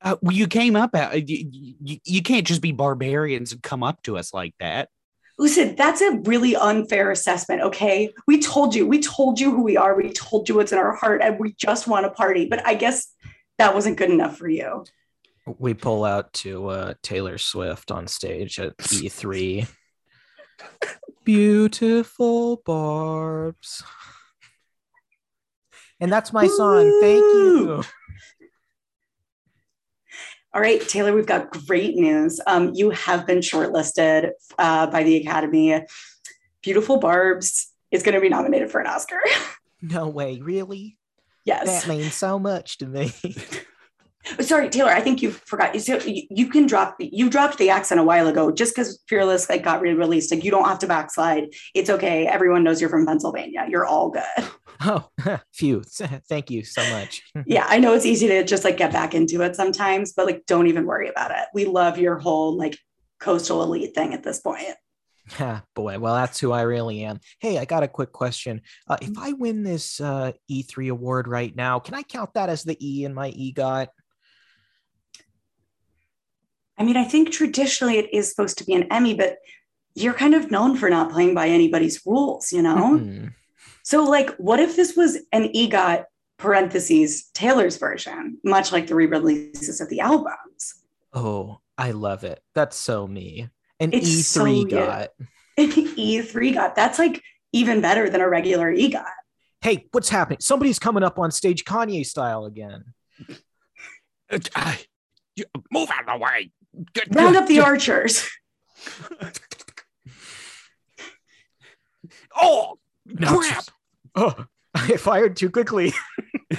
Uh, 0.00 0.16
well, 0.22 0.34
you 0.34 0.46
came 0.46 0.76
up 0.76 0.94
at 0.94 1.28
you, 1.28 1.76
you, 1.80 1.98
you 2.04 2.22
can't 2.22 2.46
just 2.46 2.62
be 2.62 2.72
barbarians 2.72 3.52
and 3.52 3.62
come 3.62 3.82
up 3.82 4.02
to 4.02 4.16
us 4.16 4.32
like 4.32 4.54
that. 4.60 4.88
Listen, 5.38 5.76
that's 5.76 6.00
a 6.00 6.18
really 6.24 6.56
unfair 6.56 7.10
assessment, 7.10 7.60
okay? 7.60 8.12
We 8.26 8.40
told 8.40 8.74
you, 8.74 8.86
we 8.86 9.00
told 9.00 9.38
you 9.38 9.50
who 9.50 9.62
we 9.62 9.76
are, 9.76 9.94
we 9.94 10.12
told 10.12 10.48
you 10.48 10.54
what's 10.54 10.72
in 10.72 10.78
our 10.78 10.94
heart, 10.94 11.20
and 11.22 11.38
we 11.38 11.52
just 11.52 11.86
want 11.86 12.04
to 12.04 12.10
party. 12.10 12.46
But 12.46 12.66
I 12.66 12.74
guess 12.74 13.12
that 13.58 13.74
wasn't 13.74 13.98
good 13.98 14.10
enough 14.10 14.38
for 14.38 14.48
you. 14.48 14.84
We 15.58 15.74
pull 15.74 16.04
out 16.04 16.32
to 16.34 16.68
uh, 16.68 16.94
Taylor 17.02 17.38
Swift 17.38 17.90
on 17.90 18.06
stage 18.06 18.58
at 18.58 18.76
E3. 18.78 19.68
Beautiful 21.24 22.62
barbs. 22.64 23.84
And 26.00 26.12
that's 26.12 26.32
my 26.32 26.46
song. 26.46 26.98
Thank 27.00 27.22
you. 27.22 27.82
All 30.56 30.62
right, 30.62 30.80
Taylor, 30.88 31.12
we've 31.12 31.26
got 31.26 31.50
great 31.66 31.96
news. 31.96 32.40
Um, 32.46 32.72
you 32.72 32.88
have 32.88 33.26
been 33.26 33.40
shortlisted 33.40 34.30
uh, 34.58 34.86
by 34.86 35.02
the 35.02 35.16
Academy. 35.16 35.84
Beautiful 36.62 36.96
Barbs 36.96 37.70
is 37.90 38.02
going 38.02 38.14
to 38.14 38.22
be 38.22 38.30
nominated 38.30 38.70
for 38.70 38.80
an 38.80 38.86
Oscar. 38.86 39.20
No 39.82 40.08
way, 40.08 40.40
really? 40.40 40.96
yes. 41.44 41.84
That 41.84 41.88
means 41.88 42.14
so 42.14 42.38
much 42.38 42.78
to 42.78 42.86
me. 42.86 43.12
Sorry, 44.40 44.68
Taylor. 44.68 44.90
I 44.90 45.00
think 45.00 45.22
you 45.22 45.30
forgot. 45.30 45.78
So 45.80 45.98
you, 45.98 46.24
you 46.30 46.48
can 46.48 46.66
drop. 46.66 46.96
You 46.98 47.30
dropped 47.30 47.58
the 47.58 47.70
accent 47.70 48.00
a 48.00 48.04
while 48.04 48.26
ago. 48.26 48.50
Just 48.50 48.74
because 48.74 49.02
Fearless 49.08 49.48
like 49.48 49.62
got 49.62 49.80
re-released, 49.80 50.32
like 50.32 50.44
you 50.44 50.50
don't 50.50 50.66
have 50.66 50.78
to 50.80 50.86
backslide. 50.86 51.54
It's 51.74 51.90
okay. 51.90 52.26
Everyone 52.26 52.64
knows 52.64 52.80
you're 52.80 52.90
from 52.90 53.06
Pennsylvania. 53.06 53.66
You're 53.68 53.86
all 53.86 54.10
good. 54.10 54.48
oh, 54.80 55.08
phew. 55.52 55.82
Thank 56.28 56.50
you 56.50 56.64
so 56.64 56.82
much. 56.90 57.22
Yeah, 57.46 57.66
I 57.68 57.78
know 57.78 57.94
it's 57.94 58.06
easy 58.06 58.26
to 58.28 58.44
just 58.44 58.64
like 58.64 58.76
get 58.76 58.92
back 58.92 59.14
into 59.14 59.42
it 59.42 59.56
sometimes, 59.56 60.12
but 60.12 60.26
like 60.26 60.44
don't 60.46 60.66
even 60.66 60.86
worry 60.86 61.08
about 61.08 61.30
it. 61.30 61.46
We 61.54 61.64
love 61.64 61.98
your 61.98 62.18
whole 62.18 62.56
like 62.56 62.78
coastal 63.20 63.62
elite 63.62 63.94
thing 63.94 64.12
at 64.12 64.22
this 64.22 64.40
point. 64.40 64.64
Yeah, 65.38 65.60
boy. 65.74 65.98
Well, 65.98 66.14
that's 66.14 66.38
who 66.38 66.52
I 66.52 66.62
really 66.62 67.02
am. 67.02 67.18
Hey, 67.40 67.58
I 67.58 67.64
got 67.64 67.82
a 67.82 67.88
quick 67.88 68.12
question. 68.12 68.62
Uh, 68.86 68.96
if 69.02 69.18
I 69.18 69.32
win 69.32 69.64
this 69.64 70.00
uh, 70.00 70.32
E3 70.50 70.90
award 70.90 71.26
right 71.26 71.54
now, 71.54 71.80
can 71.80 71.94
I 71.94 72.02
count 72.02 72.34
that 72.34 72.48
as 72.48 72.62
the 72.62 72.76
E 72.80 73.04
in 73.04 73.12
my 73.12 73.32
EGOT? 73.32 73.88
I 76.78 76.84
mean, 76.84 76.96
I 76.96 77.04
think 77.04 77.30
traditionally 77.30 77.98
it 77.98 78.12
is 78.12 78.28
supposed 78.28 78.58
to 78.58 78.64
be 78.64 78.74
an 78.74 78.92
Emmy, 78.92 79.14
but 79.14 79.38
you're 79.94 80.14
kind 80.14 80.34
of 80.34 80.50
known 80.50 80.76
for 80.76 80.90
not 80.90 81.10
playing 81.10 81.34
by 81.34 81.48
anybody's 81.48 82.04
rules, 82.04 82.52
you 82.52 82.62
know? 82.62 82.98
Hmm. 82.98 83.26
So, 83.82 84.04
like, 84.04 84.30
what 84.36 84.60
if 84.60 84.76
this 84.76 84.96
was 84.96 85.16
an 85.32 85.44
EGOT 85.54 86.04
parentheses 86.38 87.30
Taylor's 87.32 87.76
version, 87.78 88.38
much 88.44 88.72
like 88.72 88.88
the 88.88 88.94
re-releases 88.94 89.80
of 89.80 89.88
the 89.88 90.00
albums? 90.00 90.82
Oh, 91.12 91.60
I 91.78 91.92
love 91.92 92.24
it. 92.24 92.42
That's 92.54 92.76
so 92.76 93.06
me. 93.06 93.48
An 93.80 93.92
It's 93.92 94.08
E3 94.08 94.22
so 94.24 94.44
you. 94.44 94.68
got. 94.68 95.10
An 95.58 95.70
E3 95.70 96.54
got 96.54 96.74
that's 96.74 96.98
like 96.98 97.22
even 97.52 97.80
better 97.80 98.10
than 98.10 98.20
a 98.20 98.28
regular 98.28 98.70
EGOT. 98.74 99.04
Hey, 99.62 99.86
what's 99.92 100.10
happening? 100.10 100.40
Somebody's 100.40 100.78
coming 100.78 101.02
up 101.02 101.18
on 101.18 101.30
stage 101.30 101.64
Kanye 101.64 102.04
style 102.04 102.44
again. 102.44 102.84
Uh, 104.28 104.74
move 105.70 105.88
out 105.92 106.00
of 106.00 106.18
the 106.18 106.24
way. 106.24 106.50
Good- 106.94 107.14
Round 107.14 107.34
good- 107.34 107.42
up 107.42 107.48
the 107.48 107.60
archers. 107.60 108.28
Oh, 112.38 112.78
No, 113.06 113.38
crap. 113.38 113.54
just- 113.54 113.72
Oh, 114.14 114.44
I 114.74 114.96
fired 114.96 115.36
too 115.36 115.50
quickly. 115.50 115.92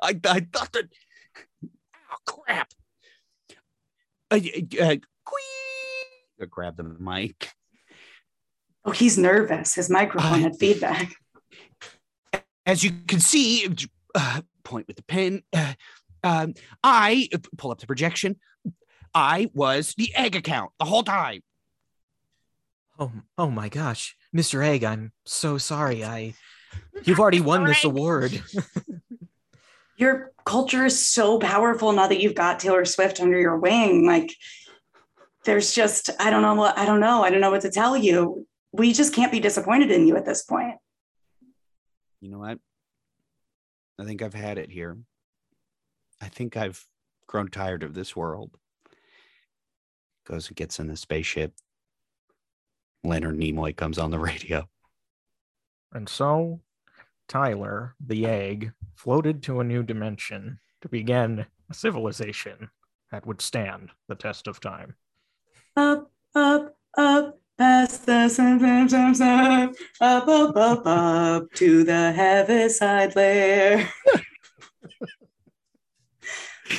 I, 0.00 0.18
I 0.24 0.40
thought 0.52 0.72
that. 0.72 0.88
Oh, 1.64 2.16
crap. 2.26 2.68
Uh, 4.30 4.38
uh, 4.80 4.84
uh, 4.84 4.96
I 6.40 6.44
grab 6.46 6.76
the 6.76 6.84
mic. 6.84 7.50
Oh, 8.84 8.90
he's 8.92 9.18
nervous. 9.18 9.74
His 9.74 9.90
microphone 9.90 10.32
I- 10.32 10.38
had 10.38 10.56
feedback. 10.56 11.12
As 12.66 12.84
you 12.84 12.92
can 13.06 13.20
see, 13.20 13.66
uh, 14.14 14.42
point 14.64 14.86
with 14.86 14.96
the 14.96 15.02
pen. 15.04 15.42
Uh, 15.52 15.74
um, 16.22 16.54
I 16.84 17.28
pull 17.56 17.70
up 17.70 17.78
the 17.80 17.86
projection. 17.86 18.36
I 19.14 19.50
was 19.54 19.94
the 19.96 20.14
egg 20.14 20.36
account 20.36 20.72
the 20.78 20.84
whole 20.84 21.02
time. 21.02 21.42
Oh, 22.98 23.12
oh 23.38 23.50
my 23.50 23.68
gosh, 23.68 24.16
Mr. 24.34 24.64
Egg, 24.64 24.84
I'm 24.84 25.12
so 25.24 25.58
sorry. 25.58 26.04
I, 26.04 26.34
you've 27.04 27.20
already 27.20 27.40
won 27.40 27.64
this 27.64 27.84
award. 27.84 28.42
Your 29.96 30.32
culture 30.44 30.84
is 30.86 31.04
so 31.04 31.38
powerful 31.38 31.92
now 31.92 32.06
that 32.06 32.20
you've 32.20 32.34
got 32.34 32.60
Taylor 32.60 32.86
Swift 32.86 33.20
under 33.20 33.38
your 33.38 33.58
wing. 33.58 34.06
Like, 34.06 34.34
there's 35.44 35.74
just, 35.74 36.08
I 36.18 36.30
don't 36.30 36.40
know 36.40 36.54
what, 36.54 36.78
I 36.78 36.86
don't 36.86 37.00
know. 37.00 37.22
I 37.22 37.28
don't 37.28 37.42
know 37.42 37.50
what 37.50 37.60
to 37.62 37.70
tell 37.70 37.98
you. 37.98 38.46
We 38.72 38.94
just 38.94 39.14
can't 39.14 39.30
be 39.30 39.40
disappointed 39.40 39.90
in 39.90 40.06
you 40.06 40.16
at 40.16 40.24
this 40.24 40.42
point. 40.42 40.76
You 42.22 42.30
know 42.30 42.38
what? 42.38 42.58
I 43.98 44.04
think 44.04 44.22
I've 44.22 44.32
had 44.32 44.56
it 44.56 44.70
here. 44.70 44.96
I 46.18 46.28
think 46.28 46.56
I've 46.56 46.82
grown 47.26 47.48
tired 47.48 47.82
of 47.82 47.92
this 47.92 48.16
world. 48.16 48.56
Goes 50.30 50.46
and 50.46 50.56
gets 50.56 50.78
in 50.78 50.86
the 50.86 50.96
spaceship. 50.96 51.52
Leonard 53.02 53.36
Nimoy 53.36 53.74
comes 53.74 53.98
on 53.98 54.12
the 54.12 54.18
radio. 54.30 54.68
And 55.92 56.08
so, 56.08 56.60
Tyler, 57.26 57.96
the 57.98 58.26
egg, 58.26 58.72
floated 58.94 59.42
to 59.42 59.58
a 59.58 59.64
new 59.64 59.82
dimension 59.82 60.60
to 60.82 60.88
begin 60.88 61.46
a 61.68 61.74
civilization 61.74 62.70
that 63.10 63.26
would 63.26 63.40
stand 63.40 63.90
the 64.06 64.14
test 64.14 64.46
of 64.46 64.60
time. 64.60 64.94
Up, 65.76 66.12
up, 66.36 66.76
up, 66.96 67.40
past 67.58 68.06
the 68.06 68.28
sun, 68.28 68.60
sun, 68.60 68.88
sun, 68.88 69.14
sun, 69.16 69.74
up, 70.00 70.28
up, 70.28 70.56
up, 70.56 70.86
up 70.86 71.52
to 71.54 71.82
the 71.82 72.12
heaviside 72.12 73.16
layer. 73.16 73.88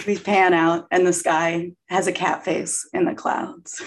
we 0.05 0.17
pan 0.17 0.53
out, 0.53 0.87
and 0.91 1.05
the 1.05 1.13
sky 1.13 1.71
has 1.89 2.07
a 2.07 2.11
cat 2.11 2.43
face 2.45 2.87
in 2.93 3.05
the 3.05 3.13
clouds. 3.13 3.81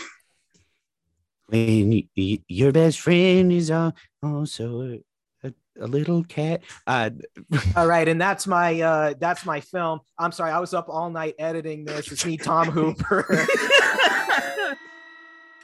When 1.47 1.91
y- 1.91 2.09
y- 2.17 2.43
your 2.49 2.73
best 2.73 3.01
friend 3.01 3.53
is 3.53 3.71
also 3.71 4.99
a, 5.43 5.53
a 5.81 5.87
little 5.87 6.25
cat. 6.25 6.63
Uh, 6.87 7.11
All 7.77 7.87
right, 7.87 8.09
and 8.09 8.21
that's 8.21 8.47
my 8.47 8.81
uh 8.81 9.15
that's 9.19 9.45
my 9.45 9.61
film. 9.61 10.01
I'm 10.19 10.33
sorry, 10.33 10.53
I 10.53 10.61
was 10.61 10.73
up 10.75 10.89
all 10.89 11.11
night 11.11 11.35
editing 11.39 11.85
this. 11.85 12.11
It's 12.11 12.25
me, 12.25 12.37
Tom 12.37 12.69
Hooper. 12.71 13.47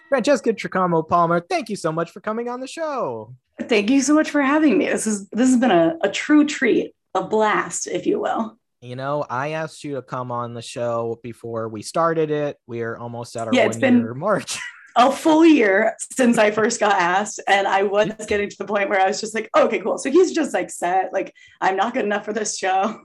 Francesca 0.08 0.52
Tricamo 0.52 1.08
Palmer, 1.08 1.38
thank 1.40 1.68
you 1.70 1.76
so 1.76 1.92
much 1.92 2.10
for 2.10 2.20
coming 2.20 2.48
on 2.48 2.58
the 2.58 2.66
show. 2.66 3.32
Thank 3.62 3.90
you 3.90 4.02
so 4.02 4.12
much 4.12 4.28
for 4.30 4.42
having 4.42 4.76
me. 4.76 4.86
This 4.86 5.06
is 5.06 5.28
this 5.28 5.48
has 5.50 5.58
been 5.58 5.70
a, 5.70 5.96
a 6.02 6.10
true 6.10 6.44
treat, 6.44 6.94
a 7.14 7.22
blast, 7.22 7.86
if 7.86 8.06
you 8.06 8.18
will. 8.20 8.58
You 8.82 8.96
know, 8.96 9.26
I 9.28 9.50
asked 9.50 9.84
you 9.84 9.96
to 9.96 10.02
come 10.02 10.32
on 10.32 10.54
the 10.54 10.62
show 10.62 11.20
before 11.22 11.68
we 11.68 11.82
started 11.82 12.30
it. 12.30 12.56
We're 12.66 12.96
almost 12.96 13.36
at 13.36 13.46
our 13.46 13.52
Yeah, 13.52 13.62
one 13.62 13.68
it's 13.70 13.78
been- 13.78 13.98
year 13.98 14.14
mark. 14.14 14.44
A 14.96 15.12
full 15.12 15.44
year 15.46 15.94
since 16.14 16.36
I 16.36 16.50
first 16.50 16.80
got 16.80 17.00
asked, 17.00 17.40
and 17.46 17.68
I 17.68 17.84
was 17.84 18.10
getting 18.26 18.48
to 18.50 18.56
the 18.58 18.64
point 18.64 18.90
where 18.90 19.00
I 19.00 19.06
was 19.06 19.20
just 19.20 19.36
like, 19.36 19.48
okay, 19.56 19.78
cool. 19.78 19.98
So 19.98 20.10
he's 20.10 20.32
just 20.32 20.52
like 20.52 20.68
set, 20.68 21.12
like 21.12 21.32
I'm 21.60 21.76
not 21.76 21.94
good 21.94 22.04
enough 22.04 22.24
for 22.24 22.32
this 22.32 22.58
show. 22.58 23.00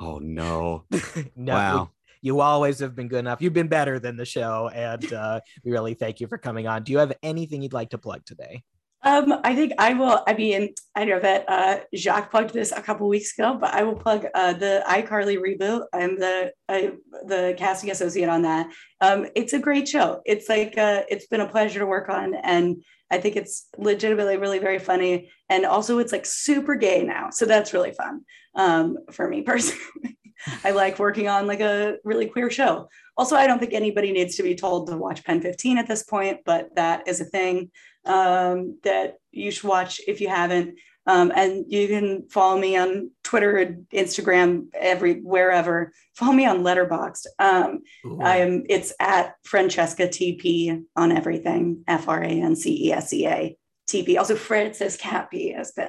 oh 0.00 0.18
no. 0.18 0.84
no, 1.36 1.52
Wow. 1.54 1.90
you 2.22 2.40
always 2.40 2.80
have 2.80 2.96
been 2.96 3.06
good 3.06 3.20
enough. 3.20 3.40
You've 3.40 3.52
been 3.52 3.68
better 3.68 4.00
than 4.00 4.16
the 4.16 4.24
show, 4.24 4.68
and 4.74 5.12
uh, 5.12 5.40
we 5.64 5.70
really 5.70 5.94
thank 5.94 6.18
you 6.18 6.26
for 6.26 6.38
coming 6.38 6.66
on. 6.66 6.82
Do 6.82 6.90
you 6.90 6.98
have 6.98 7.12
anything 7.22 7.62
you'd 7.62 7.72
like 7.72 7.90
to 7.90 7.98
plug 7.98 8.24
today? 8.26 8.64
Um, 9.08 9.40
I 9.42 9.54
think 9.54 9.72
I 9.78 9.94
will. 9.94 10.22
I 10.26 10.34
mean, 10.34 10.74
I 10.94 11.06
know 11.06 11.18
that 11.18 11.46
uh, 11.48 11.78
Jacques 11.96 12.30
plugged 12.30 12.52
this 12.52 12.72
a 12.72 12.82
couple 12.82 13.08
weeks 13.08 13.38
ago, 13.38 13.56
but 13.58 13.72
I 13.72 13.82
will 13.82 13.94
plug 13.94 14.26
uh, 14.34 14.52
the 14.52 14.84
iCarly 14.86 15.38
reboot. 15.38 15.86
I'm 15.94 16.18
the 16.18 16.52
I, 16.68 16.92
the 17.24 17.54
casting 17.56 17.90
associate 17.90 18.28
on 18.28 18.42
that. 18.42 18.70
Um, 19.00 19.26
it's 19.34 19.54
a 19.54 19.58
great 19.58 19.88
show. 19.88 20.20
It's 20.26 20.50
like 20.50 20.76
uh, 20.76 21.04
it's 21.08 21.26
been 21.26 21.40
a 21.40 21.48
pleasure 21.48 21.78
to 21.78 21.86
work 21.86 22.10
on, 22.10 22.34
and 22.34 22.84
I 23.10 23.16
think 23.16 23.36
it's 23.36 23.68
legitimately 23.78 24.36
really 24.36 24.58
very 24.58 24.78
funny. 24.78 25.30
And 25.48 25.64
also, 25.64 26.00
it's 26.00 26.12
like 26.12 26.26
super 26.26 26.74
gay 26.74 27.02
now, 27.02 27.30
so 27.30 27.46
that's 27.46 27.72
really 27.72 27.92
fun 27.92 28.26
um, 28.56 28.98
for 29.10 29.26
me 29.26 29.40
personally. 29.40 30.18
I 30.64 30.70
like 30.70 30.98
working 30.98 31.28
on 31.28 31.46
like 31.46 31.60
a 31.60 31.96
really 32.04 32.26
queer 32.26 32.50
show. 32.50 32.88
Also, 33.16 33.36
I 33.36 33.46
don't 33.46 33.58
think 33.58 33.74
anybody 33.74 34.12
needs 34.12 34.36
to 34.36 34.42
be 34.42 34.54
told 34.54 34.88
to 34.88 34.96
watch 34.96 35.24
Pen 35.24 35.40
15 35.40 35.78
at 35.78 35.88
this 35.88 36.02
point, 36.02 36.40
but 36.44 36.74
that 36.76 37.08
is 37.08 37.20
a 37.20 37.24
thing 37.24 37.70
um, 38.04 38.78
that 38.84 39.16
you 39.32 39.50
should 39.50 39.68
watch 39.68 40.00
if 40.06 40.20
you 40.20 40.28
haven't. 40.28 40.78
Um, 41.06 41.32
and 41.34 41.64
you 41.68 41.88
can 41.88 42.28
follow 42.28 42.60
me 42.60 42.76
on 42.76 43.10
Twitter 43.24 43.56
and 43.56 43.86
Instagram, 43.94 44.66
every 44.74 45.20
wherever. 45.22 45.92
Follow 46.14 46.34
me 46.34 46.44
on 46.44 46.62
Letterboxd. 46.62 47.26
Um, 47.38 47.80
I 48.20 48.38
am. 48.38 48.64
It's 48.68 48.92
at 49.00 49.34
Francesca 49.42 50.06
TP 50.06 50.84
on 50.96 51.10
everything. 51.10 51.82
F 51.88 52.08
R 52.08 52.22
A 52.22 52.28
N 52.28 52.54
C 52.54 52.88
E 52.88 52.92
S 52.92 53.14
E 53.14 53.26
A 53.26 53.56
T 53.86 54.02
P. 54.02 54.18
Also, 54.18 54.36
Francis 54.36 54.98
Cat 54.98 55.30
P 55.30 55.52
has 55.52 55.72
been 55.72 55.88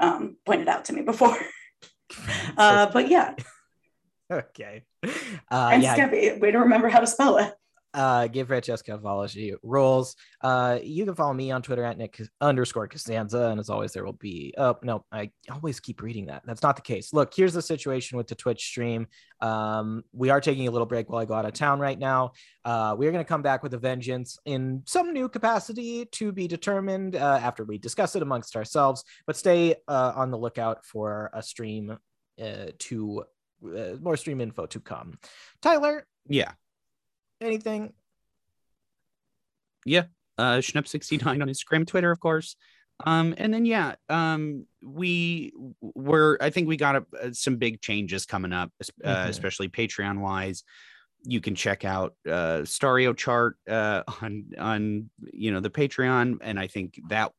um, 0.00 0.36
pointed 0.44 0.66
out 0.66 0.86
to 0.86 0.92
me 0.92 1.02
before. 1.02 1.36
Uh, 2.56 2.88
but 2.92 3.08
yeah, 3.08 3.34
okay. 4.34 4.84
Uh, 5.50 5.70
and 5.72 5.82
yeah, 5.82 5.96
Scappy. 5.96 6.40
Way 6.40 6.50
to 6.50 6.58
remember 6.58 6.88
how 6.88 7.00
to 7.00 7.06
spell 7.06 7.38
it. 7.38 7.54
uh, 7.94 8.26
give 8.26 8.48
Francesca 8.48 8.96
a 8.96 8.98
follow. 8.98 9.26
She 9.26 9.54
rules. 9.62 10.16
Uh, 10.40 10.78
you 10.82 11.04
can 11.04 11.14
follow 11.14 11.32
me 11.32 11.52
on 11.52 11.62
Twitter 11.62 11.84
at 11.84 11.96
Nick 11.96 12.20
underscore 12.40 12.88
Costanza. 12.88 13.46
And 13.46 13.60
as 13.60 13.70
always, 13.70 13.92
there 13.92 14.04
will 14.04 14.14
be, 14.14 14.52
oh, 14.58 14.76
no, 14.82 15.04
I 15.12 15.30
always 15.50 15.78
keep 15.78 16.02
reading 16.02 16.26
that. 16.26 16.42
That's 16.44 16.62
not 16.62 16.74
the 16.74 16.82
case. 16.82 17.12
Look, 17.12 17.32
here's 17.34 17.54
the 17.54 17.62
situation 17.62 18.18
with 18.18 18.26
the 18.26 18.34
Twitch 18.34 18.64
stream. 18.64 19.06
Um, 19.40 20.02
we 20.12 20.30
are 20.30 20.40
taking 20.40 20.66
a 20.66 20.72
little 20.72 20.86
break 20.86 21.08
while 21.08 21.22
I 21.22 21.24
go 21.24 21.34
out 21.34 21.46
of 21.46 21.52
town 21.52 21.78
right 21.78 21.98
now. 21.98 22.32
Uh, 22.64 22.96
we 22.98 23.06
are 23.06 23.12
going 23.12 23.24
to 23.24 23.28
come 23.28 23.42
back 23.42 23.62
with 23.62 23.74
a 23.74 23.78
vengeance 23.78 24.38
in 24.44 24.82
some 24.86 25.12
new 25.12 25.28
capacity 25.28 26.06
to 26.06 26.32
be 26.32 26.48
determined 26.48 27.14
uh, 27.14 27.38
after 27.40 27.62
we 27.62 27.78
discuss 27.78 28.16
it 28.16 28.22
amongst 28.22 28.56
ourselves. 28.56 29.04
But 29.26 29.36
stay 29.36 29.76
uh, 29.86 30.12
on 30.16 30.32
the 30.32 30.38
lookout 30.38 30.84
for 30.84 31.30
a 31.32 31.42
stream 31.42 31.96
uh, 32.42 32.66
to 32.80 33.24
uh, 33.64 33.96
more 34.00 34.16
stream 34.16 34.40
info 34.40 34.66
to 34.66 34.80
come. 34.80 35.18
Tyler, 35.62 36.06
Yeah. 36.28 36.52
anything? 37.40 37.92
Yeah. 39.84 40.04
Uh 40.38 40.58
Schnup69 40.58 41.26
on 41.26 41.48
Instagram, 41.48 41.86
Twitter, 41.86 42.10
of 42.10 42.20
course. 42.20 42.56
Um, 43.04 43.34
and 43.38 43.52
then 43.52 43.64
yeah, 43.66 43.94
um, 44.08 44.66
we 44.82 45.52
were 45.80 46.38
I 46.40 46.50
think 46.50 46.68
we 46.68 46.76
got 46.76 47.04
a, 47.20 47.34
some 47.34 47.56
big 47.56 47.80
changes 47.80 48.24
coming 48.26 48.52
up, 48.52 48.70
uh, 49.04 49.24
Mhm. 49.26 49.28
especially 49.28 49.68
Patreon 49.68 50.20
wise. 50.20 50.64
You 51.26 51.40
can 51.40 51.54
check 51.54 51.84
out 51.84 52.14
uh 52.26 52.62
Stario 52.64 53.16
chart 53.16 53.56
uh 53.68 54.02
on 54.22 54.50
on 54.58 55.10
you 55.32 55.52
know 55.52 55.60
the 55.60 55.70
Patreon, 55.70 56.38
and 56.40 56.58
I 56.58 56.66
think 56.66 57.00
that 57.08 57.32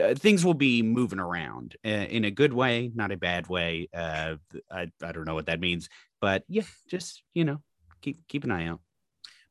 uh, 0.00 0.14
things 0.14 0.44
will 0.44 0.54
be 0.54 0.82
moving 0.82 1.18
around 1.18 1.76
uh, 1.84 1.88
in 1.88 2.24
a 2.24 2.30
good 2.30 2.52
way, 2.52 2.90
not 2.94 3.12
a 3.12 3.16
bad 3.16 3.48
way. 3.48 3.88
Uh, 3.94 4.36
I 4.70 4.90
I 5.02 5.12
don't 5.12 5.26
know 5.26 5.34
what 5.34 5.46
that 5.46 5.60
means, 5.60 5.88
but 6.20 6.44
yeah, 6.48 6.62
just 6.88 7.22
you 7.34 7.44
know 7.44 7.58
keep 8.00 8.26
keep 8.28 8.44
an 8.44 8.50
eye 8.50 8.66
out. 8.66 8.80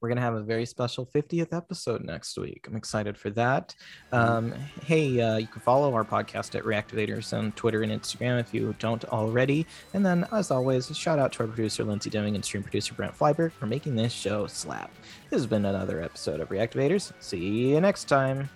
We're 0.01 0.09
going 0.09 0.17
to 0.17 0.23
have 0.23 0.33
a 0.33 0.41
very 0.41 0.65
special 0.65 1.05
50th 1.05 1.55
episode 1.55 2.03
next 2.03 2.35
week. 2.35 2.65
I'm 2.67 2.75
excited 2.75 3.19
for 3.19 3.29
that. 3.31 3.75
Um, 4.11 4.51
hey, 4.83 5.21
uh, 5.21 5.37
you 5.37 5.45
can 5.45 5.61
follow 5.61 5.93
our 5.93 6.03
podcast 6.03 6.55
at 6.55 6.63
Reactivaders 6.63 7.37
on 7.37 7.51
Twitter 7.51 7.83
and 7.83 7.91
Instagram 7.91 8.39
if 8.39 8.51
you 8.51 8.75
don't 8.79 9.05
already. 9.05 9.67
And 9.93 10.03
then, 10.03 10.25
as 10.31 10.49
always, 10.49 10.89
a 10.89 10.95
shout 10.95 11.19
out 11.19 11.33
to 11.33 11.41
our 11.41 11.47
producer, 11.47 11.83
Lindsay 11.83 12.09
Deming, 12.09 12.33
and 12.33 12.43
stream 12.43 12.63
producer, 12.63 12.95
Brent 12.95 13.15
Flyberg, 13.15 13.51
for 13.51 13.67
making 13.67 13.95
this 13.95 14.11
show 14.11 14.47
slap. 14.47 14.91
This 15.29 15.41
has 15.41 15.45
been 15.45 15.65
another 15.65 16.01
episode 16.01 16.39
of 16.39 16.49
Reactivaders. 16.49 17.13
See 17.19 17.69
you 17.69 17.79
next 17.79 18.05
time. 18.05 18.49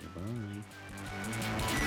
Goodbye. 0.00 0.62
Yeah. 1.28 1.85